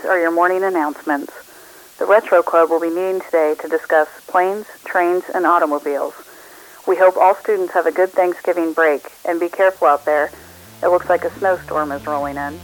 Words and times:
These 0.00 0.08
are 0.08 0.18
your 0.18 0.30
morning 0.30 0.64
announcements. 0.64 1.30
The 1.98 2.06
Retro 2.06 2.42
Club 2.42 2.70
will 2.70 2.80
be 2.80 2.88
meeting 2.88 3.20
today 3.20 3.54
to 3.60 3.68
discuss 3.68 4.08
planes, 4.26 4.64
trains, 4.86 5.24
and 5.34 5.44
automobiles. 5.44 6.14
We 6.88 6.96
hope 6.96 7.18
all 7.18 7.34
students 7.34 7.74
have 7.74 7.84
a 7.84 7.92
good 7.92 8.08
Thanksgiving 8.08 8.72
break 8.72 9.12
and 9.26 9.38
be 9.38 9.50
careful 9.50 9.88
out 9.88 10.06
there. 10.06 10.30
It 10.82 10.86
looks 10.86 11.10
like 11.10 11.24
a 11.24 11.38
snowstorm 11.38 11.92
is 11.92 12.06
rolling 12.06 12.38
in. 12.38 12.58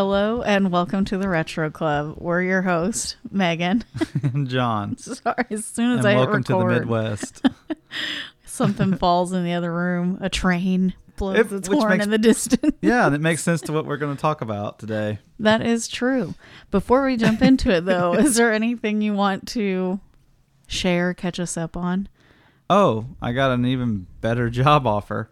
Hello 0.00 0.42
and 0.42 0.70
welcome 0.70 1.06
to 1.06 1.16
the 1.16 1.26
Retro 1.26 1.70
Club. 1.70 2.16
We're 2.18 2.42
your 2.42 2.60
host, 2.60 3.16
Megan. 3.30 3.82
And 4.22 4.46
John. 4.50 4.98
Sorry, 4.98 5.46
as 5.48 5.64
soon 5.64 5.92
as 5.98 6.04
And 6.04 6.08
I 6.08 6.10
hit 6.10 6.18
welcome 6.18 6.44
to 6.44 6.52
the 6.52 6.66
record, 6.66 6.80
Midwest. 6.82 7.46
something 8.44 8.98
falls 8.98 9.32
in 9.32 9.42
the 9.42 9.54
other 9.54 9.72
room. 9.72 10.18
A 10.20 10.28
train 10.28 10.92
blows 11.16 11.38
If- 11.38 11.50
its 11.50 11.68
horn 11.68 11.88
makes- 11.92 12.04
in 12.04 12.10
the 12.10 12.18
distance. 12.18 12.76
yeah, 12.82 13.06
and 13.06 13.14
it 13.14 13.22
makes 13.22 13.42
sense 13.42 13.62
to 13.62 13.72
what 13.72 13.86
we're 13.86 13.96
going 13.96 14.14
to 14.14 14.20
talk 14.20 14.42
about 14.42 14.78
today. 14.78 15.18
that 15.40 15.64
is 15.64 15.88
true. 15.88 16.34
Before 16.70 17.02
we 17.06 17.16
jump 17.16 17.40
into 17.40 17.70
it, 17.70 17.86
though, 17.86 18.12
is 18.12 18.34
there 18.36 18.52
anything 18.52 19.00
you 19.00 19.14
want 19.14 19.48
to 19.48 19.98
share, 20.66 21.14
catch 21.14 21.40
us 21.40 21.56
up 21.56 21.74
on? 21.74 22.10
Oh, 22.68 23.06
I 23.22 23.32
got 23.32 23.50
an 23.50 23.64
even 23.64 24.08
better 24.20 24.50
job 24.50 24.86
offer. 24.86 25.30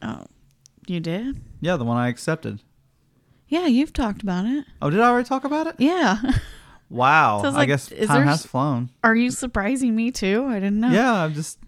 Oh, 0.00 0.24
you 0.86 0.98
did? 0.98 1.42
Yeah, 1.60 1.76
the 1.76 1.84
one 1.84 1.98
I 1.98 2.08
accepted. 2.08 2.60
Yeah, 3.48 3.66
you've 3.66 3.92
talked 3.92 4.22
about 4.22 4.44
it. 4.46 4.64
Oh, 4.82 4.90
did 4.90 5.00
I 5.00 5.08
already 5.08 5.28
talk 5.28 5.44
about 5.44 5.66
it? 5.66 5.76
Yeah. 5.78 6.20
Wow. 6.90 7.42
So 7.42 7.48
it's 7.48 7.54
I 7.56 7.58
like, 7.60 7.68
guess 7.68 7.88
time 7.88 8.06
there 8.08 8.22
has 8.24 8.46
flown. 8.46 8.90
Are 9.04 9.14
you 9.14 9.30
surprising 9.30 9.94
me 9.96 10.10
too? 10.10 10.44
I 10.48 10.54
didn't 10.54 10.80
know. 10.80 10.90
Yeah, 10.90 11.12
I'm 11.24 11.34
just. 11.34 11.58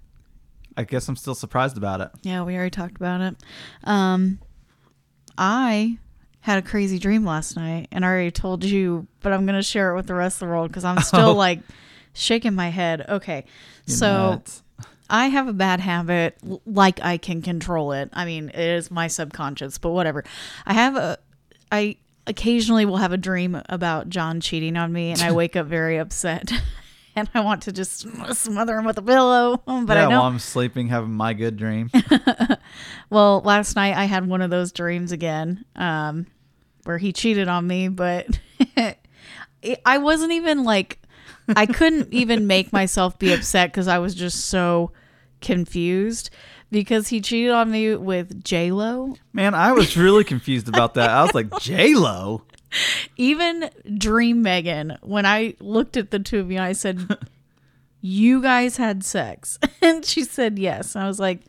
I 0.76 0.84
guess 0.84 1.08
I'm 1.08 1.16
still 1.16 1.34
surprised 1.34 1.76
about 1.76 2.00
it. 2.00 2.10
Yeah, 2.22 2.44
we 2.44 2.54
already 2.54 2.70
talked 2.70 2.96
about 2.96 3.20
it. 3.20 3.36
Um, 3.82 4.38
I 5.36 5.98
had 6.40 6.58
a 6.58 6.62
crazy 6.62 6.98
dream 6.98 7.24
last 7.24 7.56
night, 7.56 7.88
and 7.90 8.04
I 8.04 8.08
already 8.08 8.30
told 8.30 8.64
you, 8.64 9.06
but 9.20 9.32
I'm 9.32 9.44
gonna 9.44 9.62
share 9.62 9.90
it 9.92 9.96
with 9.96 10.06
the 10.06 10.14
rest 10.14 10.36
of 10.36 10.46
the 10.46 10.54
world 10.54 10.68
because 10.68 10.84
I'm 10.84 11.00
still 11.00 11.20
Oh. 11.30 11.34
like 11.34 11.60
shaking 12.12 12.54
my 12.54 12.68
head. 12.68 13.04
Okay, 13.08 13.44
You're 13.86 13.96
so 13.96 14.30
nuts. 14.30 14.62
I 15.10 15.26
have 15.28 15.48
a 15.48 15.52
bad 15.52 15.80
habit, 15.80 16.36
like 16.66 17.00
I 17.02 17.16
can 17.16 17.42
control 17.42 17.92
it. 17.92 18.10
I 18.12 18.24
mean, 18.24 18.50
it 18.50 18.58
is 18.60 18.90
my 18.90 19.06
subconscious, 19.08 19.78
but 19.78 19.90
whatever. 19.90 20.22
I 20.66 20.74
have 20.74 20.96
a, 20.96 21.18
I 21.70 21.97
occasionally 22.27 22.84
will 22.84 22.98
have 22.98 23.12
a 23.12 23.16
dream 23.16 23.61
about 23.69 24.08
John 24.08 24.41
cheating 24.41 24.77
on 24.77 24.92
me, 24.92 25.11
and 25.11 25.22
I 25.22 25.33
wake 25.33 25.56
up 25.56 25.66
very 25.66 25.98
upset. 25.98 26.50
And 27.16 27.28
I 27.34 27.41
want 27.41 27.62
to 27.62 27.72
just 27.72 28.06
smother 28.36 28.78
him 28.78 28.84
with 28.84 28.97
a 28.97 29.02
pillow, 29.02 29.61
but 29.66 29.96
yeah, 29.96 30.06
I 30.06 30.08
know 30.08 30.20
while 30.20 30.28
I'm 30.28 30.39
sleeping, 30.39 30.86
having 30.86 31.11
my 31.11 31.34
good 31.34 31.56
dream. 31.56 31.91
Well, 33.11 33.41
last 33.41 33.74
night 33.74 33.96
I 33.96 34.05
had 34.05 34.28
one 34.28 34.41
of 34.41 34.50
those 34.50 34.70
dreams 34.70 35.11
again, 35.11 35.64
um, 35.74 36.27
where 36.84 36.98
he 36.98 37.12
cheated 37.12 37.48
on 37.48 37.66
me, 37.66 37.89
but 37.89 38.39
I 39.84 39.98
wasn't 39.98 40.30
even 40.33 40.62
like, 40.62 41.00
I 41.56 41.66
couldn't 41.66 42.12
even 42.12 42.46
make 42.46 42.72
myself 42.72 43.19
be 43.19 43.33
upset 43.33 43.72
because 43.72 43.89
I 43.89 43.98
was 43.98 44.14
just 44.14 44.46
so 44.46 44.92
confused 45.41 46.30
because 46.70 47.08
he 47.08 47.20
cheated 47.20 47.51
on 47.51 47.70
me 47.70 47.95
with 47.96 48.42
J 48.45 48.70
Lo. 48.73 49.14
Man, 49.33 49.55
I 49.55 49.73
was 49.73 49.96
really 49.96 50.24
confused 50.24 50.68
about 50.68 50.95
that. 50.95 51.11
I 51.11 51.23
was 51.23 51.34
like, 51.34 51.58
J 51.61 51.95
Lo. 51.95 52.42
Even 53.17 53.70
Dream 53.96 54.42
Megan, 54.42 54.98
when 55.02 55.24
I 55.24 55.55
looked 55.61 55.96
at 55.96 56.11
the 56.11 56.18
two 56.18 56.40
of 56.40 56.51
you, 56.51 56.58
I 56.58 56.73
said, 56.73 57.18
"You 58.02 58.42
guys 58.42 58.77
had 58.77 59.05
sex," 59.05 59.58
and 59.83 60.05
she 60.05 60.24
said 60.24 60.58
yes. 60.58 60.95
And 60.95 61.05
I 61.05 61.08
was 61.08 61.18
like. 61.18 61.40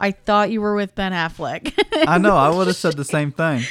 I 0.00 0.10
thought 0.10 0.50
you 0.50 0.60
were 0.60 0.74
with 0.74 0.96
Ben 0.96 1.12
Affleck. 1.12 1.72
I 2.08 2.18
know. 2.18 2.36
I 2.36 2.50
would 2.50 2.66
have 2.66 2.74
said 2.76 2.96
the 2.96 3.04
same 3.04 3.30
thing. 3.30 3.62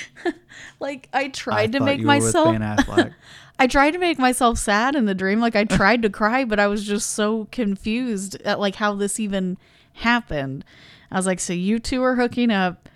like 0.80 1.10
I 1.12 1.24
I 1.24 1.28
tried 1.28 1.74
to 1.74 1.82
make 1.82 2.00
you 2.00 2.08
were 2.08 2.14
with 2.16 2.24
myself 2.24 2.52
Ben 2.54 2.62
Affleck. 2.62 3.14
I 3.60 3.68
tried 3.68 3.92
to 3.92 4.00
make 4.00 4.18
myself 4.18 4.58
sad 4.58 4.96
in 4.96 5.06
the 5.06 5.14
dream. 5.14 5.42
Like 5.42 5.56
I 5.56 5.66
tried 5.66 6.02
to 6.04 6.10
cry, 6.10 6.46
but 6.46 6.60
I 6.60 6.68
was 6.68 6.86
just 6.86 7.12
so 7.12 7.50
confused 7.52 8.42
at 8.44 8.60
like 8.60 8.76
how 8.76 8.96
this 8.96 9.20
even 9.20 9.58
happened. 9.94 10.66
I 11.12 11.16
was 11.16 11.26
like, 11.26 11.40
so 11.40 11.54
you 11.54 11.80
two 11.80 12.04
are 12.04 12.16
hooking 12.16 12.52
up 12.52 12.90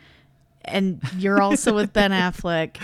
and 0.66 1.00
you're 1.18 1.42
also 1.42 1.74
with 1.74 1.94
Ben 1.94 2.12
Affleck. 2.12 2.78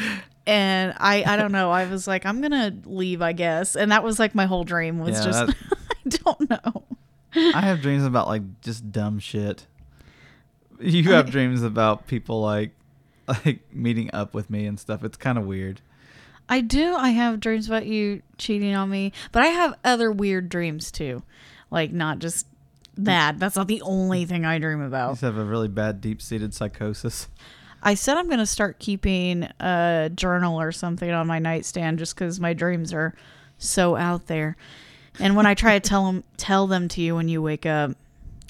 And 0.45 0.93
I 0.97 1.23
I 1.25 1.37
don't 1.37 1.51
know. 1.51 1.71
I 1.71 1.85
was 1.85 2.07
like, 2.07 2.25
I'm 2.25 2.41
gonna 2.41 2.75
leave, 2.85 3.21
I 3.21 3.31
guess. 3.33 3.75
And 3.75 3.91
that 3.91 4.03
was 4.03 4.19
like 4.19 4.35
my 4.35 4.45
whole 4.45 4.63
dream 4.63 4.99
was 4.99 5.17
Yeah, 5.19 5.25
just 5.25 5.45
that- 5.47 5.55
I 6.05 6.09
don't 6.09 6.49
know. 6.49 6.83
I 7.35 7.61
have 7.61 7.81
dreams 7.81 8.03
about 8.05 8.27
like 8.27 8.43
just 8.61 8.91
dumb 8.91 9.19
shit. 9.19 9.65
You 10.79 11.03
have 11.13 11.31
dreams 11.31 11.63
about 11.63 12.07
people 12.07 12.41
like 12.41 12.71
like 13.27 13.61
meeting 13.73 14.09
up 14.13 14.33
with 14.33 14.49
me 14.49 14.65
and 14.65 14.79
stuff. 14.79 15.03
It's 15.03 15.17
kind 15.17 15.37
of 15.37 15.45
weird. 15.45 15.81
I 16.49 16.59
do. 16.59 16.93
I 16.93 17.11
have 17.11 17.39
dreams 17.39 17.67
about 17.67 17.85
you 17.85 18.21
cheating 18.37 18.75
on 18.75 18.89
me, 18.89 19.13
but 19.31 19.43
I 19.43 19.47
have 19.47 19.75
other 19.85 20.11
weird 20.11 20.49
dreams 20.49 20.91
too. 20.91 21.23
Like 21.71 21.93
not 21.93 22.19
just 22.19 22.47
that. 22.97 23.39
That's 23.39 23.55
not 23.55 23.67
the 23.67 23.81
only 23.81 24.25
mm. 24.25 24.29
thing 24.29 24.45
I 24.45 24.59
dream 24.59 24.79
You 24.79 24.85
about. 24.85 25.13
just 25.13 25.21
have 25.21 25.37
a 25.37 25.43
really 25.43 25.67
bad 25.67 26.01
deep-seated 26.01 26.53
psychosis. 26.53 27.27
I 27.81 27.95
said 27.95 28.17
I'm 28.17 28.27
going 28.27 28.39
to 28.39 28.45
start 28.45 28.79
keeping 28.79 29.43
a 29.59 30.09
journal 30.13 30.59
or 30.59 30.71
something 30.71 31.09
on 31.11 31.27
my 31.27 31.39
nightstand 31.39 31.99
just 31.99 32.15
cuz 32.15 32.39
my 32.39 32.53
dreams 32.53 32.93
are 32.93 33.13
so 33.57 33.95
out 33.95 34.27
there. 34.27 34.55
And 35.19 35.35
when 35.35 35.45
I 35.45 35.53
try 35.53 35.77
to 35.77 35.87
tell 35.87 36.05
them 36.05 36.23
tell 36.37 36.67
them 36.67 36.87
to 36.89 37.01
you 37.01 37.15
when 37.15 37.27
you 37.27 37.41
wake 37.41 37.65
up, 37.65 37.91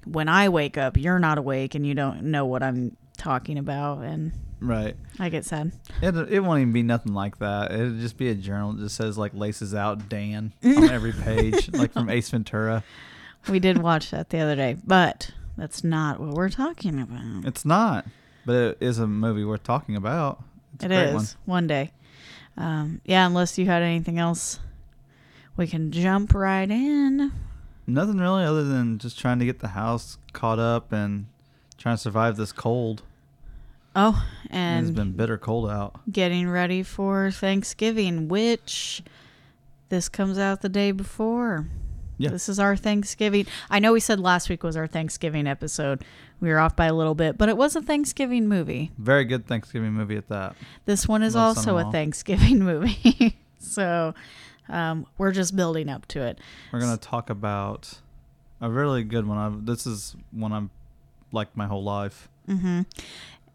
when 0.06 0.30
I 0.30 0.50
wake 0.50 0.78
up, 0.78 0.98
you're 0.98 1.20
not 1.20 1.38
awake 1.38 1.76
and 1.76 1.86
you 1.86 1.96
don't 1.96 2.24
know 2.24 2.46
what 2.46 2.62
I'm 2.62 2.96
talking 3.18 3.58
about 3.58 4.00
and 4.00 4.34
Right. 4.64 4.96
I 5.20 5.28
get 5.28 5.44
sad. 5.44 5.74
It 6.02 6.16
it 6.32 6.40
won't 6.40 6.62
even 6.62 6.72
be 6.72 6.84
nothing 6.84 7.14
like 7.14 7.40
that. 7.40 7.74
It'll 7.74 7.98
just 7.98 8.18
be 8.18 8.30
a 8.30 8.36
journal 8.36 8.72
that 8.72 8.82
just 8.82 8.96
says 8.96 9.18
like 9.18 9.34
laces 9.34 9.76
out 9.76 10.08
Dan 10.08 10.54
on 10.64 10.90
every 10.90 11.12
page, 11.12 11.70
like 11.74 11.92
from 11.92 12.10
Ace 12.10 12.30
Ventura. 12.30 12.82
We 13.48 13.60
did 13.60 13.78
watch 13.78 14.12
that 14.12 14.30
the 14.30 14.40
other 14.40 14.56
day, 14.56 14.78
but 14.86 15.32
that's 15.58 15.84
not 15.84 16.20
what 16.20 16.34
we're 16.34 16.50
talking 16.50 17.00
about. 17.00 17.46
It's 17.46 17.66
not, 17.66 18.06
but 18.46 18.56
it 18.56 18.78
is 18.80 19.00
a 19.00 19.08
movie 19.08 19.44
worth 19.44 19.64
talking 19.64 19.96
about. 19.96 20.44
It's 20.76 20.86
a 20.86 20.88
great 20.88 21.08
is 21.08 21.14
one. 21.14 21.26
one 21.46 21.68
day. 21.68 21.92
Um, 22.58 23.02
yeah, 23.06 23.26
unless 23.26 23.58
you 23.58 23.66
had 23.66 23.82
anything 23.82 24.20
else, 24.20 24.60
we 25.58 25.68
can 25.68 25.92
jump 25.92 26.34
right 26.34 26.70
in. 26.70 27.32
Nothing 27.86 28.18
really 28.18 28.46
other 28.46 28.64
than 28.64 28.98
just 28.98 29.20
trying 29.20 29.40
to 29.40 29.46
get 29.46 29.60
the 29.60 29.70
house 29.70 30.18
caught 30.32 30.60
up 30.60 30.92
and 30.92 31.26
trying 31.78 31.96
to 31.96 32.02
survive 32.02 32.38
this 32.38 32.52
cold. 32.52 33.04
Oh, 33.96 34.26
and 34.50 34.88
it's 34.88 34.96
been 34.96 35.12
bitter 35.12 35.38
cold 35.38 35.70
out. 35.70 36.00
getting 36.12 36.50
ready 36.50 36.82
for 36.82 37.30
Thanksgiving, 37.30 38.28
which 38.28 39.04
this 39.90 40.10
comes 40.10 40.40
out 40.40 40.62
the 40.62 40.70
day 40.70 40.92
before. 40.92 41.68
Yeah. 42.24 42.30
This 42.30 42.48
is 42.50 42.60
our 42.60 42.76
Thanksgiving. 42.76 43.46
I 43.70 43.80
know 43.80 43.94
we 43.94 44.00
said 44.00 44.20
last 44.20 44.50
week 44.50 44.64
was 44.64 44.78
our 44.78 44.88
Thanksgiving 44.88 45.46
episode. 45.48 46.04
We 46.40 46.50
were 46.50 46.60
off 46.60 46.76
by 46.76 46.86
a 46.86 46.94
little 46.94 47.16
bit, 47.16 47.38
but 47.38 47.50
it 47.50 47.58
was 47.58 47.76
a 47.76 47.82
Thanksgiving 47.82 48.48
movie. 48.48 48.92
Very 48.98 49.26
good 49.26 49.46
Thanksgiving 49.48 49.92
movie 49.94 50.16
at 50.16 50.30
that. 50.30 50.56
This 50.86 51.08
one 51.08 51.22
is 51.24 51.36
Love 51.36 51.58
also 51.58 51.78
a 51.78 51.92
Thanksgiving 51.92 52.60
movie. 52.64 53.38
so 53.60 54.14
um, 54.70 55.06
we're 55.18 55.32
just 55.32 55.56
building 55.56 55.90
up 55.90 56.06
to 56.08 56.22
it. 56.22 56.40
We're 56.72 56.80
gonna 56.80 56.98
talk 56.98 57.30
about 57.30 58.00
a 58.62 58.70
really 58.70 59.04
good 59.04 59.28
one. 59.28 59.38
I've, 59.38 59.66
this 59.66 59.86
is 59.86 60.16
one 60.32 60.54
I've 60.54 60.70
liked 61.32 61.58
my 61.58 61.68
whole 61.68 61.84
life. 61.84 62.30
hmm 62.46 62.82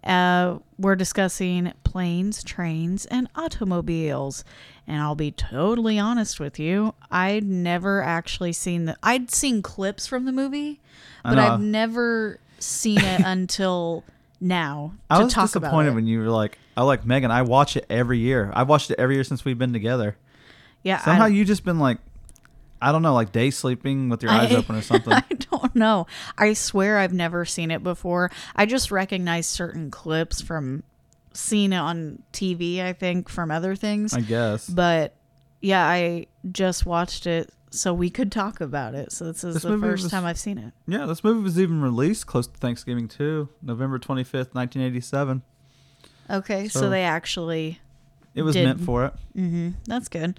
Uh, 0.05 0.59
we're 0.79 0.97
discussing 0.97 1.73
planes, 1.85 2.43
trains, 2.45 3.06
and 3.06 3.29
automobiles. 3.35 4.45
And 4.87 5.03
I'll 5.03 5.15
be 5.15 5.31
totally 5.31 5.99
honest 5.99 6.41
with 6.41 6.59
you, 6.59 6.95
I'd 7.11 7.45
never 7.45 8.03
actually 8.03 8.53
seen 8.53 8.87
the. 8.87 8.97
I'd 9.03 9.31
seen 9.31 9.61
clips 9.62 10.06
from 10.06 10.25
the 10.25 10.33
movie, 10.33 10.81
but 11.23 11.35
know. 11.35 11.43
I've 11.43 11.61
never 11.61 12.41
seen 12.59 12.99
it 13.00 13.21
until 13.25 14.05
now 14.41 14.93
to 15.11 15.17
I 15.17 15.23
was 15.23 15.33
talk 15.33 15.55
about 15.56 15.69
disappointed 15.69 15.91
it. 15.91 15.95
when 15.95 16.06
you 16.06 16.21
were 16.21 16.31
like, 16.31 16.59
"I 16.77 16.83
like 16.85 17.05
Megan. 17.05 17.31
I 17.31 17.43
watch 17.43 17.77
it 17.77 17.85
every 17.91 18.19
year. 18.19 18.51
I've 18.55 18.69
watched 18.69 18.91
it 18.91 18.99
every 18.99 19.17
year 19.17 19.25
since 19.25 19.44
we've 19.44 19.59
been 19.59 19.73
together." 19.73 20.17
yeah, 20.85 20.99
Somehow 20.99 21.27
you 21.27 21.44
just 21.44 21.65
been 21.65 21.81
like, 21.81 21.99
I 22.81 22.93
don't 22.93 23.03
know, 23.03 23.15
like 23.15 23.33
day 23.33 23.51
sleeping 23.51 24.09
with 24.09 24.23
your 24.23 24.33
eyes 24.33 24.53
I- 24.53 24.57
open 24.57 24.77
or 24.77 24.83
something. 24.83 25.13
I 25.17 25.25
don't 25.51 25.75
know. 25.75 26.07
I 26.37 26.53
swear 26.53 26.99
I've 26.99 27.13
never 27.13 27.45
seen 27.45 27.71
it 27.71 27.83
before. 27.83 28.31
I 28.55 28.67
just 28.67 28.91
recognize 28.91 29.47
certain 29.47 29.91
clips 29.91 30.41
from 30.41 30.83
seeing 31.33 31.73
it 31.73 31.77
on 31.79 32.23
TV. 32.33 32.81
I 32.83 32.93
think 32.93 33.29
from 33.29 33.51
other 33.51 33.75
things. 33.77 34.15
I 34.15 34.21
guess. 34.21 34.69
But 34.69 35.15
yeah, 35.61 35.85
I 35.87 36.27
just 36.53 36.87
watched 36.87 37.27
it 37.27 37.51
so 37.71 37.93
we 37.93 38.09
could 38.11 38.31
talk 38.33 38.61
about 38.61 38.95
it. 38.95 39.13
So 39.13 39.25
this 39.27 39.45
is 39.45 39.55
This 39.55 39.63
the 39.65 39.77
first 39.79 40.05
was- 40.05 40.13
time 40.13 40.25
I've 40.25 40.39
seen 40.39 40.59
it. 40.59 40.73
Yeah, 40.87 41.07
this 41.07 41.23
movie 41.25 41.43
was 41.43 41.59
even 41.61 41.83
released 41.83 42.27
close 42.27 42.47
to 42.47 42.57
Thanksgiving 42.57 43.09
too, 43.09 43.49
November 43.61 43.99
twenty 43.99 44.25
fifth, 44.25 44.55
nineteen 44.55 44.83
eighty 44.83 45.01
seven. 45.01 45.43
Okay, 46.31 46.69
so, 46.69 46.81
So- 46.81 46.91
they 46.91 47.03
actually 47.05 47.81
It 48.35 48.43
was 48.43 48.55
Did- 48.55 48.65
meant 48.67 48.81
for 48.81 49.05
it. 49.07 49.15
hmm 49.35 49.71
that's 49.87 50.09
good. 50.09 50.39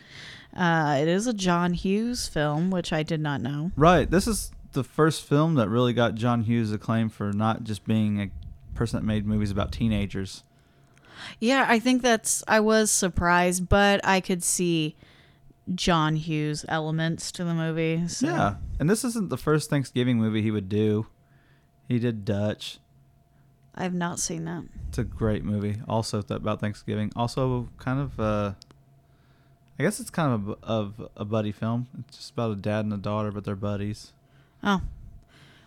Uh, 0.56 0.98
it 1.00 1.08
is 1.08 1.28
a 1.28 1.34
John 1.34 1.74
Hughes 1.74 2.28
film, 2.28 2.72
which 2.72 2.92
I 2.92 3.04
did 3.04 3.22
not 3.22 3.42
know. 3.42 3.72
Right. 3.76 4.10
This 4.10 4.28
is 4.28 4.52
the 4.74 4.84
first 4.84 5.24
film 5.24 5.56
that 5.56 5.70
really 5.70 5.94
got 5.94 6.16
John 6.16 6.44
Hughes 6.44 6.72
acclaim 6.72 7.10
for 7.10 7.32
not 7.32 7.64
just 7.64 7.86
being 7.86 8.22
a 8.22 8.30
person 8.76 9.00
that 9.00 9.06
made 9.06 9.26
movies 9.26 9.52
about 9.52 9.72
teenagers. 9.72 10.44
Yeah, 11.40 11.66
I 11.68 11.80
think 11.80 12.02
that's. 12.02 12.44
I 12.48 12.60
was 12.62 12.92
surprised, 12.92 13.68
but 13.68 14.00
I 14.04 14.22
could 14.22 14.44
see 14.44 14.96
John 15.76 16.16
Hughes 16.16 16.66
elements 16.68 17.32
to 17.34 17.44
the 17.44 17.54
movie. 17.54 18.08
So. 18.08 18.28
Yeah. 18.28 18.56
And 18.80 18.90
this 18.90 19.04
isn't 19.04 19.30
the 19.30 19.38
first 19.38 19.70
Thanksgiving 19.70 20.18
movie 20.18 20.42
he 20.42 20.52
would 20.52 20.70
do. 20.70 21.08
He 21.88 22.00
did 22.00 22.24
Dutch. 22.24 22.80
I've 23.76 23.94
not 23.94 24.20
seen 24.20 24.46
that. 24.46 24.64
It's 24.90 24.98
a 24.98 25.04
great 25.04 25.44
movie. 25.44 25.78
Also 25.88 26.22
th- 26.22 26.40
about 26.40 26.60
Thanksgiving. 26.60 27.12
Also 27.16 27.70
kind 27.78 28.00
of 28.00 28.20
uh 28.20 28.54
I 29.80 29.84
guess 29.84 30.02
it's 30.02 30.10
kind 30.10 30.34
of 30.34 30.50
a, 30.50 30.66
of 30.66 31.10
a 31.16 31.24
buddy 31.24 31.54
film. 31.54 31.88
It's 32.00 32.18
just 32.18 32.32
about 32.34 32.52
a 32.52 32.56
dad 32.56 32.84
and 32.84 32.94
a 32.94 32.98
daughter, 32.98 33.32
but 33.32 33.46
they're 33.46 33.56
buddies. 33.56 34.12
Oh, 34.62 34.82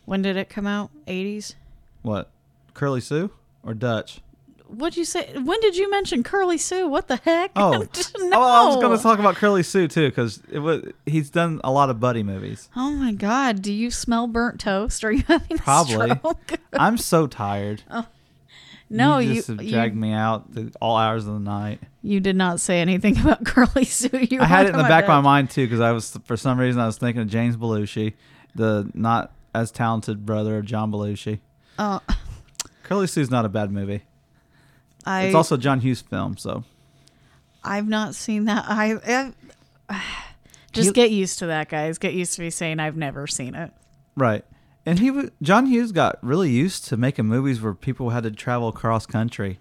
when 0.04 0.20
did 0.20 0.36
it 0.36 0.50
come 0.50 0.66
out? 0.66 0.90
80s. 1.06 1.54
What? 2.02 2.30
Curly 2.74 3.00
Sue 3.00 3.30
or 3.62 3.72
Dutch? 3.72 4.20
What'd 4.66 4.98
you 4.98 5.06
say? 5.06 5.32
When 5.38 5.60
did 5.60 5.76
you 5.76 5.90
mention 5.90 6.22
Curly 6.22 6.58
Sue? 6.58 6.88
What 6.88 7.08
the 7.08 7.16
heck? 7.16 7.52
Oh, 7.56 7.70
no. 8.18 8.38
oh 8.38 8.42
I 8.42 8.66
was 8.66 8.76
going 8.76 8.96
to 8.96 9.02
talk 9.02 9.18
about 9.18 9.36
Curly 9.36 9.62
Sue 9.62 9.88
too 9.88 10.08
because 10.08 10.42
it 10.50 10.58
was 10.58 10.84
he's 11.06 11.30
done 11.30 11.60
a 11.64 11.70
lot 11.70 11.88
of 11.88 12.00
buddy 12.00 12.22
movies. 12.22 12.68
Oh 12.74 12.90
my 12.90 13.12
God! 13.12 13.60
Do 13.62 13.72
you 13.72 13.90
smell 13.90 14.26
burnt 14.26 14.60
toast? 14.60 15.04
Are 15.04 15.12
you 15.12 15.24
having 15.28 15.58
Probably. 15.58 16.12
I'm 16.72 16.96
so 16.96 17.26
tired. 17.26 17.82
Oh. 17.90 18.06
No, 18.92 19.18
you 19.18 19.30
you 19.30 19.34
just 19.36 19.48
you, 19.48 19.70
dragged 19.70 19.96
me 19.96 20.12
out 20.12 20.52
the, 20.52 20.72
all 20.80 20.96
hours 20.96 21.26
of 21.26 21.34
the 21.34 21.40
night. 21.40 21.80
you 22.02 22.20
did 22.20 22.36
not 22.36 22.60
say 22.60 22.80
anything 22.80 23.18
about 23.20 23.44
Curly 23.44 23.84
Sue. 23.84 24.26
You 24.30 24.40
I 24.40 24.44
had 24.44 24.66
it 24.66 24.70
in 24.70 24.76
the 24.76 24.82
back 24.84 25.04
of 25.04 25.08
my 25.08 25.20
mind 25.20 25.50
too 25.50 25.64
because 25.66 25.80
I 25.80 25.92
was 25.92 26.18
for 26.24 26.36
some 26.36 26.58
reason 26.58 26.80
I 26.80 26.86
was 26.86 26.98
thinking 26.98 27.22
of 27.22 27.28
James 27.28 27.56
Belushi, 27.56 28.14
the 28.54 28.90
not 28.94 29.32
as 29.54 29.70
talented 29.70 30.24
brother 30.26 30.58
of 30.58 30.64
John 30.64 30.90
Belushi. 30.92 31.40
Oh, 31.78 32.00
Curly 32.84 33.06
Sue's 33.06 33.30
not 33.30 33.44
a 33.44 33.48
bad 33.48 33.70
movie. 33.70 34.02
I 35.04 35.22
It's 35.24 35.34
also 35.34 35.56
a 35.56 35.58
John 35.58 35.80
Hughes 35.80 36.00
film, 36.02 36.36
so 36.36 36.64
I've 37.64 37.88
not 37.88 38.14
seen 38.14 38.44
that. 38.46 38.64
I, 38.68 38.92
uh, 38.94 39.30
I 39.88 40.02
just 40.72 40.88
He- 40.88 40.92
get 40.92 41.10
used 41.10 41.38
to 41.40 41.46
that, 41.46 41.68
guys. 41.68 41.98
Get 41.98 42.14
used 42.14 42.34
to 42.36 42.42
me 42.42 42.50
saying 42.50 42.78
I've 42.80 42.96
never 42.96 43.26
seen 43.26 43.54
it. 43.54 43.72
right. 44.16 44.44
And 44.84 44.98
he 44.98 45.08
w- 45.08 45.30
John 45.40 45.66
Hughes 45.66 45.92
got 45.92 46.18
really 46.22 46.50
used 46.50 46.84
to 46.86 46.96
making 46.96 47.26
movies 47.26 47.60
where 47.60 47.74
people 47.74 48.10
had 48.10 48.24
to 48.24 48.30
travel 48.32 48.68
across 48.68 49.06
country. 49.06 49.60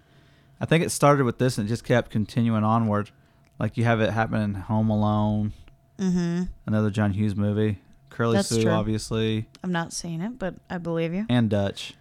I 0.60 0.64
think 0.66 0.84
it 0.84 0.90
started 0.90 1.24
with 1.24 1.38
this 1.38 1.58
and 1.58 1.66
it 1.66 1.68
just 1.68 1.84
kept 1.84 2.10
continuing 2.10 2.64
onward. 2.64 3.10
Like 3.58 3.76
you 3.76 3.84
have 3.84 4.00
it 4.00 4.10
happen 4.10 4.40
in 4.40 4.54
Home 4.54 4.90
Alone, 4.90 5.52
Mm-hmm. 5.98 6.44
another 6.66 6.90
John 6.90 7.12
Hughes 7.12 7.36
movie, 7.36 7.78
Curly 8.10 8.36
That's 8.38 8.48
Sue, 8.48 8.62
true. 8.62 8.72
obviously, 8.72 9.46
I've 9.62 9.70
not 9.70 9.92
seen 9.92 10.20
it, 10.20 10.38
but 10.38 10.54
I 10.68 10.78
believe 10.78 11.14
you. 11.14 11.26
and 11.28 11.48
Dutch. 11.48 11.94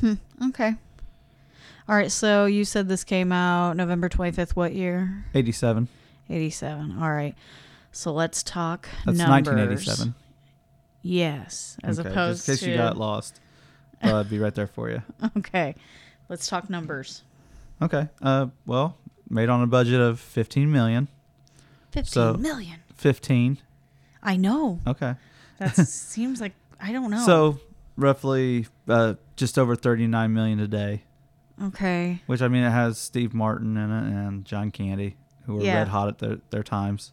Hmm. 0.00 0.14
Okay. 0.48 0.74
All 1.88 1.94
right. 1.94 2.10
So 2.10 2.46
you 2.46 2.64
said 2.64 2.88
this 2.88 3.04
came 3.04 3.30
out 3.30 3.76
November 3.76 4.08
twenty 4.08 4.32
fifth. 4.32 4.56
What 4.56 4.72
year? 4.74 5.24
Eighty-seven. 5.34 5.86
Eighty 6.30 6.50
seven. 6.50 6.96
All 7.00 7.10
right. 7.12 7.34
So 7.92 8.12
let's 8.12 8.42
talk 8.42 8.88
That's 9.04 9.18
numbers. 9.18 9.54
nineteen 9.54 9.72
eighty-seven. 9.72 10.14
Yes, 11.02 11.76
as 11.82 11.98
okay, 12.00 12.08
opposed 12.10 12.46
just 12.46 12.48
in 12.48 12.52
case 12.54 12.60
to 12.64 12.70
you 12.70 12.76
got 12.76 12.96
lost. 12.96 13.40
But 14.02 14.14
I'd 14.14 14.30
be 14.30 14.40
right 14.40 14.52
there 14.54 14.66
for 14.66 14.90
you. 14.90 15.00
okay. 15.36 15.76
Let's 16.28 16.48
talk 16.48 16.68
numbers. 16.68 17.22
Okay. 17.80 18.08
Uh, 18.20 18.48
well, 18.66 18.96
made 19.30 19.48
on 19.48 19.62
a 19.62 19.66
budget 19.68 20.00
of 20.00 20.18
fifteen 20.18 20.72
million. 20.72 21.06
Fifteen 21.92 22.12
So- 22.12 22.34
million. 22.34 22.80
Fifteen. 22.96 23.58
I 24.22 24.36
know. 24.36 24.80
Okay. 24.86 25.14
That 25.58 25.74
seems 25.86 26.40
like 26.40 26.52
I 26.80 26.90
don't 26.92 27.10
know. 27.12 27.24
So 27.24 27.60
roughly 27.96 28.66
uh, 28.88 29.14
just 29.36 29.56
over 29.56 29.76
thirty 29.76 30.08
nine 30.08 30.32
million 30.34 30.58
a 30.58 30.66
day. 30.66 31.02
okay. 31.62 32.22
Which 32.26 32.42
I 32.42 32.48
mean, 32.48 32.64
it 32.64 32.70
has 32.70 32.98
Steve 32.98 33.32
Martin 33.34 33.76
in 33.76 33.90
it 33.92 34.04
and 34.26 34.44
John 34.44 34.72
Candy, 34.72 35.14
who 35.46 35.56
were 35.56 35.62
Yeah. 35.62 35.78
red 35.78 35.88
hot 35.88 36.08
at 36.08 36.18
their, 36.18 36.38
their 36.50 36.62
times. 36.64 37.12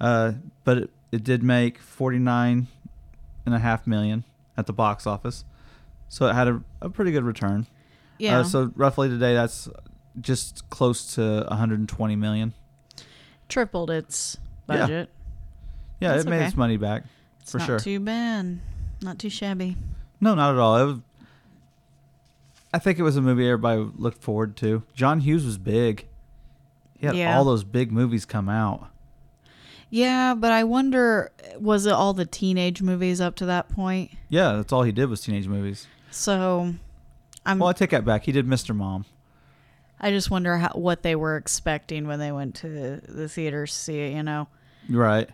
Uh, 0.00 0.32
but 0.64 0.78
it, 0.78 0.90
it 1.12 1.24
did 1.24 1.42
make 1.42 1.78
forty-nine 1.78 2.68
and 3.46 3.54
a 3.54 3.58
half 3.58 3.86
million 3.86 4.24
at 4.56 4.66
the 4.66 4.72
box 4.72 5.06
office, 5.06 5.44
so 6.08 6.26
it 6.26 6.34
had 6.34 6.48
a, 6.48 6.62
a 6.82 6.90
pretty 6.90 7.12
good 7.12 7.24
return. 7.24 7.66
Yeah. 8.18 8.40
Uh, 8.40 8.44
so 8.44 8.72
roughly 8.76 9.08
today, 9.08 9.34
that's 9.34 9.68
just 10.20 10.68
close 10.70 11.14
to 11.14 11.44
120 11.48 12.16
million. 12.16 12.52
tripled 13.48 13.90
its 13.90 14.36
Yeah. 14.68 14.78
budget. 14.78 15.10
Yeah, 16.00 16.12
That's 16.12 16.24
it 16.24 16.28
made 16.30 16.36
okay. 16.38 16.46
its 16.46 16.56
money 16.56 16.76
back 16.76 17.04
It's 17.40 17.52
for 17.52 17.58
not 17.58 17.66
sure. 17.66 17.78
too 17.78 18.00
bad. 18.00 18.58
Not 19.02 19.18
too 19.18 19.30
shabby. 19.30 19.76
No, 20.20 20.34
not 20.34 20.54
at 20.54 20.58
all. 20.58 20.76
It 20.78 20.84
was, 20.84 20.98
I 22.74 22.78
think 22.78 22.98
it 22.98 23.02
was 23.02 23.16
a 23.16 23.22
movie 23.22 23.46
everybody 23.46 23.88
looked 23.96 24.22
forward 24.22 24.56
to. 24.58 24.82
John 24.94 25.20
Hughes 25.20 25.44
was 25.46 25.56
big. 25.58 26.06
He 26.98 27.06
had 27.06 27.14
Yeah. 27.16 27.36
all 27.36 27.44
those 27.44 27.64
big 27.64 27.92
movies 27.92 28.24
come 28.26 28.48
out. 28.48 28.90
Yeah, 29.90 30.34
but 30.34 30.52
I 30.52 30.64
wonder 30.64 31.30
was 31.58 31.86
it 31.86 31.92
all 31.92 32.12
the 32.12 32.26
teenage 32.26 32.82
movies 32.82 33.20
up 33.20 33.36
to 33.36 33.46
that 33.46 33.68
point? 33.68 34.10
Yeah, 34.28 34.52
that's 34.54 34.72
all 34.72 34.82
he 34.82 34.92
did 34.92 35.08
was 35.08 35.20
teenage 35.20 35.46
movies. 35.46 35.86
So 36.10 36.74
I'm 37.44 37.58
Well, 37.58 37.68
I 37.68 37.72
take 37.72 37.90
that 37.90 38.04
back. 38.04 38.24
He 38.24 38.32
did 38.32 38.46
Mr. 38.46 38.74
Mom. 38.74 39.04
I 40.00 40.10
just 40.10 40.30
wonder 40.30 40.58
how, 40.58 40.70
what 40.74 41.02
they 41.02 41.16
were 41.16 41.36
expecting 41.36 42.06
when 42.06 42.18
they 42.18 42.32
went 42.32 42.54
to 42.56 43.00
the 43.08 43.28
theaters 43.28 43.72
to 43.72 43.78
see 43.78 44.00
it, 44.00 44.14
you 44.14 44.22
know. 44.22 44.48
Right. 44.90 45.30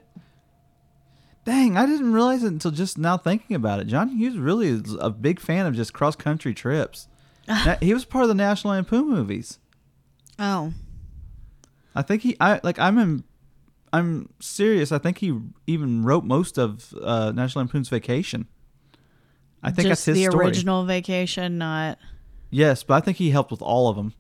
Dang, 1.44 1.76
I 1.76 1.86
didn't 1.86 2.12
realize 2.12 2.44
it 2.44 2.52
until 2.52 2.70
just 2.70 2.96
now 2.96 3.16
thinking 3.16 3.56
about 3.56 3.80
it. 3.80 3.88
John 3.88 4.10
Hughes 4.10 4.38
really 4.38 4.68
is 4.68 4.96
a 5.00 5.10
big 5.10 5.40
fan 5.40 5.66
of 5.66 5.74
just 5.74 5.92
cross 5.92 6.14
country 6.14 6.54
trips. 6.54 7.08
He 7.80 7.92
was 7.92 8.04
part 8.04 8.22
of 8.22 8.28
the 8.28 8.34
National 8.34 8.74
Lampoon 8.74 9.08
movies. 9.08 9.58
Oh. 10.38 10.72
I 11.94 12.02
think 12.02 12.22
he, 12.22 12.36
I 12.38 12.60
like, 12.62 12.78
I'm 12.78 12.98
in, 12.98 13.24
I'm 13.92 14.30
serious. 14.40 14.90
I 14.92 14.98
think 14.98 15.18
he 15.18 15.38
even 15.66 16.02
wrote 16.04 16.24
most 16.24 16.58
of 16.58 16.94
uh, 17.02 17.32
National 17.32 17.62
Lampoon's 17.64 17.88
Vacation. 17.88 18.46
I 19.62 19.70
think 19.70 19.88
just 19.88 20.06
that's 20.06 20.16
his 20.16 20.26
the 20.26 20.30
story. 20.30 20.46
original 20.46 20.84
vacation, 20.84 21.58
not 21.58 21.98
Yes, 22.50 22.82
but 22.82 22.94
I 22.94 23.00
think 23.00 23.16
he 23.18 23.30
helped 23.30 23.50
with 23.50 23.62
all 23.62 23.88
of 23.88 23.96
them, 23.96 24.12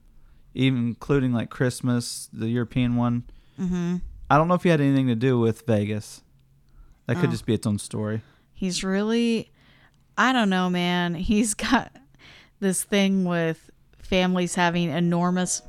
even 0.54 0.78
including 0.88 1.32
like 1.32 1.50
Christmas, 1.50 2.28
the 2.32 2.48
European 2.48 2.96
one. 2.96 3.24
mm-hmm. 3.58 3.96
I 4.30 4.38
don't 4.38 4.48
know 4.48 4.54
if 4.54 4.62
he 4.62 4.70
had 4.70 4.80
anything 4.80 5.08
to 5.08 5.14
do 5.14 5.38
with 5.38 5.66
Vegas. 5.66 6.22
That 7.06 7.16
could 7.16 7.28
Oh. 7.28 7.32
just 7.32 7.44
be 7.44 7.52
its 7.54 7.66
own 7.66 7.78
story. 7.78 8.22
He's 8.54 8.82
really 8.84 9.50
I 10.16 10.32
don't 10.32 10.50
know, 10.50 10.68
man. 10.70 11.14
He's 11.14 11.54
got 11.54 11.96
this 12.60 12.82
thing 12.84 13.24
with 13.24 13.70
families 13.98 14.54
having 14.54 14.90
enormous 14.90 15.62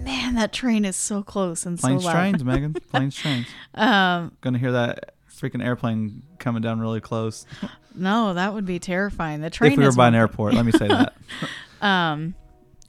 Man, 0.00 0.34
that 0.34 0.52
train 0.52 0.84
is 0.84 0.96
so 0.96 1.22
close 1.22 1.64
and 1.66 1.78
Planes, 1.78 2.02
so 2.02 2.08
loud. 2.08 2.14
trains, 2.14 2.44
Megan. 2.44 2.72
Planes, 2.92 3.14
trains. 3.16 3.46
Um, 3.74 4.32
Gonna 4.40 4.58
hear 4.58 4.72
that 4.72 5.14
freaking 5.30 5.64
airplane 5.64 6.22
coming 6.38 6.62
down 6.62 6.80
really 6.80 7.00
close. 7.00 7.46
no, 7.94 8.34
that 8.34 8.54
would 8.54 8.66
be 8.66 8.78
terrifying. 8.78 9.40
The 9.40 9.50
train 9.50 9.72
if 9.72 9.78
we 9.78 9.84
were 9.84 9.90
is 9.90 9.96
by 9.96 10.08
an 10.08 10.14
airport, 10.14 10.54
let 10.54 10.64
me 10.64 10.72
say 10.72 10.88
that. 10.88 11.14
Um, 11.82 12.36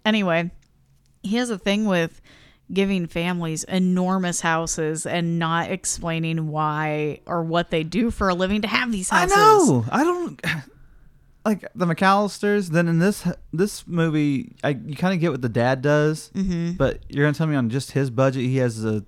anyway, 0.05 0.51
he 1.23 1.37
has 1.37 1.49
a 1.49 1.57
thing 1.57 1.85
with 1.85 2.21
giving 2.71 3.07
families 3.07 3.63
enormous 3.63 4.39
houses 4.39 5.07
and 5.07 5.39
not 5.39 5.71
explaining 5.71 6.47
why 6.49 7.19
or 7.25 7.41
what 7.41 7.71
they 7.71 7.83
do 7.83 8.11
for 8.11 8.29
a 8.29 8.35
living 8.35 8.61
to 8.61 8.67
have 8.67 8.91
these 8.91 9.09
houses. 9.09 9.35
I 9.35 9.39
know. 9.39 9.85
I 9.91 10.03
don't 10.03 10.41
like 11.45 11.65
the 11.75 11.85
McCallisters. 11.85 12.69
Then 12.69 12.87
in 12.87 12.99
this 12.99 13.27
this 13.51 13.87
movie, 13.87 14.55
I 14.63 14.69
you 14.69 14.95
kind 14.95 15.13
of 15.13 15.19
get 15.19 15.31
what 15.31 15.41
the 15.41 15.49
dad 15.49 15.81
does, 15.81 16.31
Mm-hmm. 16.33 16.71
but 16.73 16.99
you're 17.09 17.25
gonna 17.25 17.33
tell 17.35 17.47
me 17.47 17.55
on 17.55 17.69
just 17.69 17.91
his 17.91 18.09
budget, 18.09 18.43
he 18.43 18.57
has 18.57 18.83
a 18.85 19.03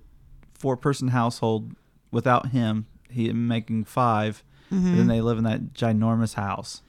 four 0.54 0.78
person 0.78 1.10
household 1.10 1.74
without 2.12 2.48
him. 2.50 2.88
He 3.10 3.32
making 3.32 3.86
5 3.86 4.44
Mm-hmm. 4.72 4.88
and 4.88 4.98
then 5.00 5.08
they 5.08 5.22
live 5.22 5.38
in 5.38 5.44
that 5.44 5.74
ginormous 5.74 6.34
house. 6.34 6.82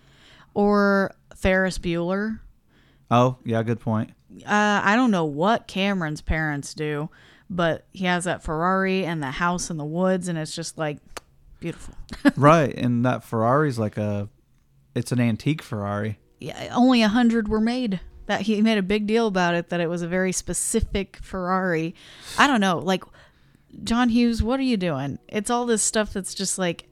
Or 0.55 1.15
Ferris 1.37 1.79
Bueller. 1.79 2.41
Oh 3.11 3.37
yeah, 3.45 3.63
good 3.63 3.81
point. 3.81 4.11
Uh, 4.45 4.81
I 4.83 4.97
don't 4.97 5.11
know 5.11 5.25
what 5.27 5.67
Cameron's 5.69 6.21
parents 6.23 6.73
do, 6.75 7.11
but 7.51 7.87
he 7.93 8.07
has 8.07 8.25
that 8.25 8.43
Ferrari 8.43 9.05
and 9.05 9.23
the 9.23 9.31
house 9.31 9.71
in 9.71 9.77
the 9.77 9.85
woods, 9.85 10.27
and 10.29 10.39
it's 10.39 10.55
just 10.57 10.77
like 10.79 10.99
beautiful. 11.61 11.95
right, 12.37 12.75
and 12.75 13.05
that 13.05 13.23
Ferrari's 13.23 13.79
like 13.79 13.97
a, 13.99 14.29
it's 14.97 15.13
an 15.13 15.21
antique 15.21 15.63
Ferrari. 15.63 16.19
Yeah, 16.41 16.73
only 16.75 17.03
a 17.03 17.09
hundred 17.09 17.49
were 17.49 17.61
made. 17.61 18.01
That 18.27 18.41
he 18.41 18.61
made 18.61 18.79
a 18.79 18.83
big 18.83 19.07
deal 19.07 19.29
about 19.29 19.55
it. 19.55 19.69
That 19.69 19.81
it 19.81 19.89
was 19.89 20.03
a 20.03 20.09
very 20.09 20.33
specific 20.33 21.19
Ferrari. 21.23 21.95
I 22.37 22.49
don't 22.49 22.61
know. 22.61 22.79
Like 22.79 23.05
John 23.85 24.09
Hughes, 24.09 24.43
what 24.43 24.59
are 24.59 24.65
you 24.65 24.77
doing? 24.77 25.19
It's 25.29 25.51
all 25.51 25.67
this 25.67 25.83
stuff 25.83 26.13
that's 26.13 26.35
just 26.35 26.59
like 26.59 26.89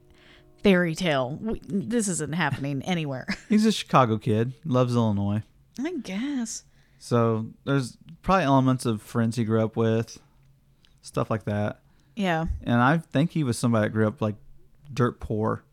fairy 0.63 0.95
tale. 0.95 1.39
This 1.67 2.07
isn't 2.07 2.35
happening 2.35 2.81
anywhere. 2.85 3.27
He's 3.49 3.65
a 3.65 3.71
Chicago 3.71 4.17
kid, 4.17 4.53
loves 4.63 4.95
Illinois. 4.95 5.41
I 5.79 5.93
guess. 5.97 6.63
So 6.99 7.47
there's 7.65 7.97
probably 8.21 8.45
elements 8.45 8.85
of 8.85 9.01
friends 9.01 9.35
he 9.35 9.43
grew 9.43 9.63
up 9.63 9.75
with, 9.75 10.19
stuff 11.01 11.29
like 11.29 11.43
that. 11.45 11.81
Yeah. 12.15 12.45
And 12.63 12.81
I 12.81 12.99
think 12.99 13.31
he 13.31 13.43
was 13.43 13.57
somebody 13.57 13.87
that 13.87 13.91
grew 13.91 14.07
up 14.07 14.21
like 14.21 14.35
dirt 14.93 15.19
poor. 15.19 15.63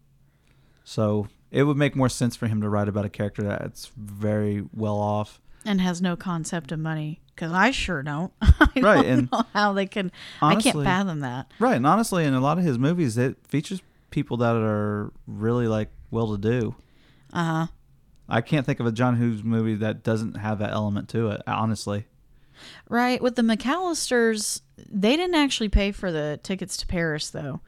So 0.82 1.28
it 1.52 1.62
would 1.62 1.76
make 1.76 1.94
more 1.94 2.09
sense 2.09 2.35
for 2.35 2.49
him 2.49 2.61
to 2.62 2.68
write 2.68 2.88
about 2.88 3.04
a 3.04 3.09
character 3.09 3.42
that's 3.44 3.92
very 3.97 4.64
well 4.75 4.97
off. 4.97 5.40
And 5.64 5.80
has 5.80 6.02
no 6.02 6.16
concept 6.16 6.73
of 6.73 6.80
money. 6.80 7.21
Because 7.35 7.52
I 7.52 7.71
sure 7.71 8.02
don't. 8.02 8.32
I 8.42 8.68
Right, 8.76 8.94
don't 9.02 9.06
and 9.06 9.30
know 9.30 9.44
how 9.54 9.73
they 9.73 9.87
can. 9.87 10.11
I 10.40 10.56
can't 10.56 10.82
fathom 10.82 11.21
that. 11.21 11.52
Right, 11.61 11.76
and 11.76 11.87
honestly, 11.87 12.25
in 12.25 12.35
a 12.35 12.40
lot 12.40 12.59
of 12.59 12.64
his 12.64 12.78
movies, 12.78 13.16
it 13.16 13.37
features 13.47 13.80
people 14.11 14.37
that 14.38 14.56
are 14.56 15.12
really 15.26 15.68
like 15.68 15.90
well 16.11 16.37
to 16.37 16.38
do. 16.38 16.75
Uh 17.32 17.44
huh. 17.44 17.66
I 18.28 18.40
can't 18.40 18.66
think 18.66 18.80
of 18.80 18.87
a 18.87 18.92
John 18.92 19.16
Hughes 19.18 19.42
movie 19.44 19.75
that 19.76 20.02
doesn't 20.02 20.37
have 20.38 20.59
that 20.59 20.73
element 20.73 21.09
to 21.11 21.28
it. 21.28 21.42
Honestly, 21.47 22.06
Right. 22.88 23.21
With 23.21 23.37
the 23.37 23.42
McCallisters, 23.42 24.62
they 24.90 25.16
didn't 25.16 25.35
actually 25.35 25.68
pay 25.68 25.92
for 25.92 26.12
the 26.12 26.38
tickets 26.42 26.76
to 26.78 26.87
Paris, 26.87 27.30
though. 27.30 27.61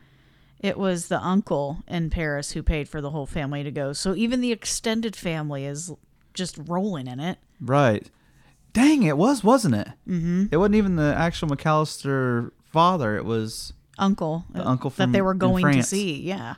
It 0.64 0.78
was 0.78 1.08
the 1.08 1.20
uncle 1.20 1.84
in 1.86 2.08
Paris 2.08 2.52
who 2.52 2.62
paid 2.62 2.88
for 2.88 3.00
the 3.02 3.10
whole 3.10 3.26
family 3.26 3.62
to 3.62 3.70
go. 3.70 3.92
So 3.92 4.14
even 4.14 4.40
the 4.40 4.50
extended 4.50 5.14
family 5.14 5.66
is 5.66 5.92
just 6.32 6.58
rolling 6.66 7.06
in 7.06 7.20
it. 7.20 7.38
right? 7.60 8.10
Dang, 8.72 9.02
it 9.04 9.16
was, 9.16 9.44
wasn't 9.44 9.74
it? 9.76 9.88
Mm-hmm. 10.08 10.46
It 10.50 10.56
wasn't 10.56 10.74
even 10.76 10.96
the 10.96 11.14
actual 11.16 11.48
McCallister 11.48 12.50
father. 12.72 13.16
It 13.16 13.24
was. 13.24 13.72
Uncle. 13.98 14.46
The 14.52 14.66
uncle 14.66 14.90
that 14.90 15.12
they 15.12 15.22
were 15.22 15.34
going 15.34 15.64
to 15.74 15.82
see. 15.82 16.20
Yeah. 16.22 16.54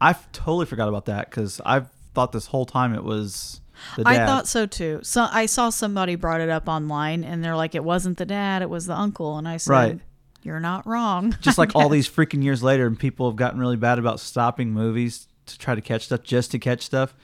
I 0.00 0.16
totally 0.32 0.66
forgot 0.66 0.88
about 0.88 1.04
that 1.04 1.30
because 1.30 1.60
I 1.64 1.82
thought 2.14 2.32
this 2.32 2.46
whole 2.46 2.66
time 2.66 2.94
it 2.94 3.04
was 3.04 3.60
the 3.96 4.04
dad. 4.04 4.22
I 4.22 4.26
thought 4.26 4.48
so 4.48 4.66
too. 4.66 5.00
So 5.02 5.28
I 5.30 5.46
saw 5.46 5.70
somebody 5.70 6.16
brought 6.16 6.40
it 6.40 6.48
up 6.48 6.66
online 6.66 7.22
and 7.24 7.44
they're 7.44 7.56
like, 7.56 7.74
it 7.74 7.84
wasn't 7.84 8.18
the 8.18 8.26
dad, 8.26 8.62
it 8.62 8.70
was 8.70 8.86
the 8.86 8.94
uncle. 8.94 9.38
And 9.38 9.46
I 9.46 9.58
said, 9.58 9.72
Right. 9.72 10.00
You're 10.46 10.60
not 10.60 10.86
wrong. 10.86 11.36
just 11.40 11.58
like 11.58 11.74
all 11.74 11.88
these 11.88 12.08
freaking 12.08 12.44
years 12.44 12.62
later, 12.62 12.86
and 12.86 12.96
people 12.96 13.28
have 13.28 13.34
gotten 13.36 13.58
really 13.58 13.76
bad 13.76 13.98
about 13.98 14.20
stopping 14.20 14.70
movies 14.70 15.26
to 15.46 15.58
try 15.58 15.74
to 15.74 15.80
catch 15.80 16.04
stuff 16.04 16.22
just 16.22 16.52
to 16.52 16.60
catch 16.60 16.82
stuff. 16.82 17.14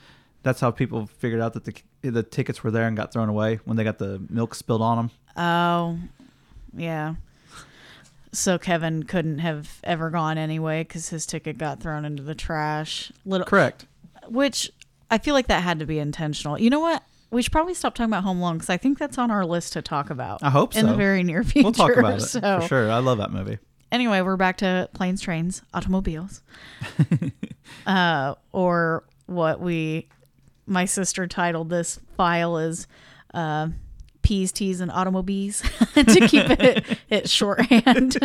That's 0.43 0.59
how 0.59 0.71
people 0.71 1.07
figured 1.07 1.39
out 1.39 1.53
that 1.53 1.63
the 1.63 1.73
the 2.01 2.21
tickets 2.21 2.65
were 2.65 2.71
there 2.71 2.85
and 2.85 2.97
got 2.97 3.13
thrown 3.13 3.29
away 3.29 3.61
when 3.63 3.77
they 3.77 3.85
got 3.85 3.97
the 3.97 4.21
milk 4.29 4.53
spilled 4.53 4.81
on 4.81 4.97
them. 4.97 5.11
Oh, 5.37 5.97
yeah. 6.75 7.15
So 8.33 8.57
Kevin 8.57 9.03
couldn't 9.03 9.39
have 9.39 9.79
ever 9.85 10.09
gone 10.09 10.37
anyway 10.37 10.83
because 10.83 11.07
his 11.07 11.25
ticket 11.25 11.57
got 11.57 11.79
thrown 11.79 12.03
into 12.03 12.23
the 12.23 12.35
trash. 12.35 13.09
Little, 13.25 13.45
Correct. 13.47 13.85
which 14.27 14.69
I 15.09 15.17
feel 15.17 15.33
like 15.33 15.47
that 15.47 15.63
had 15.63 15.79
to 15.79 15.85
be 15.85 15.97
intentional. 15.97 16.59
You 16.59 16.69
know 16.69 16.81
what? 16.81 17.03
We 17.33 17.41
should 17.41 17.51
probably 17.51 17.73
stop 17.73 17.95
talking 17.95 18.11
about 18.11 18.23
Home 18.23 18.39
Alone 18.39 18.57
because 18.57 18.69
I 18.69 18.77
think 18.77 18.99
that's 18.99 19.17
on 19.17 19.31
our 19.31 19.43
list 19.43 19.73
to 19.73 19.81
talk 19.81 20.11
about. 20.11 20.43
I 20.43 20.51
hope 20.51 20.73
so. 20.75 20.79
in 20.79 20.85
the 20.85 20.93
very 20.93 21.23
near 21.23 21.43
future. 21.43 21.65
We'll 21.65 21.73
talk 21.73 21.97
about 21.97 22.19
it 22.19 22.21
So 22.21 22.61
for 22.61 22.67
sure. 22.67 22.91
I 22.91 22.99
love 22.99 23.17
that 23.17 23.31
movie. 23.31 23.57
anyway, 23.91 24.21
we're 24.21 24.37
back 24.37 24.57
to 24.57 24.87
planes, 24.93 25.19
trains, 25.19 25.63
automobiles, 25.73 26.43
uh, 27.87 28.35
or 28.51 29.03
what 29.25 29.59
we, 29.59 30.09
my 30.67 30.85
sister 30.85 31.25
titled 31.25 31.71
this 31.71 31.99
file 32.15 32.59
is 32.59 32.85
uh, 33.33 33.69
P's, 34.21 34.51
T's, 34.51 34.79
and 34.79 34.91
automobiles 34.91 35.61
to 35.95 36.27
keep 36.27 36.49
it, 36.51 36.99
it 37.09 37.29
shorthand. 37.29 38.15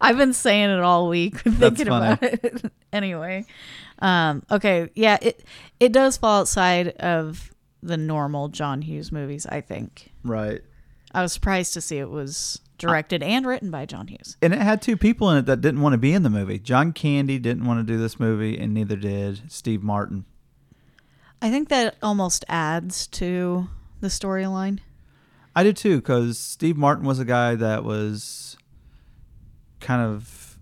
I've 0.00 0.16
been 0.16 0.32
saying 0.32 0.70
it 0.70 0.80
all 0.80 1.08
week, 1.08 1.40
thinking 1.40 1.88
about 1.88 2.22
it. 2.22 2.70
anyway, 2.92 3.46
um, 3.98 4.44
okay, 4.48 4.90
yeah, 4.94 5.18
it 5.20 5.44
it 5.80 5.92
does 5.92 6.16
fall 6.16 6.40
outside 6.40 6.88
of 6.88 7.50
the 7.82 7.96
normal 7.96 8.48
John 8.48 8.82
Hughes 8.82 9.10
movies. 9.10 9.46
I 9.46 9.60
think 9.60 10.12
Right. 10.24 10.60
I 11.12 11.22
was 11.22 11.32
surprised 11.32 11.74
to 11.74 11.80
see 11.80 11.98
it 11.98 12.10
was 12.10 12.60
directed 12.78 13.22
and 13.22 13.46
written 13.46 13.70
by 13.70 13.84
John 13.84 14.08
Hughes. 14.08 14.36
And 14.40 14.54
it 14.54 14.60
had 14.60 14.80
two 14.80 14.96
people 14.96 15.30
in 15.30 15.38
it 15.38 15.46
that 15.46 15.60
didn't 15.60 15.80
want 15.80 15.92
to 15.92 15.98
be 15.98 16.12
in 16.12 16.22
the 16.22 16.30
movie. 16.30 16.58
John 16.58 16.92
Candy 16.92 17.38
didn't 17.38 17.66
want 17.66 17.86
to 17.86 17.92
do 17.92 17.98
this 17.98 18.18
movie, 18.18 18.58
and 18.58 18.72
neither 18.72 18.96
did 18.96 19.50
Steve 19.50 19.82
Martin. 19.82 20.24
I 21.42 21.50
think 21.50 21.68
that 21.68 21.96
almost 22.02 22.44
adds 22.48 23.06
to 23.08 23.68
the 24.00 24.08
storyline. 24.08 24.80
I 25.54 25.62
did 25.62 25.76
too, 25.76 25.96
because 25.96 26.38
Steve 26.38 26.76
Martin 26.76 27.04
was 27.04 27.18
a 27.18 27.24
guy 27.24 27.54
that 27.54 27.84
was 27.84 28.56
kind 29.80 30.02
of. 30.02 30.58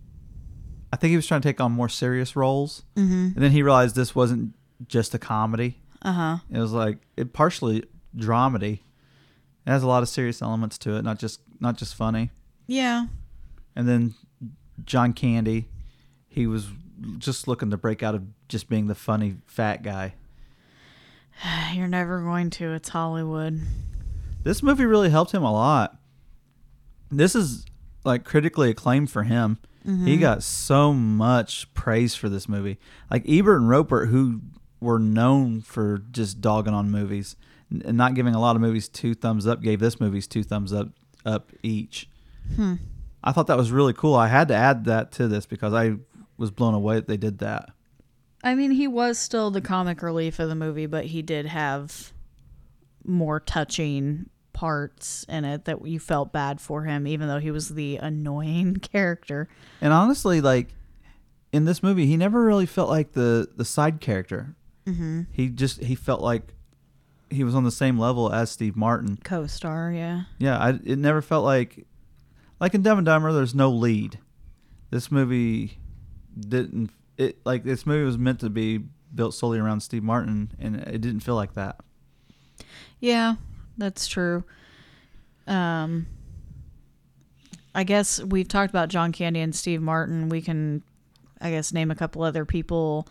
I 0.92 0.96
think 0.96 1.10
he 1.10 1.16
was 1.16 1.26
trying 1.26 1.42
to 1.42 1.48
take 1.48 1.60
on 1.60 1.72
more 1.72 1.90
serious 1.90 2.34
roles, 2.34 2.84
mm-hmm. 2.96 3.12
and 3.12 3.36
then 3.36 3.50
he 3.50 3.62
realized 3.62 3.94
this 3.94 4.14
wasn't 4.14 4.54
just 4.86 5.14
a 5.14 5.18
comedy. 5.18 5.78
Uh 6.02 6.12
huh. 6.12 6.36
It 6.50 6.58
was 6.58 6.72
like 6.72 6.98
it 7.16 7.32
partially 7.32 7.84
dramedy. 8.16 8.80
It 9.66 9.70
has 9.70 9.82
a 9.82 9.88
lot 9.88 10.02
of 10.02 10.08
serious 10.08 10.40
elements 10.40 10.78
to 10.78 10.96
it, 10.96 11.02
not 11.02 11.18
just 11.18 11.40
not 11.60 11.76
just 11.76 11.94
funny. 11.94 12.30
Yeah. 12.66 13.06
And 13.74 13.88
then 13.88 14.14
John 14.84 15.12
Candy, 15.12 15.68
he 16.28 16.46
was 16.46 16.68
just 17.18 17.46
looking 17.48 17.70
to 17.70 17.76
break 17.76 18.02
out 18.02 18.14
of 18.14 18.22
just 18.48 18.68
being 18.68 18.86
the 18.86 18.94
funny 18.94 19.36
fat 19.46 19.82
guy. 19.82 20.14
You're 21.72 21.88
never 21.88 22.20
going 22.20 22.50
to. 22.50 22.72
It's 22.72 22.88
Hollywood. 22.88 23.60
This 24.44 24.62
movie 24.62 24.86
really 24.86 25.10
helped 25.10 25.32
him 25.32 25.42
a 25.42 25.52
lot. 25.52 25.98
This 27.10 27.34
is 27.34 27.66
like 28.04 28.24
critically 28.24 28.70
acclaimed 28.70 29.10
for 29.10 29.24
him. 29.24 29.58
He 30.04 30.18
got 30.18 30.42
so 30.42 30.92
much 30.92 31.72
praise 31.72 32.14
for 32.14 32.28
this 32.28 32.46
movie. 32.46 32.78
Like 33.10 33.24
Ebert 33.26 33.58
and 33.58 33.70
Roeper, 33.70 34.04
who 34.06 34.42
were 34.80 34.98
known 34.98 35.60
for 35.60 35.98
just 36.10 36.40
dogging 36.40 36.74
on 36.74 36.90
movies 36.90 37.36
and 37.70 37.96
not 37.96 38.14
giving 38.14 38.34
a 38.34 38.40
lot 38.40 38.56
of 38.56 38.62
movies 38.62 38.88
two 38.88 39.14
thumbs 39.14 39.46
up, 39.46 39.60
gave 39.60 39.80
this 39.80 40.00
movie's 40.00 40.26
two 40.26 40.42
thumbs 40.42 40.72
up 40.72 40.88
up 41.24 41.52
each. 41.62 42.08
Hmm. 42.56 42.74
I 43.22 43.32
thought 43.32 43.48
that 43.48 43.56
was 43.56 43.72
really 43.72 43.92
cool. 43.92 44.14
I 44.14 44.28
had 44.28 44.48
to 44.48 44.54
add 44.54 44.84
that 44.84 45.12
to 45.12 45.28
this 45.28 45.44
because 45.44 45.74
I 45.74 45.96
was 46.36 46.50
blown 46.50 46.74
away 46.74 46.96
that 46.96 47.08
they 47.08 47.16
did 47.16 47.38
that. 47.38 47.70
I 48.42 48.54
mean, 48.54 48.70
he 48.70 48.86
was 48.86 49.18
still 49.18 49.50
the 49.50 49.60
comic 49.60 50.00
relief 50.02 50.38
of 50.38 50.48
the 50.48 50.54
movie, 50.54 50.86
but 50.86 51.06
he 51.06 51.22
did 51.22 51.46
have 51.46 52.12
more 53.04 53.40
touching 53.40 54.30
parts 54.52 55.24
in 55.28 55.44
it 55.44 55.64
that 55.64 55.86
you 55.86 55.98
felt 55.98 56.32
bad 56.32 56.60
for 56.60 56.84
him, 56.84 57.06
even 57.06 57.28
though 57.28 57.40
he 57.40 57.50
was 57.50 57.70
the 57.70 57.96
annoying 57.96 58.76
character. 58.82 59.48
And 59.80 59.92
honestly, 59.92 60.40
like 60.40 60.68
in 61.52 61.64
this 61.64 61.82
movie, 61.82 62.06
he 62.06 62.16
never 62.16 62.44
really 62.44 62.66
felt 62.66 62.88
like 62.88 63.12
the 63.12 63.48
the 63.56 63.64
side 63.64 64.00
character. 64.00 64.54
Mm-hmm. 64.88 65.22
He 65.32 65.48
just 65.48 65.82
he 65.82 65.94
felt 65.94 66.20
like 66.20 66.54
he 67.30 67.44
was 67.44 67.54
on 67.54 67.64
the 67.64 67.70
same 67.70 67.98
level 67.98 68.32
as 68.32 68.50
Steve 68.50 68.74
Martin. 68.76 69.18
Co 69.22 69.46
star, 69.46 69.92
yeah. 69.92 70.22
Yeah, 70.38 70.58
I, 70.58 70.70
it 70.84 70.98
never 70.98 71.20
felt 71.20 71.44
like 71.44 71.86
like 72.60 72.74
in 72.74 72.82
Dumb 72.82 72.98
and 72.98 73.04
Dumber. 73.06 73.32
There's 73.32 73.54
no 73.54 73.70
lead. 73.70 74.18
This 74.90 75.12
movie 75.12 75.78
didn't. 76.38 76.90
It 77.16 77.38
like 77.44 77.64
this 77.64 77.84
movie 77.84 78.04
was 78.04 78.16
meant 78.16 78.40
to 78.40 78.50
be 78.50 78.78
built 79.14 79.34
solely 79.34 79.58
around 79.58 79.80
Steve 79.80 80.02
Martin, 80.02 80.52
and 80.58 80.76
it 80.76 81.00
didn't 81.00 81.20
feel 81.20 81.34
like 81.34 81.54
that. 81.54 81.76
Yeah, 83.00 83.34
that's 83.76 84.06
true. 84.06 84.44
Um, 85.46 86.06
I 87.74 87.84
guess 87.84 88.22
we've 88.22 88.48
talked 88.48 88.70
about 88.70 88.88
John 88.88 89.12
Candy 89.12 89.40
and 89.40 89.54
Steve 89.54 89.80
Martin. 89.80 90.28
We 90.28 90.42
can, 90.42 90.82
I 91.40 91.50
guess, 91.50 91.72
name 91.72 91.90
a 91.90 91.94
couple 91.94 92.22
other 92.22 92.44
people 92.44 93.06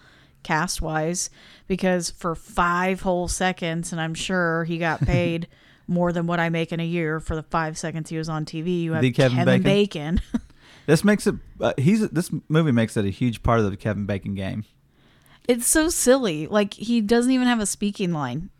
cast 0.47 0.81
wise 0.81 1.29
because 1.67 2.09
for 2.09 2.33
five 2.35 3.01
whole 3.01 3.27
seconds, 3.27 3.91
and 3.91 3.99
I'm 3.99 4.13
sure 4.13 4.63
he 4.63 4.77
got 4.77 5.01
paid 5.01 5.47
more 5.87 6.13
than 6.13 6.25
what 6.25 6.39
I 6.39 6.49
make 6.49 6.71
in 6.71 6.79
a 6.79 6.85
year 6.85 7.19
for 7.19 7.35
the 7.35 7.43
five 7.43 7.77
seconds 7.77 8.09
he 8.09 8.17
was 8.17 8.29
on 8.29 8.45
TV. 8.45 8.81
You 8.83 8.93
have 8.93 9.01
The 9.01 9.11
Kevin 9.11 9.37
Kevin, 9.37 9.61
Bacon? 9.63 10.15
Bacon. 10.15 10.41
This 10.87 11.03
makes 11.03 11.27
it. 11.27 11.35
Uh, 11.59 11.73
he's 11.77 12.07
this 12.11 12.31
movie 12.47 12.71
makes 12.71 12.95
it 12.95 13.03
a 13.03 13.09
huge 13.09 13.43
part 13.43 13.59
of 13.59 13.69
the 13.69 13.75
Kevin 13.75 14.05
Bacon 14.05 14.35
game. 14.35 14.63
it's 15.45 15.67
so 15.67 15.89
silly. 15.89 16.47
Like 16.47 16.73
he 16.75 17.01
doesn't 17.01 17.29
even 17.31 17.45
have 17.45 17.59
a 17.59 17.65
speaking 17.65 18.13
line. 18.13 18.51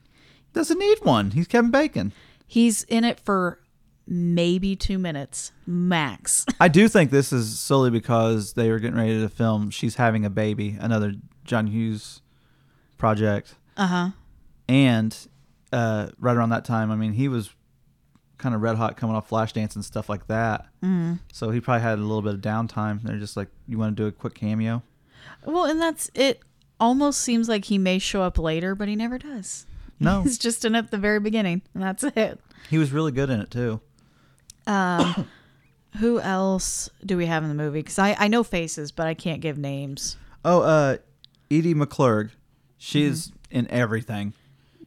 Doesn't 0.51 0.77
need 0.77 0.98
one. 1.03 1.32
He's 1.32 1.48
Kevin 1.48 1.72
Bacon. 1.72 2.12
He's 2.46 2.84
in 2.84 3.06
it 3.06 3.17
for 3.22 3.62
maybe 4.06 4.75
two 4.75 4.98
minutes 5.00 5.53
max. 5.65 6.46
I 6.60 6.67
do 6.67 6.89
think 6.89 7.12
this 7.12 7.32
is 7.32 7.58
solely 7.58 7.91
because 7.91 8.53
they 8.53 8.70
were 8.72 8.79
getting 8.79 8.98
ready 8.98 9.22
to 9.22 9.29
film 9.29 9.70
She's 9.70 9.96
Having 9.96 10.25
a 10.25 10.29
Baby, 10.29 10.75
another 10.82 11.13
John 11.48 11.68
Hughes 11.68 12.22
project. 12.98 13.56
Uh 13.75 13.88
huh. 13.88 14.10
And 14.70 15.18
uh, 15.72 16.10
right 16.20 16.36
around 16.36 16.50
that 16.50 16.66
time, 16.66 16.92
I 16.92 16.96
mean, 16.96 17.13
he 17.13 17.27
was 17.27 17.51
kind 18.38 18.54
of 18.54 18.62
red 18.62 18.75
hot 18.75 18.98
coming 18.98 19.16
off 19.16 19.30
Flashdance 19.30 19.75
and 19.75 19.84
stuff 19.84 20.10
like 20.10 20.27
that. 20.27 20.68
Mm. 20.84 21.20
So 21.34 21.50
he 21.50 21.60
probably 21.60 21.82
had 21.82 21.98
a 21.98 22.01
little 22.01 22.22
bit 22.22 22.36
of 22.36 22.42
downtime. 22.42 23.01
They're 23.01 23.18
just 23.18 23.36
like, 23.36 23.48
you 23.68 23.77
want 23.77 23.98
to 23.98 24.04
do 24.04 24.08
a 24.08 24.12
quick 24.12 24.36
cameo? 24.36 24.84
Well, 25.46 25.66
and 25.66 25.82
that's 25.82 26.12
it. 26.13 26.42
Almost 26.80 27.22
seems 27.22 27.50
like 27.50 27.66
he 27.66 27.77
may 27.77 27.98
show 27.98 28.22
up 28.22 28.38
later, 28.38 28.75
but 28.75 28.88
he 28.88 28.96
never 28.96 29.18
does. 29.18 29.66
No, 30.00 30.22
He's 30.24 30.38
just 30.38 30.63
in 30.63 30.75
at 30.75 30.92
the 30.92 30.98
very 30.98 31.20
beginning, 31.20 31.63
and 31.74 31.82
that's 31.82 32.04
it. 32.04 32.39
he 32.70 32.77
was 32.77 32.92
really 32.92 33.12
good 33.12 33.30
in 33.32 33.39
it 33.42 33.50
too. 33.50 33.82
Um, 34.68 35.27
who 35.98 36.20
else 36.20 36.89
do 37.06 37.18
we 37.18 37.25
have 37.25 37.42
in 37.42 37.50
the 37.50 37.56
movie? 37.56 37.80
Because 37.80 37.98
I, 37.98 38.16
I 38.20 38.27
know 38.27 38.44
faces, 38.44 38.92
but 38.92 39.08
I 39.08 39.13
can't 39.16 39.42
give 39.42 39.58
names. 39.58 40.18
Oh, 40.46 40.62
uh, 40.62 40.98
Edie 41.51 41.74
McClurg. 41.75 42.32
She's 42.77 43.27
Mm-hmm. 43.30 43.58
in 43.58 43.72
everything. 43.72 44.34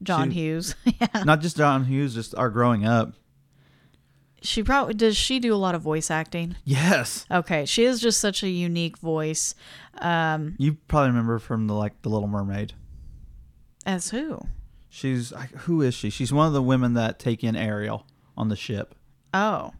John 0.02 0.30
She- 0.30 0.40
Hughes. 0.40 0.74
yeah. 0.84 1.22
Not 1.24 1.40
just 1.40 1.56
John 1.56 1.84
Hughes, 1.84 2.14
just 2.14 2.34
our 2.34 2.50
growing 2.50 2.84
up. 2.86 3.12
She 4.42 4.62
probably 4.62 4.94
does. 4.94 5.16
She 5.18 5.38
do 5.38 5.52
a 5.54 5.56
lot 5.56 5.74
of 5.74 5.82
voice 5.82 6.10
acting. 6.10 6.56
Yes. 6.64 7.26
Okay, 7.30 7.66
she 7.66 7.84
is 7.84 8.00
just 8.00 8.20
such 8.20 8.42
a 8.42 8.48
unique 8.48 8.96
voice. 8.96 9.54
Um, 9.98 10.54
You 10.58 10.78
probably 10.88 11.08
remember 11.10 11.38
from 11.38 11.66
the 11.66 11.74
like 11.74 12.00
the 12.00 12.08
Little 12.08 12.28
Mermaid. 12.28 12.72
as 13.84 14.08
who? 14.10 14.40
She's 14.88 15.32
who 15.58 15.82
is 15.82 15.92
she? 15.94 16.08
She's 16.08 16.32
one 16.32 16.46
of 16.46 16.52
the 16.54 16.62
women 16.62 16.94
that 16.94 17.18
take 17.18 17.44
in 17.44 17.54
Ariel 17.54 18.06
on 18.36 18.48
the 18.48 18.56
ship. 18.56 18.94
Oh, 19.34 19.72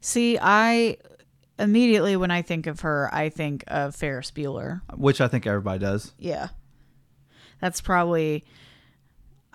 see, 0.00 0.38
I 0.40 0.96
immediately 1.58 2.16
when 2.16 2.30
I 2.30 2.42
think 2.42 2.66
of 2.66 2.80
her, 2.80 3.08
I 3.12 3.28
think 3.28 3.64
of 3.68 3.94
Ferris 3.94 4.30
Bueller. 4.30 4.82
which 4.96 5.20
I 5.20 5.28
think 5.28 5.46
everybody 5.46 5.78
does. 5.78 6.12
Yeah, 6.18 6.48
that's 7.60 7.80
probably. 7.80 8.44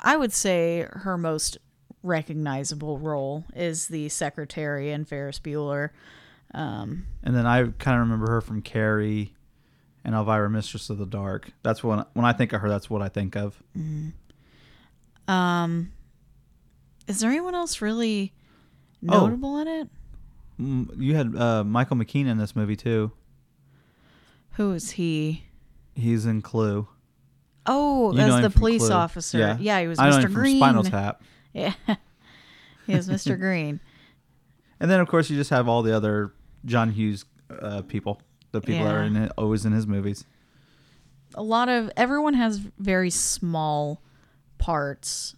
I 0.03 0.17
would 0.17 0.33
say 0.33 0.87
her 0.91 1.17
most 1.17 1.57
recognizable 2.03 2.97
role 2.97 3.45
is 3.55 3.87
the 3.87 4.09
secretary 4.09 4.89
in 4.91 5.05
Ferris 5.05 5.39
Bueller. 5.39 5.89
Um, 6.53 7.05
And 7.23 7.35
then 7.35 7.45
I 7.45 7.61
kind 7.63 7.95
of 7.95 8.07
remember 8.07 8.31
her 8.31 8.41
from 8.41 8.61
Carrie 8.63 9.35
and 10.03 10.15
Elvira, 10.15 10.49
Mistress 10.49 10.89
of 10.89 10.97
the 10.97 11.05
Dark. 11.05 11.51
That's 11.61 11.83
when 11.83 12.03
when 12.13 12.25
I 12.25 12.33
think 12.33 12.51
of 12.53 12.61
her, 12.61 12.69
that's 12.69 12.89
what 12.89 13.03
I 13.03 13.09
think 13.09 13.35
of. 13.37 13.61
um, 15.27 15.91
is 17.07 17.19
there 17.19 17.29
anyone 17.29 17.55
else 17.55 17.81
really 17.81 18.33
Oh. 19.07 19.27
notable 19.27 19.57
in 19.59 19.67
it? 19.67 19.89
You 20.57 21.15
had 21.15 21.35
uh, 21.35 21.63
Michael 21.63 21.97
McKean 21.97 22.27
in 22.27 22.37
this 22.37 22.55
movie 22.55 22.75
too. 22.75 23.11
Who 24.53 24.73
is 24.73 24.91
he? 24.91 25.45
He's 25.95 26.25
in 26.25 26.41
Clue. 26.41 26.87
Oh, 27.65 28.13
You 28.13 28.19
as 28.19 28.41
the 28.41 28.49
police 28.49 28.87
Clue. 28.87 28.95
officer. 28.95 29.37
Yeah. 29.37 29.57
yeah. 29.59 29.81
he 29.81 29.87
was 29.87 29.99
I 29.99 30.09
Mr. 30.11 30.31
Green. 30.33 30.57
Spinal 30.57 30.83
Tap. 30.83 31.21
Yeah, 31.53 31.73
he 32.87 32.95
was 32.95 33.09
Mr. 33.09 33.37
Green. 33.37 33.81
And 34.79 34.89
then 34.89 35.01
of 35.01 35.09
course 35.09 35.29
you 35.29 35.35
just 35.35 35.49
have 35.49 35.67
all 35.67 35.81
the 35.83 35.93
other 35.93 36.31
John 36.63 36.89
Hughes 36.91 37.25
uh, 37.61 37.81
people, 37.81 38.21
the 38.53 38.61
people 38.61 38.85
that 38.85 38.95
are 38.95 39.03
in 39.03 39.17
it, 39.17 39.33
always 39.37 39.65
in 39.65 39.73
his 39.73 39.85
movies. 39.85 40.23
a 41.35 41.43
lot 41.43 41.67
of 41.67 41.91
everyone 41.97 42.35
has 42.35 42.57
very 42.79 43.09
small 43.09 44.01
parts 44.59 45.35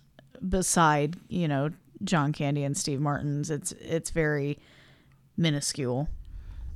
beside 0.48 1.16
you 1.30 1.48
know 1.48 1.72
John 2.04 2.32
Candy 2.32 2.64
and 2.64 2.78
Steve 2.78 3.02
Martin's. 3.02 3.50
It's 3.50 3.72
it's 3.72 4.12
very 4.12 4.60
minuscule. 5.38 6.10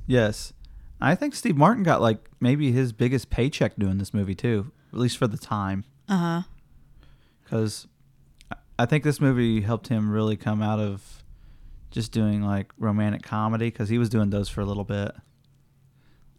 Yes, 0.06 0.52
I 1.00 1.14
think 1.14 1.34
Steve 1.34 1.56
Martin 1.56 1.82
got 1.82 2.00
like 2.00 2.18
maybe 2.40 2.72
his 2.72 2.92
biggest 2.92 3.30
paycheck 3.30 3.76
doing 3.76 3.98
this 3.98 4.12
movie 4.14 4.34
too, 4.34 4.72
at 4.92 4.98
least 4.98 5.16
for 5.18 5.26
the 5.26 5.38
time. 5.38 5.84
Uh 6.08 6.16
huh. 6.16 6.42
because 7.44 7.86
I 8.78 8.86
think 8.86 9.04
this 9.04 9.20
movie 9.20 9.60
helped 9.60 9.88
him 9.88 10.10
really 10.10 10.36
come 10.36 10.62
out 10.62 10.78
of 10.78 11.22
just 11.90 12.12
doing 12.12 12.42
like 12.42 12.72
romantic 12.78 13.22
comedy 13.22 13.66
because 13.70 13.88
he 13.90 13.98
was 13.98 14.08
doing 14.08 14.30
those 14.30 14.48
for 14.48 14.60
a 14.62 14.64
little 14.64 14.84
bit. 14.84 15.12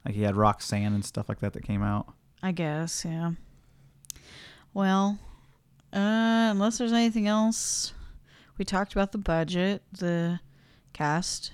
Like 0.05 0.15
he 0.15 0.23
had 0.23 0.35
Roxanne 0.35 0.93
and 0.93 1.05
stuff 1.05 1.29
like 1.29 1.39
that 1.39 1.53
that 1.53 1.63
came 1.63 1.83
out. 1.83 2.11
I 2.41 2.51
guess 2.51 3.05
yeah. 3.05 3.31
Well, 4.73 5.19
uh, 5.93 6.49
unless 6.51 6.77
there's 6.77 6.93
anything 6.93 7.27
else, 7.27 7.93
we 8.57 8.65
talked 8.65 8.93
about 8.93 9.11
the 9.11 9.17
budget, 9.17 9.81
the 9.91 10.39
cast, 10.93 11.51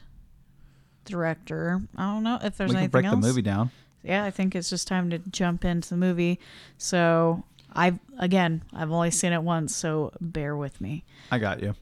director. 1.05 1.81
I 1.95 2.11
don't 2.13 2.23
know 2.23 2.39
if 2.43 2.57
there's 2.57 2.69
we 2.69 2.73
can 2.73 2.77
anything 2.79 2.89
break 2.91 3.05
else. 3.05 3.15
the 3.21 3.27
movie 3.27 3.41
down. 3.41 3.71
yeah, 4.03 4.23
I 4.23 4.31
think 4.31 4.55
it's 4.55 4.69
just 4.69 4.87
time 4.87 5.09
to 5.11 5.19
jump 5.19 5.63
into 5.65 5.89
the 5.89 5.97
movie. 5.97 6.39
So 6.77 7.43
I've 7.73 7.99
again, 8.19 8.63
I've 8.73 8.91
only 8.91 9.11
seen 9.11 9.33
it 9.33 9.41
once, 9.43 9.75
so 9.75 10.11
bear 10.21 10.55
with 10.55 10.79
me. 10.81 11.03
I 11.31 11.39
got 11.39 11.61
you. 11.61 11.75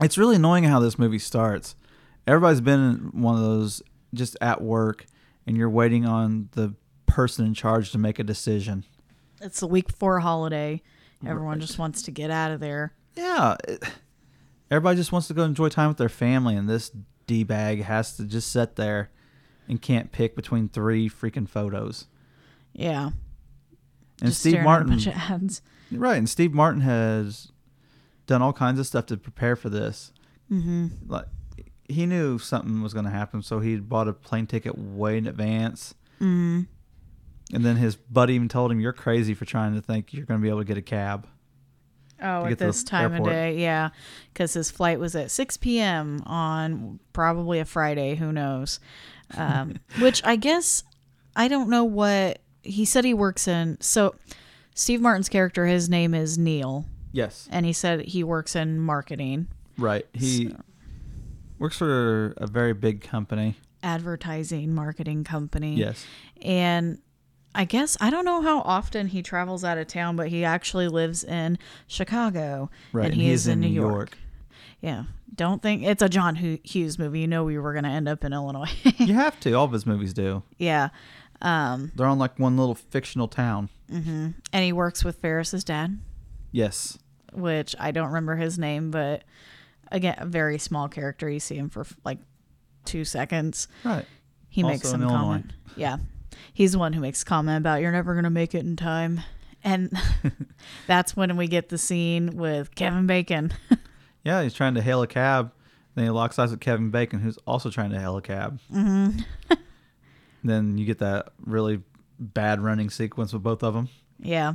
It's 0.00 0.18
really 0.18 0.36
annoying 0.36 0.64
how 0.64 0.80
this 0.80 0.98
movie 0.98 1.18
starts. 1.18 1.76
Everybody's 2.26 2.60
been 2.60 2.80
in 3.14 3.22
one 3.22 3.34
of 3.36 3.42
those 3.42 3.82
just 4.14 4.36
at 4.40 4.60
work, 4.62 5.06
and 5.46 5.56
you're 5.56 5.70
waiting 5.70 6.06
on 6.06 6.48
the 6.52 6.74
person 7.06 7.44
in 7.46 7.54
charge 7.54 7.90
to 7.92 7.98
make 7.98 8.18
a 8.18 8.24
decision. 8.24 8.84
It's 9.40 9.60
the 9.60 9.66
week 9.66 9.88
before 9.88 10.18
a 10.18 10.22
holiday. 10.22 10.82
Everyone 11.26 11.52
Right. 11.58 11.60
just 11.60 11.78
wants 11.78 12.02
to 12.02 12.10
get 12.10 12.30
out 12.30 12.50
of 12.50 12.60
there. 12.60 12.92
Yeah, 13.16 13.56
it- 13.68 13.82
everybody 14.70 14.96
just 14.96 15.12
wants 15.12 15.28
to 15.28 15.34
go 15.34 15.42
enjoy 15.44 15.68
time 15.68 15.88
with 15.88 15.98
their 15.98 16.08
family, 16.08 16.56
and 16.56 16.68
this 16.68 16.90
d 17.32 17.44
bag 17.44 17.82
has 17.82 18.16
to 18.16 18.24
just 18.24 18.52
sit 18.52 18.76
there 18.76 19.10
and 19.68 19.80
can't 19.80 20.12
pick 20.12 20.36
between 20.36 20.68
three 20.68 21.08
freaking 21.08 21.48
photos. 21.48 22.06
Yeah. 22.74 23.10
And 24.20 24.30
just 24.30 24.40
Steve 24.40 24.62
Martin, 24.62 24.92
At 24.92 25.06
a 25.06 25.10
bunch 25.10 25.16
of 25.16 25.30
ads. 25.30 25.62
right? 25.90 26.16
And 26.18 26.28
Steve 26.28 26.52
Martin 26.52 26.82
has 26.82 27.50
done 28.26 28.42
all 28.42 28.52
kinds 28.52 28.78
of 28.78 28.86
stuff 28.86 29.06
to 29.06 29.16
prepare 29.16 29.56
for 29.56 29.70
this. 29.70 30.12
Mm-hmm. 30.50 30.88
Like 31.06 31.26
he 31.88 32.04
knew 32.06 32.38
something 32.38 32.82
was 32.82 32.92
going 32.92 33.06
to 33.06 33.10
happen, 33.10 33.42
so 33.42 33.60
he 33.60 33.76
bought 33.76 34.08
a 34.08 34.12
plane 34.12 34.46
ticket 34.46 34.76
way 34.76 35.16
in 35.16 35.26
advance. 35.26 35.94
Mm-hmm. 36.20 36.62
And 37.54 37.64
then 37.64 37.76
his 37.76 37.96
buddy 37.96 38.34
even 38.34 38.48
told 38.48 38.70
him, 38.70 38.80
"You're 38.80 38.92
crazy 38.92 39.34
for 39.34 39.44
trying 39.44 39.74
to 39.74 39.80
think 39.82 40.12
you're 40.12 40.26
going 40.26 40.40
to 40.40 40.42
be 40.42 40.48
able 40.48 40.60
to 40.60 40.64
get 40.66 40.76
a 40.76 40.82
cab." 40.82 41.26
Oh, 42.22 42.44
at 42.44 42.48
get 42.50 42.58
to 42.58 42.64
the 42.64 42.66
this 42.66 42.84
time 42.84 43.12
airport. 43.12 43.30
of 43.30 43.34
day, 43.34 43.58
yeah, 43.60 43.90
because 44.32 44.54
his 44.54 44.70
flight 44.70 44.98
was 45.00 45.14
at 45.16 45.30
6 45.30 45.56
p.m. 45.58 46.22
on 46.26 47.00
probably 47.12 47.58
a 47.58 47.64
Friday. 47.64 48.14
Who 48.14 48.32
knows? 48.32 48.78
Um, 49.36 49.76
which 50.00 50.22
I 50.24 50.36
guess 50.36 50.84
I 51.34 51.48
don't 51.48 51.68
know 51.68 51.84
what 51.84 52.38
he 52.62 52.84
said. 52.84 53.04
He 53.04 53.14
works 53.14 53.48
in 53.48 53.76
so 53.80 54.14
Steve 54.74 55.00
Martin's 55.00 55.28
character. 55.28 55.66
His 55.66 55.88
name 55.88 56.14
is 56.14 56.38
Neil, 56.38 56.86
Yes, 57.12 57.48
and 57.50 57.66
he 57.66 57.72
said 57.72 58.00
he 58.02 58.22
works 58.24 58.54
in 58.56 58.78
marketing, 58.78 59.48
right. 59.76 60.06
He 60.12 60.48
So- 60.50 60.56
works 61.58 61.76
for 61.78 62.34
a 62.36 62.46
very 62.46 62.72
big 62.72 63.00
company. 63.02 63.56
advertising, 63.82 64.74
marketing 64.74 65.24
company. 65.24 65.74
Yes. 65.76 66.04
and 66.40 66.98
I 67.54 67.64
guess 67.64 67.96
I 68.00 68.08
don't 68.10 68.24
know 68.24 68.40
how 68.42 68.60
often 68.62 69.08
he 69.08 69.22
travels 69.22 69.62
out 69.64 69.76
of 69.78 69.86
town, 69.86 70.16
but 70.16 70.28
he 70.28 70.44
actually 70.44 70.88
lives 70.88 71.22
in 71.24 71.58
Chicago, 71.86 72.70
Right, 72.92 73.04
and 73.04 73.12
and 73.12 73.20
he 73.22 73.28
he's 73.28 73.42
is 73.42 73.48
in 73.48 73.60
New 73.60 73.68
York. 73.68 73.92
York. 73.92 74.18
Yeah, 74.80 75.04
don't 75.34 75.60
think 75.62 75.82
it's 75.84 76.02
a 76.02 76.08
John 76.08 76.34
Hughes 76.36 76.98
movie. 76.98 77.20
You 77.20 77.28
know, 77.28 77.44
we 77.44 77.58
were 77.58 77.72
going 77.72 77.84
to 77.84 77.90
end 77.90 78.08
up 78.08 78.24
in 78.24 78.32
Illinois. 78.32 78.70
You 78.98 79.14
have 79.14 79.38
to. 79.40 79.52
All 79.52 79.64
of 79.64 79.72
his 79.72 79.86
movies 79.86 80.12
do. 80.12 80.42
yeah, 80.58 80.88
um, 81.40 81.92
They're 81.94 82.06
on 82.06 82.18
like 82.18 82.38
one 82.38 82.56
little 82.56 82.74
fictional 82.74 83.28
town. 83.28 83.68
and 83.90 84.34
he 84.52 84.72
works 84.72 85.04
with 85.04 85.16
Ferris's 85.16 85.62
dad, 85.64 85.98
Yes. 86.52 86.98
which 87.32 87.76
I 87.78 87.90
don't 87.90 88.08
remember 88.08 88.36
his 88.36 88.58
name, 88.58 88.90
but 88.90 89.24
again, 89.90 90.16
a 90.18 90.24
very 90.26 90.58
small 90.58 90.88
character. 90.88 91.28
You 91.28 91.40
see 91.40 91.56
him 91.56 91.68
for 91.68 91.86
like 92.04 92.18
two 92.86 93.04
seconds. 93.04 93.68
Right. 93.84 94.06
He 94.48 94.62
Also 94.62 94.72
makes 94.74 94.88
some 94.88 95.02
Illinois. 95.02 95.18
comment. 95.18 95.52
Yeah. 95.76 95.96
He's 96.52 96.72
the 96.72 96.78
one 96.78 96.92
who 96.92 97.00
makes 97.00 97.22
a 97.22 97.24
comment 97.24 97.58
about 97.58 97.80
you're 97.80 97.92
never 97.92 98.14
going 98.14 98.24
to 98.24 98.30
make 98.30 98.54
it 98.54 98.64
in 98.64 98.76
time. 98.76 99.20
And 99.64 99.92
that's 100.86 101.16
when 101.16 101.36
we 101.36 101.46
get 101.48 101.68
the 101.68 101.78
scene 101.78 102.36
with 102.36 102.74
Kevin 102.74 103.06
Bacon. 103.06 103.52
Yeah, 104.24 104.40
he's 104.44 104.54
trying 104.54 104.74
to 104.74 104.82
hail 104.82 105.02
a 105.02 105.08
cab. 105.08 105.50
Then 105.96 106.04
he 106.04 106.10
locks 106.10 106.38
eyes 106.38 106.52
with 106.52 106.60
Kevin 106.60 106.90
Bacon, 106.90 107.18
who's 107.18 107.38
also 107.44 107.70
trying 107.70 107.90
to 107.90 107.98
hail 107.98 108.16
a 108.16 108.22
cab. 108.22 108.60
Mm-hmm. 108.72 109.18
then 110.44 110.78
you 110.78 110.84
get 110.86 111.00
that 111.00 111.30
really 111.44 111.82
bad 112.20 112.60
running 112.60 112.88
sequence 112.88 113.32
with 113.32 113.42
both 113.42 113.64
of 113.64 113.74
them. 113.74 113.88
yeah. 114.20 114.52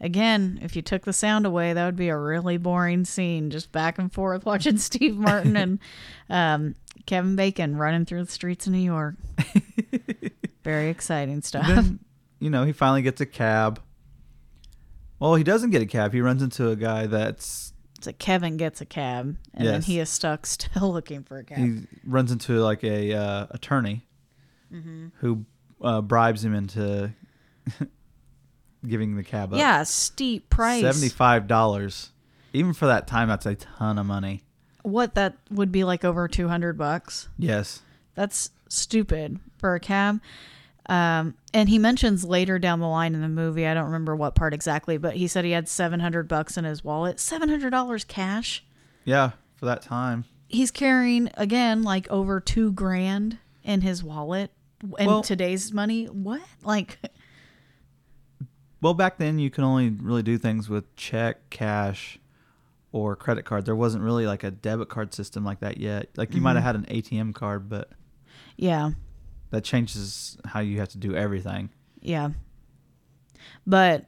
Again, 0.00 0.60
if 0.62 0.74
you 0.76 0.82
took 0.82 1.02
the 1.02 1.12
sound 1.12 1.46
away, 1.46 1.72
that 1.72 1.84
would 1.84 1.96
be 1.96 2.08
a 2.10 2.16
really 2.16 2.58
boring 2.58 3.04
scene. 3.04 3.50
Just 3.50 3.72
back 3.72 3.98
and 3.98 4.12
forth 4.12 4.44
watching 4.46 4.76
Steve 4.78 5.16
Martin 5.16 5.56
and 5.56 5.78
um, 6.30 6.74
Kevin 7.06 7.34
Bacon 7.34 7.76
running 7.76 8.04
through 8.04 8.24
the 8.24 8.30
streets 8.30 8.66
of 8.68 8.72
New 8.72 8.78
York. 8.78 9.16
Very 10.64 10.88
exciting 10.90 11.42
stuff. 11.42 11.66
then, 11.66 11.98
you 12.40 12.50
know, 12.50 12.64
he 12.64 12.72
finally 12.72 13.02
gets 13.02 13.20
a 13.20 13.26
cab. 13.26 13.80
Well, 15.18 15.34
he 15.36 15.44
doesn't 15.44 15.70
get 15.70 15.82
a 15.82 15.86
cab. 15.86 16.12
He 16.12 16.20
runs 16.20 16.42
into 16.42 16.68
a 16.70 16.76
guy 16.76 17.06
that's 17.06 17.72
so 18.00 18.12
Kevin 18.18 18.56
gets 18.56 18.80
a 18.80 18.84
cab, 18.84 19.36
and 19.54 19.66
then 19.68 19.82
he 19.82 20.00
is 20.00 20.08
stuck 20.10 20.44
still 20.46 20.92
looking 20.92 21.22
for 21.22 21.38
a 21.38 21.44
cab. 21.44 21.58
he 21.58 21.80
runs 22.04 22.32
into 22.32 22.54
like 22.60 22.82
a 22.84 23.14
uh, 23.14 23.46
attorney 23.50 24.06
Mm-hmm. 24.72 25.08
who 25.18 25.44
uh, 25.82 26.00
bribes 26.00 26.42
him 26.44 26.54
into 26.54 27.12
giving 28.86 29.16
the 29.16 29.22
cab 29.22 29.52
up. 29.52 29.58
yeah, 29.58 29.82
steep 29.84 30.48
price. 30.50 30.82
seventy 30.82 31.08
five 31.08 31.46
dollars. 31.46 32.10
Even 32.52 32.72
for 32.72 32.86
that 32.86 33.06
time, 33.06 33.28
that's 33.28 33.46
a 33.46 33.54
ton 33.54 33.98
of 33.98 34.06
money. 34.06 34.42
what 34.82 35.14
that 35.14 35.36
would 35.50 35.70
be 35.72 35.84
like 35.84 36.04
over 36.04 36.26
200 36.28 36.76
bucks 36.76 37.28
Yes. 37.38 37.80
that's 38.14 38.50
stupid 38.68 39.38
for 39.62 39.74
a 39.74 39.80
cab 39.80 40.20
um, 40.86 41.34
and 41.54 41.68
he 41.68 41.78
mentions 41.78 42.24
later 42.24 42.58
down 42.58 42.80
the 42.80 42.88
line 42.88 43.14
in 43.14 43.22
the 43.22 43.28
movie 43.28 43.66
i 43.66 43.72
don't 43.72 43.86
remember 43.86 44.14
what 44.16 44.34
part 44.34 44.52
exactly 44.52 44.98
but 44.98 45.14
he 45.14 45.26
said 45.28 45.44
he 45.44 45.52
had 45.52 45.68
700 45.68 46.26
bucks 46.28 46.56
in 46.58 46.64
his 46.64 46.82
wallet 46.84 47.16
$700 47.16 48.06
cash 48.08 48.64
Yeah, 49.04 49.30
for 49.56 49.66
that 49.66 49.80
time. 49.82 50.24
he's 50.48 50.70
carrying 50.72 51.30
again 51.34 51.82
like 51.84 52.10
over 52.10 52.40
two 52.40 52.72
grand 52.72 53.38
in 53.62 53.80
his 53.82 54.02
wallet 54.04 54.50
in 54.98 55.06
Well- 55.06 55.22
today's 55.22 55.72
money. 55.72 56.06
What? 56.06 56.42
Like, 56.64 56.98
Well, 58.80 58.94
back 58.94 59.18
then 59.18 59.38
you 59.38 59.48
could 59.50 59.62
only 59.62 59.90
really 59.90 60.24
do 60.24 60.36
things 60.38 60.68
with 60.68 60.94
check, 60.96 61.48
cash, 61.50 62.18
or 62.90 63.14
credit 63.14 63.44
card. 63.44 63.64
There 63.64 63.76
wasn't 63.76 64.02
really 64.02 64.26
like 64.26 64.42
a 64.42 64.50
debit 64.50 64.88
card 64.88 65.14
system 65.14 65.44
like 65.44 65.60
that 65.60 65.78
yet. 65.78 66.08
Like 66.16 66.34
you 66.34 66.40
might 66.40 66.54
have 66.56 66.64
had 66.64 66.74
an 66.74 66.86
ATM 66.86 67.32
card, 67.32 67.68
but 67.68 67.90
yeah, 68.56 68.90
that 69.52 69.62
changes 69.62 70.36
how 70.44 70.58
you 70.60 70.80
have 70.80 70.88
to 70.90 70.98
do 70.98 71.14
everything. 71.14 71.70
yeah. 72.00 72.30
But 73.66 74.06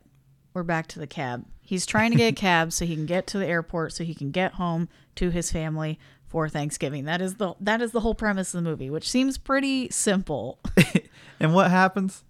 we're 0.52 0.62
back 0.64 0.86
to 0.88 0.98
the 0.98 1.06
cab. 1.06 1.44
He's 1.60 1.86
trying 1.86 2.10
to 2.10 2.16
get 2.16 2.32
a 2.32 2.34
cab 2.36 2.72
so 2.72 2.84
he 2.84 2.94
can 2.94 3.06
get 3.06 3.26
to 3.28 3.38
the 3.38 3.46
airport 3.46 3.92
so 3.92 4.04
he 4.04 4.14
can 4.14 4.30
get 4.30 4.54
home 4.54 4.88
to 5.16 5.30
his 5.30 5.50
family 5.50 5.98
for 6.26 6.48
Thanksgiving. 6.48 7.04
That 7.04 7.20
is 7.20 7.36
the 7.36 7.54
that 7.60 7.80
is 7.80 7.92
the 7.92 8.00
whole 8.00 8.14
premise 8.14 8.52
of 8.54 8.62
the 8.64 8.68
movie, 8.68 8.90
which 8.90 9.08
seems 9.08 9.38
pretty 9.38 9.90
simple. 9.90 10.58
And 11.40 11.52
what 11.52 11.68
happens? 11.70 12.22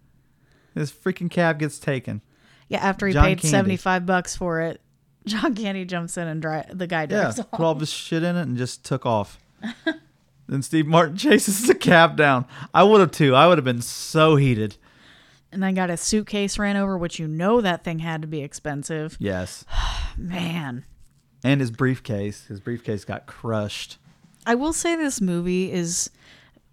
This 0.75 0.91
freaking 0.91 1.31
cab 1.31 1.59
gets 1.59 1.79
taken. 1.79 2.23
Yeah, 2.69 2.79
after 2.79 3.07
he 3.07 3.13
John 3.13 3.25
paid 3.25 3.39
Candy. 3.39 3.49
seventy 3.49 3.77
five 3.77 4.07
bucks 4.07 4.35
for 4.35 4.63
it, 4.63 4.81
John 5.27 5.55
Candy 5.55 5.85
jumps 5.85 6.17
in 6.17 6.27
and 6.27 6.41
dri- 6.41 6.65
the 6.73 6.87
guy 6.87 7.03
Yeah, 7.03 7.07
drives 7.07 7.37
put 7.53 7.61
all 7.61 7.75
this 7.75 7.91
shit 7.91 8.23
in 8.23 8.35
it 8.35 8.43
and 8.43 8.57
just 8.57 8.83
took 8.85 9.05
off. 9.05 9.39
Then 10.47 10.63
Steve 10.63 10.87
Martin 10.87 11.17
chases 11.19 11.67
the 11.67 11.75
cab 11.75 12.17
down. 12.17 12.47
I 12.73 12.83
would 12.85 13.01
have 13.01 13.11
too. 13.11 13.35
I 13.35 13.47
would 13.47 13.59
have 13.59 13.65
been 13.65 13.83
so 13.83 14.37
heated. 14.37 14.77
And 15.53 15.63
then 15.63 15.75
got 15.75 15.91
a 15.91 15.97
suitcase 15.97 16.59
ran 16.59 16.77
over, 16.77 16.99
which 16.99 17.19
you 17.19 17.29
know 17.29 17.61
that 17.61 17.85
thing 17.85 18.01
had 18.01 18.23
to 18.23 18.29
be 18.29 18.43
expensive. 18.43 19.17
Yes. 19.21 19.65
Man. 20.19 20.85
And 21.45 21.61
his 21.61 21.71
briefcase. 21.71 22.47
His 22.47 22.61
briefcase 22.61 23.05
got 23.05 23.27
crushed. 23.27 23.99
I 24.47 24.57
will 24.57 24.73
say 24.73 24.97
this 24.97 25.21
movie 25.21 25.71
is 25.71 26.11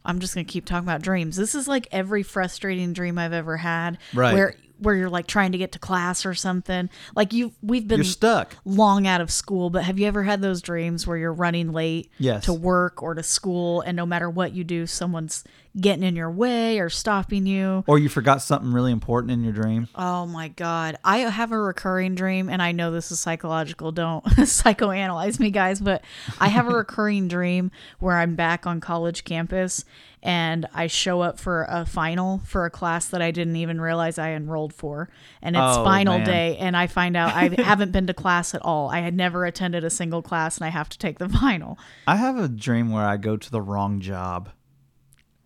I'm 0.03 0.19
just 0.19 0.33
gonna 0.33 0.45
keep 0.45 0.65
talking 0.65 0.87
about 0.87 1.01
dreams. 1.01 1.35
This 1.37 1.55
is 1.55 1.67
like 1.67 1.87
every 1.91 2.23
frustrating 2.23 2.93
dream 2.93 3.17
I've 3.17 3.33
ever 3.33 3.57
had. 3.57 3.97
Right. 4.13 4.33
Where 4.33 4.55
where 4.81 4.95
you're 4.95 5.09
like 5.09 5.27
trying 5.27 5.51
to 5.53 5.57
get 5.57 5.71
to 5.73 5.79
class 5.79 6.25
or 6.25 6.33
something. 6.33 6.89
Like 7.15 7.33
you 7.33 7.53
we've 7.61 7.87
been 7.87 7.99
You're 7.99 8.03
stuck. 8.05 8.55
long 8.65 9.07
out 9.07 9.21
of 9.21 9.31
school, 9.31 9.69
but 9.69 9.83
have 9.83 9.99
you 9.99 10.07
ever 10.07 10.23
had 10.23 10.41
those 10.41 10.61
dreams 10.61 11.05
where 11.07 11.17
you're 11.17 11.31
running 11.33 11.71
late 11.71 12.11
Yes. 12.17 12.45
to 12.45 12.53
work 12.53 13.01
or 13.03 13.13
to 13.13 13.23
school 13.23 13.81
and 13.81 13.95
no 13.95 14.05
matter 14.05 14.29
what 14.29 14.53
you 14.53 14.63
do, 14.63 14.87
someone's 14.87 15.43
getting 15.79 16.03
in 16.03 16.15
your 16.17 16.29
way 16.31 16.79
or 16.79 16.89
stopping 16.89 17.45
you? 17.45 17.83
Or 17.87 17.97
you 17.97 18.09
forgot 18.09 18.41
something 18.41 18.73
really 18.73 18.91
important 18.91 19.31
in 19.31 19.43
your 19.43 19.53
dream. 19.53 19.87
Oh 19.95 20.25
my 20.25 20.49
god. 20.49 20.97
I 21.03 21.19
have 21.19 21.51
a 21.51 21.57
recurring 21.59 22.15
dream 22.15 22.49
and 22.49 22.61
I 22.61 22.71
know 22.73 22.91
this 22.91 23.11
is 23.11 23.19
psychological. 23.19 23.91
Don't 23.91 24.23
psychoanalyze 24.65 25.39
me 25.39 25.51
guys, 25.51 25.79
but 25.79 26.03
I 26.39 26.47
have 26.49 26.67
a 26.67 26.75
recurring 26.75 27.27
dream 27.27 27.71
where 27.99 28.17
I'm 28.17 28.35
back 28.35 28.65
on 28.65 28.79
college 28.81 29.23
campus 29.23 29.85
and 30.23 30.67
I 30.73 30.87
show 30.87 31.21
up 31.21 31.39
for 31.39 31.65
a 31.69 31.85
final 31.85 32.39
for 32.45 32.65
a 32.65 32.69
class 32.69 33.07
that 33.07 33.21
I 33.21 33.31
didn't 33.31 33.55
even 33.55 33.81
realize 33.81 34.17
I 34.19 34.31
enrolled 34.31 34.73
for. 34.73 35.09
And 35.41 35.55
it's 35.55 35.63
Oh, 35.77 35.83
final 35.83 36.17
man. 36.17 36.25
day 36.27 36.57
and 36.57 36.77
I 36.77 36.87
find 36.87 37.17
out 37.17 37.33
I 37.33 37.49
haven't 37.63 37.91
been 37.91 38.05
to 38.07 38.13
class 38.13 38.53
at 38.53 38.61
all. 38.63 38.89
I 38.89 38.99
had 38.99 39.15
never 39.15 39.45
attended 39.45 39.83
a 39.83 39.89
single 39.89 40.21
class 40.21 40.57
and 40.57 40.65
I 40.65 40.69
have 40.69 40.89
to 40.89 40.97
take 40.99 41.17
the 41.19 41.27
final. 41.29 41.79
I 42.05 42.17
have 42.17 42.37
a 42.37 42.47
dream 42.47 42.91
where 42.91 43.05
I 43.05 43.17
go 43.17 43.35
to 43.35 43.49
the 43.51 43.61
wrong 43.61 43.99
job. 43.99 44.49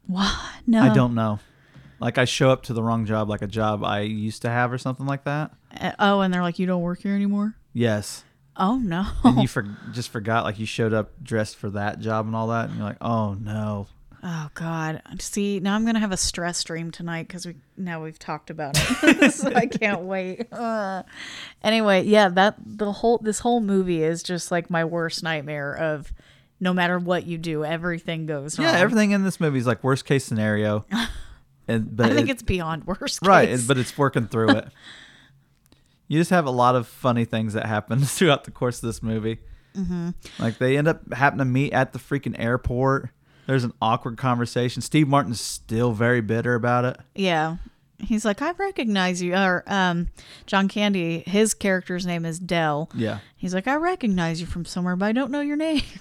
What? 0.08 0.34
No. 0.68 0.82
I 0.82 0.94
don't 0.94 1.16
know. 1.16 1.40
Like 2.00 2.18
I 2.18 2.26
show 2.26 2.50
up 2.52 2.64
to 2.64 2.74
the 2.74 2.84
wrong 2.84 3.06
job, 3.06 3.30
like 3.30 3.42
a 3.42 3.48
job 3.48 3.84
I 3.84 4.02
used 4.02 4.42
to 4.44 4.50
have 4.50 4.72
or 4.72 4.78
something 4.78 5.06
like 5.06 5.24
that. 5.24 5.52
Uh, 5.80 5.94
Oh, 6.00 6.20
and 6.22 6.34
they're 6.34 6.42
like 6.42 6.60
you 6.60 6.66
don't 6.68 6.82
work 6.82 7.00
here 7.02 7.16
anymore? 7.16 7.56
Yes. 7.74 8.24
Oh 8.58 8.76
no. 8.78 9.06
And 9.24 9.42
you 9.42 9.48
for, 9.48 9.66
just 9.94 10.10
forgot, 10.10 10.44
like 10.44 10.60
you 10.60 10.66
showed 10.66 10.94
up 10.94 11.12
dressed 11.24 11.56
for 11.58 11.70
that 11.72 12.00
job 12.00 12.26
and 12.26 12.36
all 12.36 12.48
that, 12.48 12.70
and 12.70 12.78
you're 12.78 12.86
like, 12.88 12.98
oh 13.02 13.34
no. 13.34 13.88
Oh 14.28 14.50
God! 14.56 15.04
See, 15.20 15.60
now 15.60 15.76
I'm 15.76 15.86
gonna 15.86 16.00
have 16.00 16.12
a 16.12 16.18
stress 16.18 16.64
dream 16.64 16.90
tonight 16.90 17.28
because 17.28 17.46
we 17.46 17.56
now 17.78 18.02
we've 18.04 18.18
talked 18.18 18.50
about 18.50 18.76
it, 19.04 19.32
so 19.34 19.54
I 19.54 19.68
can't 19.68 20.02
wait. 20.02 20.52
Uh. 20.52 21.04
Anyway, 21.64 22.04
yeah, 22.04 22.30
that 22.30 22.56
the 22.64 22.92
whole 22.92 23.20
this 23.20 23.40
whole 23.40 23.60
movie 23.62 24.02
is 24.04 24.22
just 24.24 24.52
like 24.52 24.70
my 24.70 24.84
worst 24.86 25.22
nightmare 25.24 25.74
of 25.76 26.12
no 26.60 26.74
matter 26.74 26.98
what 27.00 27.26
you 27.28 27.38
do, 27.38 27.64
everything 27.66 28.26
goes 28.26 28.58
wrong. 28.58 28.68
Yeah, 28.68 28.80
everything 28.80 29.12
in 29.12 29.24
this 29.24 29.40
movie 29.40 29.60
is 29.60 29.68
like 29.68 29.84
worst 29.84 30.06
case 30.06 30.26
scenario. 30.26 30.86
And 31.68 31.96
but 31.96 32.12
I 32.12 32.16
think 32.16 32.30
it- 32.30 32.34
it's 32.34 32.44
beyond 32.44 32.86
worst. 32.86 33.20
right, 33.26 33.50
case. 33.50 33.66
but 33.68 33.78
it's 33.78 33.98
working 33.98 34.28
through 34.28 34.50
it. 34.52 34.68
You 36.08 36.20
just 36.20 36.30
have 36.30 36.46
a 36.46 36.52
lot 36.52 36.76
of 36.76 36.88
funny 36.88 37.26
things 37.26 37.54
that 37.54 37.66
happen 37.66 38.00
throughout 38.06 38.44
the 38.44 38.52
course 38.52 38.78
of 38.84 38.88
this 38.88 39.02
movie. 39.02 39.40
Mm-hmm. 39.76 40.10
Like 40.40 40.58
they 40.60 40.78
end 40.78 40.88
up 40.88 41.14
having 41.14 41.40
to 41.40 41.46
meet 41.46 41.74
at 41.74 41.94
the 41.94 42.00
freaking 42.00 42.36
airport. 42.40 43.10
There's 43.48 43.64
an 43.64 43.74
awkward 43.82 44.18
conversation. 44.18 44.82
Steve 44.82 45.08
Martin's 45.08 45.40
still 45.42 45.92
very 45.94 46.22
bitter 46.22 46.56
about 46.56 46.86
it. 46.86 46.98
yeah, 47.14 47.58
he's 48.00 48.26
like, 48.26 48.42
I 48.42 48.52
recognize 48.52 49.22
you. 49.22 49.36
Or 49.36 49.64
um, 49.68 50.08
John 50.46 50.68
Candy, 50.68 51.20
his 51.28 51.54
character's 51.54 52.06
name 52.06 52.26
is 52.26 52.40
Dell. 52.40 52.90
Yeah. 52.96 53.20
He's 53.38 53.54
like, 53.54 53.68
I 53.68 53.76
recognize 53.76 54.42
you 54.42 54.48
from 54.48 54.66
somewhere, 54.66 54.96
but 54.96 55.06
I 55.06 55.12
don't 55.12 55.32
know 55.32 55.42
your 55.42 55.58
name. 55.58 55.82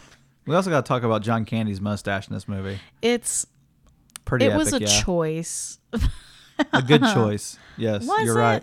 We 0.47 0.55
also 0.55 0.69
got 0.69 0.85
to 0.85 0.87
talk 0.89 1.05
about 1.05 1.23
John 1.23 1.47
Candy's 1.47 1.81
mustache 1.81 2.29
in 2.29 2.35
this 2.35 2.47
movie. 2.47 2.79
It's 3.01 3.47
Pretty 4.27 4.45
it 4.45 4.49
epic, 4.49 4.59
was 4.59 4.73
a 4.75 4.81
yeah. 4.81 5.01
choice. 5.01 5.79
a 6.71 6.83
good 6.83 7.01
choice. 7.15 7.59
Yes, 7.79 8.07
Was 8.07 8.27
you're 8.27 8.37
it? 8.39 8.43
right. 8.43 8.63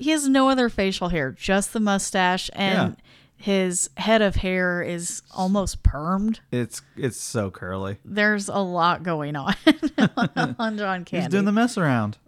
He 0.00 0.10
has 0.10 0.28
no 0.28 0.48
other 0.48 0.68
facial 0.68 1.10
hair, 1.10 1.30
just 1.30 1.72
the 1.72 1.78
mustache, 1.78 2.50
and 2.54 2.96
his 3.36 3.90
head 3.96 4.22
of 4.22 4.36
hair 4.36 4.82
is 4.82 5.22
almost 5.30 5.82
permed. 5.82 6.40
It's 6.50 6.82
it's 6.96 7.18
so 7.18 7.50
curly. 7.50 7.98
There's 8.04 8.48
a 8.48 8.58
lot 8.58 9.02
going 9.02 9.36
on 9.36 9.54
on 10.58 10.78
John 10.78 11.04
Candy. 11.04 11.24
He's 11.24 11.28
doing 11.28 11.44
the 11.44 11.52
mess 11.52 11.76
around. 11.78 12.18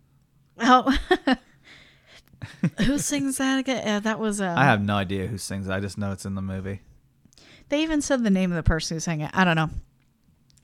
oh. 0.61 0.97
Who 2.85 2.99
sings 2.99 3.39
that 3.39 3.59
again? 3.59 3.87
Uh, 3.87 4.01
that 4.01 4.21
was. 4.21 4.41
Um, 4.41 4.57
I 4.57 4.65
have 4.65 4.81
no 4.81 4.95
idea 4.95 5.27
who 5.27 5.39
sings 5.39 5.67
it. 5.67 5.73
I 5.73 5.81
just 5.81 5.99
know 5.99 6.13
it's 6.13 6.25
in 6.25 6.35
the 6.35 6.43
movie. 6.43 6.81
They 7.69 7.83
even 7.83 8.01
said 8.01 8.23
the 8.23 8.31
name 8.31 8.53
of 8.53 8.57
the 8.57 8.63
person 8.63 8.97
who 8.97 9.01
sang 9.01 9.21
it. 9.21 9.31
I 9.35 9.45
don't 9.45 9.57
know. 9.57 9.71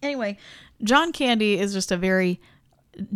Anyway, 0.03 0.39
John 0.83 1.13
Candy 1.13 1.59
is 1.59 1.73
just 1.73 1.91
a 1.91 1.97
very 1.97 2.41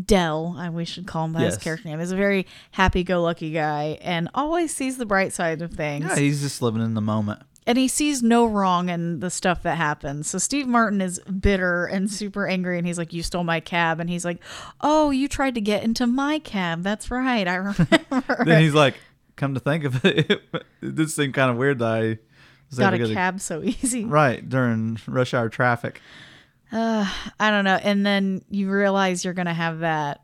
Dell, 0.05 0.57
I 0.59 0.71
we 0.71 0.85
should 0.85 1.07
call 1.07 1.25
him 1.27 1.33
by 1.33 1.41
his 1.41 1.57
character 1.57 1.89
name, 1.89 2.01
is 2.01 2.13
a 2.13 2.17
very 2.17 2.47
happy-go-lucky 2.73 3.51
guy 3.53 3.99
and 4.03 4.29
always 4.35 4.75
sees 4.75 4.97
the 4.99 5.07
bright 5.07 5.33
side 5.33 5.63
of 5.63 5.73
things. 5.73 6.05
Yeah, 6.09 6.17
he's 6.17 6.41
just 6.41 6.63
living 6.63 6.83
in 6.83 6.95
the 6.95 7.01
moment. 7.01 7.43
and 7.67 7.77
he 7.77 7.87
sees 7.89 8.23
no 8.23 8.47
wrong 8.47 8.89
in 8.89 9.21
the 9.21 9.29
stuff 9.31 9.63
that 9.63 9.77
happens. 9.77 10.27
So 10.29 10.39
Steve 10.39 10.67
Martin 10.67 11.01
is 11.03 11.19
bitter 11.21 11.85
and 11.85 12.11
super 12.11 12.47
angry, 12.47 12.79
and 12.79 12.87
he's 12.87 12.97
like, 12.99 13.13
"You 13.13 13.23
stole 13.23 13.45
my 13.45 13.61
cab," 13.61 14.01
and 14.01 14.09
he's 14.09 14.25
like, 14.25 14.43
"Oh, 14.81 15.11
you 15.11 15.29
tried 15.29 15.55
to 15.57 15.61
get 15.61 15.83
into 15.83 16.07
my 16.07 16.39
cab. 16.39 16.83
That's 16.83 17.11
right, 17.11 17.47
I 17.47 17.55
remember." 17.57 18.45
Then 18.47 18.63
he's 18.63 18.73
like, 18.75 18.95
"Come 19.37 19.53
to 19.55 19.61
think 19.61 19.85
of 19.85 20.03
it, 20.05 20.31
it 20.81 20.95
did 20.95 21.11
seem 21.11 21.33
kind 21.33 21.51
of 21.51 21.57
weird 21.59 21.79
that 21.81 21.93
I 21.93 22.19
was 22.71 22.79
Got 22.79 22.95
able 22.95 23.05
a 23.05 23.09
to 23.09 23.15
get 23.15 23.21
cab 23.21 23.41
so 23.41 23.63
easy. 23.63 24.05
right 24.07 24.49
during 24.49 24.99
rush 25.07 25.35
hour 25.35 25.49
traffic." 25.51 26.01
I 26.73 27.51
don't 27.51 27.65
know. 27.65 27.79
And 27.83 28.05
then 28.05 28.43
you 28.51 28.71
realize 28.71 29.25
you're 29.25 29.35
gonna 29.35 29.55
have 29.55 29.81
that. 29.81 30.23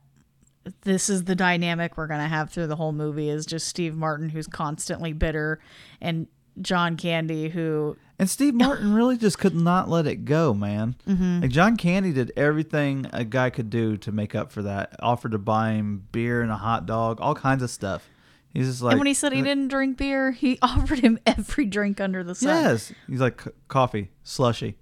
This 0.82 1.10
is 1.10 1.24
the 1.24 1.34
dynamic 1.34 1.96
we're 1.96 2.06
gonna 2.06 2.28
have 2.28 2.50
through 2.50 2.66
the 2.68 2.76
whole 2.76 2.92
movie 2.92 3.28
is 3.28 3.46
just 3.46 3.68
Steve 3.68 3.94
Martin 3.94 4.30
who's 4.30 4.46
constantly 4.46 5.12
bitter, 5.12 5.60
and 6.00 6.26
John 6.60 6.96
Candy 6.96 7.48
who 7.48 7.96
And 8.18 8.30
Steve 8.30 8.54
Martin 8.54 8.94
really 8.94 9.16
just 9.16 9.38
could 9.38 9.54
not 9.54 9.88
let 9.88 10.06
it 10.06 10.24
go, 10.24 10.54
man. 10.54 10.96
Mm-hmm. 11.08 11.40
Like 11.42 11.50
John 11.50 11.76
Candy 11.76 12.12
did 12.12 12.32
everything 12.36 13.06
a 13.12 13.24
guy 13.24 13.50
could 13.50 13.70
do 13.70 13.96
to 13.98 14.12
make 14.12 14.34
up 14.34 14.52
for 14.52 14.62
that. 14.62 14.94
Offered 15.00 15.32
to 15.32 15.38
buy 15.38 15.72
him 15.72 16.06
beer 16.12 16.42
and 16.42 16.50
a 16.50 16.56
hot 16.56 16.86
dog, 16.86 17.20
all 17.20 17.34
kinds 17.34 17.62
of 17.62 17.70
stuff. 17.70 18.08
He's 18.52 18.68
just 18.68 18.82
like, 18.82 18.92
and 18.92 19.00
when 19.00 19.08
he 19.08 19.14
said 19.14 19.32
he 19.32 19.42
didn't 19.42 19.66
drink 19.68 19.96
beer, 19.96 20.30
he 20.30 20.58
offered 20.62 21.00
him 21.00 21.18
every 21.26 21.66
drink 21.66 22.00
under 22.00 22.22
the 22.22 22.36
sun. 22.36 22.64
yes, 22.64 22.92
he's 23.08 23.20
like 23.20 23.42
coffee, 23.66 24.10
slushy, 24.22 24.76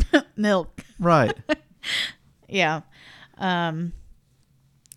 Milk. 0.36 0.84
right? 0.98 1.36
Yeah. 2.48 2.82
Um 3.38 3.92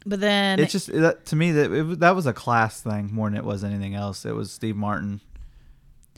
but 0.06 0.20
then 0.20 0.60
it's 0.60 0.72
just 0.72 0.88
that, 0.94 1.26
to 1.28 1.36
me 1.36 1.52
that 1.52 1.72
it, 1.72 1.84
was- 1.84 1.98
that 2.00 2.16
was 2.16 2.26
a 2.28 2.34
class 2.34 2.82
thing 2.82 3.10
more 3.12 3.28
than 3.30 3.38
it 3.38 3.44
was 3.44 3.64
anything 3.64 3.96
else. 3.96 4.26
It 4.26 4.36
was 4.36 4.52
Steve 4.52 4.76
Martin 4.76 5.22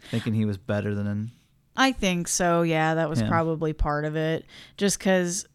thinking 0.10 0.34
he 0.34 0.46
was 0.46 0.58
better 0.58 0.94
than 0.94 1.32
I 1.76 1.92
think 1.92 2.28
so. 2.28 2.64
Yeah, 2.64 2.96
that 2.96 3.08
was 3.10 3.22
Him. 3.22 3.30
probably 3.30 3.72
part 3.72 4.04
of 4.04 4.16
it. 4.16 4.46
Just 4.78 4.98
because, 4.98 5.46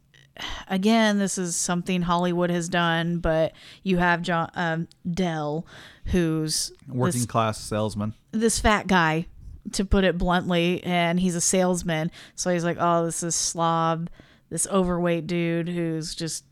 again, 0.68 1.18
this 1.18 1.36
is 1.36 1.56
something 1.56 2.00
Hollywood 2.02 2.48
has 2.48 2.68
done, 2.68 3.18
but 3.18 3.52
you 3.82 3.96
have 3.98 4.22
John 4.22 4.48
um, 4.54 4.86
Dell, 5.10 5.66
who's 6.06 6.72
working 6.86 7.20
this, 7.22 7.26
class 7.26 7.58
salesman. 7.58 8.14
this 8.30 8.60
fat 8.60 8.86
guy, 8.86 9.26
to 9.72 9.84
put 9.84 10.02
it 10.04 10.18
bluntly, 10.18 10.82
and 10.84 11.20
he's 11.20 11.34
a 11.36 11.40
salesman. 11.40 12.10
So 12.34 12.50
he's 12.52 12.64
like, 12.64 12.76
oh, 12.80 13.04
this 13.06 13.22
is 13.22 13.34
slob, 13.34 14.10
this 14.50 14.66
overweight 14.66 15.26
dude 15.28 15.68
who's 15.68 16.14
just 16.14 16.44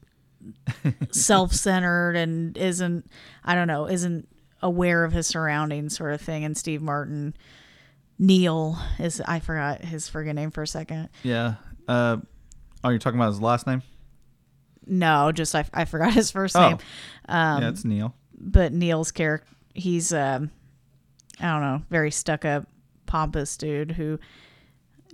self-centered 1.11 2.17
and 2.17 2.57
isn't, 2.57 3.11
I 3.45 3.55
don't 3.55 3.69
know, 3.69 3.87
isn't 3.87 4.29
aware 4.63 5.05
of 5.05 5.13
his 5.13 5.27
surroundings, 5.27 5.97
sort 5.97 6.13
of 6.13 6.21
thing. 6.21 6.45
And 6.45 6.57
Steve 6.57 6.83
Martin 6.83 7.35
Neil 8.19 8.79
is 8.99 9.21
I 9.23 9.41
forgot 9.41 9.83
his 9.85 10.09
friggin' 10.09 10.35
name 10.35 10.51
for 10.51 10.63
a 10.63 10.67
second. 10.67 11.09
Yeah. 11.23 11.55
Uh, 11.89 12.19
are 12.85 12.93
you 12.93 12.99
talking 12.99 13.19
about 13.19 13.29
his 13.31 13.41
last 13.41 13.67
name? 13.67 13.83
No, 14.87 15.33
just 15.33 15.55
I, 15.55 15.65
I 15.73 15.85
forgot 15.85 16.13
his 16.15 16.31
first 16.31 16.57
Oh. 16.57 16.69
name. 16.69 16.79
Um, 17.29 17.63
yeah, 17.63 17.69
it's 17.69 17.85
Neil. 17.85 18.15
but 18.39 18.73
Neil's 18.73 19.11
character, 19.11 19.47
he's 19.75 20.13
um, 20.13 20.51
I 21.41 21.51
don't 21.53 21.61
know, 21.63 21.83
very 21.91 22.11
stuck 22.11 22.45
up, 22.45 22.67
pompous 23.11 23.57
dude 23.57 23.91
who 23.93 24.19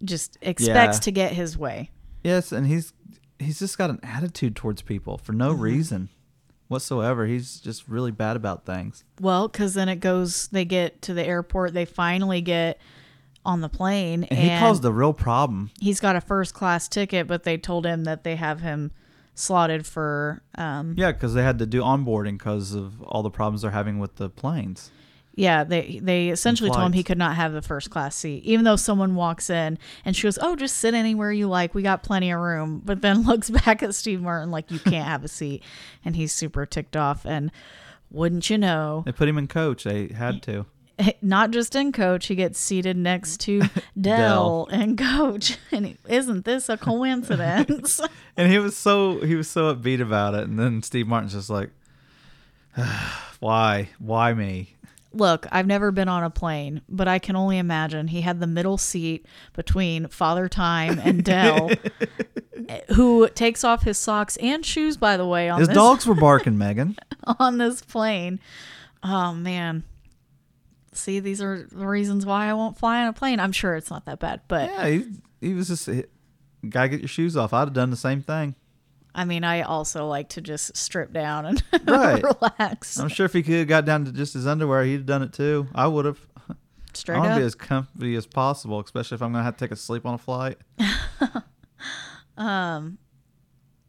just 0.04 0.36
expects 0.42 0.96
Yeah. 0.98 1.00
to 1.00 1.10
get 1.10 1.32
his 1.32 1.56
way. 1.56 1.90
Yes, 2.22 2.52
and 2.52 2.66
he's 2.66 2.92
he's 3.38 3.58
just 3.58 3.76
got 3.78 3.90
an 3.90 4.00
attitude 4.02 4.54
towards 4.56 4.82
people 4.82 5.16
for 5.18 5.32
Mm-hmm. 5.32 5.38
no 5.38 5.52
reason 5.52 6.08
whatsoever. 6.68 7.26
He's 7.26 7.60
just 7.60 7.86
really 7.88 8.10
bad 8.10 8.36
about 8.36 8.66
things. 8.66 9.04
Well, 9.20 9.48
because 9.48 9.74
then 9.74 9.88
it 9.88 10.00
goes, 10.00 10.48
they 10.48 10.64
get 10.64 11.00
to 11.02 11.14
the 11.14 11.24
airport, 11.24 11.72
they 11.74 11.84
finally 11.84 12.40
get 12.40 12.78
on 13.44 13.60
the 13.60 13.68
plane, 13.68 14.24
And, 14.24 14.32
and, 14.38 14.50
he 14.50 14.58
caused 14.58 14.82
the 14.82 14.92
real 14.92 15.12
problem. 15.12 15.70
he's 15.80 16.00
got 16.00 16.16
a 16.16 16.20
first 16.20 16.52
class 16.54 16.88
ticket, 16.88 17.26
but 17.28 17.44
they 17.44 17.56
told 17.56 17.86
him 17.86 18.02
that 18.04 18.24
they 18.24 18.34
have 18.36 18.60
him 18.60 18.90
slotted 19.34 19.86
for, 19.86 20.42
um, 20.56 20.94
Yeah, 20.98 21.12
because 21.12 21.34
they 21.34 21.44
had 21.44 21.58
to 21.60 21.66
do 21.66 21.80
onboarding 21.82 22.38
because 22.38 22.74
of 22.74 23.00
all 23.02 23.22
the 23.22 23.30
problems 23.30 23.62
they're 23.62 23.70
having 23.70 23.98
with 24.00 24.16
the 24.16 24.28
planes. 24.28 24.90
Yeah, 25.36 25.64
they 25.64 26.00
they 26.02 26.30
essentially 26.30 26.70
told 26.70 26.82
him 26.86 26.92
he 26.94 27.04
could 27.04 27.18
not 27.18 27.36
have 27.36 27.52
the 27.52 27.60
first 27.62 27.90
class 27.90 28.16
seat, 28.16 28.42
even 28.44 28.64
though 28.64 28.76
someone 28.76 29.14
walks 29.14 29.50
in 29.50 29.78
and 30.04 30.16
she 30.16 30.22
goes, 30.22 30.38
"Oh, 30.40 30.56
just 30.56 30.78
sit 30.78 30.94
anywhere 30.94 31.30
you 31.30 31.46
like, 31.46 31.74
we 31.74 31.82
got 31.82 32.02
plenty 32.02 32.30
of 32.30 32.40
room," 32.40 32.80
but 32.84 33.02
then 33.02 33.22
looks 33.26 33.50
back 33.50 33.82
at 33.82 33.94
Steve 33.94 34.22
Martin 34.22 34.50
like 34.50 34.70
you 34.70 34.78
can't 34.78 35.06
have 35.06 35.22
a 35.24 35.28
seat, 35.28 35.62
and 36.04 36.16
he's 36.16 36.32
super 36.32 36.64
ticked 36.64 36.96
off. 36.96 37.26
And 37.26 37.52
wouldn't 38.10 38.48
you 38.48 38.56
know, 38.56 39.02
They 39.04 39.12
put 39.12 39.28
him 39.28 39.36
in 39.36 39.46
coach. 39.46 39.84
They 39.84 40.08
had 40.08 40.42
to. 40.44 40.64
not 41.20 41.50
just 41.50 41.74
in 41.76 41.92
coach, 41.92 42.28
he 42.28 42.34
gets 42.34 42.58
seated 42.58 42.96
next 42.96 43.40
to 43.40 43.62
Dell. 44.00 44.68
And 44.70 44.96
coach. 44.96 45.58
And 45.70 45.86
he- 45.86 45.98
isn't 46.08 46.46
this 46.46 46.70
a 46.70 46.78
coincidence? 46.78 48.00
And 48.38 48.50
he 48.50 48.58
was 48.58 48.76
so 48.76 49.20
he 49.20 49.34
was 49.34 49.48
so 49.50 49.74
upbeat 49.74 50.00
about 50.00 50.34
it. 50.34 50.44
And 50.44 50.58
then 50.58 50.82
Steve 50.82 51.06
Martin's 51.06 51.34
just 51.34 51.50
like, 51.50 51.70
why, 53.40 53.90
why 53.98 54.32
me? 54.32 54.76
Look, 55.12 55.46
I've 55.50 55.66
never 55.66 55.90
been 55.92 56.08
on 56.08 56.24
a 56.24 56.30
plane, 56.30 56.82
but 56.88 57.08
I 57.08 57.18
can 57.18 57.36
only 57.36 57.56
imagine 57.58 58.08
he 58.08 58.20
had 58.20 58.38
the 58.40 58.46
middle 58.46 58.76
seat 58.76 59.26
between 59.54 60.08
Father 60.08 60.48
Time 60.48 60.98
and 61.02 61.24
Dell, 61.24 61.70
who 62.94 63.28
takes 63.30 63.64
off 63.64 63.82
his 63.82 63.96
socks 63.98 64.36
and 64.38 64.64
shoes, 64.64 64.96
by 64.96 65.16
the 65.16 65.26
way, 65.26 65.48
on 65.48 65.58
His 65.58 65.68
this 65.68 65.74
dogs 65.74 66.06
were 66.06 66.14
barking, 66.20 66.58
Megan. 66.58 66.96
on 67.38 67.56
this 67.58 67.80
plane. 67.82 68.40
Oh 69.02 69.32
man. 69.32 69.84
See, 70.92 71.20
these 71.20 71.40
are 71.42 71.66
the 71.70 71.86
reasons 71.86 72.24
why 72.26 72.46
I 72.48 72.54
won't 72.54 72.78
fly 72.78 73.02
on 73.02 73.08
a 73.08 73.12
plane. 73.12 73.38
I'm 73.40 73.52
sure 73.52 73.74
it's 73.76 73.90
not 73.90 74.06
that 74.06 74.18
bad, 74.18 74.40
but 74.48 74.70
Yeah, 74.70 74.86
he, 74.88 75.06
he 75.40 75.54
was 75.54 75.68
just 75.68 75.88
gotta 76.68 76.88
get 76.88 77.00
your 77.00 77.08
shoes 77.08 77.36
off. 77.36 77.52
I'd 77.52 77.60
have 77.60 77.72
done 77.72 77.90
the 77.90 77.96
same 77.96 78.22
thing. 78.22 78.54
I 79.16 79.24
mean, 79.24 79.44
I 79.44 79.62
also 79.62 80.06
like 80.06 80.28
to 80.30 80.40
just 80.42 80.76
strip 80.76 81.10
down 81.12 81.46
and 81.46 81.62
Right. 81.88 82.22
relax. 82.22 82.98
I'm 83.00 83.08
sure 83.08 83.24
if 83.26 83.32
he 83.32 83.42
could 83.42 83.54
have 83.54 83.66
got 83.68 83.84
down 83.86 84.04
to 84.04 84.12
just 84.12 84.34
his 84.34 84.46
underwear, 84.46 84.84
he'd 84.84 84.92
have 84.92 85.06
done 85.06 85.22
it 85.22 85.32
too. 85.32 85.66
I 85.74 85.86
would 85.88 86.04
have. 86.04 86.18
I 87.08 87.18
want 87.18 87.32
to 87.34 87.38
be 87.40 87.44
as 87.44 87.54
comfy 87.54 88.14
as 88.16 88.26
possible, 88.26 88.78
especially 88.80 89.16
if 89.16 89.22
I'm 89.22 89.32
gonna 89.32 89.44
have 89.44 89.56
to 89.56 89.64
take 89.64 89.72
a 89.72 89.76
sleep 89.76 90.04
on 90.06 90.14
a 90.14 90.18
flight. 90.18 90.58
um, 92.36 92.98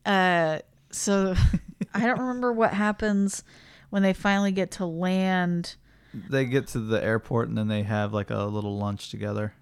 Uh, 0.05 0.59
so 0.91 1.35
I 1.93 2.05
don't 2.05 2.19
remember 2.19 2.51
what 2.53 2.73
happens 2.73 3.43
when 3.89 4.03
they 4.03 4.13
finally 4.13 4.51
get 4.51 4.71
to 4.71 4.85
land. 4.85 5.75
They 6.13 6.45
get 6.45 6.67
to 6.67 6.79
the 6.79 7.03
airport 7.03 7.49
and 7.49 7.57
then 7.57 7.67
they 7.67 7.83
have 7.83 8.13
like 8.13 8.29
a 8.29 8.43
little 8.45 8.77
lunch 8.77 9.09
together. 9.11 9.53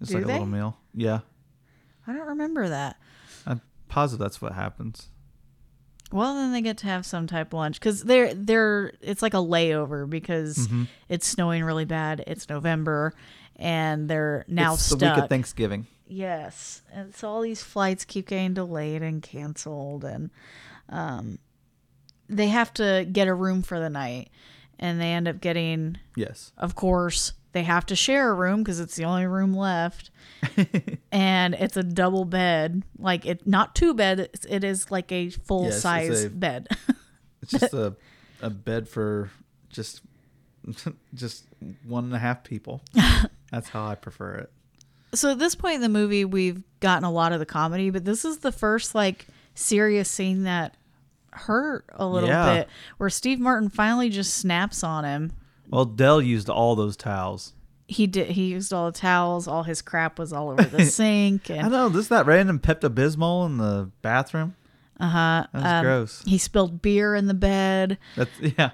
It's 0.00 0.10
Do 0.10 0.18
like 0.18 0.26
they? 0.26 0.32
a 0.32 0.36
little 0.36 0.46
meal. 0.46 0.76
Yeah, 0.94 1.20
I 2.06 2.12
don't 2.12 2.28
remember 2.28 2.68
that. 2.68 2.96
Positive 3.88 4.18
that's 4.20 4.40
what 4.42 4.52
happens. 4.52 5.08
Well, 6.10 6.34
then 6.34 6.52
they 6.52 6.62
get 6.62 6.78
to 6.78 6.86
have 6.86 7.04
some 7.04 7.26
type 7.26 7.48
of 7.48 7.52
lunch 7.58 7.78
because 7.78 8.02
they're 8.02 8.32
they're 8.32 8.92
it's 9.02 9.20
like 9.22 9.34
a 9.34 9.38
layover 9.38 10.08
because 10.08 10.56
Mm-hmm. 10.56 10.84
it's 11.08 11.26
snowing 11.26 11.64
really 11.64 11.84
bad. 11.84 12.24
It's 12.26 12.48
November, 12.48 13.12
and 13.56 14.08
they're 14.08 14.44
now 14.48 14.74
it's 14.74 14.84
stuck. 14.84 14.98
the 15.00 15.06
week 15.06 15.18
of 15.24 15.28
Thanksgiving. 15.28 15.86
Yes, 16.06 16.80
and 16.90 17.14
so 17.14 17.28
all 17.28 17.42
these 17.42 17.62
flights 17.62 18.06
keep 18.06 18.28
getting 18.28 18.54
delayed 18.54 19.02
and 19.02 19.22
canceled, 19.22 20.04
and 20.04 20.30
um, 20.88 21.38
they 22.30 22.48
have 22.48 22.72
to 22.74 23.06
get 23.12 23.28
a 23.28 23.34
room 23.34 23.60
for 23.62 23.78
the 23.78 23.90
night, 23.90 24.30
and 24.78 24.98
they 24.98 25.12
end 25.12 25.28
up 25.28 25.42
getting, 25.42 25.98
Yes. 26.16 26.52
of 26.56 26.74
course, 26.74 27.34
they 27.52 27.62
have 27.62 27.86
to 27.86 27.96
share 27.96 28.30
a 28.30 28.34
room 28.34 28.62
because 28.62 28.78
it's 28.80 28.96
the 28.96 29.04
only 29.04 29.26
room 29.26 29.54
left, 29.54 30.10
and 31.12 31.54
it's 31.54 31.76
a 31.76 31.82
double 31.82 32.24
bed, 32.24 32.82
like 32.98 33.24
it 33.26 33.46
not 33.46 33.74
two 33.74 33.94
bed, 33.94 34.20
it's, 34.20 34.44
it 34.46 34.64
is 34.64 34.90
like 34.90 35.10
a 35.12 35.30
full 35.30 35.64
Yes, 35.64 35.80
size 35.82 36.24
a- 36.24 36.30
bed. 36.30 36.68
It's 37.42 37.52
just 37.52 37.72
a 37.74 37.96
a 38.42 38.50
bed 38.50 38.88
for 38.88 39.30
just 39.70 40.02
just 41.14 41.44
one 41.84 42.04
and 42.04 42.14
a 42.14 42.18
half 42.18 42.44
people. 42.44 42.82
That's 43.50 43.68
how 43.70 43.86
I 43.86 43.94
prefer 43.94 44.34
it. 44.34 44.52
so 45.14 45.30
at 45.32 45.38
this 45.38 45.54
point 45.54 45.76
in 45.76 45.80
the 45.80 45.88
movie, 45.88 46.24
we've 46.26 46.62
gotten 46.80 47.04
a 47.04 47.10
lot 47.10 47.32
of 47.32 47.38
the 47.38 47.46
comedy, 47.46 47.88
but 47.90 48.04
this 48.04 48.24
is 48.24 48.38
the 48.38 48.52
first 48.52 48.94
like 48.94 49.26
serious 49.54 50.10
scene 50.10 50.42
that 50.44 50.76
hurt 51.32 51.86
a 51.94 52.06
little 52.06 52.28
Yeah. 52.28 52.54
bit, 52.54 52.68
where 52.98 53.08
Steve 53.10 53.40
Martin 53.40 53.70
finally 53.70 54.10
just 54.10 54.34
snaps 54.34 54.84
on 54.84 55.04
him. 55.04 55.32
Well, 55.68 55.84
Dell 55.84 56.20
used 56.22 56.48
all 56.48 56.74
those 56.76 56.96
towels. 56.96 57.52
He 57.86 58.06
did. 58.06 58.28
He 58.32 58.46
used 58.48 58.72
all 58.72 58.86
the 58.90 58.98
towels. 58.98 59.48
All 59.48 59.62
his 59.62 59.80
crap 59.82 60.18
was 60.18 60.32
all 60.32 60.50
over 60.50 60.62
the 60.64 60.84
sink, 60.90 61.50
I 61.50 61.68
know 61.68 61.88
this 61.88 62.08
that 62.08 62.26
random 62.26 62.58
Pepto 62.58 62.88
Bismol 62.90 63.46
in 63.46 63.56
the 63.58 63.90
bathroom. 64.02 64.54
uh 65.00 65.08
huh. 65.08 65.46
That's 65.52 65.84
gross. 65.84 66.22
He 66.26 66.36
spilled 66.38 66.82
beer 66.82 67.14
in 67.14 67.26
the 67.26 67.34
bed. 67.34 67.96
That's 68.16 68.30
yeah. 68.40 68.70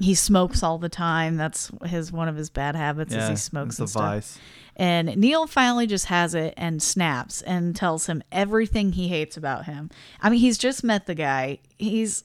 He 0.00 0.14
smokes 0.14 0.62
all 0.62 0.78
the 0.78 0.88
time. 0.88 1.36
That's 1.36 1.70
his 1.84 2.12
one 2.12 2.28
of 2.28 2.36
his 2.36 2.50
bad 2.50 2.76
habits 2.76 3.12
Yeah, 3.12 3.24
is 3.24 3.28
he 3.30 3.36
smokes 3.36 3.78
and 3.78 3.86
a 3.86 3.90
stuff. 3.90 4.02
vice. 4.02 4.38
And 4.76 5.16
Neil 5.16 5.46
finally 5.48 5.88
just 5.88 6.06
has 6.06 6.34
it 6.36 6.54
and 6.56 6.80
snaps 6.80 7.42
and 7.42 7.74
tells 7.74 8.06
him 8.06 8.22
everything 8.30 8.92
he 8.92 9.08
hates 9.08 9.36
about 9.36 9.64
him. 9.64 9.90
I 10.20 10.30
mean, 10.30 10.38
he's 10.38 10.56
just 10.56 10.84
met 10.84 11.06
the 11.06 11.16
guy. 11.16 11.58
He's 11.78 12.22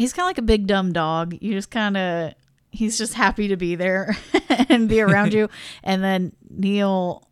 he's 0.00 0.12
kind 0.12 0.24
of 0.24 0.28
like 0.30 0.38
a 0.38 0.42
big 0.42 0.66
dumb 0.66 0.92
dog. 0.92 1.36
You 1.40 1.52
just 1.52 1.70
kind 1.70 1.96
of 1.96 2.34
he's 2.72 2.96
just 2.98 3.14
happy 3.14 3.48
to 3.48 3.56
be 3.56 3.74
there 3.74 4.16
and 4.68 4.88
be 4.88 5.00
around 5.00 5.32
you. 5.32 5.48
And 5.82 6.02
then 6.04 6.32
Neil 6.48 7.26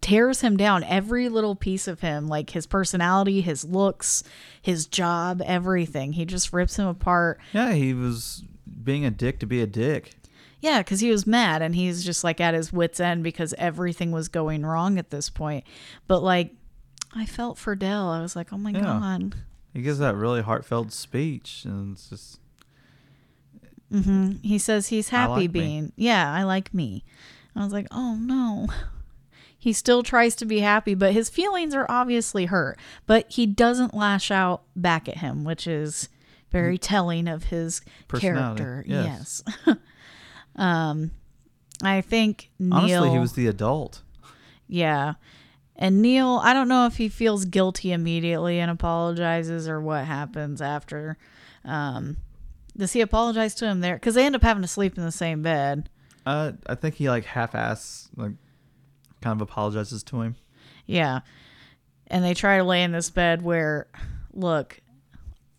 tears 0.00 0.42
him 0.42 0.56
down 0.56 0.84
every 0.84 1.28
little 1.28 1.54
piece 1.56 1.88
of 1.88 2.00
him, 2.00 2.28
like 2.28 2.50
his 2.50 2.66
personality, 2.66 3.40
his 3.40 3.64
looks, 3.64 4.22
his 4.60 4.86
job, 4.86 5.40
everything. 5.44 6.12
He 6.12 6.24
just 6.24 6.52
rips 6.52 6.76
him 6.78 6.86
apart. 6.86 7.40
Yeah, 7.52 7.72
he 7.72 7.94
was 7.94 8.44
being 8.84 9.04
a 9.04 9.10
dick 9.10 9.38
to 9.40 9.46
be 9.46 9.60
a 9.62 9.66
dick. 9.66 10.12
Yeah, 10.60 10.80
because 10.80 11.00
he 11.00 11.10
was 11.10 11.26
mad 11.26 11.62
and 11.62 11.74
he's 11.74 12.04
just 12.04 12.22
like 12.22 12.40
at 12.40 12.52
his 12.54 12.70
wits' 12.72 13.00
end 13.00 13.24
because 13.24 13.54
everything 13.56 14.12
was 14.12 14.28
going 14.28 14.64
wrong 14.66 14.98
at 14.98 15.08
this 15.10 15.30
point. 15.30 15.64
But 16.06 16.22
like, 16.22 16.52
I 17.14 17.24
felt 17.24 17.56
for 17.56 17.74
Dell. 17.74 18.10
I 18.10 18.20
was 18.20 18.36
like, 18.36 18.52
oh 18.52 18.58
my 18.58 18.70
Yeah. 18.70 18.80
god. 18.82 19.34
He 19.72 19.82
gives 19.82 19.98
that 19.98 20.16
really 20.16 20.42
heartfelt 20.42 20.92
speech, 20.92 21.62
and 21.64 21.94
it's 21.94 22.08
just 22.10 22.40
He 24.42 24.58
says 24.58 24.88
he's 24.88 25.08
happy 25.10 25.32
like 25.32 25.40
me. 25.40 25.48
being. 25.48 25.92
Yeah, 25.96 26.32
I 26.32 26.42
like 26.44 26.72
me. 26.74 27.04
I 27.54 27.64
was 27.64 27.72
like, 27.72 27.86
oh 27.90 28.16
no. 28.16 28.68
He 29.62 29.74
still 29.74 30.02
tries 30.02 30.34
to 30.36 30.46
be 30.46 30.60
happy, 30.60 30.94
but 30.94 31.12
his 31.12 31.28
feelings 31.28 31.74
are 31.74 31.84
obviously 31.86 32.46
hurt. 32.46 32.78
But 33.06 33.30
he 33.30 33.44
doesn't 33.44 33.92
lash 33.92 34.30
out 34.30 34.62
back 34.74 35.06
at 35.06 35.18
him, 35.18 35.44
which 35.44 35.66
is 35.66 36.08
very 36.50 36.78
telling 36.78 37.28
of 37.28 37.44
his 37.44 37.82
character. 38.08 38.82
yes. 38.88 39.42
Yes. 39.66 39.76
um, 40.56 41.10
I 41.82 42.00
think 42.00 42.50
Neil. 42.58 42.72
honestly, 42.74 43.10
he 43.10 43.18
was 43.18 43.34
the 43.34 43.48
adult. 43.48 44.00
Yeah. 44.66 45.14
And 45.80 46.02
Neil, 46.02 46.38
I 46.42 46.52
don't 46.52 46.68
know 46.68 46.84
if 46.84 46.98
he 46.98 47.08
feels 47.08 47.46
guilty 47.46 47.90
immediately 47.90 48.60
and 48.60 48.70
apologizes 48.70 49.66
or 49.66 49.80
what 49.80 50.04
happens 50.04 50.60
after. 50.60 51.16
Um, 51.64 52.18
does 52.76 52.92
he 52.92 53.00
apologize 53.00 53.54
to 53.56 53.66
him 53.66 53.80
there? 53.80 53.94
Because 53.94 54.14
they 54.14 54.26
end 54.26 54.36
up 54.36 54.42
having 54.42 54.60
to 54.62 54.68
sleep 54.68 54.98
in 54.98 55.04
the 55.04 55.10
same 55.10 55.40
bed. 55.40 55.88
Uh, 56.26 56.52
I 56.66 56.74
think 56.74 56.96
he 56.96 57.08
like 57.08 57.24
half-ass 57.24 58.10
like 58.14 58.32
kind 59.22 59.40
of 59.40 59.40
apologizes 59.40 60.02
to 60.04 60.20
him. 60.20 60.36
Yeah. 60.84 61.20
And 62.08 62.22
they 62.22 62.34
try 62.34 62.58
to 62.58 62.64
lay 62.64 62.82
in 62.82 62.92
this 62.92 63.08
bed 63.08 63.42
where, 63.42 63.88
look, 64.32 64.80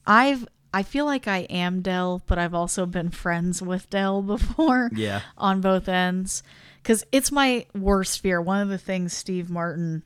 I've. 0.06 0.48
I 0.74 0.84
feel 0.84 1.04
like 1.04 1.28
I 1.28 1.40
am 1.50 1.82
Dell, 1.82 2.22
but 2.28 2.38
I've 2.38 2.54
also 2.54 2.86
been 2.86 3.10
friends 3.10 3.62
with 3.62 3.90
Dell 3.90 4.22
before. 4.22 4.90
Yeah. 4.96 5.22
on 5.38 5.60
both 5.60 5.90
ends 5.90 6.44
because 6.82 7.04
it's 7.12 7.30
my 7.30 7.66
worst 7.76 8.22
fear. 8.22 8.42
One 8.42 8.62
of 8.62 8.70
the 8.70 8.78
things 8.78 9.12
Steve 9.12 9.50
Martin 9.50 10.04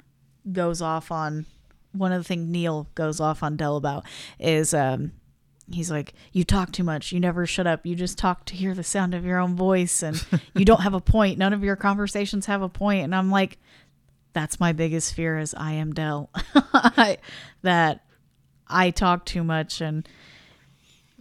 goes 0.52 0.82
off 0.82 1.12
on, 1.12 1.46
one 1.92 2.12
of 2.12 2.22
the 2.22 2.28
things 2.28 2.48
Neil 2.48 2.88
goes 2.96 3.20
off 3.20 3.44
on 3.44 3.56
Dell 3.56 3.78
about 3.78 4.06
is 4.40 4.74
um, 4.74 5.12
he's 5.72 5.92
like, 5.92 6.14
You 6.32 6.44
talk 6.44 6.72
too 6.72 6.84
much. 6.84 7.12
You 7.12 7.20
never 7.20 7.46
shut 7.46 7.68
up. 7.68 7.86
You 7.86 7.96
just 7.96 8.18
talk 8.18 8.46
to 8.46 8.56
hear 8.56 8.74
the 8.74 8.84
sound 8.84 9.14
of 9.14 9.26
your 9.26 9.40
own 9.40 9.56
voice 9.56 10.04
and 10.04 10.24
you 10.56 10.66
don't 10.66 10.82
have 10.82 10.94
a 10.94 11.02
point. 11.02 11.38
None 11.38 11.54
of 11.54 11.64
your 11.64 11.76
conversations 11.76 12.46
have 12.46 12.62
a 12.62 12.70
point. 12.70 13.04
And 13.04 13.16
I'm 13.16 13.32
like, 13.32 13.58
That's 14.34 14.60
my 14.60 14.74
biggest 14.74 15.14
fear 15.14 15.38
is 15.38 15.54
I 15.54 15.74
am 15.74 15.94
Dell. 15.94 16.30
That 17.62 18.06
I 18.68 18.92
talk 18.92 19.26
too 19.26 19.44
much 19.44 19.82
and 19.82 20.08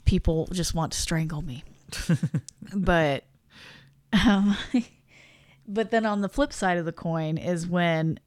people 0.04 0.46
just 0.52 0.74
want 0.74 0.92
to 0.92 1.00
strangle 1.00 1.42
me. 1.42 1.64
but 2.74 3.24
um, 4.12 4.56
but 5.68 5.90
then 5.90 6.06
on 6.06 6.20
the 6.20 6.28
flip 6.28 6.52
side 6.52 6.78
of 6.78 6.84
the 6.84 6.92
coin 6.92 7.38
is 7.38 7.66
when 7.66 8.18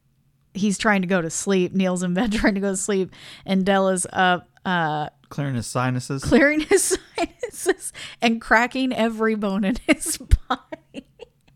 he's 0.54 0.78
trying 0.78 1.02
to 1.02 1.08
go 1.08 1.20
to 1.22 1.30
sleep. 1.30 1.72
Neil's 1.74 2.02
in 2.02 2.14
bed 2.14 2.32
trying 2.34 2.54
to 2.54 2.60
go 2.60 2.70
to 2.70 2.76
sleep, 2.76 3.12
and 3.46 3.64
Dell 3.64 3.88
is 3.88 4.06
up 4.12 4.48
uh, 4.64 5.08
Clearing 5.30 5.54
his 5.56 5.66
sinuses. 5.66 6.22
clearing 6.24 6.60
his 6.60 6.98
sinuses 7.16 7.92
and 8.22 8.40
cracking 8.40 8.92
every 8.92 9.34
bone 9.34 9.64
in 9.64 9.76
his 9.86 10.16
body. 10.48 11.06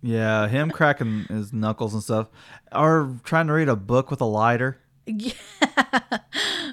yeah, 0.02 0.46
him 0.48 0.70
cracking 0.70 1.24
his 1.28 1.52
knuckles 1.52 1.94
and 1.94 2.02
stuff. 2.02 2.28
Or 2.70 3.16
trying 3.24 3.46
to 3.48 3.52
read 3.54 3.68
a 3.68 3.76
book 3.76 4.10
with 4.10 4.20
a 4.20 4.26
lighter. 4.26 4.78
Yeah. 5.06 5.32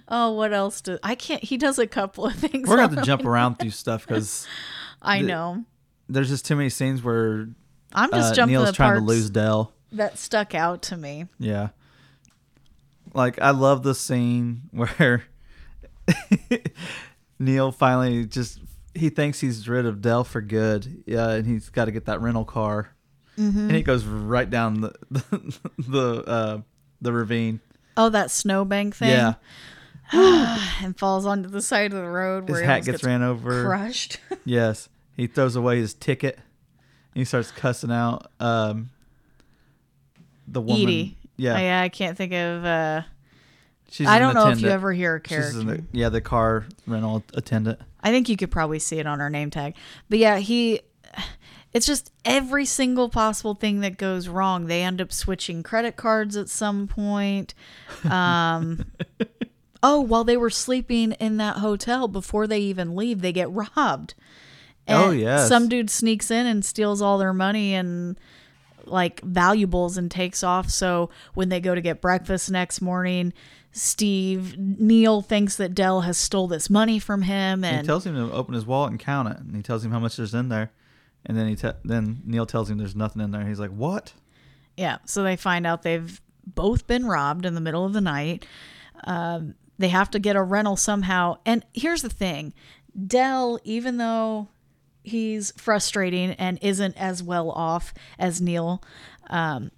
Oh, 0.07 0.33
what 0.33 0.53
else 0.53 0.81
do 0.81 0.97
I 1.03 1.15
can't? 1.15 1.43
He 1.43 1.57
does 1.57 1.77
a 1.79 1.85
couple 1.87 2.25
of 2.25 2.35
things. 2.35 2.67
We're 2.67 2.77
going 2.77 2.89
to 2.89 2.95
have 2.95 3.03
to 3.03 3.07
jump 3.07 3.25
around 3.25 3.55
through 3.59 3.69
stuff 3.71 4.05
because 4.07 4.47
I 5.01 5.21
know. 5.21 5.63
there's 6.07 6.29
just 6.29 6.45
too 6.45 6.55
many 6.55 6.69
scenes 6.69 7.03
where 7.03 7.47
I'm 7.93 8.09
just 8.11 8.31
uh, 8.33 8.35
jumping 8.35 8.53
Neil's 8.53 8.69
the 8.69 8.73
trying 8.73 8.95
to 8.95 9.01
lose 9.01 9.29
Dell. 9.29 9.73
that 9.91 10.17
stuck 10.17 10.55
out 10.55 10.81
to 10.83 10.97
me. 10.97 11.25
Yeah. 11.37 11.69
Like 13.13 13.39
I 13.41 13.51
love 13.51 13.83
the 13.83 13.95
scene 13.95 14.63
where 14.71 15.23
Neil 17.39 17.71
finally 17.71 18.25
just 18.25 18.59
he 18.93 19.09
thinks 19.09 19.39
he's 19.39 19.67
rid 19.67 19.85
of 19.85 20.01
Dell 20.01 20.23
for 20.23 20.41
good. 20.41 21.03
Yeah, 21.05 21.31
and 21.31 21.45
he's 21.45 21.69
got 21.69 21.85
to 21.85 21.91
get 21.91 22.05
that 22.05 22.21
rental 22.21 22.45
car. 22.45 22.95
Mm-hmm. 23.37 23.59
And 23.59 23.71
he 23.71 23.83
goes 23.83 24.05
right 24.05 24.49
down 24.49 24.81
the 24.81 24.93
the 25.11 25.59
the, 25.77 26.23
uh, 26.27 26.61
the 27.01 27.13
ravine. 27.13 27.61
Oh, 27.95 28.09
that 28.09 28.31
snowbank 28.31 28.95
thing. 28.95 29.09
Yeah. 29.09 29.35
and 30.81 30.97
falls 30.97 31.25
onto 31.25 31.49
the 31.49 31.61
side 31.61 31.93
of 31.93 31.99
the 31.99 32.09
road 32.09 32.47
His 32.47 32.53
where 32.53 32.61
he 32.61 32.65
hat 32.65 32.73
almost 32.75 32.87
gets 32.91 33.03
ran 33.03 33.21
over. 33.23 33.63
crushed. 33.63 34.19
Yes. 34.45 34.89
He 35.15 35.27
throws 35.27 35.55
away 35.55 35.77
his 35.77 35.93
ticket. 35.93 36.35
And 36.35 37.21
he 37.21 37.25
starts 37.25 37.51
cussing 37.51 37.91
out 37.91 38.31
um 38.39 38.89
the 40.47 40.61
woman. 40.61 40.83
Edie. 40.83 41.17
Yeah. 41.39 41.55
Oh, 41.55 41.59
yeah, 41.59 41.81
I 41.81 41.89
can't 41.89 42.17
think 42.17 42.33
of. 42.33 42.65
uh 42.65 43.01
She's 43.91 44.07
I 44.07 44.19
don't 44.19 44.35
know 44.35 44.49
if 44.49 44.61
you 44.61 44.69
ever 44.69 44.93
hear 44.93 45.15
a 45.15 45.19
She's 45.19 45.35
character. 45.37 45.59
in 45.61 45.65
the, 45.67 45.83
yeah, 45.93 46.09
the 46.09 46.21
car 46.21 46.65
rental 46.85 47.23
attendant. 47.33 47.79
I 48.01 48.11
think 48.11 48.29
you 48.29 48.37
could 48.37 48.51
probably 48.51 48.77
see 48.77 48.99
it 48.99 49.07
on 49.07 49.19
her 49.19 49.31
name 49.31 49.49
tag. 49.49 49.73
But 50.09 50.19
yeah, 50.19 50.37
he 50.37 50.81
it's 51.73 51.87
just 51.87 52.11
every 52.23 52.65
single 52.65 53.09
possible 53.09 53.55
thing 53.55 53.79
that 53.79 53.97
goes 53.97 54.27
wrong. 54.27 54.67
They 54.67 54.83
end 54.83 55.01
up 55.01 55.11
switching 55.11 55.63
credit 55.63 55.95
cards 55.95 56.37
at 56.37 56.49
some 56.49 56.87
point. 56.87 57.53
Um 58.09 58.85
Oh, 59.81 60.01
while 60.01 60.25
they 60.25 60.35
were 60.35 60.49
sleeping 60.49 61.13
in 61.13 61.37
that 61.37 61.57
hotel 61.57 62.09
before 62.09 62.47
they 62.47 62.59
even 62.59 62.97
leave, 62.97 63.21
they 63.21 63.31
get 63.31 63.49
robbed. 63.49 64.13
Oh, 64.89 65.11
yeah. 65.11 65.45
Some 65.45 65.69
dude 65.69 65.89
sneaks 65.89 66.29
in 66.29 66.45
and 66.45 66.65
steals 66.65 67.01
all 67.01 67.17
their 67.17 67.31
money 67.31 67.73
and 67.75 68.19
like 68.89 69.21
valuables 69.21 69.97
and 69.97 70.09
takes 70.09 70.43
off. 70.43 70.69
So 70.69 71.09
when 71.33 71.49
they 71.49 71.59
go 71.59 71.75
to 71.75 71.81
get 71.81 72.01
breakfast 72.01 72.51
next 72.51 72.81
morning, 72.81 73.33
Steve 73.71 74.57
Neil 74.57 75.21
thinks 75.21 75.55
that 75.57 75.75
Dell 75.75 76.01
has 76.01 76.17
stole 76.17 76.47
this 76.47 76.69
money 76.69 76.99
from 76.99 77.21
him 77.21 77.63
And 77.63 77.81
he 77.81 77.87
tells 77.87 78.05
him 78.05 78.15
to 78.15 78.33
open 78.33 78.55
his 78.55 78.65
wallet 78.65 78.91
and 78.91 78.99
count 78.99 79.29
it, 79.29 79.37
and 79.37 79.55
he 79.55 79.61
tells 79.61 79.85
him 79.85 79.91
how 79.91 79.99
much 79.99 80.17
there's 80.17 80.33
in 80.33 80.49
there, 80.49 80.71
and 81.25 81.37
then 81.37 81.47
he 81.47 81.55
te- 81.55 81.71
then 81.83 82.21
Neil 82.25 82.45
tells 82.45 82.69
him 82.69 82.77
there's 82.77 82.95
nothing 82.95 83.21
in 83.21 83.31
there. 83.31 83.45
He's 83.47 83.59
like, 83.59 83.71
"What?" 83.71 84.13
Yeah, 84.75 84.97
so 85.05 85.23
they 85.23 85.35
find 85.35 85.67
out 85.67 85.83
they've 85.83 86.19
both 86.45 86.87
been 86.87 87.05
robbed 87.05 87.45
in 87.45 87.53
the 87.53 87.61
middle 87.61 87.85
of 87.85 87.93
the 87.93 88.01
night. 88.01 88.45
Um, 89.03 89.55
they 89.77 89.89
have 89.89 90.09
to 90.11 90.19
get 90.19 90.35
a 90.35 90.41
rental 90.43 90.75
somehow. 90.75 91.37
And 91.45 91.65
here's 91.73 92.01
the 92.01 92.09
thing 92.09 92.53
Dell, 93.07 93.59
even 93.63 93.97
though 93.97 94.49
he's 95.03 95.51
frustrating 95.57 96.31
and 96.31 96.59
isn't 96.61 96.95
as 96.97 97.21
well 97.23 97.49
off 97.51 97.93
as 98.17 98.41
Neil, 98.41 98.81
um, 99.29 99.71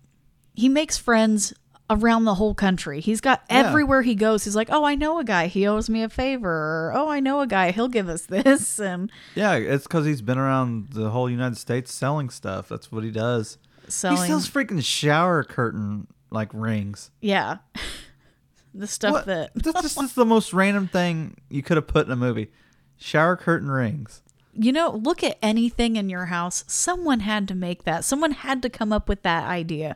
he 0.54 0.68
makes 0.70 0.98
friends 0.98 1.54
around 1.90 2.24
the 2.24 2.36
whole 2.36 2.56
country. 2.56 3.02
He's 3.02 3.20
got 3.20 3.44
Yeah. 3.50 3.68
everywhere 3.68 4.02
he 4.02 4.16
goes. 4.16 4.46
He's 4.46 4.56
like, 4.56 4.70
oh, 4.72 4.86
I 4.86 4.96
know 4.96 5.20
a 5.20 5.24
guy. 5.26 5.48
He 5.48 5.68
owes 5.68 5.90
me 5.90 6.04
a 6.04 6.10
favor. 6.10 6.50
Or, 6.50 6.94
oh, 6.96 7.10
I 7.10 7.20
know 7.20 7.42
a 7.42 7.48
guy. 7.48 7.72
He'll 7.72 7.90
give 7.90 8.08
us 8.08 8.26
this. 8.28 8.80
And 8.80 9.12
Yeah, 9.36 9.56
it's 9.56 9.84
because 9.88 10.06
he's 10.06 10.22
been 10.22 10.38
around 10.38 10.90
the 10.92 11.10
whole 11.10 11.30
United 11.30 11.58
States 11.58 11.94
selling 11.94 12.30
stuff. 12.30 12.70
That's 12.70 12.92
what 12.94 13.04
he 13.04 13.12
does. 13.12 13.58
selling. 13.90 14.22
He 14.22 14.28
sells 14.28 14.50
freaking 14.50 14.84
shower 14.84 15.44
curtain 15.44 16.08
like 16.30 16.50
rings. 16.54 17.12
yeah. 17.20 17.58
the 18.74 18.88
stuff 18.88 19.12
What? 19.14 19.26
that. 19.26 19.52
That's 19.54 19.82
just 19.82 19.98
that's 19.98 20.14
the 20.14 20.24
most 20.26 20.54
random 20.54 20.88
thing 20.88 21.36
you 21.50 21.62
could 21.62 21.76
have 21.76 21.88
put 21.88 22.06
in 22.06 22.12
a 22.14 22.16
movie. 22.16 22.52
Shower 22.98 23.36
curtain 23.36 23.70
rings. 23.70 24.22
You 24.54 24.72
know, 24.74 24.92
look 24.92 25.24
at 25.24 25.38
anything 25.42 25.96
in 25.96 26.10
your 26.10 26.26
house. 26.26 26.64
Someone 26.68 27.22
had 27.22 27.48
to 27.50 27.56
make 27.56 27.84
that. 27.84 28.04
Someone 28.04 28.32
had 28.32 28.62
to 28.64 28.70
come 28.70 28.92
up 28.92 29.08
with 29.08 29.24
that 29.24 29.46
idea. 29.48 29.96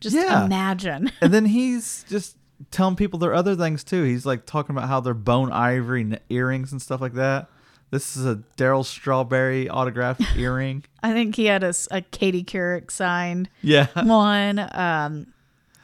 Just 0.00 0.14
Yeah. 0.16 0.44
imagine. 0.44 1.10
And 1.20 1.34
then 1.34 1.46
he's 1.46 2.04
just 2.08 2.36
telling 2.70 2.96
people 2.96 3.18
their 3.18 3.34
other 3.34 3.54
things 3.56 3.82
too. 3.84 4.04
He's 4.04 4.24
like 4.26 4.46
talking 4.46 4.76
about 4.76 4.88
how 4.88 5.00
they're 5.00 5.14
bone 5.14 5.50
ivory 5.52 6.02
n- 6.02 6.18
earrings 6.28 6.70
and 6.72 6.80
stuff 6.80 7.00
like 7.00 7.14
that. 7.14 7.48
This 7.90 8.16
is 8.16 8.26
a 8.26 8.42
Darryl 8.56 8.84
Strawberry 8.84 9.68
autographed 9.68 10.22
earring. 10.36 10.84
I 11.02 11.12
think 11.12 11.34
he 11.36 11.46
had 11.46 11.64
a 11.64 11.72
Katie 12.10 12.44
Couric 12.44 12.90
signed 12.90 13.48
Yeah. 13.62 13.86
one. 14.04 14.58
Um, 14.72 15.26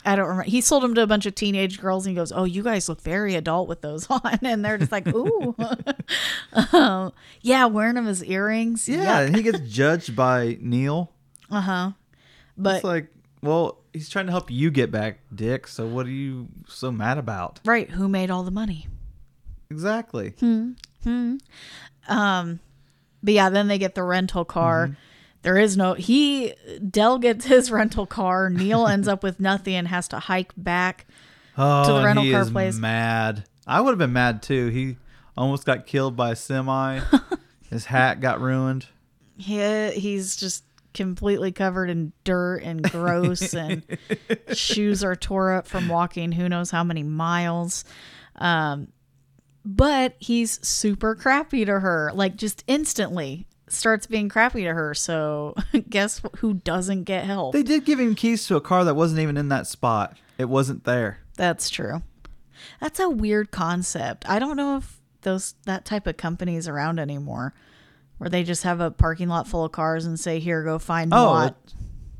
I 0.04 0.16
don't 0.16 0.26
remember. 0.28 0.50
He 0.50 0.60
sold 0.60 0.82
them 0.82 0.94
to 0.96 1.02
a 1.02 1.06
bunch 1.06 1.24
of 1.26 1.34
teenage 1.34 1.80
girls, 1.80 2.06
and 2.06 2.10
he 2.12 2.16
goes, 2.20 2.30
"Oh, 2.32 2.44
you 2.44 2.62
guys 2.62 2.88
look 2.88 3.00
very 3.00 3.34
adult 3.34 3.68
with 3.68 3.80
those 3.80 4.06
on," 4.10 4.38
and 4.42 4.64
they're 4.64 4.78
just 4.78 4.92
like, 4.92 5.06
"Ooh, 5.08 5.54
um, 6.72 7.12
yeah, 7.40 7.66
wearing 7.66 7.94
them 7.94 8.06
as 8.06 8.22
earrings." 8.24 8.88
Yeah, 8.88 9.20
and 9.20 9.34
he 9.34 9.42
gets 9.42 9.60
judged 9.60 10.14
by 10.14 10.58
Neil. 10.60 11.10
uh 11.50 11.60
huh. 11.60 11.90
But 12.56 12.76
it's 12.76 12.84
like, 12.84 13.08
well, 13.42 13.78
he's 13.92 14.08
trying 14.08 14.26
to 14.26 14.32
help 14.32 14.50
you 14.50 14.70
get 14.70 14.90
back, 14.90 15.18
Dick. 15.34 15.66
So 15.66 15.86
what 15.86 16.06
are 16.06 16.10
you 16.10 16.48
so 16.68 16.92
mad 16.92 17.18
about? 17.18 17.60
right, 17.64 17.90
who 17.90 18.08
made 18.08 18.30
all 18.30 18.42
the 18.44 18.50
money? 18.50 18.86
Exactly. 19.70 20.32
Mhm. 20.40 21.38
Um, 22.08 22.60
but 23.22 23.34
yeah, 23.34 23.48
then 23.50 23.68
they 23.68 23.78
get 23.78 23.94
the 23.94 24.02
rental 24.02 24.44
car. 24.44 24.86
Mm-hmm. 24.88 24.94
There 25.44 25.58
is 25.58 25.76
no 25.76 25.92
he 25.92 26.54
Dell 26.90 27.18
gets 27.18 27.44
his 27.44 27.70
rental 27.70 28.06
car. 28.06 28.48
Neil 28.48 28.86
ends 28.88 29.06
up 29.06 29.22
with 29.22 29.38
nothing 29.38 29.74
and 29.74 29.86
has 29.86 30.08
to 30.08 30.18
hike 30.18 30.52
back. 30.56 31.06
Oh, 31.56 31.98
the 31.98 32.04
rental 32.04 32.24
he 32.24 32.32
car 32.32 32.46
place. 32.46 32.76
mad. 32.76 33.44
I 33.66 33.82
would 33.82 33.90
have 33.90 33.98
been 33.98 34.14
mad 34.14 34.42
too. 34.42 34.68
He 34.68 34.96
almost 35.36 35.66
got 35.66 35.86
killed 35.86 36.16
by 36.16 36.32
a 36.32 36.36
semi. 36.36 37.00
His 37.70 37.84
hat 37.84 38.20
got 38.20 38.40
ruined. 38.40 38.86
He, 39.36 39.90
he's 39.90 40.34
just 40.36 40.64
completely 40.94 41.52
covered 41.52 41.90
in 41.90 42.12
dirt 42.22 42.62
and 42.62 42.82
gross 42.90 43.52
and 43.52 43.82
shoes 44.54 45.04
are 45.04 45.16
tore 45.16 45.52
up 45.52 45.66
from 45.66 45.88
walking 45.88 46.32
who 46.32 46.48
knows 46.48 46.70
how 46.70 46.82
many 46.84 47.02
miles. 47.02 47.84
Um 48.36 48.88
but 49.62 50.14
he's 50.18 50.66
super 50.66 51.14
crappy 51.14 51.64
to 51.64 51.80
her, 51.80 52.12
like 52.14 52.36
just 52.36 52.64
instantly 52.66 53.46
starts 53.68 54.06
being 54.06 54.28
crappy 54.28 54.64
to 54.64 54.74
her. 54.74 54.94
So 54.94 55.54
guess 55.88 56.20
who 56.38 56.54
doesn't 56.54 57.04
get 57.04 57.24
help? 57.24 57.52
They 57.52 57.62
did 57.62 57.84
give 57.84 57.98
him 58.00 58.14
keys 58.14 58.46
to 58.48 58.56
a 58.56 58.60
car 58.60 58.84
that 58.84 58.94
wasn't 58.94 59.20
even 59.20 59.36
in 59.36 59.48
that 59.48 59.66
spot. 59.66 60.16
It 60.38 60.46
wasn't 60.48 60.84
there. 60.84 61.18
That's 61.36 61.70
true. 61.70 62.02
That's 62.80 63.00
a 63.00 63.08
weird 63.10 63.50
concept. 63.50 64.28
I 64.28 64.38
don't 64.38 64.56
know 64.56 64.76
if 64.76 65.00
those 65.22 65.54
that 65.64 65.84
type 65.84 66.06
of 66.06 66.16
company 66.16 66.56
is 66.56 66.68
around 66.68 66.98
anymore, 66.98 67.54
where 68.18 68.30
they 68.30 68.42
just 68.44 68.62
have 68.62 68.80
a 68.80 68.90
parking 68.90 69.28
lot 69.28 69.46
full 69.48 69.64
of 69.64 69.72
cars 69.72 70.04
and 70.06 70.18
say, 70.18 70.38
"Here, 70.38 70.62
go 70.62 70.78
find 70.78 71.12
Oh, 71.12 71.24
lot." 71.24 71.56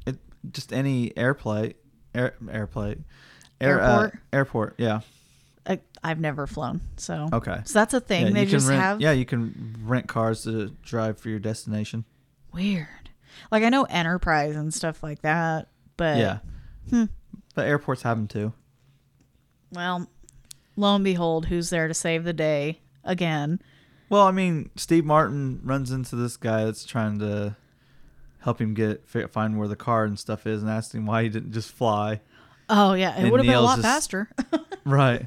it, 0.07 0.15
it 0.15 0.19
just 0.53 0.73
any 0.73 1.17
airplane, 1.17 1.75
air 2.15 2.35
airplane, 2.51 3.05
air, 3.61 3.81
uh, 3.81 3.93
Airport? 4.03 4.19
airport. 4.33 4.75
Yeah. 4.79 5.01
I've 6.05 6.21
never 6.21 6.47
flown, 6.47 6.83
so 6.97 7.29
Okay. 7.33 7.63
So 7.65 7.79
that's 7.79 7.95
a 7.95 8.01
thing. 8.01 8.27
Yeah, 8.27 8.33
they 8.33 8.41
you 8.41 8.47
can 8.47 8.51
just 8.53 8.69
rent. 8.69 8.81
have 8.81 9.01
Yeah, 9.01 9.13
you 9.13 9.25
can 9.25 9.75
rent 9.83 10.07
cars 10.07 10.45
to 10.45 10.69
drive 10.83 11.19
for 11.19 11.31
your 11.31 11.39
destination. 11.39 12.05
weird. 12.53 12.87
Like 13.51 13.63
I 13.65 13.69
know 13.71 13.85
Enterprise 13.85 14.55
and 14.55 14.73
stuff 14.73 15.03
like 15.03 15.23
that, 15.23 15.69
but 15.97 16.19
yeah. 16.19 16.39
Hmm. 16.91 17.05
But 17.55 17.67
airports 17.67 18.03
have 18.03 18.17
them 18.17 18.29
too. 18.29 18.53
well, 19.73 20.09
lo 20.77 20.95
and 20.95 21.05
behold, 21.05 21.47
who's 21.47 21.71
there 21.71 21.89
to 21.89 21.95
save 21.95 22.25
the 22.25 22.33
day 22.33 22.81
again? 23.03 23.61
Well, 24.11 24.23
I 24.27 24.31
mean, 24.31 24.71
Steve 24.77 25.05
Martin 25.05 25.61
runs 25.65 25.91
into 25.91 26.15
this 26.17 26.37
guy 26.37 26.65
that's 26.65 26.85
trying 26.85 27.19
to 27.21 27.57
help 28.41 28.61
him 28.61 28.75
get 28.75 29.09
find 29.33 29.59
where 29.59 29.69
the 29.69 29.77
car 29.77 30.05
and 30.05 30.19
stuff 30.19 30.47
is, 30.47 30.63
and 30.63 30.71
asks 30.71 30.95
him 30.95 31.07
why 31.07 31.23
he 31.25 31.29
didn't 31.29 31.53
just 31.53 31.73
fly. 31.73 32.21
Oh 32.69 32.93
yeah, 32.95 33.19
it 33.19 33.31
would 33.31 33.41
have 33.41 33.47
been 33.47 33.57
a 33.57 33.61
lot 33.61 33.77
just- 33.77 33.87
faster. 33.87 34.29
Right. 34.87 35.27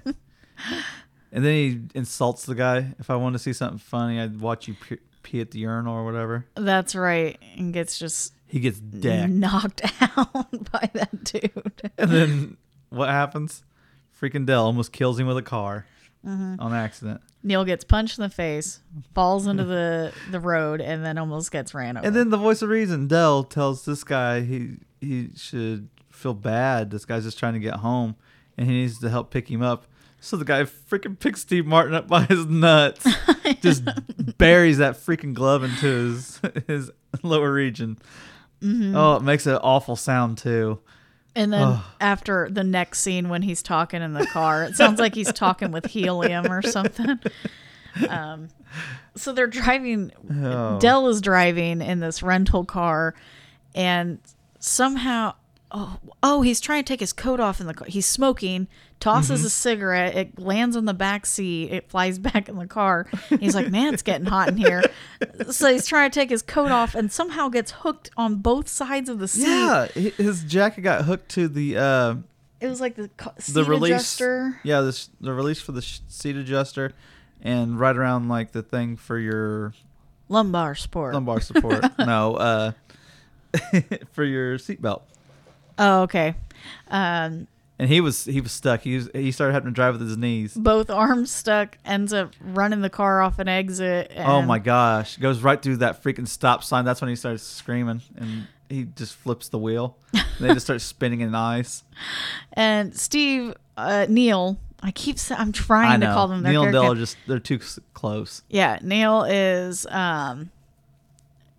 And 1.32 1.44
then 1.44 1.54
he 1.54 1.82
insults 1.94 2.46
the 2.46 2.56
guy. 2.56 2.96
If 3.00 3.10
I 3.10 3.16
want 3.16 3.34
to 3.34 3.40
see 3.40 3.54
something 3.54 3.80
funny, 3.80 4.20
I'd 4.20 4.40
watch 4.40 4.68
you 4.68 4.76
pee, 4.76 4.98
pee 5.24 5.42
at 5.42 5.52
the 5.52 5.60
urinal 5.60 5.94
or 5.94 6.06
whatever. 6.06 6.46
That's 6.56 6.96
right. 6.96 7.38
And 7.58 7.74
gets 7.74 8.00
just 8.00 8.34
He 8.48 8.60
gets 8.60 8.80
decked. 8.80 9.32
knocked 9.32 9.82
out 10.02 10.72
by 10.72 10.90
that 10.94 11.24
dude. 11.24 11.92
And 11.98 12.12
then 12.12 12.58
what 12.90 13.10
happens? 13.10 13.64
Freaking 14.20 14.46
Dell 14.46 14.66
almost 14.66 14.92
kills 14.92 15.20
him 15.20 15.28
with 15.28 15.38
a 15.38 15.44
car 15.44 15.86
mm-hmm. 16.26 16.56
on 16.60 16.74
accident. 16.74 17.22
Neil 17.44 17.64
gets 17.66 17.84
punched 17.84 18.18
in 18.18 18.24
the 18.24 18.30
face, 18.30 18.82
falls 19.14 19.48
into 19.48 19.64
the, 19.64 20.12
the 20.32 20.40
road, 20.40 20.82
and 20.82 21.06
then 21.06 21.18
almost 21.18 21.52
gets 21.52 21.74
ran 21.74 21.98
over. 21.98 22.06
And 22.06 22.16
then 22.16 22.30
the 22.30 22.38
voice 22.38 22.62
of 22.62 22.70
reason, 22.70 23.08
Dell, 23.08 23.44
tells 23.44 23.86
this 23.86 24.04
guy 24.04 24.42
he 24.42 24.78
he 25.00 25.30
should 25.36 25.90
feel 26.10 26.34
bad. 26.34 26.90
This 26.90 27.06
guy's 27.06 27.24
just 27.24 27.38
trying 27.38 27.54
to 27.54 27.60
get 27.60 27.76
home, 27.76 28.16
and 28.58 28.68
he 28.68 28.74
needs 28.74 29.00
to 29.00 29.10
help 29.10 29.30
pick 29.30 29.50
him 29.50 29.62
up. 29.62 29.86
So 30.20 30.36
the 30.36 30.46
guy 30.46 30.64
freaking 30.64 31.18
picks 31.18 31.42
Steve 31.42 31.66
Martin 31.66 31.94
up 31.94 32.08
by 32.08 32.24
his 32.24 32.46
nuts, 32.46 33.08
just 33.62 33.84
buries 34.38 34.80
that 34.80 34.96
freaking 34.96 35.34
glove 35.34 35.64
into 35.64 35.86
his 35.86 36.42
his 36.68 36.92
lower 37.24 37.52
region. 37.52 37.98
Oh, 38.64 39.18
it 39.18 39.24
makes 39.24 39.46
an 39.46 39.56
awful 39.56 39.96
sound 39.96 40.40
too. 40.40 40.80
And 41.36 41.54
then 41.54 41.62
Ugh. 41.62 41.84
after 42.02 42.50
the 42.50 42.64
next 42.64 43.02
scene 43.02 43.30
when 43.30 43.44
he's 43.44 43.62
talking 43.62 44.02
in 44.02 44.14
the 44.14 44.26
car, 44.26 44.64
it 44.64 44.76
sounds 44.76 45.00
like 45.00 45.14
he's 45.14 45.32
talking 45.32 45.72
with 45.72 45.86
helium 45.86 46.52
or 46.52 46.62
something. 46.62 47.20
Um, 48.10 48.50
so 49.16 49.34
they're 49.34 49.48
driving. 49.48 50.12
Oh. 50.32 50.78
Dell 50.80 51.08
is 51.08 51.20
driving 51.20 51.82
in 51.82 52.00
this 52.00 52.22
rental 52.22 52.64
car, 52.64 53.16
and 53.74 54.20
somehow, 54.60 55.34
oh, 55.72 55.98
oh, 56.24 56.42
he's 56.42 56.60
trying 56.62 56.84
to 56.84 56.88
take 56.88 57.00
his 57.00 57.14
coat 57.14 57.40
off 57.40 57.60
in 57.60 57.68
the 57.68 57.74
car. 57.74 57.88
He's 57.88 58.06
smoking, 58.06 58.68
tosses 59.00 59.40
Mm-hmm. 59.40 59.48
a 59.48 59.50
cigarette. 59.50 60.16
It 60.16 60.40
lands 60.40 60.76
on 60.76 60.86
the 60.86 60.94
back 60.94 61.26
seat. 61.26 61.72
It 61.72 61.90
flies 61.90 62.18
back 62.30 62.48
in 62.50 62.56
the 62.58 62.68
car. 62.68 63.08
He's 63.40 63.54
like, 63.56 63.70
"Man, 63.70 63.94
it's 63.94 64.04
getting 64.04 64.26
hot 64.28 64.50
in 64.50 64.58
here." 64.58 64.84
So 65.52 65.72
he's 65.72 65.86
trying 65.88 66.10
to 66.12 66.20
take 66.20 66.30
his 66.30 66.42
coat 66.42 66.72
off, 66.72 66.96
and 66.96 67.12
somehow 67.12 67.50
gets 67.50 67.72
hooked 67.72 68.10
on 68.18 68.36
both 68.36 68.68
sides 68.68 69.10
of 69.10 69.20
the 69.20 69.28
seat. 69.28 69.44
Yeah, 69.48 69.86
his 69.88 70.44
jacket 70.44 70.82
got 70.82 71.06
hooked 71.06 71.30
to 71.32 71.48
the 71.48 71.78
uh, 71.78 72.16
It 72.62 72.68
was 72.68 72.80
like 72.82 72.96
the 72.96 73.10
the 73.52 73.64
release. 73.64 73.92
adjuster. 73.94 74.60
Yeah, 74.64 74.82
this 74.82 75.10
the 75.22 75.34
release 75.34 75.60
for 75.62 75.72
the 75.74 75.82
sh- 75.82 76.00
seat 76.08 76.36
adjuster, 76.38 76.94
and 77.42 77.80
right 77.80 77.96
around 77.96 78.30
like 78.30 78.52
the 78.54 78.64
thing 78.64 78.96
for 78.96 79.18
your 79.20 79.74
lumbar 80.30 80.76
support. 80.76 81.14
lumbar 81.14 81.40
support. 81.42 81.84
no, 82.00 82.36
uh, 82.36 82.72
for 84.12 84.24
your 84.24 84.58
seatbelt. 84.58 85.02
Oh, 85.80 86.02
okay. 86.04 86.36
Um, 86.90 87.48
And 87.80 87.88
he 87.90 88.02
was 88.02 88.26
he 88.26 88.42
was 88.42 88.52
stuck. 88.52 88.82
He 88.82 88.96
was 88.96 89.10
he 89.14 89.32
started 89.32 89.54
having 89.54 89.68
to 89.70 89.74
drive 89.74 89.94
with 90.00 90.08
his 90.08 90.18
knees. 90.18 90.56
both 90.56 90.90
arms 90.90 91.32
stuck. 91.32 91.78
Ends 91.86 92.12
up 92.14 92.34
running 92.42 92.82
the 92.82 92.90
car 92.90 93.22
off 93.22 93.38
an 93.40 93.48
exit. 93.48 94.12
oh 94.18 94.42
my 94.42 94.58
gosh! 94.60 95.18
Goes 95.18 95.42
right 95.42 95.62
through 95.62 95.78
that 95.78 96.02
freaking 96.04 96.28
stop 96.28 96.64
sign. 96.64 96.86
That's 96.86 97.02
when 97.02 97.10
he 97.10 97.16
starts 97.16 97.44
screaming, 97.44 98.02
and 98.18 98.48
he 98.70 98.86
just 98.96 99.16
flips 99.16 99.50
the 99.50 99.60
wheel. 99.60 99.96
and 100.14 100.24
they 100.40 100.54
just 100.54 100.66
start 100.66 100.82
spinning 100.82 101.22
in 101.22 101.36
ice. 101.36 101.84
And 102.54 102.96
Steve, 102.98 103.54
uh, 103.78 104.08
Neil. 104.10 104.58
I 104.82 104.92
keep. 104.92 105.18
I'm 105.32 105.50
I 105.50 105.52
trying 105.52 106.00
know. 106.00 106.08
to 106.08 106.14
call 106.14 106.28
them 106.28 106.44
Neil 106.44 106.64
and 106.64 106.72
Dell 106.72 106.92
are 106.92 106.96
just 106.96 107.18
they're 107.28 107.40
too 107.40 107.60
close. 107.94 108.44
Yeah, 108.50 108.78
Neil 108.84 109.24
is 109.24 109.86
um 109.90 110.52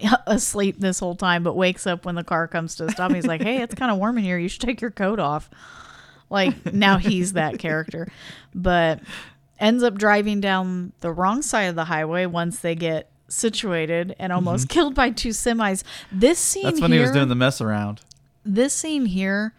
asleep 0.26 0.78
this 0.78 0.99
whole 1.01 1.14
time, 1.16 1.42
but 1.42 1.55
wakes 1.55 1.86
up 1.86 2.05
when 2.05 2.14
the 2.14 2.24
car 2.24 2.46
comes 2.49 2.74
to 2.76 2.84
a 2.86 2.90
stop. 2.90 3.12
He's 3.12 3.26
like, 3.26 3.42
"Hey, 3.42 3.62
it's 3.62 3.74
kind 3.74 3.90
of 3.90 3.99
warm 3.99 4.18
in 4.18 4.24
here. 4.24 4.38
You 4.38 4.49
should 4.49 4.61
take 4.61 4.80
your 4.80 4.90
coat 4.90 5.18
off." 5.18 5.51
Like 6.30 6.72
now 6.74 6.99
he's 6.99 7.32
that 7.32 7.59
character, 7.59 8.07
but 8.55 9.01
ends 9.59 9.82
up 9.82 9.94
driving 9.96 10.40
down 10.40 10.92
the 11.01 11.11
wrong 11.12 11.42
side 11.42 11.64
of 11.64 11.74
the 11.74 11.84
highway 11.86 12.26
once 12.26 12.61
they 12.61 12.74
get 12.74 13.11
situated 13.28 14.14
and 14.18 14.32
almost 14.32 14.68
killed 14.68 14.94
by 14.94 15.11
two 15.11 15.30
semis. 15.30 15.82
This 16.12 16.38
scene 16.38 16.62
Mm-hmm. 16.64 16.70
That's 16.70 16.80
when 16.82 16.92
here, 16.92 17.01
he 17.01 17.07
was 17.07 17.12
doing 17.12 17.28
the 17.28 17.34
mess 17.34 17.61
around. 17.61 18.03
this 18.44 18.72
scene 18.74 19.07
here 19.07 19.55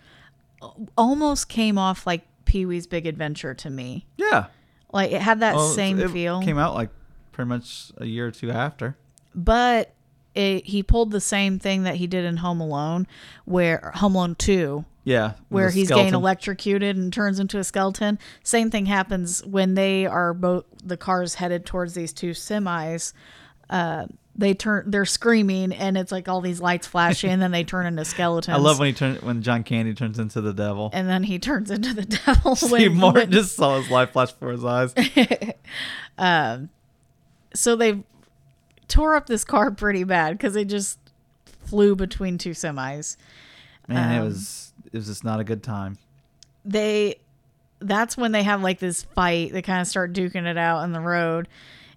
almost 0.98 1.50
came 1.50 1.78
off 1.78 2.06
like 2.08 2.26
Pee 2.46 2.66
Wee's 2.66 2.88
Big 2.88 3.06
Adventure 3.06 3.54
to 3.54 3.70
me. 3.70 4.06
Yeah. 4.18 4.46
Like 4.92 5.12
it 5.12 5.22
had 5.22 5.40
that 5.42 5.56
Well, 5.56 5.70
same 5.70 6.00
it 6.00 6.10
feel. 6.12 6.42
Came 6.42 6.58
out 6.58 6.74
like 6.76 6.90
pretty 7.32 7.50
much 7.50 7.92
a 7.98 8.06
year 8.06 8.28
or 8.28 8.32
two 8.32 8.52
after. 8.52 8.98
but 9.36 9.94
it, 10.36 10.66
he 10.66 10.84
pulled 10.84 11.12
the 11.12 11.20
same 11.22 11.60
thing 11.60 11.84
that 11.84 11.96
he 11.96 12.08
did 12.08 12.24
in 12.26 12.38
Home 12.38 12.62
Alone, 12.62 13.08
where 13.46 13.92
Home 13.96 14.16
Alone 14.16 14.36
Two, 14.36 14.86
Yeah. 15.04 15.34
where 15.50 15.70
he's 15.72 15.90
getting 15.90 16.14
electrocuted 16.14 16.96
and 16.98 17.12
turns 17.12 17.40
into 17.40 17.58
a 17.58 17.64
skeleton. 17.64 18.20
Same 18.44 18.70
thing 18.70 18.86
happens 18.86 19.44
when 19.46 19.74
they 19.74 20.06
are 20.06 20.34
both 20.34 20.66
the 20.84 20.98
cars 20.98 21.36
headed 21.36 21.66
towards 21.66 21.94
these 21.96 22.14
two 22.14 22.32
semis. 22.32 23.14
Uh, 23.70 24.06
they 24.36 24.54
turn, 24.54 24.90
they're 24.90 25.06
screaming, 25.06 25.74
and 25.74 25.98
it's 25.98 26.12
like 26.14 26.30
all 26.30 26.40
these 26.40 26.62
lights 26.62 26.88
flashing, 26.88 27.30
and 27.30 27.42
then 27.42 27.52
they 27.52 27.64
turn 27.66 27.86
into 27.86 28.06
skeletons. 28.06 28.56
I 28.58 28.60
love 28.60 28.80
when 28.80 28.88
he 28.88 28.94
turned 28.94 29.22
when 29.22 29.42
John 29.42 29.64
Candy 29.64 29.94
turns 29.94 30.18
into 30.18 30.40
the 30.40 30.54
devil. 30.54 30.90
and 30.94 31.10
then 31.10 31.24
he 31.24 31.40
turns 31.40 31.70
into 31.70 31.94
the 31.94 32.06
devil. 32.26 32.56
Steve 32.56 32.72
when- 32.92 32.96
Martin 32.98 33.22
when- 33.24 33.32
just 33.32 33.56
saw 33.58 33.78
his 33.80 33.90
life 33.90 34.12
flash 34.12 34.32
before 34.32 34.52
his 34.52 34.64
eyes. 34.64 34.94
so 37.54 37.76
they 37.76 38.04
tore 38.90 39.16
up 39.16 39.28
this 39.28 39.44
car 39.46 39.72
pretty 39.72 40.04
bad 40.04 40.38
because 40.38 40.56
it 40.58 40.66
just 40.66 41.00
flew 41.66 41.96
between 41.96 42.38
two 42.38 42.52
semis. 42.52 43.16
Man, 43.88 44.12
it 44.16 44.20
Um, 44.20 44.26
was 44.26 44.74
it 44.86 44.94
was 44.98 45.06
just 45.08 45.24
not 45.24 45.40
a 45.40 45.44
good 45.44 45.64
time. 45.64 45.98
they 46.66 47.16
that's 47.82 48.18
when 48.18 48.34
they 48.34 48.44
have 48.44 48.62
like 48.62 48.80
this 48.80 49.04
fight 49.16 49.54
they 49.54 49.62
kind 49.62 49.80
of 49.80 49.88
start 49.88 50.12
duking 50.12 50.46
it 50.46 50.58
out 50.58 50.80
on 50.80 50.92
the 50.92 51.00
road 51.00 51.48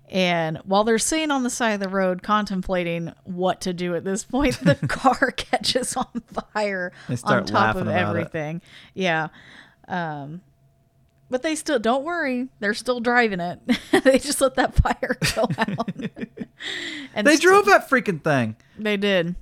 and 0.09 0.59
while 0.59 0.84
they're 0.84 0.97
sitting 0.99 1.32
on 1.32 1.43
the 1.43 1.51
side 1.51 1.70
of 1.72 1.80
the 1.80 1.88
road 1.88 2.22
contemplating 2.22 3.12
what 3.24 3.61
to 3.62 3.72
do 3.72 3.97
at 3.97 4.05
this 4.05 4.22
point 4.22 4.57
the 4.61 4.74
car 4.88 5.32
catches 5.32 5.97
on 5.97 6.07
fire 6.53 6.93
on 7.24 7.45
top 7.45 7.74
of 7.74 7.82
about 7.82 7.95
it. 7.95 7.99
everything 7.99 8.62
yeah 8.95 9.26
um 9.88 10.40
but 11.33 11.43
they 11.43 11.57
still 11.57 11.78
don't 11.80 12.05
worry 12.05 12.47
they're 12.61 12.74
still 12.74 13.01
driving 13.01 13.41
it 13.41 13.59
they 14.05 14.18
just 14.20 14.41
let 14.41 14.55
that 14.55 14.74
fire 14.74 15.16
go 15.35 15.49
out 15.59 15.91
and 17.14 17.26
They 17.26 17.35
still- 17.37 17.51
drove 17.51 17.66
that 17.66 17.89
freaking 17.91 18.22
thing. 18.22 18.55
they 18.78 18.97
did 18.97 19.35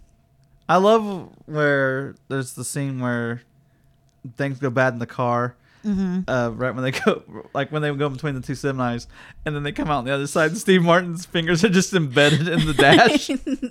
I 0.69 0.77
love 0.77 1.29
where 1.47 2.15
there's 2.29 2.55
the 2.55 2.65
scene 2.65 3.01
where 3.01 3.43
things 4.37 4.61
go 4.61 4.71
bad 4.71 4.93
in 4.93 5.01
the 5.01 5.07
car. 5.07 5.57
Mm-hmm. 5.85 6.31
Uh, 6.31 6.51
right 6.51 6.73
when 6.73 6.85
they 6.85 6.91
go, 7.05 7.23
like 7.55 7.73
when 7.73 7.83
they 7.83 7.93
go 7.93 8.09
between 8.09 8.35
the 8.37 8.41
two 8.41 8.53
semis, 8.53 9.09
and 9.45 9.57
then 9.57 9.65
they 9.65 9.73
come 9.73 9.89
out 9.91 9.99
on 9.99 10.05
the 10.05 10.13
other 10.15 10.29
side, 10.29 10.51
and 10.51 10.59
Steve 10.59 10.83
Martin's 10.83 11.25
fingers 11.27 11.65
are 11.65 11.71
just 11.71 11.93
embedded 11.95 12.47
in 12.47 12.67
the 12.67 12.75
dash. 12.75 13.31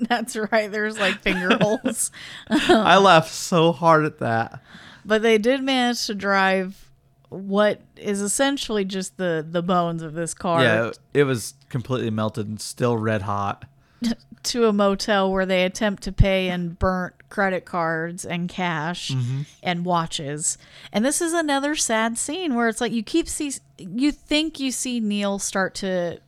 that's 0.09 0.35
right 0.35 0.69
there's 0.71 0.99
like 0.99 1.19
finger 1.21 1.55
holes 1.61 2.11
I 2.49 2.97
laughed 2.97 3.31
so 3.31 3.71
hard 3.71 4.03
at 4.03 4.19
that. 4.19 4.61
but 5.05 5.21
they 5.21 5.37
did 5.37 5.63
manage 5.63 6.05
to 6.07 6.15
drive 6.15 6.88
what 7.29 7.81
is 7.95 8.21
essentially 8.21 8.83
just 8.85 9.17
the 9.17 9.45
the 9.47 9.61
bones 9.61 10.01
of 10.01 10.13
this 10.13 10.33
car 10.33 10.63
Yeah, 10.63 10.91
it 11.13 11.23
was 11.25 11.53
completely 11.69 12.09
melted 12.09 12.47
and 12.47 12.59
still 12.59 12.97
red 12.97 13.21
hot. 13.23 13.65
to 14.43 14.65
a 14.65 14.71
motel 14.73 15.29
where 15.31 15.45
they 15.45 15.65
attempt 15.65 16.01
to 16.03 16.11
pay 16.13 16.47
in 16.49 16.69
burnt 16.69 17.13
credit 17.29 17.65
cards 17.65 18.23
and 18.25 18.47
cash 18.49 19.11
Mm-hmm. 19.11 19.41
and 19.61 19.85
watches. 19.85 20.57
And 20.93 21.03
this 21.05 21.21
is 21.21 21.33
another 21.33 21.75
sad 21.75 22.17
scene 22.17 22.55
where 22.55 22.67
it's 22.69 22.79
like 22.81 22.93
you 22.93 23.03
keep 23.03 23.27
see 23.27 23.51
you 23.77 24.11
think 24.11 24.59
you 24.59 24.71
see 24.71 24.99
Neil 24.99 25.37
start 25.39 25.75
to 25.75 26.19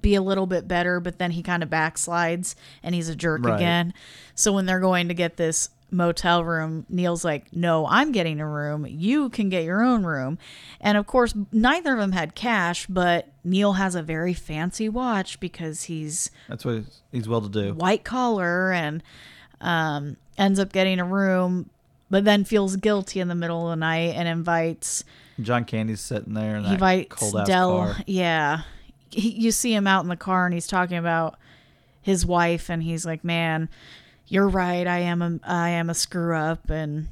be 0.00 0.14
a 0.14 0.22
little 0.22 0.46
bit 0.46 0.68
better, 0.68 1.00
but 1.00 1.18
then 1.18 1.30
he 1.32 1.42
kind 1.42 1.62
of 1.62 1.70
backslides 1.70 2.54
and 2.82 2.94
he's 2.94 3.08
a 3.08 3.16
jerk 3.16 3.44
Right. 3.44 3.56
again. 3.56 3.94
So 4.34 4.52
when 4.52 4.66
they're 4.66 4.80
going 4.80 5.08
to 5.08 5.14
get 5.14 5.36
this 5.38 5.70
motel 5.90 6.44
room, 6.44 6.84
Neil's 6.88 7.24
like, 7.24 7.52
"No, 7.52 7.86
I'm 7.86 8.12
getting 8.12 8.40
a 8.40 8.48
room. 8.48 8.86
You 8.88 9.28
can 9.30 9.48
get 9.48 9.64
your 9.64 9.82
own 9.82 10.04
room." 10.04 10.38
And 10.80 10.98
of 10.98 11.06
course, 11.06 11.34
neither 11.52 11.94
of 11.94 11.98
them 11.98 12.12
had 12.12 12.34
cash, 12.34 12.86
but 12.86 13.28
Neil 13.44 13.74
has 13.74 13.94
a 13.94 14.02
very 14.02 14.34
fancy 14.34 14.88
watch 14.88 15.40
because 15.40 15.84
he's 15.84 16.30
That's 16.48 16.64
what 16.64 16.76
he's, 16.76 17.00
he's 17.12 17.28
well 17.28 17.40
to 17.40 17.48
do. 17.48 17.74
white 17.74 18.04
collar 18.04 18.72
and 18.72 19.02
um, 19.60 20.16
ends 20.36 20.58
up 20.60 20.72
getting 20.72 21.00
a 21.00 21.04
room, 21.04 21.70
but 22.10 22.24
then 22.24 22.44
feels 22.44 22.76
guilty 22.76 23.20
in 23.20 23.28
the 23.28 23.34
middle 23.34 23.64
of 23.66 23.70
the 23.70 23.76
night 23.76 24.14
and 24.14 24.28
invites 24.28 25.04
John 25.40 25.64
Candy's 25.64 26.00
sitting 26.00 26.34
there 26.34 26.60
that 26.60 26.72
invites 26.72 27.14
cold 27.14 27.46
car. 27.46 27.96
Yeah, 28.06 28.62
he, 29.10 29.30
you 29.30 29.52
see 29.52 29.72
him 29.72 29.86
out 29.86 30.02
in 30.02 30.08
the 30.08 30.16
car 30.16 30.44
and 30.44 30.52
he's 30.52 30.66
talking 30.66 30.98
about 30.98 31.38
his 32.02 32.24
wife 32.26 32.70
and 32.70 32.82
he's 32.82 33.04
like, 33.06 33.22
"Man, 33.24 33.68
you're 34.28 34.48
right. 34.48 34.86
I 34.86 34.98
am 35.00 35.22
a 35.22 35.38
I 35.44 35.70
am 35.70 35.90
a 35.90 35.94
screw 35.94 36.34
up 36.34 36.70
and." 36.70 37.08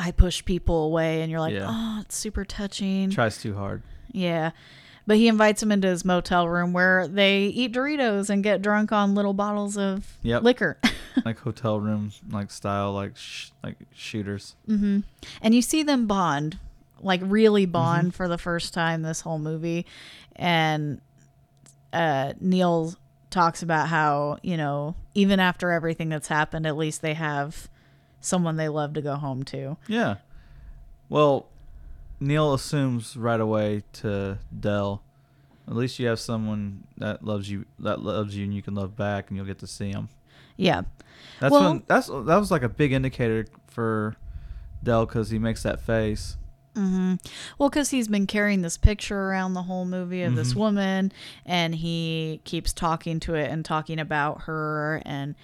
I 0.00 0.12
push 0.12 0.44
people 0.44 0.84
away, 0.84 1.22
and 1.22 1.28
you're 1.30 1.40
like, 1.40 1.54
Yeah. 1.54 1.66
oh, 1.68 1.98
it's 2.02 2.16
super 2.16 2.44
touching. 2.44 3.10
Tries 3.10 3.42
too 3.42 3.56
hard. 3.56 3.82
Yeah. 4.12 4.52
But 5.08 5.16
he 5.16 5.26
invites 5.26 5.60
him 5.60 5.72
into 5.72 5.88
his 5.88 6.04
motel 6.04 6.48
room 6.48 6.72
where 6.72 7.08
they 7.08 7.46
eat 7.46 7.72
Doritos 7.72 8.30
and 8.30 8.44
get 8.44 8.62
drunk 8.62 8.92
on 8.92 9.16
little 9.16 9.32
bottles 9.32 9.76
of 9.76 10.16
Yep. 10.22 10.44
liquor. 10.44 10.78
like 11.24 11.40
hotel 11.40 11.80
room 11.80 12.12
like 12.30 12.52
style 12.52 12.92
like 12.92 13.16
sh- 13.16 13.50
like 13.64 13.74
shooters. 13.92 14.54
and 14.68 15.02
you 15.42 15.62
see 15.62 15.82
them 15.82 16.06
bond 16.06 16.60
like 17.00 17.20
really 17.24 17.66
bond 17.66 18.14
for 18.14 18.28
the 18.28 18.38
first 18.38 18.72
time 18.72 19.02
this 19.02 19.22
whole 19.22 19.40
movie. 19.40 19.84
And 20.36 21.00
uh, 21.92 22.34
Neil 22.40 22.94
talks 23.38 23.62
about 23.62 23.86
how, 23.88 24.38
you 24.42 24.56
know, 24.56 24.96
even 25.14 25.38
after 25.38 25.70
everything 25.70 26.08
that's 26.08 26.26
happened, 26.26 26.66
at 26.66 26.76
least 26.76 27.02
they 27.02 27.14
have 27.14 27.68
someone 28.20 28.56
they 28.56 28.68
love 28.68 28.94
to 28.94 29.00
go 29.00 29.14
home 29.14 29.44
to. 29.44 29.76
Yeah. 29.86 30.16
Well, 31.08 31.46
Neil 32.18 32.52
assumes 32.52 33.16
right 33.16 33.38
away 33.40 33.84
to 33.94 34.38
Dell. 34.58 35.02
At 35.68 35.76
least 35.76 36.00
you 36.00 36.08
have 36.08 36.18
someone 36.18 36.82
that 36.96 37.24
loves 37.24 37.48
you 37.48 37.64
that 37.78 38.00
loves 38.00 38.34
you 38.36 38.44
and 38.44 38.52
you 38.54 38.60
can 38.62 38.74
love 38.74 38.96
back 38.96 39.28
and 39.28 39.36
you'll 39.36 39.46
get 39.46 39.58
to 39.60 39.66
see 39.68 39.90
him. 39.90 40.08
Yeah. 40.56 40.82
That's 41.38 41.52
Well- 41.52 41.70
when 41.74 41.82
that's 41.86 42.08
that 42.08 42.38
was 42.38 42.50
like 42.50 42.62
a 42.64 42.68
big 42.68 42.92
indicator 42.92 43.46
for 43.68 44.16
Dell 44.82 45.06
because 45.06 45.30
he 45.30 45.38
makes 45.38 45.62
that 45.62 45.80
face. 45.80 46.36
Well, 47.58 47.68
because 47.68 47.90
he's 47.90 48.08
been 48.08 48.26
carrying 48.26 48.62
this 48.62 48.76
picture 48.76 49.18
around 49.28 49.54
the 49.54 49.62
whole 49.62 49.84
movie 49.84 50.22
of 50.22 50.28
Mm-hmm. 50.30 50.36
this 50.38 50.54
woman, 50.54 51.12
and 51.46 51.74
he 51.74 52.40
keeps 52.44 52.72
talking 52.72 53.20
to 53.20 53.34
it 53.34 53.50
and 53.50 53.64
talking 53.64 53.98
about 53.98 54.42
her, 54.42 55.02
and 55.04 55.34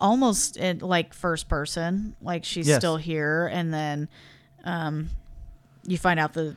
almost 0.00 0.56
in 0.56 0.78
like 0.78 1.14
first 1.14 1.48
person, 1.48 2.16
like 2.20 2.44
she's 2.44 2.68
Yes. 2.68 2.78
still 2.78 2.96
here, 2.96 3.46
and 3.46 3.72
then 3.72 4.08
um, 4.64 5.10
you 5.84 5.98
find 5.98 6.18
out 6.20 6.32
the 6.34 6.56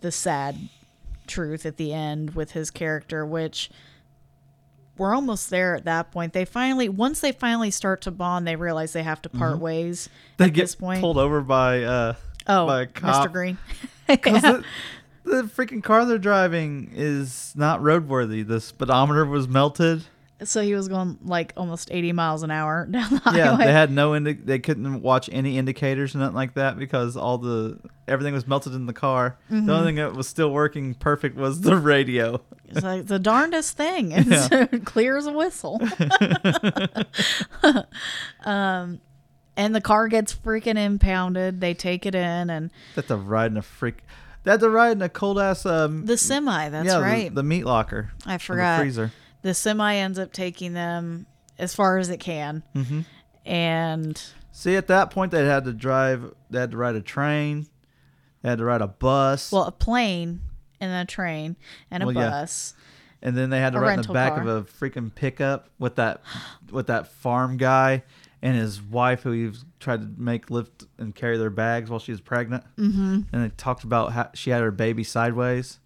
the 0.00 0.12
sad 0.12 0.56
truth 1.26 1.66
at 1.66 1.76
the 1.76 1.92
end 1.92 2.34
with 2.34 2.52
his 2.52 2.70
character, 2.70 3.26
which 3.26 3.68
we're 4.96 5.14
almost 5.14 5.50
there 5.50 5.76
at 5.76 5.84
that 5.84 6.10
point. 6.10 6.32
They 6.32 6.44
finally, 6.44 6.88
once 6.88 7.20
they 7.20 7.32
finally 7.32 7.70
start 7.70 8.00
to 8.02 8.10
bond, 8.10 8.46
they 8.48 8.56
realize 8.56 8.92
they 8.92 9.02
have 9.02 9.22
to 9.22 9.28
part 9.28 9.58
ways. 9.58 10.08
Mm-hmm. 10.08 10.32
They 10.38 10.44
at 10.46 10.52
get 10.54 10.62
this 10.62 10.74
point, 10.74 11.00
pulled 11.00 11.18
over 11.18 11.40
by 11.40 11.82
uh 11.82 12.14
oh, 12.48 12.66
by 12.66 12.82
a 12.82 12.86
Mr. 12.86 12.94
cop. 12.94 13.32
Green. 13.32 13.58
'Cause 14.08 14.42
the, 14.42 14.64
the 15.24 15.42
freaking 15.44 15.82
car 15.82 16.04
they're 16.06 16.16
driving 16.18 16.90
is 16.94 17.52
not 17.54 17.80
roadworthy. 17.80 18.46
The 18.46 18.60
speedometer 18.60 19.26
was 19.26 19.46
melted. 19.46 20.04
So 20.44 20.62
he 20.62 20.72
was 20.76 20.86
going 20.86 21.18
like 21.24 21.52
almost 21.56 21.88
80 21.90 22.12
miles 22.12 22.44
an 22.44 22.50
hour 22.52 22.86
down 22.90 23.10
the 23.10 23.18
highway. 23.18 23.38
Yeah, 23.38 23.56
they 23.56 23.72
had 23.72 23.90
no 23.90 24.14
indi- 24.14 24.34
they 24.34 24.60
couldn't 24.60 25.02
watch 25.02 25.28
any 25.32 25.58
indicators 25.58 26.14
or 26.14 26.18
nothing 26.18 26.36
like 26.36 26.54
that 26.54 26.78
because 26.78 27.16
all 27.16 27.38
the 27.38 27.78
everything 28.06 28.34
was 28.34 28.46
melted 28.46 28.72
in 28.72 28.86
the 28.86 28.92
car. 28.92 29.36
Mm-hmm. 29.50 29.66
The 29.66 29.72
only 29.74 29.86
thing 29.88 29.96
that 29.96 30.14
was 30.14 30.28
still 30.28 30.50
working 30.52 30.94
perfect 30.94 31.36
was 31.36 31.60
the 31.62 31.76
radio. 31.76 32.40
It's 32.66 32.82
like 32.84 33.06
the 33.08 33.18
darndest 33.18 33.76
thing. 33.76 34.12
It's 34.16 34.84
clear 34.84 35.16
as 35.16 35.26
a 35.26 35.32
whistle. 35.32 35.80
um, 38.44 39.00
and 39.58 39.74
the 39.74 39.80
car 39.82 40.08
gets 40.08 40.34
freaking 40.34 40.78
impounded. 40.78 41.60
They 41.60 41.74
take 41.74 42.06
it 42.06 42.14
in, 42.14 42.48
and 42.48 42.70
that's 42.94 43.10
a 43.10 43.16
ride 43.18 43.50
in 43.50 43.58
a 43.58 43.62
freak. 43.62 43.98
That's 44.44 44.62
a 44.62 44.70
ride 44.70 44.92
in 44.92 45.02
a 45.02 45.08
cold 45.10 45.38
ass 45.38 45.66
um 45.66 46.06
the 46.06 46.16
semi. 46.16 46.68
That's 46.70 46.86
yeah, 46.86 46.96
the- 46.98 47.02
right. 47.02 47.34
The, 47.34 47.42
meat 47.42 47.64
locker. 47.66 48.12
I 48.24 48.36
or 48.36 48.38
the 48.38 48.44
forgot. 48.44 48.80
freezer. 48.80 49.12
The 49.42 49.52
semi 49.52 49.96
ends 49.96 50.18
up 50.18 50.32
taking 50.32 50.72
them 50.72 51.26
as 51.58 51.74
far 51.74 51.98
as 51.98 52.08
it 52.08 52.18
can, 52.18 52.62
Mhm. 52.74 53.04
and 53.44 54.22
See, 54.50 54.74
at 54.76 54.88
that 54.88 55.10
point, 55.10 55.30
they 55.32 55.44
had 55.46 55.64
to 55.64 55.72
drive. 55.72 56.32
They 56.50 56.58
had 56.60 56.70
to 56.72 56.76
ride 56.76 56.96
a 56.96 57.00
train. 57.00 57.66
They 58.42 58.48
had 58.48 58.58
to 58.58 58.64
ride 58.64 58.80
a 58.82 58.86
bus. 58.88 59.52
well, 59.52 59.64
a 59.64 59.72
plane 59.72 60.40
and 60.80 60.92
a 60.92 61.04
train 61.04 61.56
and 61.90 62.02
a 62.02 62.06
Well, 62.06 62.14
yeah. 62.14 62.30
bus. 62.30 62.74
and 63.22 63.36
then 63.36 63.50
they 63.50 63.58
had 63.60 63.72
to 63.72 63.78
a 63.78 63.82
ride 63.82 63.98
in 63.98 64.02
the 64.02 64.12
back 64.12 64.34
car. 64.34 64.42
of 64.42 64.48
a 64.48 64.62
freaking 64.62 65.12
pickup 65.14 65.68
with 65.78 65.96
that 65.96 66.22
with 66.70 66.86
that 66.88 67.08
farm 67.08 67.56
guy 67.56 68.02
and 68.42 68.56
his 68.56 68.80
wife 68.80 69.22
who 69.22 69.32
he 69.32 69.50
tried 69.80 70.00
to 70.02 70.08
make 70.22 70.50
lift 70.50 70.84
and 70.98 71.14
carry 71.14 71.36
their 71.38 71.50
bags 71.50 71.90
while 71.90 71.98
she 72.00 72.12
was 72.12 72.20
pregnant. 72.20 72.64
Mm-hmm. 72.76 73.20
And 73.32 73.44
they 73.44 73.48
talked 73.56 73.84
about 73.84 74.12
how 74.12 74.30
she 74.34 74.50
had 74.50 74.62
her 74.62 74.70
baby 74.70 75.04
sideways. 75.04 75.78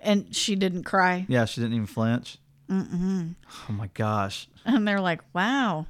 And 0.00 0.34
she 0.34 0.54
didn't 0.56 0.84
cry. 0.84 1.24
Yeah, 1.28 1.44
she 1.46 1.60
didn't 1.60 1.74
even 1.74 1.86
flinch. 1.86 2.38
Mm-hmm. 2.70 3.28
Oh 3.68 3.72
my 3.72 3.88
gosh. 3.94 4.48
And 4.64 4.86
they're 4.88 5.00
like, 5.00 5.20
wow, 5.34 5.86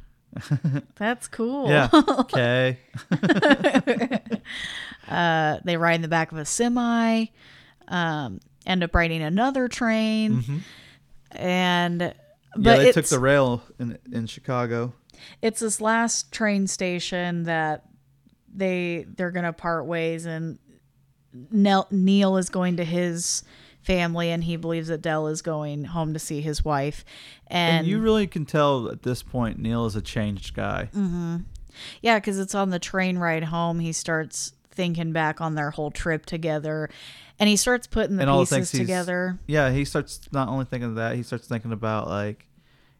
that's 0.97 1.29
cool. 1.29 1.69
Yeah. 1.69 1.89
Okay. 2.09 2.79
Uh, 5.09 5.59
they 5.65 5.77
ride 5.77 5.97
in 5.97 6.03
the 6.03 6.09
back 6.09 6.33
of 6.33 6.39
a 6.39 6.45
semi, 6.47 7.27
um, 7.89 8.41
end 8.65 8.83
up 8.83 8.95
riding 8.95 9.23
another 9.23 9.69
train, 9.69 10.63
and 11.33 11.99
but 11.99 12.15
Mm-hmm. 12.57 12.65
yeah, 12.67 12.77
they 12.77 12.93
took 12.93 13.07
the 13.07 13.19
rail 13.19 13.63
in 13.79 13.99
in 14.13 14.27
Chicago. 14.27 14.95
It's 15.43 15.61
this 15.61 15.81
last 15.81 16.33
train 16.33 16.67
station 16.67 17.45
that 17.45 17.85
they 18.55 19.07
they're 19.17 19.31
gonna 19.31 19.53
part 19.53 19.87
ways, 19.87 20.27
and 20.27 20.59
Nel, 21.51 21.89
Neil 21.91 22.37
is 22.37 22.49
going 22.49 22.77
to 22.77 22.85
his 22.85 23.43
family, 23.83 24.31
and 24.31 24.45
he 24.45 24.57
believes 24.57 24.89
that 24.89 25.03
Dell 25.03 25.27
is 25.27 25.43
going 25.43 25.85
home 25.85 26.15
to 26.15 26.19
see 26.19 26.41
his 26.41 26.65
wife, 26.65 27.05
and, 27.47 27.81
And 27.81 27.87
you 27.87 28.01
really 28.01 28.27
can 28.27 28.47
tell 28.47 28.89
at 28.89 29.03
this 29.03 29.23
point 29.23 29.59
Neil 29.59 29.87
is 29.87 29.97
a 29.97 30.03
changed 30.03 30.55
guy. 30.55 30.89
Mm-hmm. 30.95 31.37
Yeah, 32.01 32.19
because 32.19 32.39
it's 32.39 32.55
on 32.55 32.71
the 32.71 32.79
train 32.79 33.19
ride 33.19 33.45
home. 33.45 33.81
He 33.81 33.93
starts 33.93 34.53
thinking 34.71 35.13
back 35.13 35.41
on 35.41 35.55
their 35.55 35.71
whole 35.71 35.91
trip 35.91 36.25
together, 36.27 36.89
and 37.39 37.49
he 37.49 37.57
starts 37.57 37.87
putting 37.87 38.17
the 38.17 38.29
and 38.29 38.49
pieces 38.49 38.71
together. 38.71 39.39
Yeah, 39.47 39.71
he 39.71 39.85
starts 39.85 40.21
not 40.33 40.49
only 40.49 40.65
thinking 40.65 40.91
of 40.91 40.95
that, 40.97 41.17
he 41.17 41.23
starts 41.23 41.49
thinking 41.49 41.73
about 41.73 42.09
like 42.09 42.47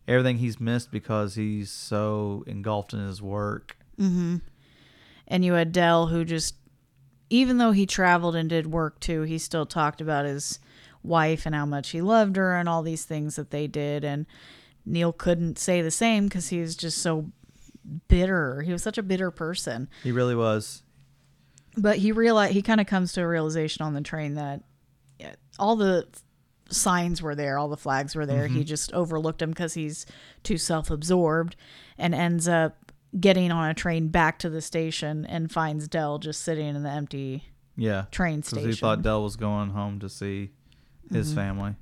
everything 0.07 0.39
he's 0.39 0.61
missed 0.61 0.91
because 0.91 1.35
he's 1.35 1.71
so 1.71 2.45
engulfed 2.47 2.93
in 2.93 3.01
his 3.01 3.23
work. 3.23 3.77
Mm-hmm. 3.99 4.37
And 5.27 5.45
you 5.45 5.55
had 5.55 5.73
Dell, 5.73 6.09
who 6.09 6.25
just, 6.25 6.57
even 7.31 7.59
though 7.59 7.73
he 7.73 7.87
traveled 7.87 8.37
and 8.37 8.49
did 8.49 8.67
work 8.67 9.01
too, 9.01 9.23
he 9.23 9.39
still 9.39 9.65
talked 9.67 10.01
about 10.01 10.27
his 10.27 10.59
wife 11.03 11.47
and 11.47 11.55
how 11.55 11.67
much 11.67 11.91
he 11.91 12.01
loved 12.03 12.37
her 12.37 12.55
and 12.57 12.69
all 12.69 12.83
these 12.83 13.05
things 13.05 13.37
that 13.37 13.51
they 13.51 13.67
did. 13.67 14.05
And 14.05 14.27
Neil 14.85 15.13
couldn't 15.13 15.59
say 15.59 15.81
the 15.81 15.91
same 15.91 16.25
because 16.25 16.49
he 16.49 16.61
was 16.61 16.77
just 16.77 16.99
so 16.99 17.31
bitter. 18.09 18.63
He 18.63 18.73
was 18.73 18.83
such 18.83 18.99
a 18.99 19.03
bitter 19.03 19.31
person. 19.31 19.89
He 20.03 20.13
really 20.13 20.35
was. 20.35 20.83
but 21.77 21.99
he 21.99 22.13
realized 22.13 22.53
he 22.53 22.63
kind 22.63 22.81
of 22.81 22.87
comes 22.87 23.13
to 23.15 23.23
a 23.23 23.27
realization 23.27 23.85
on 23.85 23.95
the 23.95 24.01
train 24.01 24.35
that 24.35 24.63
all 25.59 25.77
the 25.77 26.05
signs 26.71 27.21
were 27.23 27.35
there, 27.35 27.59
all 27.59 27.69
the 27.69 27.77
flags 27.77 28.15
were 28.15 28.27
there. 28.27 28.47
He 28.47 28.65
just 28.65 28.93
overlooked 28.93 29.39
them 29.41 29.51
because 29.51 29.75
he's 29.75 30.07
too 30.43 30.59
self-absorbed, 30.59 31.57
and 31.99 32.15
ends 32.15 32.49
up 32.49 32.93
getting 33.19 33.53
on 33.53 33.71
a 33.71 33.75
train 33.75 34.09
back 34.09 34.39
to 34.41 34.51
the 34.51 34.61
station 34.61 35.25
and 35.27 35.51
finds 35.53 35.87
Dell 35.89 36.19
just 36.19 36.43
sitting 36.43 36.67
in 36.75 36.83
the 36.83 36.91
empty 36.91 37.45
Yeah. 37.77 38.07
train 38.11 38.37
Because 38.41 38.49
station. 38.51 38.71
he 38.71 38.77
thought 38.77 39.03
Dell 39.03 39.23
was 39.23 39.37
going 39.37 39.71
home 39.71 40.01
to 40.01 40.09
see 40.09 40.51
his 41.13 41.29
Mm-hmm. 41.29 41.37
family. 41.37 41.75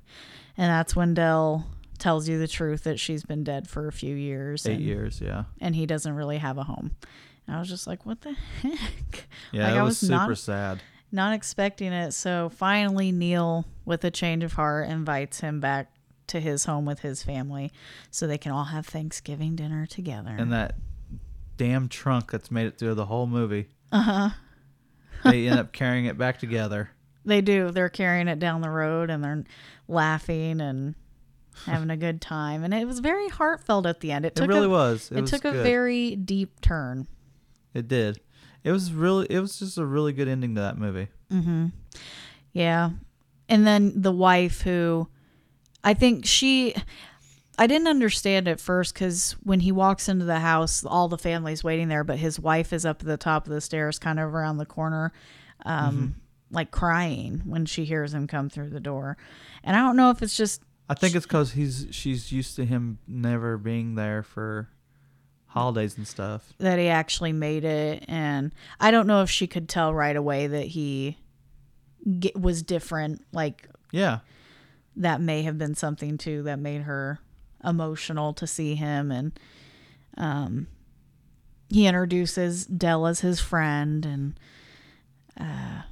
and 0.57 0.69
that's 0.69 0.95
when 0.95 1.13
Dell 1.15 1.65
tells 1.97 2.27
you 2.29 2.37
the 2.37 2.47
truth 2.47 2.83
that 2.83 2.99
she's 2.99 3.23
been 3.23 3.43
dead 3.43 3.67
for 3.67 3.87
a 3.87 3.91
few 3.91 4.13
years, 4.15 4.65
Eight 4.67 4.73
and, 4.73 4.81
years, 4.81 5.21
yeah. 5.21 5.45
and 5.61 5.75
he 5.75 5.85
doesn't 5.87 6.13
really 6.13 6.37
have 6.37 6.57
a 6.57 6.63
home. 6.63 6.91
And 7.47 7.55
I 7.55 7.59
was 7.59 7.69
just 7.69 7.87
like, 7.87 8.05
what 8.05 8.21
the 8.21 8.33
heck? 8.61 9.27
Yeah, 9.51 9.63
Like, 9.67 9.75
it 9.75 9.79
I 9.79 9.83
was, 9.83 9.89
was 10.01 10.09
super 10.09 10.11
not- 10.27 10.37
sad. 10.37 10.81
Not 11.13 11.33
expecting 11.33 11.93
it. 11.93 12.11
So 12.11 12.49
finally, 12.49 13.11
Neil, 13.11 13.65
with 13.85 14.03
a 14.03 14.11
change 14.11 14.43
of 14.43 14.53
heart, 14.53 14.89
invites 14.89 15.39
him 15.39 15.59
back 15.59 15.93
to 16.27 16.39
his 16.39 16.65
home 16.65 16.85
with 16.85 16.99
his 16.99 17.21
family 17.21 17.71
so 18.09 18.25
they 18.25 18.37
can 18.37 18.51
all 18.51 18.65
have 18.65 18.85
Thanksgiving 18.85 19.55
dinner 19.55 19.85
together. 19.85 20.35
And 20.37 20.51
that 20.51 20.75
damn 21.57 21.87
trunk 21.87 22.31
that's 22.31 22.49
made 22.49 22.65
it 22.65 22.77
through 22.77 22.95
the 22.95 23.05
whole 23.05 23.27
movie. 23.27 23.67
Uh 23.91 24.01
huh. 24.01 24.29
they 25.23 25.47
end 25.47 25.59
up 25.59 25.71
carrying 25.71 26.05
it 26.05 26.17
back 26.17 26.39
together. 26.39 26.89
they 27.25 27.41
do. 27.41 27.69
They're 27.71 27.89
carrying 27.89 28.27
it 28.27 28.39
down 28.39 28.61
the 28.61 28.69
road 28.69 29.09
and 29.09 29.23
they're 29.23 29.43
laughing 29.87 30.59
and 30.59 30.95
having 31.65 31.91
a 31.91 31.97
good 31.97 32.21
time. 32.21 32.63
And 32.63 32.73
it 32.73 32.87
was 32.87 32.99
very 32.99 33.29
heartfelt 33.29 33.85
at 33.85 33.99
the 33.99 34.11
end. 34.11 34.25
It 34.25 34.29
It 34.29 34.35
took 34.35 34.47
really 34.49 34.65
a, 34.65 34.69
was. 34.69 35.11
It, 35.11 35.19
It, 35.19 35.21
was 35.21 35.29
took 35.29 35.45
a 35.45 35.51
very 35.51 36.15
deep 36.15 36.59
turn. 36.61 37.07
It 37.73 37.87
did. 37.87 38.19
It 38.63 38.71
was 38.71 38.93
really. 38.93 39.27
It 39.29 39.39
was 39.39 39.59
just 39.59 39.77
a 39.77 39.85
really 39.85 40.13
good 40.13 40.27
ending 40.27 40.55
to 40.55 40.61
that 40.61 40.77
movie. 40.77 41.07
Mm-hmm. 41.31 41.67
Yeah. 42.53 42.91
And 43.49 43.67
then 43.67 44.01
the 44.01 44.11
wife 44.11 44.61
who 44.61 45.09
I 45.83 45.93
think 45.93 46.25
she 46.25 46.75
I 47.57 47.67
didn't 47.67 47.87
understand 47.87 48.47
at 48.47 48.59
first 48.59 48.95
cuz 48.95 49.35
when 49.43 49.59
he 49.59 49.71
walks 49.71 50.07
into 50.07 50.25
the 50.25 50.39
house 50.39 50.83
all 50.85 51.07
the 51.07 51.17
family's 51.17 51.63
waiting 51.63 51.87
there 51.87 52.03
but 52.03 52.17
his 52.17 52.39
wife 52.39 52.71
is 52.73 52.85
up 52.85 53.01
at 53.01 53.05
the 53.05 53.17
top 53.17 53.45
of 53.45 53.53
the 53.53 53.61
stairs 53.61 53.99
kind 53.99 54.19
of 54.19 54.33
around 54.33 54.57
the 54.57 54.65
corner 54.65 55.11
um 55.65 56.15
like 56.51 56.71
crying 56.71 57.41
when 57.45 57.65
she 57.65 57.83
hears 57.83 58.13
him 58.13 58.27
come 58.27 58.49
through 58.49 58.69
the 58.69 58.79
door. 58.79 59.17
And 59.63 59.75
I 59.75 59.79
don't 59.79 59.97
know 59.97 60.09
if 60.11 60.21
it's 60.21 60.37
just 60.37 60.61
I 60.89 60.93
think 60.93 61.15
it's 61.15 61.25
because 61.25 61.53
he's 61.53 61.87
she's 61.91 62.31
used 62.31 62.55
to 62.57 62.65
him 62.65 62.99
never 63.07 63.57
being 63.57 63.95
there 63.95 64.23
for 64.23 64.69
holidays 65.53 65.97
and 65.97 66.07
stuff. 66.07 66.51
that 66.59 66.79
he 66.79 66.87
actually 66.89 67.31
made 67.31 67.63
it 67.63 68.03
and 68.07 68.51
I 68.79 68.91
don't 68.91 69.07
know 69.07 69.21
if 69.21 69.29
she 69.29 69.45
could 69.47 69.69
tell 69.69 69.93
right 69.93 70.15
away 70.15 70.47
that 70.47 70.65
he 70.67 71.17
get, 72.19 72.39
was 72.39 72.63
different 72.63 73.23
like 73.31 73.67
Yeah, 73.91 74.19
that 74.95 75.21
may 75.21 75.43
have 75.43 75.57
been 75.57 75.75
something 75.75 76.17
too 76.17 76.43
that 76.43 76.57
made 76.59 76.81
her 76.81 77.19
emotional 77.63 78.33
to 78.33 78.45
see 78.47 78.75
him 78.75 79.11
and 79.11 79.39
um 80.17 80.67
he 81.69 81.87
introduces 81.87 82.65
Dell 82.65 83.05
as 83.07 83.21
his 83.21 83.39
friend 83.39 84.05
and 84.05 84.39
uh 85.39 85.83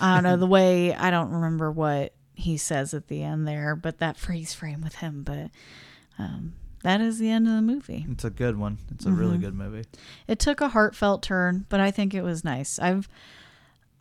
I 0.00 0.14
don't 0.14 0.24
know 0.24 0.36
the 0.36 0.46
way 0.58 0.94
I 0.94 1.10
don't 1.10 1.30
remember 1.30 1.70
what 1.70 2.12
he 2.34 2.56
says 2.58 2.92
at 2.92 3.08
the 3.08 3.22
end 3.22 3.48
there, 3.48 3.74
but 3.74 3.98
that 3.98 4.18
freeze 4.18 4.52
frame 4.52 4.82
with 4.82 4.96
him. 4.96 5.22
But 5.22 5.50
um, 6.18 6.52
that 6.82 7.00
is 7.00 7.18
the 7.18 7.30
end 7.30 7.46
of 7.48 7.54
the 7.54 7.62
movie. 7.62 8.06
It's 8.10 8.24
a 8.24 8.30
good 8.30 8.56
one. 8.58 8.78
It's 8.92 9.06
a 9.06 9.10
really 9.10 9.34
mm-hmm. 9.34 9.44
good 9.44 9.54
movie. 9.54 9.84
It 10.28 10.38
took 10.38 10.60
a 10.60 10.68
heartfelt 10.68 11.22
turn, 11.22 11.66
but 11.68 11.80
I 11.80 11.90
think 11.90 12.14
it 12.14 12.22
was 12.22 12.44
nice. 12.44 12.78
I've 12.78 13.08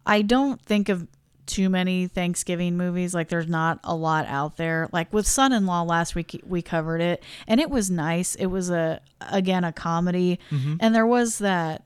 I 0.06 0.22
don't 0.22 0.62
think 0.62 0.90
of 0.90 1.08
too 1.46 1.70
many 1.70 2.08
Thanksgiving 2.08 2.78
movies. 2.78 3.14
Like 3.14 3.30
there's 3.30 3.48
not 3.48 3.80
a 3.84 3.96
lot 3.96 4.26
out 4.28 4.58
there. 4.58 4.90
Like 4.92 5.12
with 5.14 5.28
Son 5.28 5.54
in 5.54 5.66
Law 5.66 5.84
last 5.84 6.16
week 6.16 6.42
we 6.46 6.62
covered 6.62 7.02
it 7.02 7.24
and 7.48 7.60
it 7.60 7.70
was 7.70 7.90
nice. 7.90 8.36
It 8.36 8.48
was 8.48 8.70
a 8.70 9.02
again 9.20 9.64
a 9.64 9.72
comedy 9.72 10.40
mm-hmm. 10.50 10.78
and 10.80 10.94
there 10.94 11.08
was 11.08 11.40
that 11.40 11.84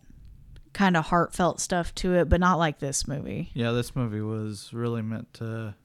kind 0.74 0.96
of 0.96 1.06
heartfelt 1.06 1.60
stuff 1.60 1.94
to 1.96 2.16
it, 2.16 2.30
but 2.30 2.40
not 2.40 2.58
like 2.58 2.80
this 2.80 3.08
movie. 3.08 3.50
Yeah, 3.54 3.72
this 3.72 3.96
movie 3.96 4.22
was 4.22 4.72
really 4.74 5.02
meant 5.02 5.34
to 5.36 5.76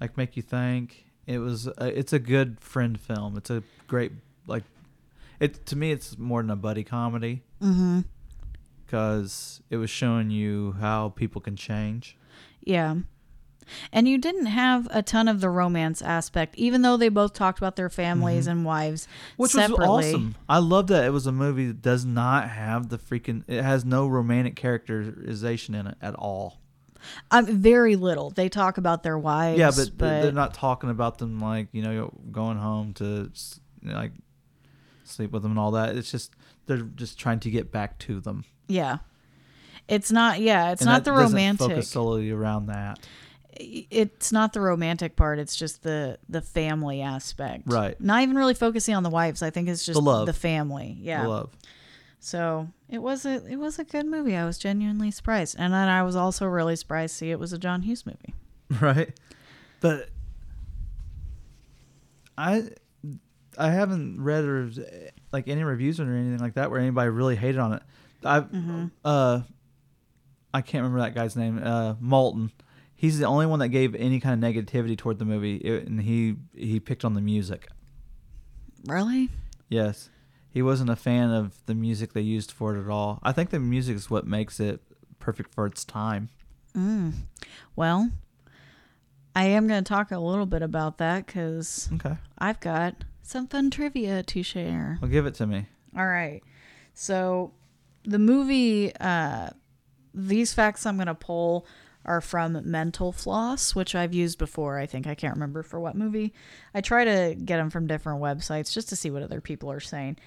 like 0.00 0.16
make 0.16 0.36
you 0.36 0.42
think. 0.42 1.06
It 1.26 1.38
was 1.38 1.66
a, 1.66 1.98
it's 1.98 2.12
a 2.12 2.18
good 2.18 2.60
friend 2.60 2.98
film. 2.98 3.36
It's 3.36 3.50
a 3.50 3.62
great 3.86 4.12
like 4.46 4.64
it 5.40 5.66
to 5.66 5.76
me 5.76 5.92
it's 5.92 6.18
more 6.18 6.42
than 6.42 6.50
a 6.50 6.56
buddy 6.56 6.84
comedy. 6.84 7.42
Mm-hmm. 7.62 8.00
Cuz 8.88 9.60
it 9.70 9.76
was 9.76 9.90
showing 9.90 10.30
you 10.30 10.76
how 10.80 11.10
people 11.10 11.40
can 11.40 11.56
change. 11.56 12.16
Yeah. 12.62 12.96
And 13.92 14.08
you 14.08 14.18
didn't 14.18 14.46
have 14.46 14.88
a 14.90 15.02
ton 15.02 15.28
of 15.28 15.40
the 15.40 15.48
romance 15.48 16.02
aspect, 16.02 16.56
even 16.56 16.82
though 16.82 16.96
they 16.96 17.08
both 17.08 17.32
talked 17.32 17.58
about 17.58 17.76
their 17.76 17.88
families 17.88 18.48
and 18.48 18.64
wives 18.64 19.06
Which 19.36 19.52
separately. 19.52 19.86
was 19.86 20.06
awesome. 20.06 20.34
I 20.48 20.58
love 20.58 20.88
that 20.88 21.04
it 21.04 21.10
was 21.10 21.26
a 21.26 21.32
movie 21.32 21.68
that 21.68 21.80
does 21.80 22.04
not 22.04 22.48
have 22.50 22.88
the 22.88 22.98
freaking 22.98 23.44
it 23.46 23.62
has 23.62 23.84
no 23.84 24.08
romantic 24.08 24.56
characterization 24.56 25.74
in 25.74 25.86
it 25.86 25.96
at 26.02 26.14
all. 26.16 26.58
Um, 27.30 27.46
very 27.46 27.96
little. 27.96 28.30
They 28.30 28.48
talk 28.48 28.78
about 28.78 29.02
their 29.02 29.18
wives. 29.18 29.58
Yeah, 29.58 29.70
but, 29.74 29.98
they're 29.98 30.32
not 30.32 30.54
talking 30.54 30.90
about 30.90 31.18
them 31.18 31.40
like 31.40 31.68
you 31.72 31.82
know 31.82 32.12
going 32.30 32.58
home 32.58 32.94
to 32.94 33.30
like 33.82 34.12
sleep 35.04 35.32
with 35.32 35.42
them 35.42 35.52
and 35.52 35.58
all 35.58 35.72
that. 35.72 35.96
It's 35.96 36.10
just 36.10 36.34
they're 36.66 36.78
just 36.78 37.18
trying 37.18 37.40
to 37.40 37.50
get 37.50 37.70
back 37.72 37.98
to 38.00 38.20
them. 38.20 38.44
Yeah. 38.68 38.98
It's 39.88 40.12
not. 40.12 40.40
Yeah, 40.40 40.72
it's 40.72 40.82
And 40.82 40.90
not 40.90 41.04
the 41.04 41.12
romantic. 41.12 41.68
Focus 41.68 41.88
solely 41.88 42.30
around 42.30 42.66
that, 42.66 43.00
It's 43.58 44.32
not 44.32 44.52
the 44.52 44.60
romantic 44.60 45.16
part. 45.16 45.38
It's 45.38 45.56
just 45.56 45.82
the 45.82 46.18
the 46.28 46.40
family 46.40 47.02
aspect. 47.02 47.64
Right. 47.66 48.00
Not 48.00 48.22
even 48.22 48.36
really 48.36 48.54
focusing 48.54 48.94
on 48.94 49.02
the 49.02 49.10
wives. 49.10 49.42
I 49.42 49.50
think 49.50 49.68
it's 49.68 49.84
just 49.84 49.96
The 49.96 50.02
love. 50.02 50.26
the 50.26 50.32
family. 50.32 50.96
Yeah. 51.00 51.22
the 51.22 51.28
love. 51.28 51.50
So 52.24 52.68
it 52.88 53.02
was 53.02 53.26
a 53.26 53.44
it 53.50 53.56
was 53.56 53.80
a 53.80 53.84
good 53.84 54.06
movie. 54.06 54.36
I 54.36 54.44
was 54.46 54.56
genuinely 54.56 55.10
surprised, 55.10 55.56
and 55.58 55.72
then 55.74 55.88
I 55.88 56.04
was 56.04 56.14
also 56.14 56.46
really 56.46 56.76
surprised 56.76 57.14
to 57.14 57.18
see 57.18 57.30
it 57.32 57.40
was 57.40 57.52
a 57.52 57.58
John 57.58 57.82
Hughes 57.82 58.06
movie. 58.06 58.32
right? 58.80 59.12
But 59.80 60.08
I 62.38 62.68
I 63.58 63.70
haven't 63.70 64.22
read 64.22 64.44
or 64.44 64.70
like 65.32 65.48
any 65.48 65.64
reviews 65.64 65.98
or 65.98 66.04
anything 66.04 66.38
like 66.38 66.54
that 66.54 66.70
where 66.70 66.78
anybody 66.78 67.10
really 67.10 67.34
hated 67.34 67.58
on 67.58 67.72
it. 67.74 67.82
I 68.24 68.40
Mm-hmm. 68.40 68.86
uh 69.04 69.40
I 70.54 70.60
can't 70.60 70.82
remember 70.84 71.00
that 71.00 71.14
guy's 71.14 71.34
name. 71.34 71.60
Uh, 71.62 71.94
Moulton. 71.98 72.52
He's 72.94 73.18
the 73.18 73.24
only 73.26 73.46
one 73.46 73.58
that 73.58 73.68
gave 73.70 73.96
any 73.96 74.20
kind 74.20 74.42
of 74.44 74.48
negativity 74.48 74.96
toward 74.96 75.18
the 75.18 75.24
movie, 75.24 75.56
it, 75.56 75.88
and 75.88 76.00
he 76.00 76.36
he 76.54 76.78
picked 76.78 77.04
on 77.04 77.14
the 77.14 77.20
music. 77.20 77.66
Really? 78.86 79.28
Yes, 79.68 80.08
he 80.52 80.62
wasn't 80.62 80.90
a 80.90 80.96
fan 80.96 81.30
of 81.30 81.64
the 81.66 81.74
music 81.74 82.12
they 82.12 82.20
used 82.20 82.52
for 82.52 82.76
it 82.76 82.80
at 82.82 82.88
all. 82.90 83.18
I 83.22 83.32
think 83.32 83.50
the 83.50 83.58
music 83.58 83.96
is 83.96 84.10
what 84.10 84.26
makes 84.26 84.60
it 84.60 84.80
perfect 85.18 85.54
for 85.54 85.66
its 85.66 85.84
time. 85.84 86.28
Mm. 86.76 87.12
Well, 87.76 88.10
I 89.34 89.44
am 89.44 89.66
going 89.66 89.82
to 89.82 89.88
talk 89.88 90.10
a 90.10 90.18
little 90.18 90.46
bit 90.46 90.62
about 90.62 90.98
that 90.98 91.26
because 91.26 91.88
Okay, 91.94 92.16
I've 92.38 92.60
got 92.60 92.94
some 93.22 93.46
fun 93.46 93.70
trivia 93.70 94.22
to 94.22 94.42
share. 94.42 94.98
well, 95.00 95.10
give 95.10 95.26
it 95.26 95.34
to 95.36 95.46
me. 95.46 95.66
All 95.96 96.06
right. 96.06 96.42
So 96.94 97.52
the 98.04 98.18
movie, 98.18 98.94
uh, 98.96 99.50
these 100.14 100.52
facts 100.52 100.84
I'm 100.84 100.96
going 100.96 101.06
to 101.06 101.14
pull 101.14 101.66
are 102.04 102.20
from 102.20 102.58
Mental 102.64 103.12
Floss, 103.12 103.74
which 103.74 103.94
I've 103.94 104.14
used 104.14 104.38
before. 104.38 104.78
I 104.78 104.86
think 104.86 105.06
I 105.06 105.14
can't 105.14 105.34
remember 105.34 105.62
for 105.62 105.78
what 105.78 105.94
movie. 105.94 106.32
I 106.74 106.80
try 106.80 107.04
to 107.04 107.34
get 107.34 107.58
them 107.58 107.70
from 107.70 107.86
different 107.86 108.20
websites 108.20 108.72
just 108.72 108.88
to 108.88 108.96
see 108.96 109.10
what 109.10 109.22
other 109.22 109.40
people 109.40 109.70
are 109.70 109.80
saying. 109.80 110.18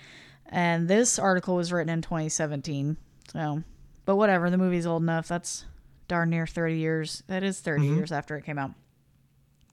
And 0.48 0.88
this 0.88 1.20
article 1.20 1.56
was 1.56 1.74
written 1.74 1.90
in 1.90 2.02
2017. 2.02 2.98
So, 3.34 3.64
but 4.06 4.16
whatever. 4.16 4.50
The 4.50 4.58
movie's 4.58 4.86
old 4.86 5.02
enough. 5.02 5.28
That's 5.28 5.66
darn 6.08 6.30
near 6.30 6.48
30 6.48 6.78
years. 6.78 7.24
That 7.28 7.44
is 7.44 7.60
30 7.60 7.84
mm-hmm. 7.84 7.96
years 7.96 8.12
after 8.12 8.38
it 8.38 8.46
came 8.46 8.58
out. 8.58 8.72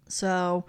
So, 0.08 0.64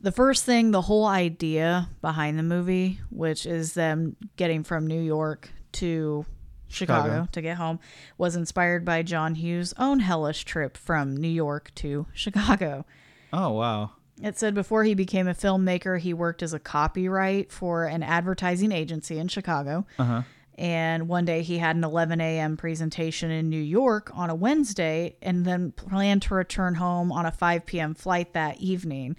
the 0.00 0.12
first 0.12 0.44
thing, 0.44 0.70
the 0.70 0.82
whole 0.82 1.06
idea 1.06 1.88
behind 2.00 2.38
the 2.38 2.42
movie, 2.42 3.00
which 3.10 3.46
is 3.46 3.74
them 3.74 4.16
getting 4.36 4.62
from 4.62 4.86
New 4.86 5.00
York 5.00 5.50
to 5.72 6.26
Chicago, 6.68 7.02
Chicago. 7.08 7.28
to 7.32 7.42
get 7.42 7.56
home, 7.56 7.78
was 8.18 8.36
inspired 8.36 8.84
by 8.84 9.02
John 9.02 9.34
Hughes' 9.36 9.74
own 9.78 10.00
hellish 10.00 10.44
trip 10.44 10.76
from 10.76 11.16
New 11.16 11.28
York 11.28 11.70
to 11.76 12.06
Chicago. 12.14 12.84
Oh 13.32 13.50
wow. 13.52 13.90
It 14.22 14.38
said 14.38 14.54
before 14.54 14.84
he 14.84 14.94
became 14.94 15.28
a 15.28 15.34
filmmaker, 15.34 15.98
he 15.98 16.14
worked 16.14 16.42
as 16.42 16.54
a 16.54 16.58
copyright 16.58 17.52
for 17.52 17.84
an 17.84 18.02
advertising 18.02 18.72
agency 18.72 19.18
in 19.18 19.28
Chicago. 19.28 19.86
Uh 19.98 20.04
huh. 20.04 20.22
And 20.58 21.06
one 21.06 21.26
day 21.26 21.42
he 21.42 21.58
had 21.58 21.76
an 21.76 21.84
11 21.84 22.18
a.m. 22.22 22.56
presentation 22.56 23.30
in 23.30 23.50
New 23.50 23.60
York 23.60 24.10
on 24.14 24.30
a 24.30 24.34
Wednesday 24.34 25.16
and 25.20 25.44
then 25.44 25.72
planned 25.72 26.22
to 26.22 26.34
return 26.34 26.76
home 26.76 27.12
on 27.12 27.26
a 27.26 27.30
5 27.30 27.66
p.m. 27.66 27.92
flight 27.92 28.32
that 28.32 28.58
evening. 28.58 29.16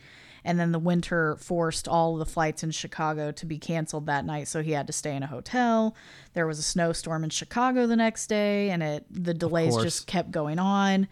And 0.48 0.58
then 0.58 0.72
the 0.72 0.80
winter 0.80 1.36
forced 1.36 1.89
all 1.89 2.14
of 2.14 2.20
the 2.20 2.26
flights 2.26 2.64
in 2.64 2.72
Chicago 2.72 3.32
to 3.34 3.45
be 3.45 3.60
canceled 3.60 4.06
that 4.06 4.24
night. 4.24 4.48
So 4.48 4.64
he 4.64 4.72
had 4.72 4.88
to 4.88 4.93
stay 4.93 5.14
in 5.14 5.22
a 5.22 5.28
hotel. 5.28 5.93
There 6.34 6.48
was 6.48 6.58
a 6.58 6.64
snowstorm 6.64 7.26
in 7.26 7.30
Chicago 7.32 7.86
the 7.86 7.98
next 7.98 8.28
day, 8.28 8.70
and 8.70 8.82
it 8.82 9.06
the 9.12 9.34
delays 9.34 9.76
just 9.76 10.08
kept 10.08 10.32
going 10.32 10.58
on. 10.58 11.10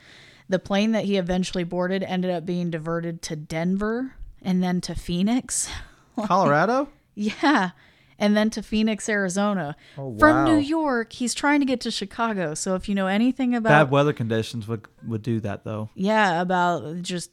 The 0.47 0.57
plane 0.57 0.93
that 0.93 1.03
he 1.03 1.17
eventually 1.17 1.65
boarded 1.65 2.01
ended 2.01 2.31
up 2.31 2.45
being 2.45 2.69
diverted 2.71 3.21
to 3.23 3.35
Denver 3.35 4.13
and 4.41 4.63
then 4.63 4.79
to 4.81 4.95
Phoenix. 4.95 5.69
Colorado. 6.25 6.87
Yeah. 7.13 7.71
And 8.17 8.37
then 8.37 8.49
to 8.51 8.63
Phoenix, 8.63 9.09
Arizona. 9.09 9.75
Oh, 9.97 10.17
From 10.17 10.45
New. 10.45 10.57
York, 10.57 11.11
he's 11.11 11.33
trying 11.33 11.59
to 11.59 11.65
get 11.65 11.81
to 11.81 11.91
Chicago. 11.91 12.53
So 12.53 12.75
if 12.75 12.87
you 12.87 12.95
know 12.95 13.07
anything 13.07 13.53
about 13.53 13.69
Bad 13.69 13.91
weather 13.91 14.13
conditions 14.13 14.67
would 14.69 14.87
would 15.05 15.23
do 15.23 15.41
that 15.41 15.65
though. 15.65 15.89
yeah, 15.95 16.41
about 16.41 17.01
just 17.01 17.31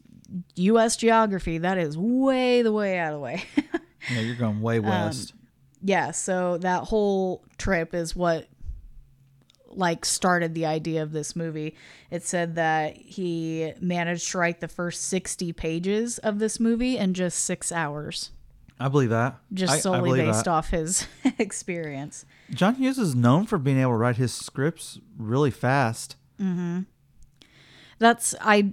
US 0.57 0.97
geography, 0.97 1.59
that 1.59 1.79
is 1.79 1.97
way 1.99 2.63
the 2.63 2.73
way 2.73 2.99
out 2.99 3.13
of 3.13 3.19
the 3.19 3.25
way. 3.25 3.45
Yeah, 4.13 4.19
you're 4.21 4.35
going 4.35 4.61
way 4.61 4.79
Um, 4.79 4.85
west. 4.85 5.33
yeah, 5.81 6.11
so 6.11 6.59
that 6.59 6.83
whole 6.85 7.45
trip 7.57 7.95
is 7.95 8.17
what 8.17 8.49
like 9.69 10.05
started 10.05 10.55
the 10.55 10.67
idea 10.67 11.03
of 11.05 11.13
this 11.13 11.37
movie. 11.37 11.77
It 12.11 12.25
said 12.25 12.57
that 12.57 12.97
he 12.97 13.73
managed 13.81 14.29
to 14.33 14.39
write 14.39 14.61
the 14.61 14.67
first 14.69 15.05
60 15.05 15.53
pages 15.53 16.19
of 16.19 16.41
this 16.41 16.59
movie 16.59 16.99
in 16.99 17.15
just 17.15 17.45
6 17.45 17.71
hours, 17.71 18.33
I 18.81 18.89
believe 18.89 19.11
that. 19.11 19.39
just 19.55 19.73
I- 19.73 19.77
I 19.77 19.79
solely 19.79 20.11
believe 20.11 20.27
based 20.27 20.45
that. 20.47 20.51
off 20.51 20.71
his 20.71 21.07
experience. 21.39 22.27
John 22.51 22.75
Hughes 22.75 22.99
is 22.99 23.15
known 23.15 23.47
for 23.47 23.57
being 23.57 23.79
able 23.79 23.93
to 23.93 23.97
write 23.99 24.17
his 24.17 24.35
scripts 24.35 24.99
really 25.17 25.53
fast. 25.53 26.17
Mm-hmm. 26.41 26.81
That's 28.01 28.35
I 28.41 28.73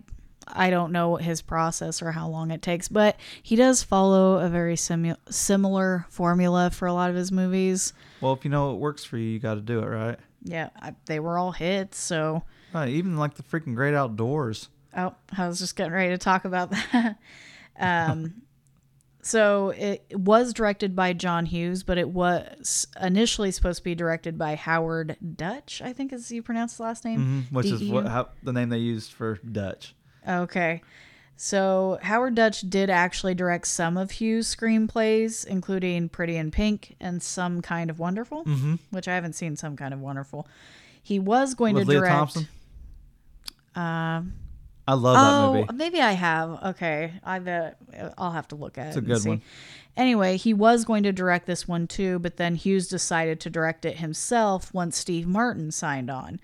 I 0.51 0.69
don't 0.69 0.91
know 0.91 1.15
his 1.17 1.41
process 1.41 2.01
or 2.01 2.11
how 2.11 2.27
long 2.27 2.51
it 2.51 2.61
takes, 2.61 2.87
but 2.87 3.17
he 3.43 3.55
does 3.55 3.83
follow 3.83 4.37
a 4.39 4.49
very 4.49 4.75
simu- 4.75 5.17
similar 5.29 6.05
formula 6.09 6.69
for 6.71 6.87
a 6.87 6.93
lot 6.93 7.09
of 7.09 7.15
his 7.15 7.31
movies. 7.31 7.93
Well, 8.21 8.33
if 8.33 8.43
you 8.43 8.51
know 8.51 8.73
it 8.73 8.77
works 8.79 9.03
for 9.03 9.17
you, 9.17 9.25
you 9.29 9.39
got 9.39 9.55
to 9.55 9.61
do 9.61 9.79
it, 9.79 9.85
right? 9.85 10.17
Yeah, 10.43 10.69
I, 10.81 10.95
they 11.05 11.19
were 11.19 11.37
all 11.37 11.51
hits, 11.51 11.97
so 11.99 12.43
Right, 12.73 12.89
even 12.89 13.17
like 13.17 13.33
the 13.35 13.43
freaking 13.43 13.75
Great 13.75 13.93
Outdoors. 13.95 14.69
oh, 14.95 15.15
I 15.37 15.47
was 15.47 15.59
just 15.59 15.75
getting 15.75 15.93
ready 15.93 16.09
to 16.09 16.17
talk 16.17 16.45
about 16.45 16.71
that. 16.71 17.17
um 17.79 18.41
so 19.21 19.69
it 19.69 20.05
was 20.17 20.53
directed 20.53 20.95
by 20.95 21.13
John 21.13 21.45
Hughes, 21.45 21.83
but 21.83 21.97
it 21.97 22.09
was 22.09 22.87
initially 23.01 23.51
supposed 23.51 23.79
to 23.79 23.83
be 23.83 23.95
directed 23.95 24.37
by 24.37 24.55
Howard 24.55 25.17
Deutch, 25.35 25.81
I 25.83 25.93
think 25.93 26.13
is 26.13 26.31
you 26.31 26.41
pronounce 26.41 26.77
the 26.77 26.83
last 26.83 27.03
name. 27.05 27.45
Mhm, 27.51 27.53
Which 27.55 27.65
is 27.67 27.83
what 27.89 28.07
how, 28.07 28.29
the 28.43 28.53
name 28.53 28.69
they 28.69 28.77
used 28.77 29.11
for 29.11 29.35
Dutch. 29.37 29.93
Okay. 30.27 30.81
So 31.41 31.99
Howard 32.01 32.35
Deutch 32.35 32.61
did 32.69 32.89
actually 32.89 33.33
direct 33.33 33.67
some 33.67 33.95
of 33.97 34.11
Hughes' 34.11 34.53
screenplays, 34.53 35.45
including 35.47 36.09
Pretty 36.09 36.35
in 36.35 36.51
Pink 36.51 36.95
and 36.99 37.23
Some 37.23 37.61
Kind 37.61 37.89
of 37.89 37.97
Wonderful, 37.97 38.43
Mm-hmm. 38.43 38.75
which 38.91 39.07
I 39.07 39.15
haven't 39.15 39.33
seen 39.33 39.55
Some 39.55 39.77
Kind 39.77 39.93
of 39.93 40.01
Wonderful. 40.01 40.47
He 41.01 41.17
was 41.17 41.53
going 41.55 41.75
With 41.75 41.85
to 41.85 41.89
Lea 41.91 41.95
direct. 41.99 42.13
Thompson. 42.13 42.47
Uh, 43.75 44.21
I 44.87 44.93
love 44.93 45.15
oh, 45.17 45.53
that 45.53 45.59
movie. 45.61 45.73
maybe 45.77 46.01
I 46.01 46.11
have. 46.13 46.59
Okay, 46.75 47.13
I 47.23 47.39
bet 47.39 47.77
I'll 48.17 48.31
have 48.31 48.47
to 48.49 48.55
look 48.55 48.77
at 48.77 48.87
It's 48.87 48.95
it. 48.97 48.99
a 48.99 48.99
and 48.99 49.07
good 49.07 49.21
see. 49.21 49.29
one. 49.29 49.41
Anyway, 49.95 50.37
he 50.37 50.53
was 50.53 50.85
going 50.85 51.03
to 51.03 51.11
direct 51.11 51.45
this 51.45 51.67
one 51.67 51.87
too, 51.87 52.19
but 52.19 52.37
then 52.37 52.55
Hughes 52.55 52.87
decided 52.87 53.39
to 53.41 53.49
direct 53.49 53.85
it 53.85 53.97
himself 53.97 54.73
once 54.73 54.97
Steve 54.97 55.27
Martin 55.27 55.71
signed 55.71 56.09
on. 56.09 56.39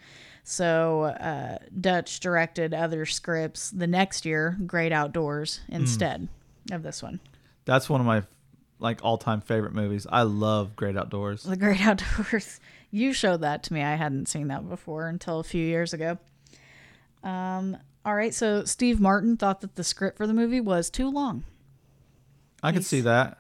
So 0.48 1.04
uh, 1.06 1.58
Deutch 1.82 2.20
directed 2.20 2.72
other 2.74 3.06
scripts 3.08 3.72
the 3.72 3.88
next 3.88 4.26
year, 4.26 4.58
Great 4.68 4.92
Outdoors, 4.92 5.60
Hmm. 5.68 5.76
instead 5.76 6.28
of 6.72 6.84
this 6.84 7.02
one. 7.02 7.20
That's 7.66 7.90
one 7.90 8.00
of 8.00 8.06
my 8.08 8.24
like 8.80 9.00
all-time 9.04 9.42
favorite 9.42 9.74
movies. 9.74 10.06
I 10.10 10.22
love 10.22 10.76
Great 10.76 10.96
Outdoors. 10.96 11.44
The 11.44 11.58
Great 11.58 11.82
Outdoors. 11.86 12.60
You 12.92 13.12
showed 13.12 13.42
that 13.42 13.64
to 13.64 13.74
me. 13.74 13.82
I 13.82 13.96
hadn't 13.96 14.28
seen 14.28 14.48
that 14.50 14.70
before 14.70 15.08
until 15.08 15.40
a 15.40 15.44
few 15.44 15.66
years 15.66 15.94
ago. 15.94 16.18
Um, 17.24 17.78
all 18.06 18.14
right, 18.16 18.34
so 18.34 18.66
Steve 18.66 19.00
Martin 19.00 19.38
thought 19.38 19.62
that 19.62 19.76
the 19.76 19.84
script 19.84 20.18
for 20.18 20.28
the 20.28 20.34
movie 20.34 20.62
was 20.62 20.90
too 20.92 21.10
long. 21.10 21.44
I 22.62 22.72
could 22.72 22.86
see 22.86 23.02
that. 23.02 23.40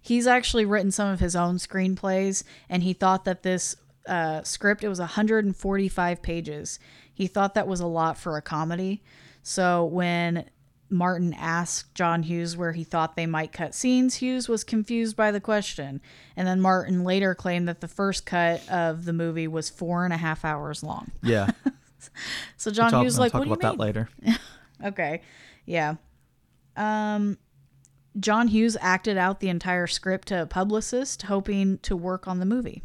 He's 0.00 0.26
actually 0.28 0.64
written 0.64 0.92
some 0.92 1.08
of 1.08 1.18
his 1.18 1.34
own 1.34 1.56
screenplays, 1.56 2.44
and 2.68 2.84
he 2.84 2.92
thought 2.92 3.24
that 3.24 3.42
this 3.42 3.74
uh, 4.06 4.42
script 4.42 4.84
it 4.84 4.88
was 4.88 4.98
145 5.00 6.22
pages. 6.22 6.78
He 7.12 7.26
thought 7.26 7.54
that 7.54 7.66
was 7.66 7.80
a 7.80 7.86
lot 7.86 8.18
for 8.18 8.36
a 8.36 8.42
comedy. 8.42 9.02
So 9.42 9.84
when 9.84 10.48
Martin 10.88 11.34
asked 11.34 11.94
John 11.94 12.22
Hughes 12.22 12.56
where 12.56 12.72
he 12.72 12.84
thought 12.84 13.16
they 13.16 13.26
might 13.26 13.52
cut 13.52 13.74
scenes, 13.74 14.16
Hughes 14.16 14.48
was 14.48 14.64
confused 14.64 15.16
by 15.16 15.30
the 15.30 15.40
question, 15.40 16.00
and 16.36 16.46
then 16.46 16.60
Martin 16.60 17.04
later 17.04 17.34
claimed 17.34 17.68
that 17.68 17.80
the 17.80 17.88
first 17.88 18.26
cut 18.26 18.68
of 18.68 19.04
the 19.04 19.12
movie 19.12 19.48
was 19.48 19.68
four 19.70 20.04
and 20.04 20.12
a 20.12 20.16
half 20.16 20.44
hours 20.44 20.82
long. 20.82 21.10
Yeah. 21.22 21.50
So 22.56 22.70
John 22.70 23.02
Hughes 23.02 23.18
like, 23.18 23.32
talk 23.32 23.40
"What 23.40 23.44
do 23.44 23.50
you 23.50 23.56
mean? 23.56 23.60
Talk 23.60 23.74
about 23.74 24.08
that 24.22 24.22
mean?" 24.22 24.34
later. 24.34 24.38
Okay. 24.84 25.22
Yeah. 25.64 25.94
Um 26.76 27.38
John 28.20 28.48
Hughes 28.48 28.76
acted 28.80 29.16
out 29.16 29.40
the 29.40 29.48
entire 29.48 29.86
script 29.86 30.28
to 30.28 30.42
a 30.42 30.46
publicist 30.46 31.22
hoping 31.22 31.78
to 31.78 31.96
work 31.96 32.26
on 32.28 32.38
the 32.38 32.46
movie. 32.46 32.82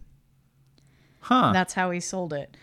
Huh. 1.22 1.51
That's 1.53 1.74
how 1.74 1.91
he 1.91 1.99
sold 1.99 2.34
it. 2.34 2.55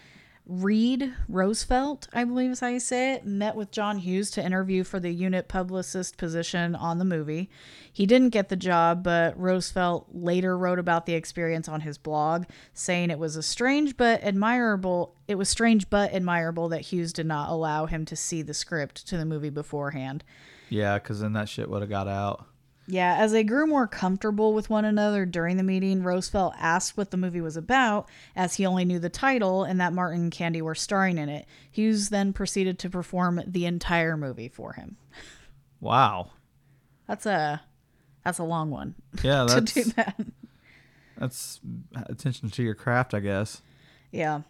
Reid 0.49 1.13
Rosefelt, 1.31 2.09
I 2.15 2.25
believe 2.25 2.51
is 2.51 2.61
how 2.61 2.69
you 2.69 2.81
say 2.81 3.13
it, 3.13 3.27
met 3.27 3.55
with 3.55 3.71
John 3.71 3.99
Hughes 3.99 4.31
to 4.31 4.43
interview 4.45 4.83
for 4.83 4.99
the 4.99 5.11
unit 5.13 5.47
publicist 5.47 6.17
position 6.17 6.75
on 6.75 6.97
the 6.97 7.05
movie. 7.05 7.51
He 7.93 8.07
didn't 8.07 8.31
get 8.31 8.49
the 8.49 8.57
job, 8.57 9.03
but 9.03 9.39
Rosefelt 9.39 10.07
later 10.11 10.57
wrote 10.57 10.79
about 10.79 11.05
the 11.05 11.13
experience 11.13 11.69
on 11.69 11.83
his 11.83 11.99
blog, 11.99 12.47
saying 12.73 13.11
it 13.11 13.19
was 13.19 13.37
a 13.37 13.43
strange 13.43 13.99
but 13.99 14.23
admirable 14.23 15.15
it 15.29 15.35
was 15.35 15.51
strange 15.51 15.91
but 15.91 16.15
admirable 16.15 16.71
that 16.71 16.81
Hughes 16.81 17.13
did 17.13 17.27
not 17.27 17.51
allow 17.51 17.85
him 17.85 18.07
to 18.07 18.17
see 18.17 18.41
the 18.41 18.55
script 18.55 19.07
to 19.09 19.19
the 19.19 19.27
movie 19.27 19.51
beforehand. 19.51 20.25
yeah, 20.71 20.99
because 20.99 21.21
then 21.21 21.35
that 21.35 21.51
shit 21.51 21.69
would 21.69 21.83
have 21.83 21.91
got 21.91 22.09
out. 22.09 22.47
Yeah, 22.91 23.17
as 23.19 23.33
they 23.33 23.45
grew 23.45 23.67
more 23.67 23.87
comfortable 23.87 24.55
with 24.55 24.71
one 24.71 24.87
another 24.87 25.27
during 25.27 25.59
the 25.59 25.63
meeting, 25.63 26.03
Rosefelt 26.03 26.55
asked 26.59 26.97
what 26.97 27.11
the 27.11 27.19
movie 27.19 27.43
was 27.43 27.55
about, 27.55 28.09
as 28.35 28.55
he 28.55 28.65
only 28.65 28.87
knew 28.87 28.99
the 28.99 29.11
title 29.11 29.63
and 29.63 29.79
that 29.79 29.93
Martin 29.93 30.23
and 30.23 30.33
Candy 30.33 30.63
were 30.63 30.75
starring 30.75 31.19
in 31.19 31.29
it. 31.29 31.47
Hughes 31.71 32.09
then 32.09 32.33
proceeded 32.33 32.79
to 32.79 32.89
perform 32.89 33.43
the 33.47 33.67
entire 33.67 34.17
movie 34.17 34.49
for 34.49 34.73
him. 34.73 34.97
Wow. 35.81 36.31
That's 37.07 37.27
a 37.27 37.61
that's 38.25 38.39
a 38.39 38.45
long 38.45 38.71
one 38.71 38.95
Yeah, 39.23 39.45
to 39.47 39.61
do 39.61 39.85
that. 39.97 40.19
that's 41.19 41.61
attention 42.07 42.49
to 42.49 42.63
your 42.63 42.75
craft, 42.75 43.13
I 43.13 43.21
guess. 43.21 43.61
Yeah. 44.11 44.43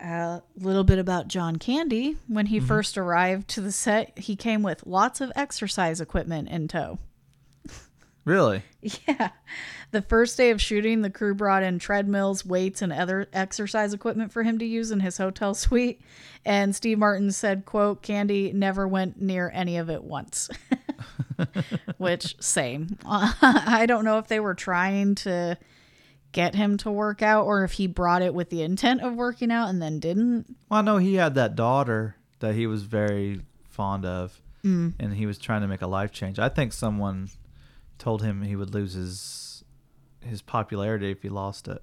A 0.00 0.42
little 0.58 0.82
bit 0.82 0.98
about 0.98 1.28
John 1.28 1.56
Candy. 1.56 2.16
When 2.26 2.46
he 2.46 2.58
mm-hmm. 2.58 2.66
first 2.66 2.98
arrived 2.98 3.46
to 3.50 3.60
the 3.60 3.70
set, 3.70 4.18
he 4.18 4.34
came 4.34 4.64
with 4.64 4.84
lots 4.86 5.20
of 5.20 5.30
exercise 5.36 6.00
equipment 6.00 6.48
in 6.48 6.66
tow. 6.66 6.98
Really? 8.24 8.62
Yeah. 9.06 9.30
The 9.90 10.02
first 10.02 10.36
day 10.36 10.50
of 10.50 10.60
shooting, 10.60 11.02
the 11.02 11.10
crew 11.10 11.34
brought 11.34 11.62
in 11.62 11.78
treadmills, 11.78 12.44
weights, 12.44 12.82
and 12.82 12.92
other 12.92 13.28
exercise 13.32 13.92
equipment 13.94 14.32
for 14.32 14.42
him 14.42 14.58
to 14.58 14.64
use 14.64 14.90
in 14.90 15.00
his 15.00 15.18
hotel 15.18 15.54
suite. 15.54 16.00
And 16.44 16.74
Steve 16.74 16.98
Martin 16.98 17.30
said, 17.32 17.64
quote, 17.64 18.02
Candy 18.02 18.52
never 18.52 18.88
went 18.88 19.20
near 19.20 19.50
any 19.54 19.76
of 19.76 19.88
it 19.90 20.02
once. 20.02 20.48
Which, 21.98 22.36
same. 22.42 22.98
I 23.06 23.84
don't 23.86 24.04
know 24.04 24.18
if 24.18 24.28
they 24.28 24.40
were 24.40 24.54
trying 24.54 25.14
to 25.16 25.56
get 26.32 26.54
him 26.54 26.76
to 26.78 26.90
work 26.90 27.22
out 27.22 27.44
or 27.44 27.62
if 27.64 27.72
he 27.72 27.86
brought 27.86 28.22
it 28.22 28.34
with 28.34 28.50
the 28.50 28.62
intent 28.62 29.00
of 29.02 29.14
working 29.14 29.50
out 29.52 29.68
and 29.68 29.80
then 29.80 30.00
didn't. 30.00 30.46
Well, 30.68 30.80
I 30.80 30.82
know 30.82 30.96
he 30.98 31.14
had 31.14 31.34
that 31.36 31.54
daughter 31.54 32.16
that 32.40 32.54
he 32.54 32.66
was 32.66 32.82
very 32.82 33.40
fond 33.70 34.04
of, 34.04 34.40
Mm. 34.64 34.94
and 34.98 35.12
he 35.14 35.26
was 35.26 35.36
trying 35.36 35.60
to 35.60 35.68
make 35.68 35.82
a 35.82 35.86
life 35.86 36.10
change. 36.10 36.38
I 36.38 36.48
think 36.48 36.72
someone 36.72 37.28
told 37.98 38.22
him 38.22 38.42
he 38.42 38.56
would 38.56 38.72
lose 38.74 38.94
his 38.94 39.64
his 40.20 40.40
popularity 40.42 41.10
if 41.10 41.22
he 41.22 41.28
lost 41.28 41.68
it. 41.68 41.82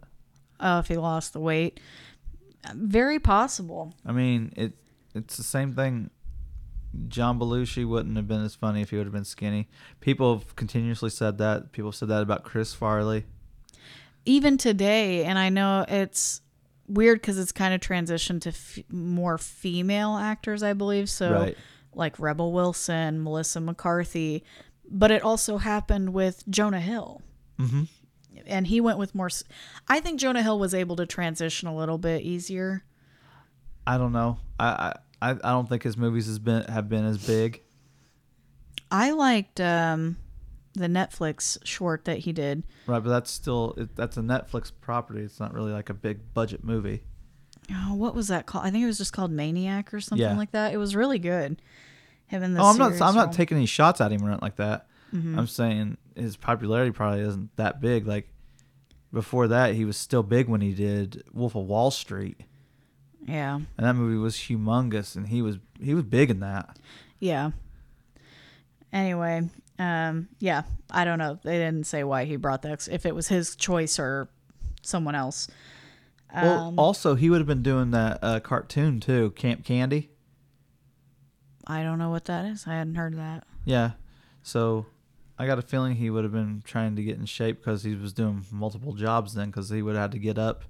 Oh, 0.60 0.80
if 0.80 0.88
he 0.88 0.98
lost 0.98 1.34
the 1.34 1.40
weight. 1.40 1.80
Very 2.76 3.20
possible. 3.20 3.94
I 4.06 4.12
mean, 4.12 4.54
it 4.56 4.74
it's 5.16 5.38
the 5.38 5.44
same 5.44 5.74
thing. 5.76 6.10
John 7.08 7.40
Belushi 7.40 7.88
wouldn't 7.88 8.18
have 8.18 8.28
been 8.28 8.44
as 8.44 8.54
funny 8.56 8.82
if 8.82 8.90
he 8.90 8.98
would 8.98 9.06
have 9.06 9.14
been 9.14 9.24
skinny. 9.26 9.70
People 10.02 10.40
have 10.40 10.56
continuously 10.56 11.10
said 11.10 11.38
that. 11.38 11.72
People 11.72 11.92
said 11.92 12.10
that 12.10 12.22
about 12.22 12.44
Chris 12.44 12.74
Farley. 12.74 13.26
even 14.26 14.56
today, 14.58 15.24
and 15.24 15.40
I 15.40 15.50
know 15.50 15.84
it's 15.88 16.42
weird 16.88 17.20
because 17.22 17.40
it's 17.40 17.52
kind 17.52 17.74
of 17.74 17.80
transitioned 17.82 18.42
to 18.42 18.50
f- 18.50 18.78
more 18.90 19.38
female 19.40 20.16
actors, 20.16 20.62
I 20.62 20.74
believe. 20.74 21.10
So, 21.10 21.32
Right. 21.34 21.58
like 21.96 22.20
Rebel 22.20 22.52
Wilson, 22.52 23.24
Melissa 23.24 23.60
McCarthy, 23.62 24.44
but 24.92 25.10
it 25.12 25.22
also 25.24 25.58
happened 25.58 26.14
with 26.14 26.44
Jonah 26.50 26.82
Hill. 26.82 27.22
Mhm. 27.58 27.88
And 28.48 28.68
he 28.68 28.82
went 28.82 28.98
with 28.98 29.14
more. 29.16 29.30
I 29.88 30.00
think 30.00 30.20
Jonah 30.20 30.42
Hill 30.44 30.60
was 30.60 30.74
able 30.74 30.96
to 30.98 31.06
transition 31.06 31.68
a 31.68 31.76
little 31.76 31.98
bit 31.98 32.22
easier. 32.24 32.84
I 33.88 33.98
don't 33.98 34.12
know. 34.12 34.38
I 34.60 34.94
I, 35.22 35.32
I 35.32 35.34
don't 35.52 35.70
think 35.70 35.84
his 35.84 35.96
movies 35.98 36.26
has 36.28 36.40
been 36.40 36.64
have 36.66 36.90
been 36.90 37.06
as 37.06 37.26
big. 37.26 37.62
I 38.90 39.12
liked 39.12 39.62
um, 39.62 40.18
the 40.74 40.88
Netflix 40.88 41.58
short 41.64 42.06
that 42.06 42.20
he 42.20 42.34
did. 42.34 42.64
Right, 42.88 43.00
but 43.02 43.10
that's 43.10 43.32
still 43.32 43.74
it, 43.78 43.96
that's 43.96 44.18
a 44.18 44.22
Netflix 44.22 44.72
property. 44.82 45.22
It's 45.22 45.40
not 45.40 45.54
really 45.54 45.72
like 45.72 45.90
a 45.90 45.94
big 45.94 46.34
budget 46.34 46.64
movie. 46.64 47.04
Oh, 47.72 47.94
what 47.94 48.16
was 48.16 48.28
that 48.30 48.48
called? 48.48 48.66
I 48.66 48.72
think 48.72 48.84
it 48.84 48.88
was 48.88 48.98
just 48.98 49.14
called 49.14 49.32
Maniac 49.32 49.94
or 49.94 50.02
something 50.02 50.28
Yeah. 50.28 50.36
like 50.36 50.52
that. 50.52 50.74
It 50.74 50.78
was 50.78 50.96
really 50.96 51.20
good. 51.20 51.62
Him 52.32 52.44
in 52.44 52.54
the 52.54 52.62
oh, 52.62 52.66
I'm 52.66 52.78
not 52.78 53.02
I'm 53.02 53.14
not 53.16 53.34
taking 53.34 53.58
any 53.58 53.66
shots 53.66 54.00
at 54.02 54.12
him 54.12 54.22
or 54.24 54.28
anything 54.30 54.40
like 54.42 54.56
that. 54.56 54.88
Mm-hmm. 55.14 55.38
I'm 55.38 55.48
saying 55.48 55.98
his 56.16 56.38
popularity 56.38 56.92
probably 56.92 57.20
isn't 57.22 57.56
that 57.58 57.82
big. 57.82 58.08
Like 58.08 58.30
before 59.14 59.50
that, 59.50 59.76
he 59.76 59.84
was 59.86 59.98
still 59.98 60.24
big 60.24 60.48
when 60.48 60.62
he 60.62 60.74
did 60.74 61.24
Wolf 61.34 61.56
of 61.56 61.66
Wall 61.66 61.92
Street, 61.92 62.40
Yeah. 63.28 63.56
and 63.56 63.68
that 63.86 63.94
movie 63.96 64.16
was 64.18 64.36
humongous, 64.36 65.18
and 65.18 65.28
he 65.28 65.42
was 65.42 65.60
he 65.82 65.94
was 65.94 66.06
big 66.06 66.30
in 66.30 66.40
that. 66.40 66.80
Yeah. 67.20 67.52
Anyway, 68.94 69.50
um, 69.80 70.28
yeah, 70.40 70.64
I 70.90 71.06
don't 71.06 71.20
know. 71.20 71.40
They 71.44 71.58
didn't 71.58 71.86
say 71.86 72.04
why 72.04 72.26
he 72.26 72.36
brought 72.36 72.66
ex- 72.66 72.88
if 72.88 73.06
it 73.06 73.16
was 73.16 73.28
his 73.28 73.56
choice 73.56 74.00
or 74.00 74.30
someone 74.82 75.16
else. 75.16 75.48
Well, 76.34 76.68
Um, 76.70 76.80
also 76.80 77.16
he 77.16 77.30
would 77.30 77.40
have 77.40 77.48
been 77.48 77.64
doing 77.64 77.92
that 77.92 78.20
uh, 78.22 78.40
cartoon 78.40 79.00
too, 79.02 79.32
Camp 79.32 79.64
Candy. 79.66 80.10
I 81.68 81.84
don't 81.84 82.00
know 82.00 82.10
what 82.10 82.26
that 82.26 82.46
is. 82.46 82.66
I 82.68 82.74
hadn't 82.74 82.96
heard 82.96 83.18
that. 83.18 83.44
Yeah, 83.66 83.92
so 84.44 84.86
I 85.38 85.46
got 85.46 85.60
a 85.60 85.62
feeling 85.62 85.96
he 85.96 86.10
would 86.10 86.24
have 86.24 86.34
been 86.34 86.62
trying 86.66 86.96
to 86.96 87.04
get 87.04 87.18
in 87.18 87.26
shape 87.26 87.60
because 87.60 87.84
he 87.84 87.96
was 87.96 88.14
doing 88.14 88.46
multiple 88.52 88.94
jobs 88.94 89.34
then, 89.34 89.50
because 89.50 89.70
he 89.70 89.82
would 89.82 89.96
have 89.96 90.04
had 90.04 90.12
to 90.12 90.20
get 90.20 90.38
up, 90.38 90.64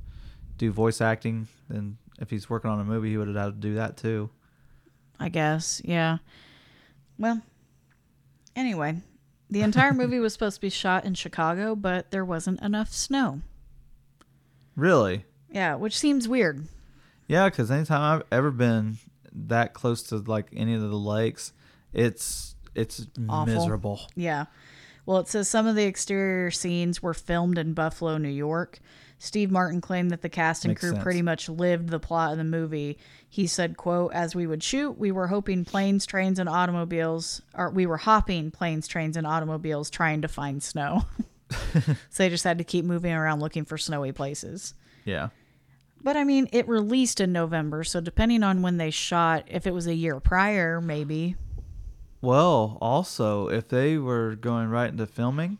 do 0.57 0.71
voice 0.71 1.01
acting, 1.01 1.47
and 1.69 1.97
if 2.19 2.29
he's 2.29 2.49
working 2.49 2.69
on 2.69 2.79
a 2.79 2.83
movie, 2.83 3.09
he 3.09 3.17
would 3.17 3.27
have 3.27 3.37
had 3.37 3.61
to 3.61 3.67
do 3.67 3.75
that 3.75 3.97
too. 3.97 4.29
I 5.19 5.29
guess. 5.29 5.81
Yeah. 5.83 6.17
Well, 7.17 7.41
anyway, 8.55 8.97
the 9.49 9.61
entire 9.61 9.93
movie 9.93 10.19
was 10.19 10.33
supposed 10.33 10.55
to 10.55 10.61
be 10.61 10.69
shot 10.69 11.05
in 11.05 11.13
Chicago, 11.13 11.75
but 11.75 12.11
there 12.11 12.25
wasn't 12.25 12.61
enough 12.61 12.91
snow. 12.93 13.41
Really? 14.75 15.25
Yeah, 15.51 15.75
which 15.75 15.97
seems 15.97 16.27
weird. 16.27 16.67
Yeah, 17.27 17.49
because 17.49 17.69
anytime 17.69 18.01
I've 18.01 18.25
ever 18.31 18.51
been 18.51 18.97
that 19.33 19.73
close 19.73 20.03
to 20.03 20.17
like 20.17 20.47
any 20.55 20.73
of 20.73 20.81
the 20.81 20.95
lakes, 20.95 21.53
it's 21.93 22.55
it's 22.75 23.05
Awful. 23.29 23.53
miserable. 23.53 24.01
Yeah. 24.15 24.45
Well, 25.05 25.17
it 25.19 25.27
says 25.27 25.49
some 25.49 25.67
of 25.67 25.75
the 25.75 25.83
exterior 25.85 26.51
scenes 26.51 27.01
were 27.01 27.13
filmed 27.13 27.57
in 27.57 27.73
Buffalo, 27.73 28.17
New 28.17 28.29
York. 28.29 28.79
Steve 29.17 29.51
Martin 29.51 29.81
claimed 29.81 30.09
that 30.11 30.21
the 30.21 30.29
cast 30.29 30.63
and 30.65 30.71
Makes 30.71 30.81
crew 30.81 30.91
sense. 30.91 31.03
pretty 31.03 31.21
much 31.21 31.47
lived 31.49 31.89
the 31.89 31.99
plot 31.99 32.31
of 32.31 32.37
the 32.39 32.43
movie. 32.43 32.97
He 33.29 33.45
said, 33.45 33.77
quote, 33.77 34.13
as 34.13 34.35
we 34.35 34.47
would 34.47 34.63
shoot, 34.63 34.97
we 34.97 35.11
were 35.11 35.27
hoping 35.27 35.63
planes, 35.63 36.05
trains, 36.07 36.39
and 36.39 36.49
automobiles, 36.49 37.41
or 37.53 37.69
we 37.69 37.85
were 37.85 37.97
hopping 37.97 38.49
planes, 38.51 38.87
trains, 38.87 39.17
and 39.17 39.27
automobiles 39.27 39.89
trying 39.91 40.21
to 40.23 40.27
find 40.27 40.63
snow. 40.63 41.05
so 41.73 41.93
they 42.17 42.29
just 42.29 42.43
had 42.43 42.57
to 42.57 42.63
keep 42.63 42.83
moving 42.85 43.13
around 43.13 43.41
looking 43.41 43.63
for 43.65 43.77
snowy 43.77 44.11
places. 44.11 44.73
Yeah. 45.05 45.29
But 46.03 46.17
I 46.17 46.23
mean, 46.23 46.47
it 46.51 46.67
released 46.67 47.19
in 47.21 47.31
November, 47.31 47.83
so 47.83 48.01
depending 48.01 48.41
on 48.43 48.61
when 48.61 48.77
they 48.77 48.89
shot, 48.89 49.43
if 49.47 49.67
it 49.67 49.73
was 49.73 49.85
a 49.87 49.93
year 49.93 50.19
prior, 50.19 50.81
maybe. 50.81 51.35
Well, 52.21 52.77
also, 52.81 53.47
if 53.49 53.67
they 53.67 53.97
were 53.97 54.35
going 54.35 54.69
right 54.69 54.89
into 54.91 55.05
filming, 55.07 55.59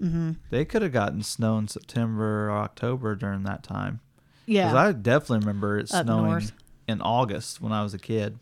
Mm-hmm. 0.00 0.32
they 0.48 0.64
could 0.64 0.80
have 0.80 0.92
gotten 0.92 1.22
snow 1.22 1.58
in 1.58 1.68
September 1.68 2.48
or 2.48 2.52
October 2.52 3.14
during 3.14 3.42
that 3.42 3.62
time. 3.62 4.00
Yeah. 4.46 4.68
Because. 4.70 4.86
I 4.88 4.92
definitely 4.92 5.40
remember 5.40 5.78
it 5.78 5.92
Up 5.92 6.06
snowing 6.06 6.30
north. 6.30 6.52
in 6.88 7.02
August 7.02 7.60
when 7.60 7.72
I 7.72 7.82
was 7.82 7.92
a 7.92 7.98
kid. 7.98 8.38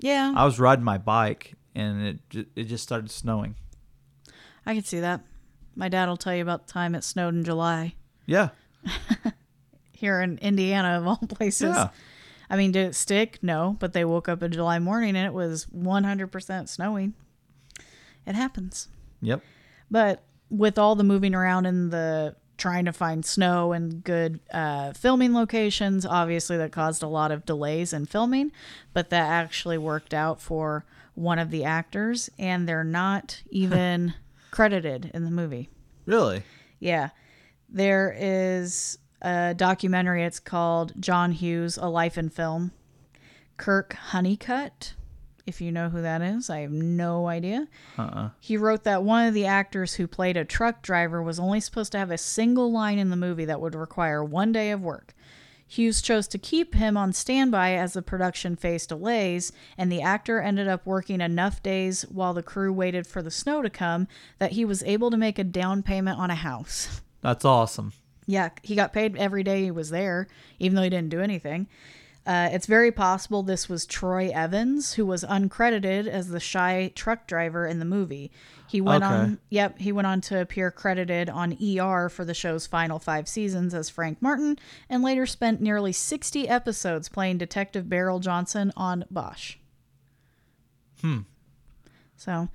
Yeah, 0.00 0.34
I 0.36 0.44
was 0.44 0.60
riding 0.60 0.84
my 0.84 0.98
bike 0.98 1.54
and 1.74 2.20
it 2.32 2.46
it 2.54 2.64
just 2.64 2.82
started 2.84 3.10
snowing. 3.10 3.54
I 4.66 4.74
can 4.74 4.84
see 4.84 5.00
that. 5.00 5.22
My 5.74 5.88
dad 5.88 6.08
will 6.10 6.18
tell 6.18 6.34
you 6.34 6.42
about 6.42 6.66
the 6.66 6.72
time 6.74 6.94
it 6.94 7.02
snowed 7.02 7.34
in 7.34 7.44
July 7.44 7.94
Yeah. 8.26 8.50
here 10.00 10.20
in 10.20 10.38
Indiana, 10.38 10.98
of 10.98 11.06
all 11.06 11.16
places. 11.28 11.74
Yeah. 11.76 11.90
I 12.48 12.56
mean, 12.56 12.72
did 12.72 12.88
it 12.88 12.94
stick? 12.94 13.38
No, 13.42 13.76
but 13.78 13.92
they 13.92 14.04
woke 14.04 14.28
up 14.28 14.42
a 14.42 14.48
July 14.48 14.78
morning 14.80 15.14
and 15.14 15.26
it 15.26 15.32
was 15.32 15.66
100% 15.66 16.68
snowing. 16.68 17.14
It 18.26 18.34
happens. 18.34 18.88
Yep. 19.20 19.42
But 19.90 20.22
with 20.48 20.78
all 20.78 20.96
the 20.96 21.04
moving 21.04 21.34
around 21.34 21.66
and 21.66 21.92
the 21.92 22.34
trying 22.56 22.84
to 22.84 22.92
find 22.92 23.24
snow 23.24 23.72
and 23.72 24.02
good 24.02 24.40
uh, 24.52 24.92
filming 24.92 25.32
locations, 25.32 26.04
obviously 26.04 26.56
that 26.56 26.72
caused 26.72 27.02
a 27.02 27.08
lot 27.08 27.30
of 27.30 27.46
delays 27.46 27.92
in 27.92 28.06
filming. 28.06 28.52
But 28.92 29.10
that 29.10 29.28
actually 29.30 29.78
worked 29.78 30.12
out 30.12 30.40
for 30.40 30.84
one 31.14 31.38
of 31.38 31.50
the 31.50 31.64
actors, 31.64 32.30
and 32.38 32.68
they're 32.68 32.84
not 32.84 33.42
even 33.50 34.14
credited 34.50 35.10
in 35.14 35.24
the 35.24 35.30
movie. 35.30 35.68
Really? 36.06 36.42
Yeah. 36.80 37.10
There 37.68 38.14
is 38.18 38.98
a 39.22 39.54
documentary. 39.56 40.24
It's 40.24 40.40
called 40.40 40.92
John 41.00 41.32
Hughes, 41.32 41.76
A 41.76 41.88
Life 41.88 42.16
in 42.18 42.28
Film. 42.28 42.72
Kirk 43.56 43.92
Honeycutt, 43.92 44.94
if 45.46 45.60
you 45.60 45.70
know 45.70 45.90
who 45.90 46.00
that 46.00 46.22
is. 46.22 46.48
I 46.48 46.60
have 46.60 46.70
no 46.70 47.28
idea. 47.28 47.68
Uh-uh. 47.98 48.30
He 48.40 48.56
wrote 48.56 48.84
that 48.84 49.02
one 49.02 49.26
of 49.26 49.34
the 49.34 49.44
actors 49.44 49.94
who 49.94 50.06
played 50.06 50.38
a 50.38 50.44
truck 50.46 50.80
driver 50.80 51.22
was 51.22 51.38
only 51.38 51.60
supposed 51.60 51.92
to 51.92 51.98
have 51.98 52.10
a 52.10 52.16
single 52.16 52.72
line 52.72 52.98
in 52.98 53.10
the 53.10 53.16
movie 53.16 53.44
that 53.44 53.60
would 53.60 53.74
require 53.74 54.24
one 54.24 54.52
day 54.52 54.70
of 54.70 54.80
work. 54.80 55.14
Hughes 55.70 56.02
chose 56.02 56.26
to 56.28 56.38
keep 56.38 56.74
him 56.74 56.96
on 56.96 57.12
standby 57.12 57.74
as 57.74 57.92
the 57.92 58.02
production 58.02 58.56
faced 58.56 58.88
delays, 58.88 59.52
and 59.78 59.92
the 59.92 60.02
actor 60.02 60.40
ended 60.40 60.66
up 60.66 60.84
working 60.84 61.20
enough 61.20 61.62
days 61.62 62.02
while 62.08 62.34
the 62.34 62.42
crew 62.42 62.72
waited 62.72 63.06
for 63.06 63.22
the 63.22 63.30
snow 63.30 63.62
to 63.62 63.70
come 63.70 64.08
that 64.40 64.52
he 64.52 64.64
was 64.64 64.82
able 64.82 65.12
to 65.12 65.16
make 65.16 65.38
a 65.38 65.44
down 65.44 65.84
payment 65.84 66.18
on 66.18 66.28
a 66.28 66.34
house. 66.34 67.02
That's 67.20 67.44
awesome. 67.44 67.92
Yeah, 68.30 68.50
he 68.62 68.76
got 68.76 68.92
paid 68.92 69.16
every 69.16 69.42
day 69.42 69.64
he 69.64 69.70
was 69.72 69.90
there, 69.90 70.28
even 70.60 70.76
though 70.76 70.82
he 70.82 70.90
didn't 70.90 71.08
do 71.10 71.20
anything. 71.20 71.66
Uh, 72.26 72.48
it's 72.52 72.66
very 72.66 72.92
possible 72.92 73.42
this 73.42 73.68
was 73.68 73.86
Troy 73.86 74.30
Evans, 74.32 74.92
who 74.92 75.04
was 75.06 75.24
uncredited 75.24 76.06
as 76.06 76.28
the 76.28 76.38
shy 76.38 76.92
truck 76.94 77.26
driver 77.26 77.66
in 77.66 77.78
the 77.80 77.84
movie. 77.84 78.30
He 78.68 78.80
went 78.80 79.02
Okay. 79.02 79.12
on, 79.12 79.38
yep, 79.48 79.78
he 79.78 79.90
went 79.90 80.06
on 80.06 80.20
to 80.22 80.40
appear 80.40 80.70
credited 80.70 81.28
on 81.28 81.56
ER 81.60 82.08
for 82.08 82.24
the 82.24 82.34
show's 82.34 82.66
final 82.68 82.98
five 83.00 83.26
seasons 83.26 83.74
as 83.74 83.88
Frank 83.88 84.20
Martin, 84.22 84.58
and 84.88 85.02
later 85.02 85.26
spent 85.26 85.60
nearly 85.60 85.92
60 85.92 86.46
episodes 86.48 87.08
playing 87.08 87.38
Detective 87.38 87.88
Barrel 87.88 88.20
Johnson 88.20 88.70
on 88.76 89.06
Bosch. 89.10 89.56
Hmm. 91.00 91.20
So, 92.16 92.48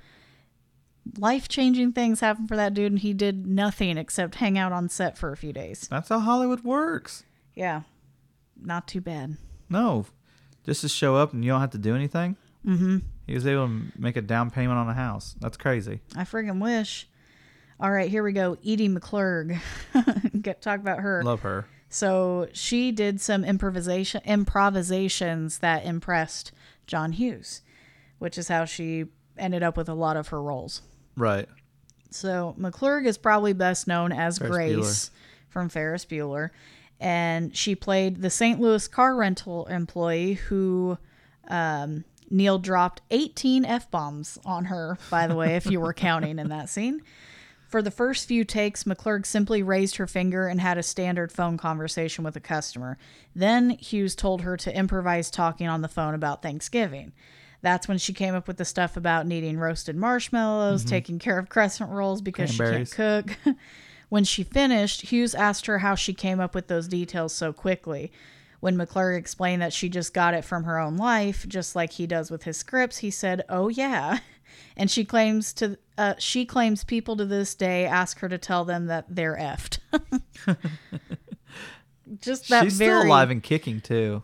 life 1.18 1.48
changing 1.48 1.94
things 1.94 2.20
happened 2.20 2.48
for 2.48 2.56
that 2.56 2.74
dude, 2.74 2.92
and 2.92 3.00
he 3.00 3.14
did 3.14 3.46
nothing 3.46 3.98
except 3.98 4.36
hang 4.36 4.58
out 4.58 4.72
on 4.72 4.90
set 4.90 5.18
for 5.18 5.32
a 5.32 5.38
few 5.38 5.54
days. 5.54 5.88
That's 5.90 6.10
how 6.10 6.20
Hollywood 6.20 6.64
works. 6.64 7.24
Yeah, 7.54 7.82
not 8.62 8.88
too 8.88 9.02
bad. 9.02 9.38
No. 9.70 10.06
Just 10.66 10.82
to 10.82 10.90
show 10.90 11.16
up 11.16 11.34
and 11.34 11.46
you 11.46 11.52
don't 11.52 11.62
have 11.62 11.72
to 11.72 11.78
do 11.78 11.96
anything. 11.96 12.38
Mm-hmm. 12.66 12.98
He 13.28 13.34
was 13.34 13.46
able 13.46 13.68
to 13.68 13.82
make 13.98 14.18
a 14.18 14.22
down 14.22 14.50
payment 14.50 14.78
on 14.78 14.90
a 14.90 14.94
house. 14.94 15.36
That's 15.40 15.58
crazy. 15.58 16.02
I 16.16 16.24
friggin' 16.24 16.62
wish. 16.62 17.08
All 17.80 17.92
right, 17.92 18.10
here 18.10 18.24
we 18.24 18.32
go. 18.32 18.58
Edie 18.66 18.90
McClurg. 18.90 19.60
Get 20.42 20.62
talk 20.62 20.80
about 20.80 21.00
her. 21.00 21.24
Love 21.24 21.42
her. 21.42 21.68
So 21.90 22.48
she 22.54 22.92
did 22.92 23.22
some 23.22 23.44
improvisation 23.44 24.22
improvisations 24.26 25.60
that 25.60 25.86
impressed 25.86 26.52
John 26.88 27.14
Hughes, 27.14 27.62
which 28.18 28.38
is 28.38 28.48
how 28.48 28.66
she 28.66 29.06
ended 29.38 29.64
up 29.64 29.78
with 29.78 29.90
a 29.90 29.94
lot 29.94 30.18
of 30.18 30.30
her 30.30 30.42
roles. 30.42 30.82
Right. 31.16 31.48
So 32.10 32.56
McClurg 32.60 33.06
is 33.06 33.18
probably 33.18 33.54
best 33.54 33.88
known 33.88 34.12
as 34.12 34.38
Ferris 34.38 34.52
Grace 34.52 35.12
from 35.50 35.70
Ferris 35.70 36.06
Bueller, 36.06 36.52
and 37.00 37.56
she 37.56 37.76
played 37.76 38.22
the 38.22 38.30
St. 38.30 38.60
Louis 38.60 38.88
car 38.88 39.16
rental 39.16 39.66
employee 39.66 40.34
who 40.34 40.98
um, 41.48 42.06
Neil 42.30 42.58
dropped 42.58 43.02
18 43.12 43.66
f 43.66 43.90
bombs 43.92 44.40
on 44.46 44.66
her. 44.66 44.98
By 45.10 45.28
the 45.28 45.36
way, 45.36 45.56
if 45.56 45.66
you 45.66 45.80
were 45.80 45.94
counting 45.94 46.40
in 46.40 46.50
that 46.50 46.70
scene. 46.70 47.02
For 47.68 47.82
the 47.82 47.92
first 47.92 48.28
few 48.28 48.46
takes, 48.46 48.86
McClurg 48.86 49.26
simply 49.26 49.62
raised 49.62 49.98
her 49.98 50.08
finger 50.08 50.48
and 50.48 50.62
had 50.62 50.78
a 50.78 50.84
standard 50.84 51.32
phone 51.32 51.58
conversation 51.58 52.24
with 52.24 52.36
a 52.36 52.40
customer. 52.40 52.98
Then 53.36 53.72
Hughes 53.72 54.16
told 54.16 54.42
her 54.42 54.56
to 54.58 54.76
improvise 54.76 55.30
talking 55.30 55.68
on 55.68 55.82
the 55.82 55.88
phone 55.88 56.14
about 56.14 56.42
Thanksgiving. 56.42 57.12
That's 57.66 57.88
when 57.88 57.98
she 57.98 58.14
came 58.14 58.36
up 58.36 58.48
with 58.48 58.58
the 58.58 58.64
stuff 58.64 58.96
about 58.96 59.26
needing 59.26 59.58
roasted 59.58 59.96
marshmallows, 59.96 60.86
taking 60.86 61.18
care 61.18 61.40
of 61.40 61.50
crescent 61.50 61.90
rolls 61.90 62.22
because 62.22 62.52
she 62.52 62.60
can't 62.60 62.92
cook. 62.92 63.38
when 64.10 64.24
she 64.24 64.44
finished, 64.44 65.02
Hughes 65.02 65.34
asked 65.34 65.66
her 65.66 65.80
how 65.80 65.96
she 65.96 66.14
came 66.14 66.40
up 66.40 66.54
with 66.54 66.68
those 66.68 66.88
details 66.88 67.34
so 67.34 67.52
quickly. 67.52 68.12
When 68.60 68.78
McClurg 68.78 69.18
explained 69.18 69.64
that 69.64 69.74
she 69.74 69.90
just 69.90 70.14
got 70.14 70.36
it 70.36 70.46
from 70.46 70.66
her 70.66 70.78
own 70.78 70.96
life, 70.96 71.48
just 71.48 71.76
like 71.76 71.94
he 71.94 72.06
does 72.06 72.30
with 72.30 72.44
his 72.44 72.56
scripts, 72.56 73.00
he 73.00 73.10
said, 73.10 73.44
"Oh 73.50 73.68
yeah." 73.68 74.20
And 74.78 74.92
she 74.92 75.04
claims 75.04 75.52
to 75.54 75.78
uh, 75.98 76.14
she 76.20 76.46
claims 76.46 76.84
people 76.84 77.18
to 77.18 77.26
this 77.26 77.56
day 77.56 77.86
ask 77.86 78.20
her 78.20 78.30
to 78.30 78.38
tell 78.38 78.64
them 78.64 78.86
that 78.86 79.06
they're 79.10 79.36
effed. 79.36 79.80
just 82.22 82.48
that 82.50 82.64
She's 82.64 82.78
very 82.78 83.00
still 83.00 83.10
alive 83.10 83.32
and 83.32 83.42
kicking 83.42 83.82
too. 83.82 84.22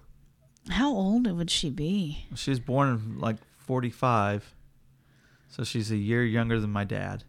How 0.69 0.91
old 0.93 1.29
would 1.31 1.49
she 1.49 1.69
be? 1.69 2.25
She 2.35 2.51
was 2.51 2.59
born 2.59 2.89
in 2.89 3.19
like 3.19 3.37
45. 3.57 4.53
So 5.49 5.63
she's 5.63 5.91
a 5.91 5.97
year 5.97 6.23
younger 6.23 6.59
than 6.59 6.69
my 6.69 6.83
dad. 6.83 7.23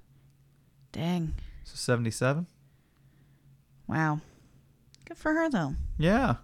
Dang. 0.92 1.34
So 1.64 1.74
77? 1.76 2.46
Wow. 3.88 4.20
Good 5.06 5.18
for 5.18 5.32
her 5.32 5.48
though. 5.50 5.74
Yeah. 5.98 6.36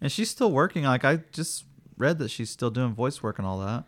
And 0.00 0.10
she's 0.12 0.30
still 0.30 0.52
working. 0.52 0.84
Like 0.84 1.04
I 1.04 1.20
just 1.32 1.64
read 1.96 2.18
that 2.18 2.30
she's 2.30 2.50
still 2.50 2.70
doing 2.70 2.92
voice 2.92 3.22
work 3.22 3.38
and 3.38 3.46
all 3.46 3.58
that. 3.60 3.84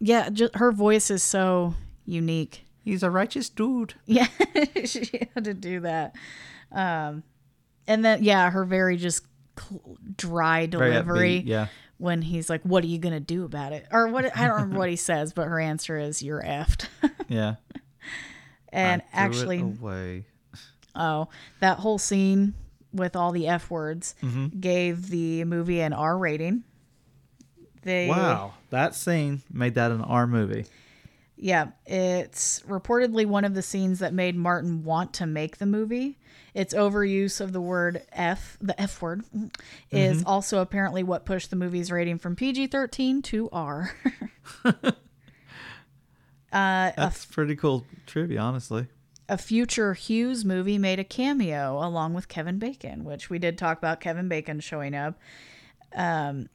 Yeah, 0.00 0.30
ju- 0.30 0.50
her 0.54 0.72
voice 0.72 1.10
is 1.10 1.22
so 1.22 1.74
unique. 2.06 2.64
He's 2.84 3.02
a 3.02 3.10
righteous 3.10 3.48
dude. 3.48 3.94
Yeah, 4.06 4.26
she 4.84 5.28
had 5.34 5.44
to 5.44 5.54
do 5.54 5.80
that. 5.80 6.14
Um, 6.72 7.22
and 7.86 8.04
then 8.04 8.22
yeah, 8.24 8.50
her 8.50 8.64
very 8.64 8.96
just 8.96 9.24
cl- 9.58 9.96
dry 10.16 10.66
delivery 10.66 11.40
upbeat, 11.42 11.46
Yeah. 11.46 11.66
when 11.98 12.22
he's 12.22 12.48
like, 12.50 12.62
"What 12.62 12.84
are 12.84 12.88
you 12.88 12.98
gonna 12.98 13.20
do 13.20 13.44
about 13.44 13.72
it?" 13.72 13.86
Or 13.90 14.08
what? 14.08 14.36
I 14.36 14.46
don't 14.46 14.54
remember 14.56 14.78
what 14.78 14.88
he 14.90 14.96
says, 14.96 15.32
but 15.32 15.46
her 15.48 15.60
answer 15.60 15.98
is, 15.98 16.22
"You're 16.22 16.42
effed." 16.42 16.86
Yeah. 17.28 17.54
and 18.70 19.02
I 19.12 19.28
threw 19.28 19.50
it 19.50 19.64
actually, 19.70 20.24
oh, 20.94 21.28
that 21.60 21.78
whole 21.78 21.98
scene 21.98 22.54
with 22.92 23.16
all 23.16 23.32
the 23.32 23.48
f 23.48 23.70
words 23.70 24.14
Mm-hmm. 24.22 24.58
gave 24.60 25.08
the 25.08 25.44
movie 25.44 25.80
an 25.80 25.92
R 25.92 26.16
rating. 26.18 26.64
They 27.82 28.08
Wow. 28.08 28.54
That 28.70 28.94
scene 28.94 29.42
made 29.50 29.74
that 29.74 29.90
an 29.90 30.02
R 30.02 30.26
movie. 30.26 30.66
Yeah, 31.36 31.68
it's 31.86 32.60
reportedly 32.68 33.26
one 33.26 33.44
of 33.44 33.54
the 33.54 33.62
scenes 33.62 33.98
that 33.98 34.14
made 34.14 34.36
Martin 34.36 34.84
want 34.84 35.12
to 35.14 35.26
make 35.26 35.56
the 35.58 35.66
movie. 35.66 36.18
Its 36.54 36.74
overuse 36.74 37.40
of 37.40 37.52
the 37.52 37.60
word 37.60 38.02
F, 38.12 38.58
the 38.60 38.78
F 38.80 39.00
word, 39.00 39.24
is 39.90 40.22
also 40.24 40.60
apparently 40.60 41.02
what 41.02 41.24
pushed 41.24 41.48
the 41.50 41.56
movie's 41.56 41.90
rating 41.90 42.18
from 42.18 42.36
PG 42.36 42.66
13 42.66 43.22
to 43.22 43.48
R. 43.50 43.94
uh, 44.64 44.92
That's 46.52 47.24
pretty 47.24 47.56
cool 47.56 47.86
trivia, 48.06 48.40
honestly. 48.40 48.86
a 49.28 49.38
future 49.38 49.94
Hughes 49.94 50.44
movie 50.44 50.76
made 50.78 50.98
a 50.98 51.04
cameo 51.04 51.78
along 51.78 52.12
with 52.14 52.28
Kevin 52.28 52.58
Bacon, 52.58 53.04
which 53.04 53.30
we 53.30 53.38
did 53.38 53.56
talk 53.56 53.78
about 53.78 54.00
Kevin 54.00 54.28
Bacon 54.28 54.60
showing 54.60 54.94
up. 54.94 55.18
Um, 55.94 56.48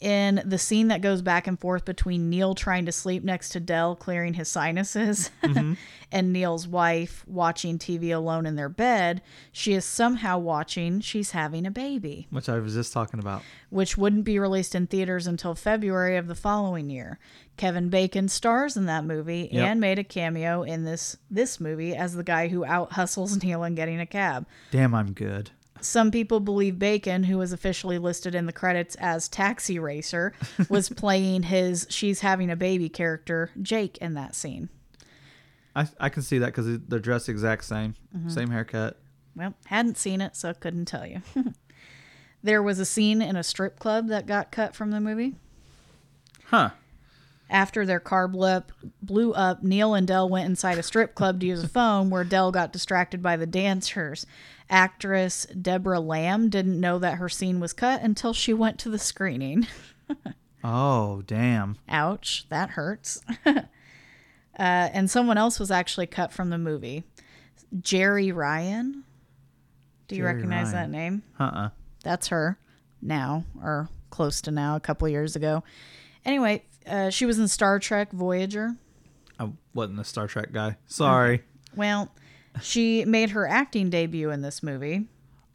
in 0.00 0.40
the 0.44 0.58
scene 0.58 0.88
that 0.88 1.00
goes 1.00 1.22
back 1.22 1.46
and 1.46 1.58
forth 1.58 1.84
between 1.84 2.30
Neil 2.30 2.54
trying 2.54 2.86
to 2.86 2.92
sleep 2.92 3.24
next 3.24 3.48
to 3.50 3.60
Dell 3.60 3.96
clearing 3.96 4.34
his 4.34 4.48
sinuses 4.48 5.30
mm-hmm. 5.42 5.74
and 6.12 6.32
Neil's 6.32 6.68
wife 6.68 7.24
watching 7.26 7.78
TV 7.78 8.14
alone 8.14 8.46
in 8.46 8.54
their 8.54 8.68
bed, 8.68 9.22
she 9.50 9.72
is 9.72 9.84
somehow 9.84 10.38
watching 10.38 11.00
She's 11.00 11.32
Having 11.32 11.66
a 11.66 11.70
Baby, 11.72 12.28
Which 12.30 12.48
I 12.48 12.58
was 12.60 12.74
just 12.74 12.92
talking 12.92 13.18
about. 13.18 13.42
which 13.70 13.98
wouldn't 13.98 14.24
be 14.24 14.38
released 14.38 14.74
in 14.74 14.86
theaters 14.86 15.26
until 15.26 15.54
February 15.54 16.16
of 16.16 16.28
the 16.28 16.34
following 16.36 16.90
year. 16.90 17.18
Kevin 17.56 17.88
Bacon 17.88 18.28
stars 18.28 18.76
in 18.76 18.86
that 18.86 19.04
movie 19.04 19.48
Yep. 19.50 19.66
and 19.66 19.80
made 19.80 19.98
a 19.98 20.04
cameo 20.04 20.62
in 20.62 20.84
this 20.84 21.16
this 21.28 21.58
movie 21.58 21.94
as 21.96 22.14
the 22.14 22.22
guy 22.22 22.46
who 22.48 22.64
out 22.64 22.92
hustles 22.92 23.36
Neil 23.42 23.64
in 23.64 23.74
getting 23.74 23.98
a 23.98 24.06
cab. 24.06 24.46
Damn, 24.70 24.94
I'm 24.94 25.12
good. 25.12 25.50
Some 25.80 26.10
people 26.10 26.40
believe 26.40 26.78
Bacon, 26.78 27.24
who 27.24 27.38
was 27.38 27.52
officially 27.52 27.98
listed 27.98 28.34
in 28.34 28.46
the 28.46 28.52
credits 28.52 28.94
as 28.96 29.28
Taxi 29.28 29.78
Racer, 29.78 30.32
was 30.68 30.88
playing 30.96 31.44
his 31.44 31.86
She's 31.90 32.20
Having 32.20 32.50
a 32.50 32.56
Baby 32.56 32.88
character, 32.88 33.50
Jake, 33.60 33.98
in 33.98 34.14
that 34.14 34.34
scene. 34.34 34.68
I, 35.76 35.88
I 36.00 36.08
can 36.08 36.22
see 36.22 36.38
that 36.38 36.46
because 36.46 36.78
they're 36.88 36.98
dressed 36.98 37.28
exact 37.28 37.64
same. 37.64 37.94
Mm-hmm. 38.16 38.28
Same 38.28 38.50
haircut. 38.50 38.98
Well, 39.36 39.54
hadn't 39.66 39.96
seen 39.96 40.20
it, 40.20 40.34
so 40.36 40.52
couldn't 40.54 40.86
tell 40.86 41.06
you. 41.06 41.22
There 42.42 42.62
was 42.62 42.78
a 42.78 42.84
scene 42.84 43.20
in 43.20 43.36
a 43.36 43.42
strip 43.42 43.78
club 43.78 44.08
that 44.08 44.26
got 44.26 44.52
cut 44.52 44.74
from 44.74 44.90
the 44.90 45.00
movie. 45.00 45.34
Huh. 46.46 46.70
After 47.50 47.86
their 47.86 48.00
car 48.00 48.28
blew 48.28 48.46
up, 48.46 48.72
blew 49.02 49.32
up, 49.32 49.62
Neil 49.62 49.94
and 49.94 50.06
Dell 50.06 50.28
went 50.28 50.48
inside 50.48 50.76
a 50.78 50.82
strip 50.82 51.14
club 51.14 51.40
to 51.40 51.46
use 51.46 51.62
a 51.64 51.68
phone 51.68 52.10
where 52.10 52.24
Dell 52.24 52.52
got 52.52 52.72
distracted 52.72 53.22
by 53.22 53.36
the 53.36 53.46
dancers. 53.46 54.26
Actress 54.68 55.46
Deborah 55.46 56.00
Lamb 56.00 56.50
didn't 56.50 56.78
know 56.78 56.98
that 56.98 57.16
her 57.16 57.28
scene 57.30 57.58
was 57.58 57.72
cut 57.72 58.02
until 58.02 58.34
she 58.34 58.52
went 58.52 58.78
to 58.80 58.90
the 58.90 58.98
screening. 58.98 59.66
Oh, 60.64 61.22
damn. 61.26 61.76
Ouch, 61.88 62.44
that 62.48 62.70
hurts. 62.70 63.20
uh, 63.46 63.58
and 64.58 65.08
someone 65.10 65.38
else 65.38 65.60
was 65.60 65.70
actually 65.70 66.06
cut 66.06 66.32
from 66.32 66.50
the 66.50 66.58
movie. 66.58 67.04
Jerry 67.80 68.32
Ryan. 68.32 69.04
Do 70.08 70.16
you 70.16 70.22
Jerry 70.22 70.34
recognize 70.34 70.72
Ryan. 70.72 70.90
that 70.90 70.96
name? 70.98 71.22
Uh-uh. 71.38 71.68
That's 72.02 72.28
her 72.28 72.58
now, 73.00 73.44
or 73.62 73.88
close 74.10 74.40
to 74.42 74.50
now, 74.50 74.74
a 74.76 74.80
couple 74.80 75.08
years 75.08 75.36
ago. 75.36 75.62
Anyway, 76.24 76.64
uh, 76.88 77.10
she 77.10 77.26
was 77.26 77.38
in 77.38 77.48
Star 77.48 77.78
Trek 77.78 78.12
Voyager. 78.12 78.74
I 79.38 79.50
wasn't 79.74 80.00
a 80.00 80.04
Star 80.04 80.26
Trek 80.26 80.52
guy. 80.52 80.76
Sorry. 80.86 81.42
Well, 81.76 82.12
she 82.60 83.04
made 83.04 83.30
her 83.30 83.46
acting 83.46 83.90
debut 83.90 84.30
in 84.30 84.42
this 84.42 84.62
movie. 84.62 85.06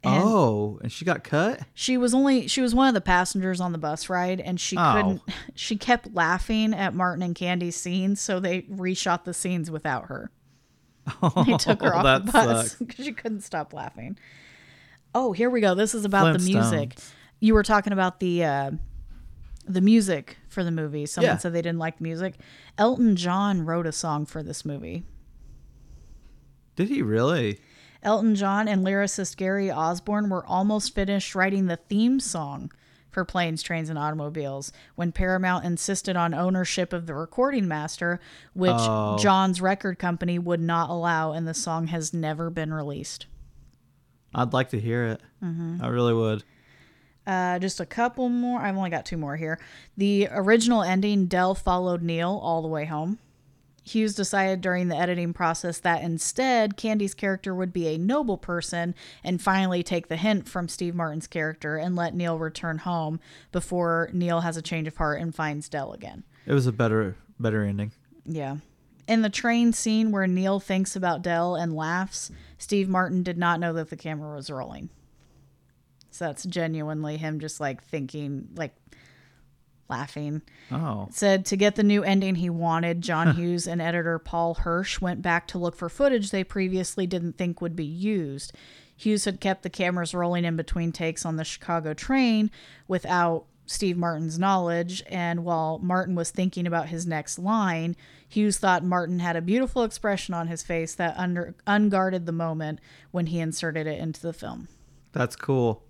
And 0.06 0.22
oh, 0.22 0.78
and 0.82 0.92
she 0.92 1.06
got 1.06 1.24
cut? 1.24 1.60
she 1.72 1.96
was 1.96 2.12
only 2.12 2.46
she 2.46 2.60
was 2.60 2.74
one 2.74 2.88
of 2.88 2.94
the 2.94 3.00
passengers 3.00 3.58
on 3.58 3.72
the 3.72 3.78
bus 3.78 4.10
ride 4.10 4.38
and 4.38 4.60
she 4.60 4.76
Oh. 4.78 4.92
couldn't 4.94 5.22
she 5.54 5.76
kept 5.78 6.12
laughing 6.14 6.74
at 6.74 6.94
Martin 6.94 7.22
and 7.22 7.34
Candy's 7.34 7.76
scenes, 7.76 8.20
so 8.20 8.38
they 8.38 8.62
reshot 8.62 9.24
the 9.24 9.32
scenes 9.32 9.70
without 9.70 10.06
her. 10.08 10.30
Oh, 11.22 11.44
They 11.46 11.56
took 11.58 11.80
her 11.82 11.94
off 11.94 12.04
that 12.04 12.26
the 12.26 12.32
bus 12.32 12.74
because 12.74 13.04
she 13.06 13.12
couldn't 13.12 13.40
stop 13.40 13.72
laughing. 13.72 14.18
Oh, 15.14 15.32
here 15.32 15.48
we 15.48 15.62
go. 15.62 15.74
This 15.74 15.94
is 15.94 16.04
about 16.04 16.38
the 16.38 16.44
music. 16.44 16.96
You 17.40 17.54
were 17.54 17.62
talking 17.62 17.92
about 17.94 18.20
the 18.20 18.44
uh, 18.44 18.70
the 19.66 19.80
music 19.80 20.36
for 20.54 20.64
the 20.64 20.70
movie. 20.70 21.04
Someone 21.04 21.32
Yeah. 21.34 21.36
said 21.38 21.52
they 21.52 21.60
didn't 21.62 21.78
like 21.78 21.98
the 21.98 22.04
music. 22.04 22.36
Elton 22.78 23.16
John 23.16 23.66
wrote 23.66 23.86
a 23.86 23.92
song 23.92 24.24
for 24.24 24.42
this 24.42 24.64
movie. 24.64 25.04
Did 26.76 26.88
he 26.88 27.02
really? 27.02 27.60
Elton 28.02 28.34
John 28.34 28.68
and 28.68 28.84
lyricist 28.84 29.36
Gary 29.36 29.70
Osborne 29.70 30.28
were 30.28 30.44
almost 30.46 30.94
finished 30.94 31.34
writing 31.34 31.66
the 31.66 31.76
theme 31.76 32.20
song 32.20 32.70
for 33.10 33.24
Planes, 33.24 33.62
Trains, 33.62 33.88
and 33.88 33.98
Automobiles 33.98 34.72
when 34.96 35.12
Paramount 35.12 35.64
insisted 35.64 36.16
on 36.16 36.34
ownership 36.34 36.92
of 36.92 37.06
the 37.06 37.14
recording 37.14 37.68
master, 37.68 38.20
which 38.54 38.72
Oh. 38.74 39.16
John's 39.18 39.60
record 39.60 39.98
company 40.00 40.38
would 40.38 40.60
not 40.60 40.90
allow, 40.90 41.32
and 41.32 41.46
the 41.46 41.54
song 41.54 41.86
has 41.88 42.12
never 42.12 42.50
been 42.50 42.74
released. 42.74 43.26
I'd 44.34 44.52
like 44.52 44.70
to 44.70 44.80
hear 44.80 45.04
it. 45.06 45.20
Mm-hmm. 45.42 45.78
I 45.80 45.86
really 45.86 46.12
would. 46.12 46.42
Uh, 47.26 47.58
just 47.58 47.80
a 47.80 47.86
couple 47.86 48.28
more. 48.28 48.60
I've 48.60 48.76
only 48.76 48.90
got 48.90 49.06
two 49.06 49.16
more 49.16 49.36
here. 49.36 49.58
The 49.96 50.28
original 50.30 50.82
ending, 50.82 51.26
Dell 51.26 51.54
followed 51.54 52.02
Neil 52.02 52.38
all 52.42 52.60
the 52.62 52.68
way 52.68 52.84
home. 52.84 53.18
Hughes 53.82 54.14
decided 54.14 54.62
during 54.62 54.88
the 54.88 54.96
editing 54.96 55.34
process 55.34 55.78
that 55.80 56.02
instead, 56.02 56.76
Candy's 56.76 57.14
character 57.14 57.54
would 57.54 57.72
be 57.72 57.88
a 57.88 57.98
noble 57.98 58.38
person 58.38 58.94
and 59.22 59.42
finally 59.42 59.82
take 59.82 60.08
the 60.08 60.16
hint 60.16 60.48
from 60.48 60.68
Steve 60.68 60.94
Martin's 60.94 61.26
character 61.26 61.76
and 61.76 61.94
let 61.94 62.14
Neil 62.14 62.38
return 62.38 62.78
home 62.78 63.20
before 63.52 64.08
Neil 64.14 64.40
has 64.40 64.56
a 64.56 64.62
change 64.62 64.88
of 64.88 64.96
heart 64.96 65.20
and 65.20 65.34
finds 65.34 65.68
Dell 65.68 65.92
again. 65.92 66.24
It 66.46 66.54
was 66.54 66.66
a 66.66 66.72
better 66.72 67.16
better 67.38 67.62
ending. 67.62 67.92
Yeah. 68.24 68.56
In 69.06 69.20
the 69.20 69.28
train 69.28 69.74
scene 69.74 70.12
where 70.12 70.26
Neil 70.26 70.60
thinks 70.60 70.96
about 70.96 71.20
Dell 71.20 71.54
and 71.54 71.76
laughs, 71.76 72.30
Steve 72.56 72.88
Martin 72.88 73.22
did 73.22 73.36
not 73.36 73.60
know 73.60 73.74
that 73.74 73.90
the 73.90 73.96
camera 73.96 74.34
was 74.34 74.48
rolling. 74.48 74.88
So 76.14 76.26
that's 76.26 76.44
genuinely 76.44 77.16
him 77.16 77.40
just 77.40 77.58
like 77.58 77.82
thinking, 77.82 78.48
like 78.54 78.74
laughing. 79.88 80.42
Oh. 80.70 81.08
Said 81.10 81.44
to 81.46 81.56
get 81.56 81.74
the 81.74 81.82
new 81.82 82.04
ending 82.04 82.36
he 82.36 82.50
wanted, 82.50 83.02
John 83.02 83.34
Hughes 83.36 83.66
and 83.66 83.82
editor 83.82 84.18
Paul 84.18 84.54
Hirsch 84.54 85.00
went 85.00 85.22
back 85.22 85.48
to 85.48 85.58
look 85.58 85.74
for 85.74 85.88
footage 85.88 86.30
they 86.30 86.44
previously 86.44 87.06
didn't 87.06 87.36
think 87.36 87.60
would 87.60 87.74
be 87.74 87.84
used. 87.84 88.52
Hughes 88.96 89.24
had 89.24 89.40
kept 89.40 89.62
the 89.64 89.70
cameras 89.70 90.14
rolling 90.14 90.44
in 90.44 90.56
between 90.56 90.92
takes 90.92 91.26
on 91.26 91.34
the 91.34 91.44
Chicago 91.44 91.94
train 91.94 92.50
without 92.86 93.46
Steve 93.66 93.96
Martin's 93.96 94.38
knowledge, 94.38 95.02
and 95.08 95.44
while 95.44 95.78
Martin 95.78 96.14
was 96.14 96.30
thinking 96.30 96.66
about 96.66 96.88
his 96.88 97.06
next 97.06 97.38
line, 97.38 97.96
Hughes 98.28 98.58
thought 98.58 98.84
Martin 98.84 99.18
had 99.18 99.36
a 99.36 99.42
beautiful 99.42 99.82
expression 99.82 100.34
on 100.34 100.48
his 100.48 100.62
face 100.62 100.94
that 100.94 101.16
under, 101.16 101.54
unguarded 101.66 102.26
the 102.26 102.32
moment 102.32 102.78
when 103.10 103.26
he 103.26 103.40
inserted 103.40 103.86
it 103.86 103.98
into 103.98 104.20
the 104.20 104.32
film. 104.32 104.68
That's 105.12 105.34
cool. 105.34 105.83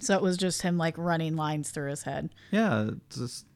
So 0.00 0.14
it 0.14 0.22
was 0.22 0.36
just 0.36 0.62
him 0.62 0.78
like 0.78 0.96
running 0.96 1.36
lines 1.36 1.70
through 1.70 1.90
his 1.90 2.02
head. 2.04 2.30
Yeah, 2.50 2.90
just 3.10 3.46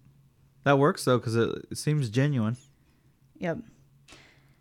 that 0.65 0.79
works 0.79 1.05
though 1.05 1.19
because 1.19 1.37
it, 1.37 1.67
it 1.71 1.79
seems 1.79 2.09
genuine. 2.11 2.57
Yep. 3.39 3.59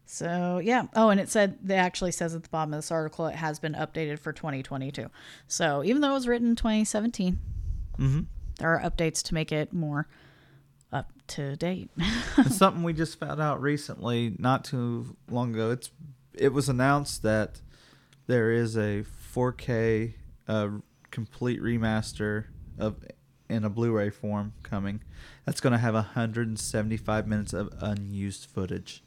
So 0.05 0.59
yeah. 0.63 0.83
Oh, 0.95 1.09
and 1.09 1.19
it 1.19 1.29
said 1.29 1.57
it 1.67 1.73
actually 1.73 2.11
says 2.11 2.35
at 2.35 2.43
the 2.43 2.49
bottom 2.49 2.73
of 2.73 2.77
this 2.79 2.91
article 2.91 3.27
it 3.27 3.35
has 3.35 3.59
been 3.59 3.73
updated 3.73 4.19
for 4.19 4.33
2022. 4.33 5.09
So 5.47 5.83
even 5.83 6.01
though 6.01 6.11
it 6.11 6.13
was 6.15 6.27
written 6.27 6.49
in 6.49 6.55
2017, 6.55 7.39
Mhm. 7.97 8.25
there 8.59 8.75
are 8.77 8.81
updates 8.89 9.21
to 9.23 9.33
make 9.33 9.51
it 9.51 9.71
more 9.73 10.07
up 10.91 11.11
to 11.27 11.55
date. 11.55 11.89
it's 12.37 12.57
something 12.57 12.83
we 12.83 12.93
just 12.93 13.19
found 13.19 13.39
out 13.39 13.61
recently, 13.61 14.35
not 14.37 14.65
too 14.65 15.15
long 15.29 15.53
ago. 15.53 15.71
It's 15.71 15.91
it 16.33 16.51
was 16.53 16.67
announced 16.69 17.23
that 17.23 17.61
there 18.27 18.51
is 18.51 18.77
a 18.77 19.03
4K 19.33 20.13
uh, 20.47 20.69
complete 21.11 21.61
remaster 21.61 22.45
of 22.79 22.95
in 23.49 23.63
a 23.65 23.69
Blu-ray 23.69 24.09
form 24.09 24.53
coming. 24.63 25.01
That's 25.45 25.59
going 25.59 25.73
to 25.73 25.77
have 25.79 25.93
175 25.93 27.27
minutes 27.27 27.53
of 27.53 27.69
unused 27.81 28.45
footage. 28.45 29.03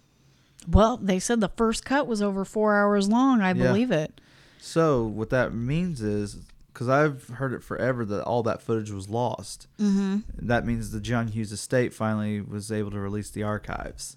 well, 0.70 0.96
they 0.96 1.18
said 1.18 1.40
the 1.40 1.48
first 1.56 1.84
cut 1.84 2.06
was 2.06 2.22
over 2.22 2.44
four 2.44 2.74
hours 2.76 3.08
long. 3.08 3.40
I 3.42 3.48
Yeah. 3.52 3.66
believe 3.68 3.90
it. 3.90 4.20
So 4.58 5.04
what 5.04 5.28
that 5.30 5.52
means 5.54 6.00
is, 6.00 6.36
because 6.72 6.88
I've 6.88 7.28
heard 7.28 7.52
it 7.52 7.62
forever 7.62 8.04
that 8.06 8.22
all 8.24 8.42
that 8.44 8.62
footage 8.62 8.90
was 8.90 9.08
lost. 9.10 9.66
Mm-hmm. 9.78 10.20
That 10.46 10.64
means 10.66 10.90
the 10.90 11.00
John 11.00 11.28
Hughes 11.28 11.52
estate 11.52 11.92
finally 11.92 12.40
was 12.40 12.72
able 12.72 12.90
to 12.92 12.98
release 12.98 13.30
the 13.30 13.42
archives. 13.42 14.16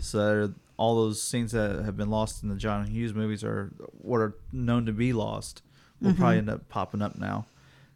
So 0.00 0.54
all 0.76 0.94
those 0.96 1.20
scenes 1.20 1.52
that 1.52 1.84
have 1.84 1.96
been 1.96 2.08
lost 2.10 2.42
in 2.42 2.48
the 2.48 2.54
John 2.56 2.86
Hughes 2.86 3.12
movies 3.14 3.42
are 3.44 3.72
what 3.90 4.18
are 4.18 4.34
known 4.52 4.86
to 4.86 4.92
be 4.92 5.12
lost. 5.12 5.60
Will 6.02 6.14
probably 6.14 6.38
end 6.38 6.50
up 6.50 6.68
popping 6.68 7.00
up 7.00 7.16
now, 7.16 7.46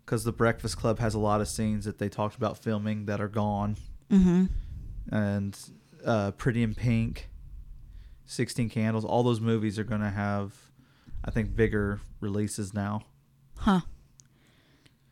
because 0.04 0.24
the 0.24 0.32
Breakfast 0.32 0.76
Club 0.76 0.98
has 1.00 1.14
a 1.14 1.18
lot 1.18 1.40
of 1.40 1.48
scenes 1.48 1.84
that 1.84 1.98
they 1.98 2.08
talked 2.08 2.36
about 2.36 2.56
filming 2.58 3.06
that 3.06 3.20
are 3.20 3.28
gone. 3.28 3.76
Mm-hmm. 4.10 4.44
And 5.10 5.58
uh, 6.04 6.30
Pretty 6.32 6.62
in 6.62 6.74
Pink, 6.74 7.28
Sixteen 8.24 8.68
Candles, 8.70 9.04
all 9.04 9.22
those 9.22 9.40
movies 9.40 9.78
are 9.78 9.84
going 9.84 10.00
to 10.00 10.10
have, 10.10 10.54
I 11.24 11.30
think, 11.30 11.56
bigger 11.56 12.00
releases 12.20 12.72
now, 12.72 13.02
Huh. 13.58 13.80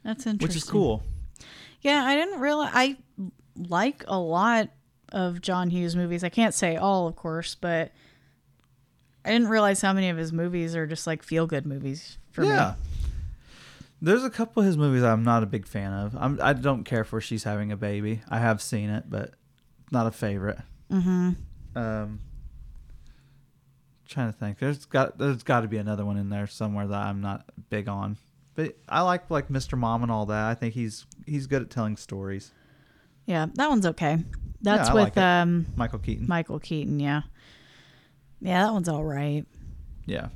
That's 0.05 0.27
interesting. 0.27 0.47
which 0.47 0.57
is 0.57 0.65
cool. 0.65 1.03
Yeah, 1.81 2.05
I 2.05 2.15
didn't 2.15 2.41
realize. 2.41 2.71
I 2.75 2.97
like 3.57 4.05
a 4.07 4.19
lot 4.19 4.69
of 5.13 5.41
John 5.41 5.71
Hughes 5.71 5.97
movies. 5.97 6.23
I 6.23 6.29
can't 6.29 6.55
say 6.55 6.77
all, 6.77 7.07
of 7.09 7.17
course, 7.17 7.55
but 7.55 7.93
I 9.25 9.31
didn't 9.31 9.49
realize 9.49 9.81
how 9.81 9.93
many 9.93 10.11
of 10.11 10.17
his 10.17 10.33
movies 10.33 10.77
are 10.77 10.87
just 10.87 11.07
like 11.07 11.23
feel 11.23 11.47
good 11.47 11.67
movies 11.67 12.19
for 12.35 12.45
yeah. 12.45 12.75
me. 12.77 12.91
There's 14.03 14.25
a 14.25 14.31
couple 14.31 14.61
of 14.61 14.67
his 14.67 14.77
movies 14.77 15.03
I'm 15.03 15.23
not 15.23 15.43
a 15.43 15.47
big 15.47 15.67
fan 15.67 15.93
of. 15.93 16.15
I'm, 16.19 16.39
I 16.43 16.53
don't 16.53 16.85
care 16.85 17.05
for 17.05 17.21
She's 17.21 17.45
Having 17.45 17.73
a 17.73 17.77
Baby. 17.77 18.21
I 18.29 18.39
have 18.39 18.61
seen 18.61 18.91
it, 18.91 19.05
but 19.09 19.33
not 19.91 20.07
a 20.07 20.11
favorite. 20.11 20.59
Mm-hmm. 20.91 21.31
Um, 21.77 22.21
trying 24.07 24.33
to 24.33 24.39
think. 24.39 24.59
There's 24.59 24.85
got 24.85 25.17
there's 25.17 25.43
got 25.43 25.61
to 25.61 25.69
be 25.69 25.79
another 25.79 26.05
one 26.05 26.17
in 26.17 26.29
there 26.29 26.47
somewhere 26.47 26.87
that 26.87 27.07
I'm 27.07 27.21
not 27.21 27.45
big 27.71 27.89
on. 27.89 28.19
But 28.55 28.77
I 28.89 29.01
like 29.01 29.31
like 29.31 29.49
Mr. 29.49 29.79
Mom 29.79 30.03
and 30.03 30.13
all 30.13 30.27
that. 30.27 30.45
I 30.45 30.55
think 30.55 30.75
he's 30.75 31.07
he's 31.27 31.47
good 31.47 31.63
at 31.63 31.71
telling 31.71 31.97
stories. 31.97 32.53
Yeah, 33.27 33.47
that 33.55 33.69
one's 33.69 33.87
okay. 33.87 34.19
That's 34.61 34.91
I 34.91 34.95
with 34.95 35.03
like 35.05 35.17
um 35.17 35.67
Michael 35.77 35.99
Keaton. 35.99 36.27
Michael 36.29 36.61
Keaton. 36.61 37.01
Yeah, 37.01 37.23
yeah, 38.41 38.65
that 38.65 38.73
one's 38.73 38.89
all 38.89 39.05
right. 39.05 39.45
yeah, 40.05 40.29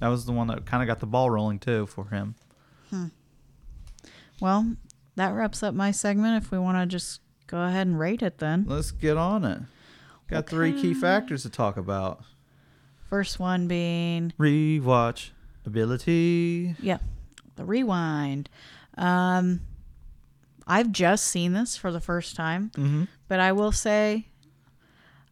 that 0.00 0.08
was 0.08 0.24
the 0.26 0.32
one 0.32 0.46
that 0.48 0.66
kind 0.66 0.82
of 0.82 0.86
got 0.86 1.00
the 1.00 1.06
ball 1.06 1.30
rolling 1.30 1.58
too 1.58 1.86
for 1.86 2.08
him. 2.08 2.34
Well, 4.40 4.76
that 5.16 5.30
wraps 5.30 5.62
up 5.62 5.74
my 5.74 5.90
segment. 5.90 6.42
If 6.44 6.50
we 6.50 6.58
want 6.58 6.78
to 6.78 6.86
just 6.86 7.20
go 7.46 7.62
ahead 7.62 7.86
and 7.86 7.98
rate 7.98 8.22
it, 8.22 8.38
then 8.38 8.64
Let's 8.68 8.90
get 8.90 9.16
on 9.16 9.44
it. 9.44 9.62
Got 10.28 10.48
three 10.48 10.72
key 10.72 10.94
factors 10.94 11.42
to 11.42 11.50
talk 11.50 11.76
about. 11.76 12.24
first 13.08 13.38
one 13.38 13.68
being 13.68 14.32
Rewatch 14.38 15.30
ability. 15.66 16.74
Yeah, 16.80 16.98
the 17.56 17.64
rewind. 17.64 18.48
Um, 18.96 19.60
I've 20.66 20.90
just 20.92 21.26
seen 21.26 21.52
this 21.52 21.76
for 21.76 21.92
the 21.92 22.00
first 22.00 22.34
time, 22.36 22.70
Mm-hmm. 22.74 23.04
but 23.28 23.38
I 23.40 23.52
will 23.52 23.72
say, 23.72 24.28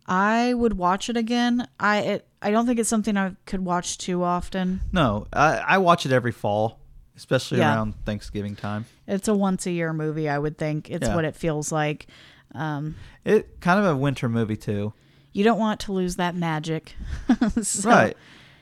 I 0.07 0.53
would 0.55 0.75
watch 0.75 1.09
it 1.09 1.17
again. 1.17 1.67
I 1.81 1.99
it, 2.01 2.29
I 2.43 2.51
don't 2.51 2.67
think 2.67 2.79
it's 2.81 2.89
something 2.89 3.17
I 3.17 3.37
could 3.47 3.65
watch 3.65 3.99
too 3.99 4.23
often. 4.23 4.81
No, 4.93 5.27
I, 5.33 5.57
I 5.59 5.79
watch 5.79 6.05
it 6.07 6.13
every 6.13 6.33
fall. 6.33 6.79
especially 7.17 7.59
Yeah. 7.59 7.75
around 7.75 7.95
Thanksgiving 8.05 8.57
time. 8.57 8.87
It's 9.07 9.29
a 9.29 9.35
once 9.35 9.67
a 9.67 9.71
year 9.71 9.93
movie, 9.93 10.29
I 10.29 10.39
would 10.39 10.57
think. 10.59 10.91
It's 10.91 11.07
Yeah. 11.07 11.15
what 11.15 11.25
it 11.25 11.37
feels 11.37 11.71
like. 11.71 12.07
Um, 12.55 12.97
It 13.25 13.61
kind 13.61 13.79
of 13.79 13.85
a 13.87 13.97
winter 13.97 14.29
movie 14.29 14.57
too. 14.57 14.93
you 15.33 15.45
don't 15.45 15.59
want 15.59 15.81
to 15.81 15.93
lose 15.93 16.17
that 16.17 16.35
magic. 16.35 16.95
So- 17.63 17.89
Right. 17.91 18.17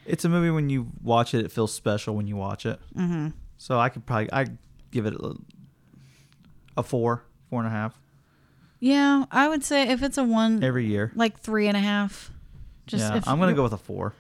It's 0.06 0.24
a 0.24 0.28
movie 0.28 0.50
when 0.50 0.68
you 0.70 0.88
watch 1.02 1.34
it, 1.34 1.44
it 1.44 1.52
feels 1.52 1.72
special 1.72 2.16
when 2.16 2.26
you 2.26 2.34
watch 2.36 2.66
it. 2.66 2.80
hmm 2.94 3.28
So 3.58 3.78
I 3.78 3.88
could 3.88 4.04
probably 4.06 4.32
I 4.32 4.46
give 4.90 5.06
it 5.06 5.14
a, 5.14 5.34
a 6.76 6.82
four, 6.82 7.22
four 7.48 7.60
and 7.60 7.68
a 7.68 7.70
half 7.70 7.98
Yeah, 8.80 9.24
I 9.30 9.48
would 9.48 9.62
say 9.62 9.88
if 9.88 10.02
it's 10.02 10.18
a 10.18 10.24
one, 10.24 10.62
every 10.64 10.86
year. 10.86 11.12
like 11.14 11.38
three 11.38 11.68
and 11.68 11.76
a 11.76 11.80
half. 11.80 12.30
Just 12.90 13.02
yeah, 13.14 13.20
I'm 13.26 13.38
gonna 13.38 13.54
go 13.54 13.62
with 13.62 13.72
a 13.72 13.78
four. 13.78 14.12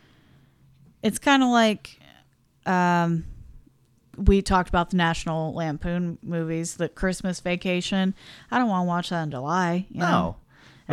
It's 1.02 1.18
kind 1.18 1.42
of 1.42 1.48
like, 1.48 1.98
um, 2.66 3.24
we 4.16 4.42
talked 4.42 4.68
about 4.68 4.90
the 4.90 4.96
National 4.96 5.54
Lampoon 5.54 6.18
movies, 6.22 6.76
the 6.76 6.88
Christmas 6.88 7.40
Vacation. 7.40 8.14
I 8.50 8.58
don't 8.58 8.68
want 8.68 8.84
to 8.84 8.88
watch 8.88 9.08
that 9.10 9.22
in 9.22 9.30
July. 9.30 9.86
You 9.90 10.00
know? 10.00 10.10
No, 10.10 10.36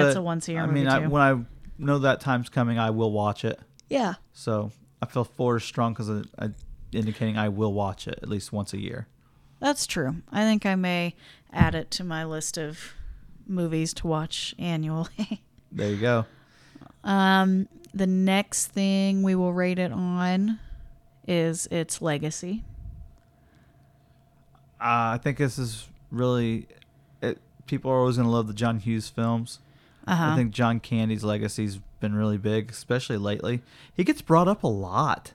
That's 0.04 0.16
a 0.16 0.22
once 0.22 0.48
a 0.48 0.54
year 0.54 0.62
I 0.62 0.66
movie 0.66 0.80
mean, 0.80 0.88
I, 0.88 1.08
when 1.08 1.22
I 1.22 1.44
know 1.78 2.00
that 2.00 2.22
time's 2.22 2.48
coming, 2.50 2.80
I 2.80 2.90
will 2.92 3.12
watch 3.12 3.44
it. 3.44 3.60
yeah. 3.90 4.16
So 4.34 4.72
I 5.02 5.06
feel 5.08 5.24
four 5.26 5.58
is 5.58 5.64
strong 5.64 5.94
because 5.94 6.10
I 6.40 6.50
indicating 6.94 7.38
I 7.38 7.50
will 7.50 7.74
watch 7.74 8.08
it 8.08 8.18
at 8.24 8.30
least 8.30 8.54
once 8.54 8.74
a 8.74 8.80
year. 8.80 9.08
That's 9.60 9.86
true. 9.86 10.18
I 10.32 10.44
think 10.44 10.66
I 10.66 10.76
may 10.76 11.16
add 11.52 11.76
it 11.76 11.92
to 11.92 12.04
my 12.04 12.24
list 12.24 12.58
of 12.58 12.94
movies 13.46 13.94
to 13.96 14.08
watch 14.08 14.56
annually. 14.58 15.42
There 15.70 15.90
you 15.90 15.98
go. 15.98 16.26
Um, 17.08 17.68
the 17.94 18.06
next 18.06 18.68
thing 18.68 19.24
we 19.24 19.34
will 19.34 19.54
rate 19.54 19.80
it 19.80 19.92
on 19.92 20.60
is 21.28 21.68
its 21.72 22.02
legacy. 22.02 22.64
Uh, 24.80 25.16
I 25.16 25.20
think 25.22 25.38
this 25.38 25.58
is 25.58 25.88
really. 26.12 26.68
It, 27.22 27.40
people 27.66 27.90
are 27.90 28.00
always 28.00 28.18
gonna 28.18 28.30
love 28.30 28.48
the 28.48 28.54
John 28.54 28.80
Hughes 28.80 29.10
films. 29.10 29.60
Uh-huh. 30.06 30.32
I 30.32 30.36
think 30.36 30.52
John 30.52 30.80
Candy's 30.80 31.24
legacy's 31.24 31.80
been 32.00 32.14
really 32.14 32.38
big, 32.38 32.72
especially 32.72 33.18
lately. 33.18 33.62
He 33.94 34.04
gets 34.04 34.22
brought 34.22 34.48
up 34.48 34.64
a 34.64 34.68
lot. 34.68 35.34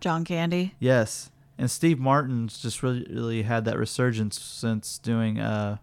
John 0.00 0.24
Candy. 0.24 0.74
Yes, 0.78 1.30
and 1.58 1.70
Steve 1.70 1.98
Martin's 1.98 2.58
just 2.58 2.82
really, 2.82 3.06
really 3.10 3.42
had 3.42 3.64
that 3.64 3.78
resurgence 3.78 4.40
since 4.40 4.98
doing 4.98 5.40
uh, 5.40 5.78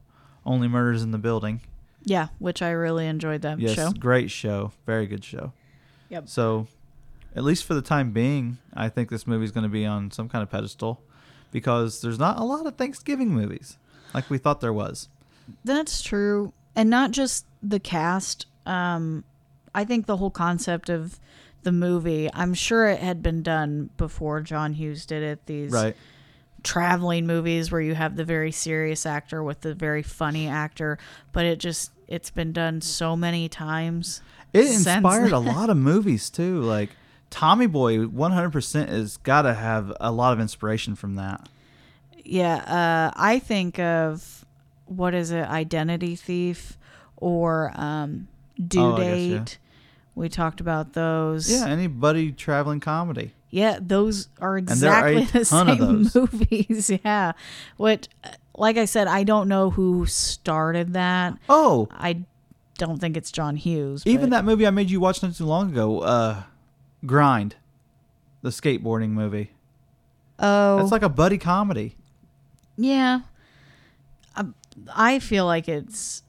Only 0.45 0.67
Murders 0.67 1.03
in 1.03 1.11
the 1.11 1.17
Building. 1.17 1.61
Yeah, 2.05 2.27
which 2.39 2.61
I 2.61 2.71
really 2.71 3.07
enjoyed 3.07 3.41
that 3.43 3.59
Yes, 3.59 3.75
show. 3.75 3.91
great 3.91 4.29
show, 4.31 4.71
very 4.85 5.07
good 5.07 5.23
show. 5.23 5.53
Yep. 6.09 6.27
So, 6.29 6.67
at 7.35 7.43
least 7.43 7.63
for 7.63 7.73
the 7.73 7.81
time 7.81 8.11
being, 8.11 8.57
I 8.73 8.89
think 8.89 9.09
this 9.09 9.25
movie's 9.25 9.51
going 9.51 9.63
to 9.63 9.69
be 9.69 9.85
on 9.85 10.11
some 10.11 10.29
kind 10.29 10.43
of 10.43 10.49
pedestal 10.49 11.01
because 11.51 12.01
there's 12.01 12.19
not 12.19 12.39
a 12.39 12.43
lot 12.43 12.65
of 12.65 12.75
Thanksgiving 12.75 13.29
movies 13.29 13.77
like 14.13 14.29
we 14.29 14.37
thought 14.37 14.61
there 14.61 14.73
was. 14.73 15.09
That's 15.63 16.01
true. 16.01 16.53
And 16.75 16.89
not 16.89 17.11
just 17.11 17.45
the 17.61 17.79
cast. 17.79 18.45
Um, 18.65 19.23
I 19.73 19.83
think 19.85 20.05
the 20.05 20.17
whole 20.17 20.31
concept 20.31 20.89
of 20.89 21.19
the 21.63 21.71
movie, 21.71 22.29
I'm 22.33 22.53
sure 22.53 22.87
it 22.87 22.99
had 22.99 23.23
been 23.23 23.41
done 23.41 23.89
before 23.97 24.41
John 24.41 24.73
Hughes 24.73 25.05
did 25.05 25.23
it. 25.23 25.45
These 25.45 25.71
Right. 25.71 25.95
Traveling 26.63 27.27
movies 27.27 27.71
where 27.71 27.81
you 27.81 27.93
have 27.95 28.15
the 28.15 28.23
very 28.23 28.51
serious 28.51 29.05
actor 29.05 29.43
with 29.43 29.61
the 29.61 29.73
very 29.73 30.01
funny 30.03 30.47
actor, 30.47 30.97
but 31.31 31.45
it 31.45 31.59
just 31.59 31.91
it's 32.07 32.29
been 32.29 32.51
done 32.53 32.81
so 32.81 33.15
many 33.15 33.49
times. 33.49 34.21
It 34.53 34.65
inspired 34.65 35.31
a 35.31 35.39
lot 35.39 35.69
of 35.69 35.77
movies 35.77 36.29
too. 36.29 36.61
Like 36.61 36.91
Tommy 37.29 37.65
Boy, 37.65 37.97
100% 37.97 38.89
has 38.89 39.17
got 39.17 39.43
to 39.43 39.53
have 39.53 39.91
a 39.99 40.11
lot 40.11 40.33
of 40.33 40.39
inspiration 40.39 40.95
from 40.95 41.15
that. 41.15 41.49
Yeah, 42.23 42.55
uh, 42.57 43.11
I 43.15 43.39
think 43.39 43.79
of 43.79 44.45
what 44.85 45.13
is 45.13 45.31
it, 45.31 45.47
Identity 45.47 46.15
Thief 46.15 46.77
or 47.17 47.71
um, 47.75 48.27
Due 48.65 48.79
Oh, 48.79 48.93
I 48.93 48.97
guess, 48.99 49.19
yeah. 49.19 49.37
Date. 49.39 49.57
We 50.15 50.29
talked 50.29 50.61
about 50.61 50.93
those. 50.93 51.51
Yeah, 51.51 51.65
any 51.67 51.87
buddy 51.87 52.31
traveling 52.31 52.79
comedy. 52.79 53.33
Yeah, 53.53 53.77
those 53.79 54.29
are 54.41 54.57
exactly 54.57 55.25
the 55.31 55.45
same 55.45 56.07
movies. 56.15 56.89
Yeah. 57.05 57.33
What, 57.77 58.07
like 58.57 58.77
I 58.77 58.85
said, 58.85 59.07
I 59.07 59.23
don't 59.23 59.47
know 59.47 59.69
who 59.69 60.07
started 60.07 60.93
that. 60.93 61.37
Oh, 61.47 61.87
I 61.91 62.23
don't 62.79 62.99
think 62.99 63.15
it's 63.15 63.31
John 63.31 63.55
Hughes. 63.55 64.01
even 64.07 64.31
that 64.31 64.43
movie 64.43 64.65
I 64.65 64.71
made 64.71 64.89
you 64.89 64.99
watch 64.99 65.21
not 65.21 65.35
too 65.35 65.45
long 65.45 65.69
ago, 65.71 65.99
uh, 65.99 66.43
Grind, 67.05 67.55
the 68.41 68.49
skateboarding 68.49 69.09
movie. 69.11 69.51
Oh, 70.39 70.79
It's 70.79 70.91
like 70.91 71.03
a 71.03 71.09
buddy 71.09 71.37
comedy. 71.37 71.95
yeah. 72.75 73.19
Um, 74.35 74.55
I 74.95 75.19
feel 75.19 75.45
like 75.45 75.69
it's 75.69 76.23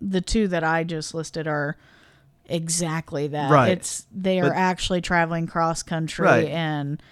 the 0.00 0.22
two 0.22 0.48
that 0.48 0.64
I 0.64 0.82
just 0.82 1.12
listed 1.12 1.46
are 1.46 1.76
exactly 2.50 3.28
that. 3.28 3.50
Right. 3.50 3.70
It's 3.72 4.06
they 4.12 4.40
are 4.40 4.48
But- 4.48 4.56
actually 4.56 5.00
traveling 5.00 5.46
cross 5.46 5.82
country, 5.82 6.26
Right. 6.26 6.48
and 6.48 7.02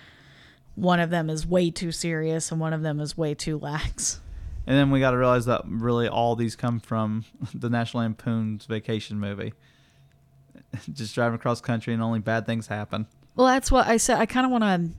one 0.74 1.00
of 1.00 1.10
them 1.10 1.30
is 1.30 1.46
way 1.46 1.70
too 1.70 1.90
serious, 1.92 2.50
and 2.52 2.60
one 2.60 2.72
of 2.72 2.82
them 2.82 3.00
is 3.00 3.16
way 3.16 3.34
too 3.34 3.58
lax. 3.58 4.20
And 4.66 4.76
then 4.76 4.90
we 4.90 5.00
got 5.00 5.12
to 5.12 5.16
realize 5.18 5.46
that 5.46 5.62
really 5.66 6.08
all 6.08 6.36
these 6.36 6.54
come 6.54 6.78
from 6.80 7.24
the 7.54 7.70
National 7.70 8.02
Lampoon's 8.02 8.66
Vacation 8.66 9.18
movie. 9.18 9.54
Just 10.92 11.14
driving 11.14 11.36
across 11.36 11.60
country 11.60 11.94
and 11.94 12.02
only 12.02 12.18
bad 12.20 12.44
things 12.46 12.66
happen. 12.66 13.06
Well, 13.34 13.46
that's 13.46 13.70
what 13.72 13.86
I 13.86 13.96
said. 13.96 14.18
I 14.18 14.26
kind 14.26 14.44
of 14.44 14.52
want 14.52 14.64
to 14.64 14.90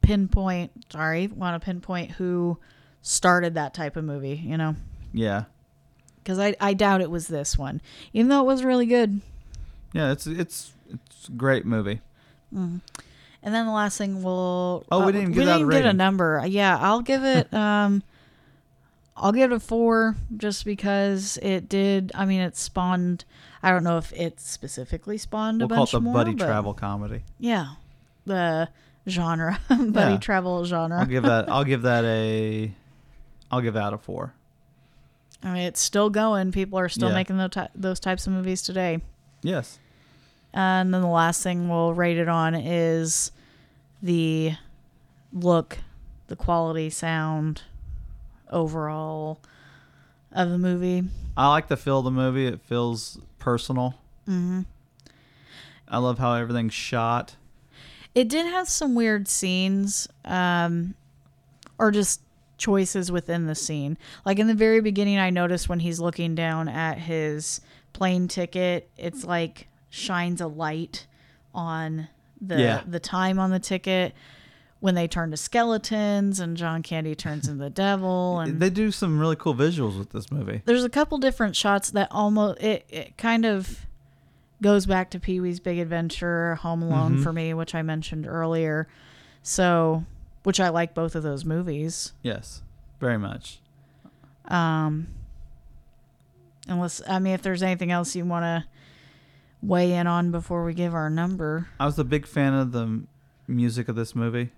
pinpoint. 0.00 0.70
Sorry, 0.90 1.26
want 1.26 1.60
to 1.60 1.64
pinpoint 1.64 2.12
who 2.12 2.58
started 3.02 3.54
that 3.54 3.74
type 3.74 3.96
of 3.96 4.04
movie. 4.04 4.42
You 4.44 4.56
know, 4.56 4.76
Yeah. 5.12 5.44
because 6.22 6.38
I 6.38 6.56
I 6.60 6.72
doubt 6.74 7.00
it 7.02 7.10
was 7.10 7.28
this 7.28 7.58
one, 7.58 7.82
even 8.12 8.28
though 8.28 8.40
it 8.40 8.46
was 8.46 8.64
really 8.64 8.86
good. 8.86 9.20
Yeah, 9.94 10.12
it's 10.12 10.26
it's 10.26 10.72
it's 10.92 11.28
a 11.28 11.32
great 11.32 11.64
movie. 11.64 12.02
And 12.52 12.80
then 13.42 13.66
the 13.66 13.72
last 13.72 13.96
thing 13.98 14.22
we'll. 14.22 14.84
uh, 14.90 14.96
Oh, 14.96 15.06
we 15.06 15.12
didn't 15.12 15.30
even 15.32 15.38
we 15.38 15.44
didn't 15.44 15.70
get 15.70 15.86
a 15.86 15.92
number. 15.92 16.44
Yeah, 16.46 16.78
I'll 16.78 17.00
give 17.00 17.24
it. 17.24 17.52
um, 17.54 18.02
I'll 19.16 19.32
give 19.32 19.52
it 19.52 19.54
a 19.54 19.60
four 19.60 20.16
just 20.36 20.64
because 20.64 21.38
it 21.42 21.68
did. 21.68 22.10
I 22.14 22.24
mean, 22.26 22.40
it 22.40 22.56
spawned. 22.56 23.24
I 23.62 23.70
don't 23.70 23.84
know 23.84 23.96
if 23.98 24.12
it 24.12 24.40
specifically 24.40 25.16
spawned 25.18 25.60
We'll 25.60 25.66
a 25.66 25.74
call 25.74 25.84
it 25.84 25.86
bunch 25.86 25.90
the 25.92 26.00
more, 26.00 26.14
buddy 26.14 26.34
travel 26.34 26.74
comedy. 26.74 27.22
Yeah, 27.38 27.74
the 28.26 28.68
genre, 29.08 29.58
buddy 29.68 30.14
Yeah. 30.14 30.18
travel 30.18 30.64
genre. 30.64 30.98
I'll 31.00 31.06
give 31.06 31.22
that 31.24 31.48
I'll 31.50 31.64
give 31.64 31.82
that 31.90 32.04
a 32.04 32.72
I'll 33.50 33.60
give 33.60 33.74
that 33.74 33.92
a 33.92 33.98
4. 33.98 34.34
I 35.44 35.52
mean, 35.52 35.62
it's 35.64 35.80
still 35.80 36.08
going. 36.10 36.50
People 36.50 36.78
are 36.78 36.88
still 36.88 37.08
Yeah. 37.10 37.14
making 37.14 37.36
those, 37.36 37.50
those 37.74 38.00
types 38.00 38.26
of 38.26 38.32
movies 38.32 38.62
today. 38.62 39.00
Yes. 39.42 39.78
And 40.54 40.94
then 40.94 41.00
the 41.02 41.08
last 41.08 41.42
thing 41.42 41.68
we'll 41.68 41.92
rate 41.92 42.16
it 42.16 42.28
on 42.28 42.54
is 42.54 43.32
the 44.00 44.52
look, 45.32 45.78
the 46.28 46.36
quality, 46.36 46.90
sound, 46.90 47.62
overall 48.50 49.40
of 50.30 50.50
the 50.50 50.58
movie. 50.58 51.02
I 51.36 51.48
like 51.48 51.66
the 51.66 51.76
feel 51.76 51.98
of 51.98 52.04
the 52.04 52.10
movie. 52.12 52.46
It 52.46 52.60
feels 52.62 53.18
personal. 53.38 53.94
hmm 54.26 54.62
I 55.88 55.98
love 55.98 56.18
how 56.18 56.34
everything's 56.34 56.72
shot. 56.72 57.36
It 58.14 58.28
did 58.28 58.46
have 58.46 58.68
some 58.68 58.94
weird 58.94 59.28
scenes, 59.28 60.08
um, 60.24 60.94
or 61.78 61.90
just 61.90 62.20
choices 62.56 63.10
within 63.12 63.46
the 63.46 63.54
scene. 63.54 63.98
Like 64.24 64.38
in 64.38 64.46
the 64.46 64.54
very 64.54 64.80
beginning, 64.80 65.18
I 65.18 65.30
noticed 65.30 65.68
when 65.68 65.80
he's 65.80 66.00
looking 66.00 66.34
down 66.34 66.68
at 66.68 66.98
his 66.98 67.60
plane 67.92 68.28
ticket, 68.28 68.88
it's 68.96 69.24
like 69.24 69.68
shines 69.94 70.40
a 70.40 70.46
light 70.48 71.06
on 71.54 72.08
the 72.40 72.60
Yeah. 72.60 72.82
the 72.86 72.98
time 73.00 73.38
on 73.38 73.50
the 73.50 73.60
ticket. 73.60 74.14
When 74.80 74.94
they 74.94 75.08
turn 75.08 75.30
to 75.30 75.36
skeletons 75.38 76.40
and 76.40 76.58
John 76.58 76.82
Candy 76.82 77.14
turns 77.14 77.48
into 77.48 77.62
the 77.64 77.70
devil, 77.70 78.40
and 78.44 78.60
They 78.60 78.68
do 78.68 78.90
some 78.90 79.18
really 79.18 79.36
cool 79.36 79.54
visuals 79.54 79.96
with 79.98 80.10
this 80.10 80.30
movie. 80.30 80.60
there's 80.66 80.84
a 80.84 80.90
couple 80.90 81.16
different 81.18 81.56
shots 81.56 81.90
that 81.92 82.08
almost 82.10 82.60
it, 82.60 82.84
it 82.90 83.16
kind 83.16 83.46
of 83.46 83.86
goes 84.60 84.84
back 84.84 85.10
to 85.10 85.20
Pee 85.20 85.40
Wee's 85.40 85.58
Big 85.60 85.78
Adventure, 85.78 86.56
Home 86.56 86.82
Alone 86.82 87.16
Mhm. 87.18 87.22
for 87.22 87.32
me, 87.32 87.54
which 87.54 87.74
I 87.74 87.80
mentioned 87.82 88.26
earlier. 88.26 88.86
So, 89.42 90.04
which 90.42 90.60
I 90.60 90.68
like 90.68 90.92
both 90.92 91.14
of 91.14 91.22
those 91.22 91.44
movies. 91.46 92.12
Yes. 92.22 92.62
Very 93.00 93.18
much. 93.18 93.60
Um, 94.46 95.06
unless 96.68 97.00
I 97.08 97.18
mean, 97.20 97.32
if 97.34 97.42
there's 97.42 97.62
anything 97.62 97.90
else 97.90 98.14
you 98.14 98.24
want 98.26 98.42
to 98.44 98.64
weigh 99.66 99.92
in 99.94 100.06
on 100.06 100.30
before 100.30 100.64
we 100.64 100.74
give 100.74 100.94
our 100.94 101.10
number. 101.10 101.68
I 101.80 101.86
was 101.86 101.98
a 101.98 102.04
big 102.04 102.26
fan 102.26 102.54
of 102.54 102.72
the 102.72 102.82
m- 102.82 103.08
music 103.48 103.88
of 103.88 103.96
this 103.96 104.14
movie. 104.14 104.50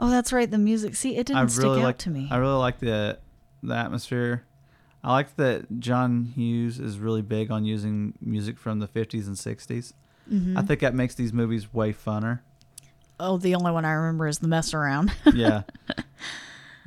Oh, 0.00 0.08
that's 0.10 0.32
right, 0.32 0.50
the 0.50 0.58
music. 0.58 0.94
See, 0.94 1.16
it 1.16 1.26
didn't 1.26 1.42
I 1.42 1.46
stick 1.46 1.64
really 1.64 1.80
out 1.80 1.84
like 1.84 1.98
to 1.98 2.10
me. 2.10 2.28
I 2.30 2.36
really 2.38 2.54
like 2.58 2.78
the 2.78 3.18
the 3.62 3.74
atmosphere. 3.74 4.44
I 5.04 5.12
like 5.12 5.36
that 5.36 5.78
John 5.80 6.32
Hughes 6.34 6.78
is 6.80 6.98
really 6.98 7.22
big 7.22 7.50
on 7.50 7.64
using 7.64 8.14
music 8.20 8.58
from 8.58 8.78
the 8.80 8.88
50s 8.88 9.26
and 9.26 9.36
60s. 9.36 9.92
Mhm. 10.32 10.56
I 10.58 10.62
think 10.62 10.80
that 10.80 10.94
makes 10.94 11.14
these 11.14 11.32
movies 11.32 11.72
way 11.72 11.92
funner. 11.92 12.40
oh, 13.20 13.38
the 13.38 13.54
only 13.54 13.70
one 13.72 13.84
I 13.84 13.92
remember 13.92 14.26
is 14.26 14.38
the 14.40 14.48
mess 14.48 14.74
around. 14.74 15.12
Yeah. 15.34 15.62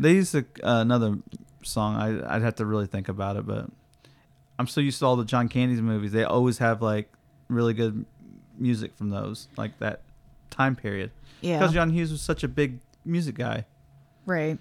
They 0.02 0.14
used 0.14 0.32
to, 0.32 0.46
uh, 0.64 0.80
another 0.82 1.18
song. 1.64 1.96
I, 1.98 2.36
I'd 2.36 2.42
have 2.42 2.56
to 2.56 2.66
really 2.66 2.88
think 2.88 3.10
about 3.10 3.36
it, 3.36 3.46
but 3.46 3.66
I'm 4.58 4.68
so 4.68 4.80
used 4.80 5.00
to 5.00 5.06
all 5.06 5.18
the 5.18 5.26
John 5.26 5.50
Candy's 5.50 5.82
movies. 5.82 6.14
They 6.14 6.24
always 6.24 6.60
have 6.60 6.82
like 6.82 7.12
really 7.50 7.74
good 7.74 8.06
music 8.58 8.96
from 8.96 9.10
those, 9.10 9.48
like 9.58 9.78
that 9.80 10.02
time 10.50 10.76
period. 10.76 11.12
Yeah. 11.42 11.60
Because 11.60 11.74
John 11.74 11.90
Hughes 11.90 12.12
was 12.12 12.22
such 12.22 12.44
a 12.44 12.48
big 12.48 12.80
music 13.06 13.36
guy. 13.36 13.66
Right. 14.26 14.58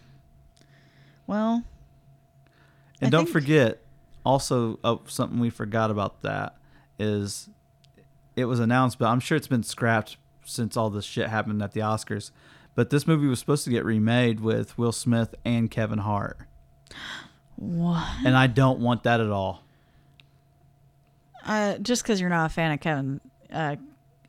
Well, 1.27 1.65
And 3.01 3.09
I 3.09 3.11
don't 3.11 3.25
think- 3.27 3.33
forget, 3.33 3.83
also 4.25 4.79
oh, 4.85 5.03
something 5.07 5.39
we 5.39 5.51
forgot 5.51 5.91
about 5.91 6.23
that 6.23 6.57
is 6.99 7.49
it 8.37 8.45
was 8.47 8.61
announced, 8.61 8.99
but 8.99 9.07
I'm 9.07 9.21
sure 9.21 9.37
it's 9.37 9.49
been 9.49 9.63
scrapped 9.63 10.17
since 10.45 10.77
all 10.77 10.91
this 10.91 11.05
shit 11.05 11.29
happened 11.29 11.63
at 11.63 11.73
the 11.73 11.81
Oscars. 11.81 12.31
But 12.75 12.91
this 12.91 13.07
movie 13.07 13.27
was 13.27 13.39
supposed 13.41 13.65
to 13.65 13.71
get 13.71 13.85
remade 13.85 14.41
with 14.41 14.79
Will 14.79 14.93
Smith 14.93 15.35
and 15.45 15.71
Kevin 15.71 15.99
Hart, 15.99 16.39
what? 17.57 18.07
and 18.25 18.37
I 18.37 18.47
don't 18.47 18.79
want 18.79 19.03
that 19.03 19.21
at 19.21 19.31
all. 19.31 19.65
Uh, 21.49 21.79
just 21.79 22.03
because 22.03 22.21
you're 22.21 22.31
not 22.31 22.47
a 22.47 22.55
fan 22.55 22.73
of 22.73 22.81
Kevin, 22.81 23.21
uh, 23.53 23.77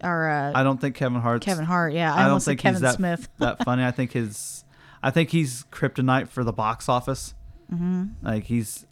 or 0.04 0.30
uh, 0.30 0.52
I 0.56 0.64
don't 0.64 0.80
think 0.80 0.96
Kevin 0.96 1.20
Hart. 1.22 1.42
Kevin 1.42 1.66
Hart, 1.66 1.94
yeah, 1.94 2.14
I, 2.14 2.26
I 2.26 2.28
don't 2.28 2.42
think 2.42 2.60
Kevin 2.62 2.76
he's 2.76 2.82
that 2.82 2.96
Smith. 2.96 3.28
that 3.40 3.64
funny. 3.66 3.84
I 3.84 3.92
think 3.92 4.14
his, 4.14 4.64
I 5.04 5.12
think 5.12 5.30
he's 5.32 5.66
kryptonite 5.72 6.30
for 6.30 6.44
the 6.44 6.54
box 6.54 6.88
office. 6.88 7.34
hmm 7.70 8.06
Like 8.22 8.46
he's, 8.46 8.86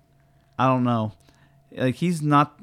I 0.59 0.67
don't 0.67 0.83
know, 0.83 1.13
like 1.71 1.95
he's 1.95 2.21
not 2.21 2.59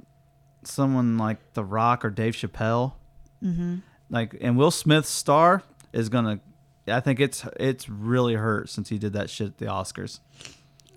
someone 0.65 1.17
like 1.19 1.39
The 1.55 1.65
Rock 1.65 2.05
or 2.05 2.11
Dave 2.11 2.35
Chappelle. 2.35 2.93
hmm 3.41 3.77
Like 4.11 4.37
and 4.41 4.57
Will 4.59 4.71
Smith's 4.71 5.09
star 5.09 5.63
is 5.93 6.09
gonna. 6.11 6.41
I 6.87 7.01
think 7.01 7.19
it's 7.21 7.47
it's 7.59 7.89
really 7.89 8.35
hurt 8.35 8.69
since 8.69 8.91
he 8.91 8.99
did 8.99 9.15
that 9.15 9.31
shit 9.31 9.47
at 9.47 9.59
the 9.59 9.67
Oscars. 9.67 10.21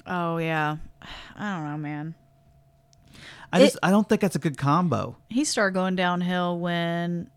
Oh 0.06 0.38
yeah, 0.38 0.78
I 1.38 1.56
don't 1.56 1.64
know, 1.72 1.78
man. 1.78 2.16
I 3.54 3.60
just 3.60 3.78
I 3.82 3.92
don't 3.92 4.08
think 4.08 4.22
that's 4.22 4.36
a 4.36 4.40
good 4.40 4.58
combo. 4.58 5.16
He 5.30 5.46
started 5.46 5.74
going 5.74 5.96
downhill 5.96 6.60
when 6.60 7.30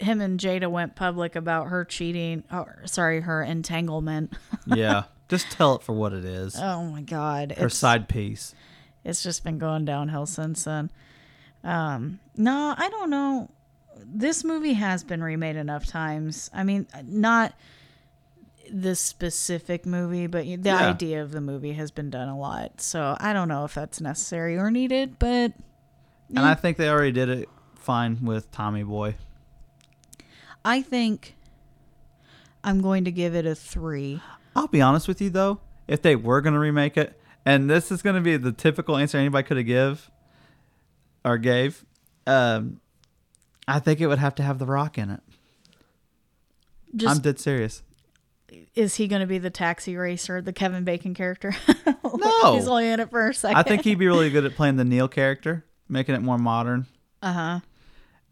him 0.00 0.20
and 0.20 0.38
Jada 0.38 0.70
went 0.70 0.94
public 0.96 1.36
about 1.36 1.68
her 1.68 1.84
cheating. 1.84 2.44
Or 2.52 2.82
sorry, 2.84 3.20
her 3.20 3.42
entanglement. 3.42 4.32
Yeah, 4.66 5.04
just 5.28 5.50
tell 5.50 5.76
it 5.76 5.82
for 5.82 5.94
what 5.94 6.12
it 6.12 6.24
is. 6.26 6.54
oh 6.60 6.84
my 6.84 7.00
God, 7.00 7.52
Her 7.56 7.70
side 7.70 8.06
piece. 8.08 8.54
it's 9.04 9.22
just 9.22 9.42
been 9.44 9.58
going 9.58 9.86
downhill 9.86 10.26
since 10.26 10.64
then. 10.64 10.90
Um, 11.64 12.20
no, 12.36 12.74
I 12.76 12.88
don't 12.90 13.08
know. 13.08 13.48
This 14.04 14.44
movie 14.44 14.74
has 14.74 15.02
been 15.04 15.22
remade 15.22 15.56
enough 15.56 15.86
times. 15.86 16.50
I 16.52 16.64
mean, 16.64 16.86
not 17.04 17.54
this 18.70 19.00
specific 19.00 19.86
movie, 19.86 20.26
but 20.26 20.44
the 20.44 20.56
Yeah. 20.62 20.76
idea 20.90 21.22
of 21.22 21.32
the 21.32 21.40
movie 21.40 21.72
has 21.74 21.90
been 21.90 22.10
done 22.10 22.28
a 22.28 22.38
lot. 22.38 22.80
So 22.80 23.16
I 23.20 23.32
don't 23.32 23.48
know 23.48 23.64
if 23.64 23.74
that's 23.74 24.00
necessary 24.00 24.56
or 24.56 24.70
needed, 24.70 25.18
but 25.18 25.52
And 26.30 26.40
I 26.40 26.54
think 26.54 26.76
they 26.76 26.88
already 26.90 27.12
did 27.12 27.28
it 27.30 27.48
fine 27.74 28.18
with 28.22 28.50
Tommy 28.50 28.82
Boy. 28.82 29.14
I 30.64 30.82
think 30.82 31.34
I'm 32.62 32.80
going 32.82 33.04
to 33.04 33.10
give 33.10 33.34
it 33.34 33.46
a 33.46 33.54
three. 33.54 34.20
I'll 34.54 34.66
be 34.66 34.80
honest 34.82 35.08
with 35.08 35.20
you 35.22 35.30
though, 35.30 35.60
if 35.86 36.02
they 36.02 36.16
were 36.16 36.40
gonna 36.40 36.58
remake 36.58 36.96
it, 36.96 37.18
and 37.46 37.70
this 37.70 37.90
is 37.90 38.02
gonna 38.02 38.20
be 38.20 38.36
the 38.36 38.52
typical 38.52 38.96
answer 38.96 39.16
anybody 39.16 39.46
could 39.46 39.56
have 39.56 39.66
give 39.66 40.10
or 41.24 41.38
gave, 41.38 41.84
um, 42.26 42.80
I 43.66 43.78
think 43.78 44.00
it 44.00 44.06
would 44.08 44.18
have 44.18 44.34
to 44.36 44.42
have 44.42 44.58
The 44.58 44.66
Rock 44.66 44.98
in 44.98 45.10
it. 45.10 45.20
I'm 47.06 47.18
dead 47.20 47.38
serious. 47.38 47.82
Is 48.74 48.94
he 48.96 49.08
going 49.08 49.20
to 49.20 49.26
be 49.26 49.38
the 49.38 49.50
taxi 49.50 49.96
racer, 49.96 50.40
the 50.40 50.52
Kevin 50.52 50.84
Bacon 50.84 51.14
character? 51.14 51.54
No. 52.20 52.54
he's 52.54 52.66
only 52.66 52.88
in 52.88 53.00
it 53.00 53.10
for 53.10 53.28
a 53.28 53.34
second. 53.34 53.58
I 53.58 53.62
think 53.62 53.82
he'd 53.82 53.98
be 53.98 54.06
really 54.06 54.30
good 54.30 54.44
at 54.46 54.54
playing 54.56 54.76
the 54.76 54.84
Neil 54.84 55.08
character, 55.08 55.66
making 55.88 56.14
it 56.14 56.22
more 56.22 56.38
modern. 56.38 56.86
Uh 57.22 57.32
huh. 57.32 57.60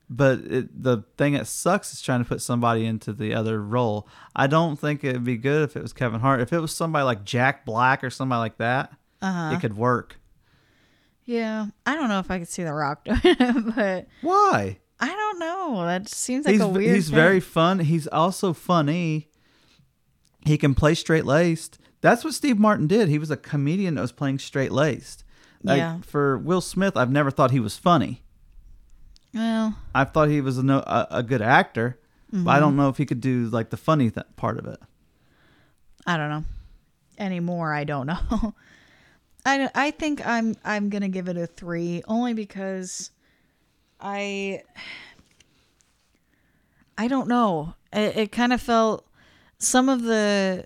But 0.09 0.39
it, 0.41 0.83
the 0.83 1.05
thing 1.19 1.35
that 1.35 1.47
sucks 1.47 1.93
is 1.93 2.01
trying 2.01 2.21
to 2.23 2.29
put 2.29 2.41
somebody 2.41 2.87
into 2.87 3.13
the 3.13 3.35
other 3.35 3.63
role. 3.63 4.09
I 4.35 4.47
don't 4.47 4.77
think 4.77 5.05
it'd 5.05 5.25
be 5.25 5.37
good 5.37 5.63
if 5.63 5.77
it 5.77 5.83
was 5.83 5.93
Kevin 5.93 6.21
Hart. 6.21 6.41
If 6.41 6.53
it 6.53 6.59
was 6.61 6.75
somebody 6.75 7.05
like 7.05 7.25
Jack 7.25 7.65
Black 7.67 8.03
or 8.03 8.09
somebody 8.11 8.39
like 8.39 8.57
that, 8.59 8.93
Uh-huh. 9.21 9.55
it 9.55 9.61
could 9.61 9.77
work. 9.77 10.17
Yeah, 11.25 11.67
I 11.85 11.95
don't 11.95 12.09
know 12.09 12.19
if 12.21 12.31
I 12.31 12.39
could 12.39 12.49
see 12.49 12.63
The 12.65 12.73
Rock 12.73 13.05
doing 13.05 13.21
it, 13.25 13.75
but 13.77 14.07
Why? 14.23 14.79
I 14.99 15.09
don't 15.09 15.39
know. 15.39 15.85
That 15.85 16.09
seems 16.09 16.47
like 16.47 16.53
he's 16.55 16.63
a 16.63 16.69
weird. 16.69 16.95
he's 16.95 17.07
thing. 17.09 17.15
very 17.15 17.41
fun. 17.41 17.81
He's 17.81 18.07
also 18.07 18.53
funny. 18.53 19.29
He 20.47 20.57
can 20.57 20.75
play 20.75 20.95
straight 20.95 21.27
laced. 21.27 21.79
That's 22.01 22.25
what 22.25 22.35
Steve 22.35 22.59
Martin 22.59 22.87
did. 22.87 23.09
He 23.09 23.19
was 23.19 23.31
a 23.31 23.37
comedian 23.37 23.97
that 23.97 24.01
was 24.01 24.13
playing 24.13 24.39
straight 24.39 24.73
laced. 24.73 25.25
Like, 25.63 25.79
Yeah. 25.79 25.99
For 26.03 26.39
Will 26.39 26.61
Smith, 26.61 26.97
I've 26.97 27.11
never 27.11 27.31
thought 27.31 27.51
he 27.51 27.61
was 27.61 27.77
funny. 27.77 28.23
well. 29.35 29.77
I 29.95 30.05
thought 30.05 30.29
he 30.29 30.41
was 30.41 30.59
a, 30.59 30.63
no, 30.63 30.79
a, 30.81 31.07
a 31.11 31.23
good 31.23 31.43
actor, 31.43 31.99
but 32.33 32.39
Mm-hmm. 32.39 32.49
I 32.49 32.59
don't 32.61 32.77
know 32.77 32.89
if 32.89 32.97
he 32.97 33.07
could 33.07 33.21
do 33.21 33.47
like 33.47 33.71
the 33.71 33.77
funny 33.77 34.11
th- 34.11 34.27
part 34.37 34.59
of 34.59 34.67
it. 34.67 34.81
I 36.07 36.17
don't 36.17 36.29
know 36.29 36.45
anymore. 37.19 37.73
I 37.73 37.85
don't 37.85 38.07
know. 38.07 38.55
I 39.45 39.71
I 39.77 39.91
think 39.93 40.27
I'm 40.27 40.57
I'm 40.65 40.91
gonna 40.91 41.09
give 41.09 41.29
it 41.29 41.37
a 41.37 41.47
three 41.47 42.03
only 42.09 42.35
because 42.35 43.11
I 44.01 44.63
I 46.99 47.09
don't 47.09 47.29
know. 47.29 47.75
It, 47.93 48.17
it 48.17 48.33
kind 48.33 48.53
of 48.53 48.61
felt 48.61 49.07
some 49.59 49.89
of 49.89 50.03
the 50.03 50.65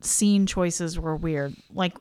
scene 0.00 0.46
choices 0.46 0.98
were 0.98 1.16
weird. 1.16 1.54
Like 1.72 1.96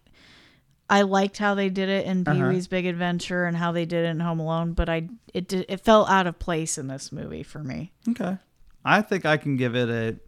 I 0.89 1.01
liked 1.03 1.37
how 1.37 1.55
they 1.55 1.69
did 1.69 1.89
it 1.89 2.05
in 2.05 2.23
Pee 2.25 2.31
Uh-huh. 2.31 2.49
Wee's 2.49 2.67
Big 2.67 2.85
Adventure 2.85 3.45
and 3.45 3.55
how 3.57 3.71
they 3.71 3.85
did 3.85 4.05
it 4.05 4.09
in 4.09 4.19
Home 4.19 4.39
Alone, 4.39 4.73
but 4.73 4.89
I 4.89 5.07
it 5.33 5.47
did, 5.47 5.65
it 5.69 5.79
felt 5.81 6.09
out 6.09 6.27
of 6.27 6.37
place 6.39 6.77
in 6.77 6.87
this 6.87 7.11
movie 7.11 7.43
for 7.43 7.63
me. 7.63 7.93
Okay. 8.09 8.37
I 8.85 9.01
think 9.01 9.25
I 9.25 9.37
can 9.37 9.55
give 9.55 9.75
it 9.75 9.89
a. 9.89 10.19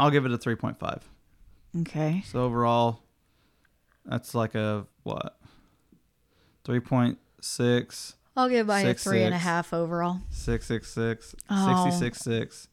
I'll 0.00 0.10
give 0.10 0.24
it 0.24 0.32
a 0.32 0.38
three 0.38 0.56
point 0.56 0.78
five. 0.78 1.06
Okay. 1.82 2.22
So 2.26 2.42
overall, 2.42 3.02
that's 4.06 4.34
like 4.34 4.54
a 4.54 4.86
what? 5.02 5.38
Three 6.64 6.80
point 6.80 7.18
six. 7.40 8.14
I'll 8.36 8.48
give 8.48 8.66
mine 8.66 8.84
Six, 8.86 9.06
a 9.06 9.08
three 9.10 9.22
and 9.22 9.34
a 9.34 9.36
six. 9.36 9.44
half 9.44 9.72
overall. 9.74 10.20
Six 10.30 10.66
six 10.66 10.90
six 10.92 11.34
Oh. 11.50 11.84
sixty 11.84 12.04
six 12.04 12.18
six 12.20 12.68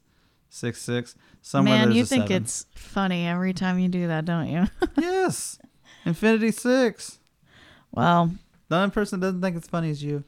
six 0.52 0.80
six. 0.82 1.14
Somewhere 1.40 1.74
Man, 1.78 1.84
there's 1.86 1.96
you 1.96 2.02
a 2.02 2.06
think 2.06 2.22
seven. 2.28 2.42
it's 2.42 2.66
funny 2.74 3.26
every 3.26 3.52
time 3.52 3.78
you 3.78 3.88
do 3.88 4.06
that, 4.06 4.24
don't 4.24 4.46
you? 4.48 4.66
yes, 4.96 5.58
Infinity 6.04 6.52
Six. 6.52 7.18
well, 7.90 8.30
The 8.68 8.76
only 8.76 8.90
person 8.90 9.18
that 9.20 9.26
doesn't 9.26 9.40
think 9.40 9.56
it's 9.56 9.66
funny 9.66 9.90
is 9.90 10.04
you. 10.04 10.22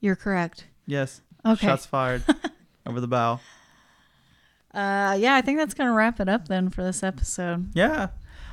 you're 0.00 0.14
correct. 0.16 0.66
Yes. 0.86 1.22
Okay. 1.44 1.66
Shots 1.66 1.86
fired 1.86 2.22
over 2.86 3.00
the 3.00 3.08
bow. 3.08 3.40
Uh, 4.72 5.16
yeah, 5.18 5.34
I 5.34 5.40
think 5.42 5.58
that's 5.58 5.74
gonna 5.74 5.92
wrap 5.92 6.20
it 6.20 6.28
up 6.28 6.46
then 6.48 6.70
for 6.70 6.82
this 6.84 7.02
episode. 7.02 7.70
Yeah, 7.74 8.08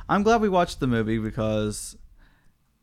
I'm 0.09 0.23
glad 0.23 0.41
we 0.41 0.49
watched 0.49 0.79
the 0.79 0.87
movie 0.87 1.17
because 1.19 1.95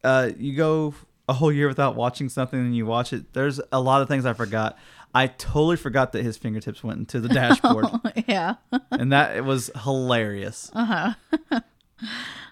uh, 0.05 0.31
you 0.39 0.57
go 0.57 0.95
a 1.29 1.33
whole 1.35 1.53
year 1.53 1.69
without 1.69 1.97
watching 1.97 2.29
something 2.29 2.59
and 2.59 2.77
you 2.77 2.87
watch 2.87 3.13
it. 3.13 3.33
There's 3.33 3.61
a 3.73 3.81
lot 3.81 4.03
of 4.03 4.09
things 4.09 4.25
I 4.25 4.33
forgot. 4.33 4.79
I 5.15 5.29
totally 5.29 5.77
forgot 5.77 6.13
that 6.13 6.23
his 6.23 6.37
fingertips 6.37 6.85
went 6.85 6.99
into 6.99 7.21
the 7.21 7.29
dashboard, 7.31 7.87
yeah. 8.29 8.57
and 8.91 9.13
that 9.13 9.37
it 9.37 9.45
was 9.45 9.71
hilarious. 9.83 10.71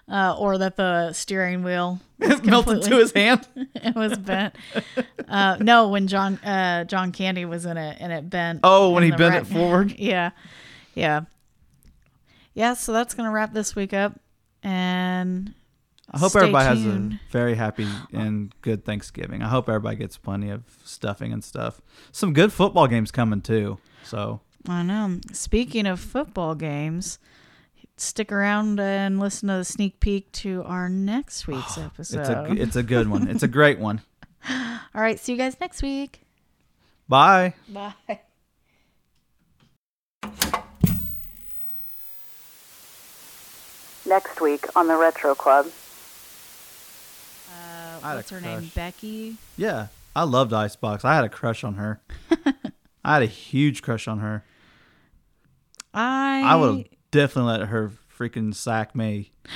Uh, 0.07 0.33
huh. 0.33 0.35
or 0.39 0.57
that 0.57 0.75
the 0.75 1.13
steering 1.13 1.63
wheel 1.63 1.99
melted 2.43 2.81
to 2.83 2.97
his 2.97 3.11
hand. 3.11 3.47
it 3.55 3.95
was 3.95 4.17
bent. 4.17 4.55
Uh, 5.27 5.57
no, 5.59 5.89
when 5.89 6.07
John 6.07 6.37
uh, 6.43 6.83
John 6.83 7.11
Candy 7.11 7.45
was 7.45 7.65
in 7.65 7.77
it 7.77 7.97
and 7.99 8.11
it 8.11 8.27
bent. 8.29 8.59
Oh, 8.63 8.91
when 8.91 9.03
he 9.03 9.11
bent 9.11 9.35
it 9.35 9.45
forward. 9.45 9.95
Yeah, 9.99 10.31
yeah, 10.95 11.21
yeah. 12.55 12.73
So 12.73 12.91
that's 12.91 13.13
gonna 13.13 13.31
wrap 13.31 13.53
this 13.53 13.75
week 13.75 13.93
up, 13.93 14.19
and 14.63 15.53
I 16.15 16.17
hope 16.17 16.31
stay 16.31 16.39
everybody 16.39 16.65
has 16.65 16.85
a 16.85 17.19
very 17.29 17.55
happy 17.55 17.85
and 18.13 18.55
good 18.61 18.85
Thanksgiving. 18.85 19.41
I 19.43 19.49
hope 19.49 19.67
everybody 19.67 19.97
gets 19.97 20.17
plenty 20.17 20.49
of 20.49 20.63
stuffing 20.85 21.33
and 21.33 21.43
stuff. 21.43 21.81
Some 22.13 22.31
good 22.31 22.53
football 22.53 22.87
games 22.87 23.11
coming 23.11 23.41
too. 23.41 23.79
So 24.05 24.39
I 24.65 24.81
know. 24.83 25.19
Speaking 25.33 25.85
of 25.85 25.99
football 25.99 26.55
games, 26.55 27.19
stick 27.97 28.31
around 28.31 28.79
and 28.79 29.19
listen 29.19 29.49
to 29.49 29.55
the 29.55 29.65
sneak 29.65 29.99
peek 29.99 30.31
to 30.31 30.63
our 30.63 30.87
next 30.87 31.47
week's 31.47 31.77
episode. 31.77 32.21
it's 32.21 32.29
a 32.29 32.61
it's 32.61 32.75
a 32.77 32.83
good 32.83 33.09
one. 33.09 33.27
It's 33.27 33.43
a 33.43 33.49
great 33.49 33.79
one. 33.79 34.01
All 34.49 35.01
right, 35.01 35.19
see 35.19 35.33
you 35.33 35.37
guys 35.37 35.59
next 35.59 35.81
week. 35.83 36.21
Bye. 37.09 37.55
Bye. 37.67 38.21
Next 44.05 44.39
week 44.39 44.65
on 44.77 44.87
the 44.87 44.95
Retro 44.95 45.35
Club. 45.35 45.67
I 48.05 48.15
what's 48.15 48.29
her 48.29 48.41
name? 48.41 48.71
Becky. 48.75 49.37
Yeah, 49.57 49.87
I 50.15 50.23
loved 50.23 50.53
Icebox. 50.53 51.03
I 51.05 51.15
had 51.15 51.23
a 51.23 51.29
crush 51.29 51.63
on 51.63 51.75
her. 51.75 52.01
I 53.03 53.13
had 53.15 53.23
a 53.23 53.27
huge 53.27 53.81
crush 53.81 54.07
on 54.07 54.19
her. 54.19 54.43
I 55.93 56.41
I 56.45 56.55
would 56.55 56.77
have 56.77 56.85
definitely 57.11 57.51
let 57.59 57.67
her 57.69 57.91
freaking 58.17 58.53
sack 58.53 58.95
me. 58.95 59.31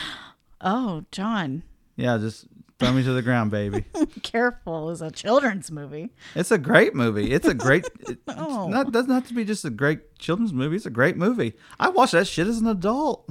Oh, 0.62 1.06
John, 1.14 1.64
Yeah, 1.96 2.18
just 2.18 2.46
throw 2.80 2.92
me 2.92 3.02
to 3.02 3.14
the 3.14 3.22
ground, 3.22 3.50
baby. 3.50 3.86
careful! 4.24 4.90
Is 4.90 5.02
a 5.02 5.10
children's 5.10 5.72
movie. 5.72 6.10
It's 6.36 6.52
a 6.52 6.58
great 6.58 6.94
movie. 6.94 7.32
It's 7.32 7.48
a 7.48 7.54
great. 7.54 7.86
It, 8.10 8.18
Oh. 8.28 8.68
not 8.68 8.92
doesn't 8.92 9.10
have 9.10 9.26
to 9.30 9.34
be 9.34 9.46
just 9.46 9.64
a 9.64 9.70
great 9.70 10.20
children's 10.20 10.52
movie. 10.52 10.76
It's 10.76 10.86
a 10.86 10.90
great 10.90 11.16
movie. 11.16 11.54
I 11.80 11.88
watched 11.88 12.12
that 12.12 12.28
shit 12.28 12.46
as 12.48 12.58
an 12.60 12.68
adult. 12.68 13.30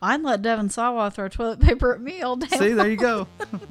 I'd 0.00 0.22
let 0.22 0.42
Devon 0.42 0.70
Sawa 0.70 1.10
throw 1.10 1.28
toilet 1.28 1.60
paper 1.60 1.92
at 1.92 2.00
me 2.00 2.22
all 2.22 2.36
day. 2.36 2.46
See, 2.56 2.68
long. 2.68 2.76
there 2.76 2.90
you 2.90 2.96
go. 2.96 3.26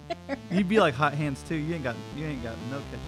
You'd 0.51 0.67
be 0.67 0.79
like 0.79 0.93
hot 0.93 1.13
hands 1.13 1.41
too. 1.47 1.55
You 1.55 1.75
ain't 1.75 1.83
got 1.83 1.95
you 2.15 2.25
ain't 2.25 2.43
got 2.43 2.55
no 2.69 2.77
catching 2.77 2.99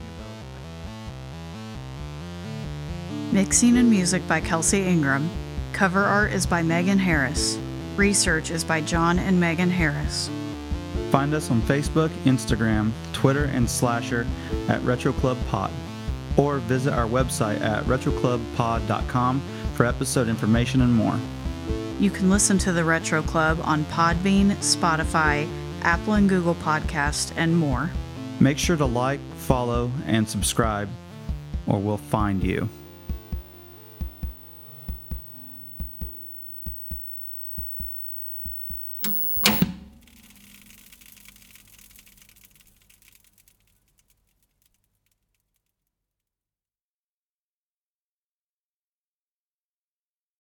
ability. 3.11 3.33
Mixing 3.33 3.77
and 3.77 3.89
music 3.89 4.25
by 4.27 4.39
Kelsey 4.39 4.83
Ingram. 4.83 5.29
Cover 5.73 6.03
art 6.03 6.31
is 6.31 6.45
by 6.45 6.61
Meghan 6.63 6.97
Harris. 6.97 7.59
Research 7.97 8.51
is 8.51 8.63
by 8.63 8.79
John 8.81 9.19
and 9.19 9.41
Meghan 9.41 9.69
Harris. 9.69 10.29
Find 11.11 11.33
us 11.33 11.51
on 11.51 11.61
Facebook, 11.63 12.09
Instagram, 12.23 12.91
Twitter, 13.13 13.45
and 13.45 13.69
Slasher 13.69 14.25
at 14.67 14.81
Retro 14.83 15.11
Club 15.11 15.37
Pod, 15.49 15.71
or 16.37 16.59
visit 16.59 16.93
our 16.93 17.07
website 17.07 17.59
at 17.61 17.83
retroclubpod.com 17.85 19.41
for 19.73 19.85
episode 19.85 20.27
information 20.29 20.81
and 20.81 20.93
more. 20.93 21.19
You 21.99 22.09
can 22.09 22.30
listen 22.30 22.57
to 22.59 22.71
the 22.71 22.85
Retro 22.85 23.21
Club 23.21 23.59
on 23.63 23.84
Podbean, 23.85 24.51
Spotify, 24.57 25.49
Apple 25.81 26.13
and 26.13 26.30
Google 26.30 26.55
Podcast, 26.55 27.34
and 27.35 27.57
more. 27.57 27.89
Make 28.39 28.57
sure 28.57 28.77
to 28.77 28.85
like, 28.85 29.19
follow, 29.35 29.91
and 30.05 30.27
subscribe, 30.27 30.88
or 31.67 31.77
we'll 31.77 31.97
find 31.97 32.41
you. 32.41 32.69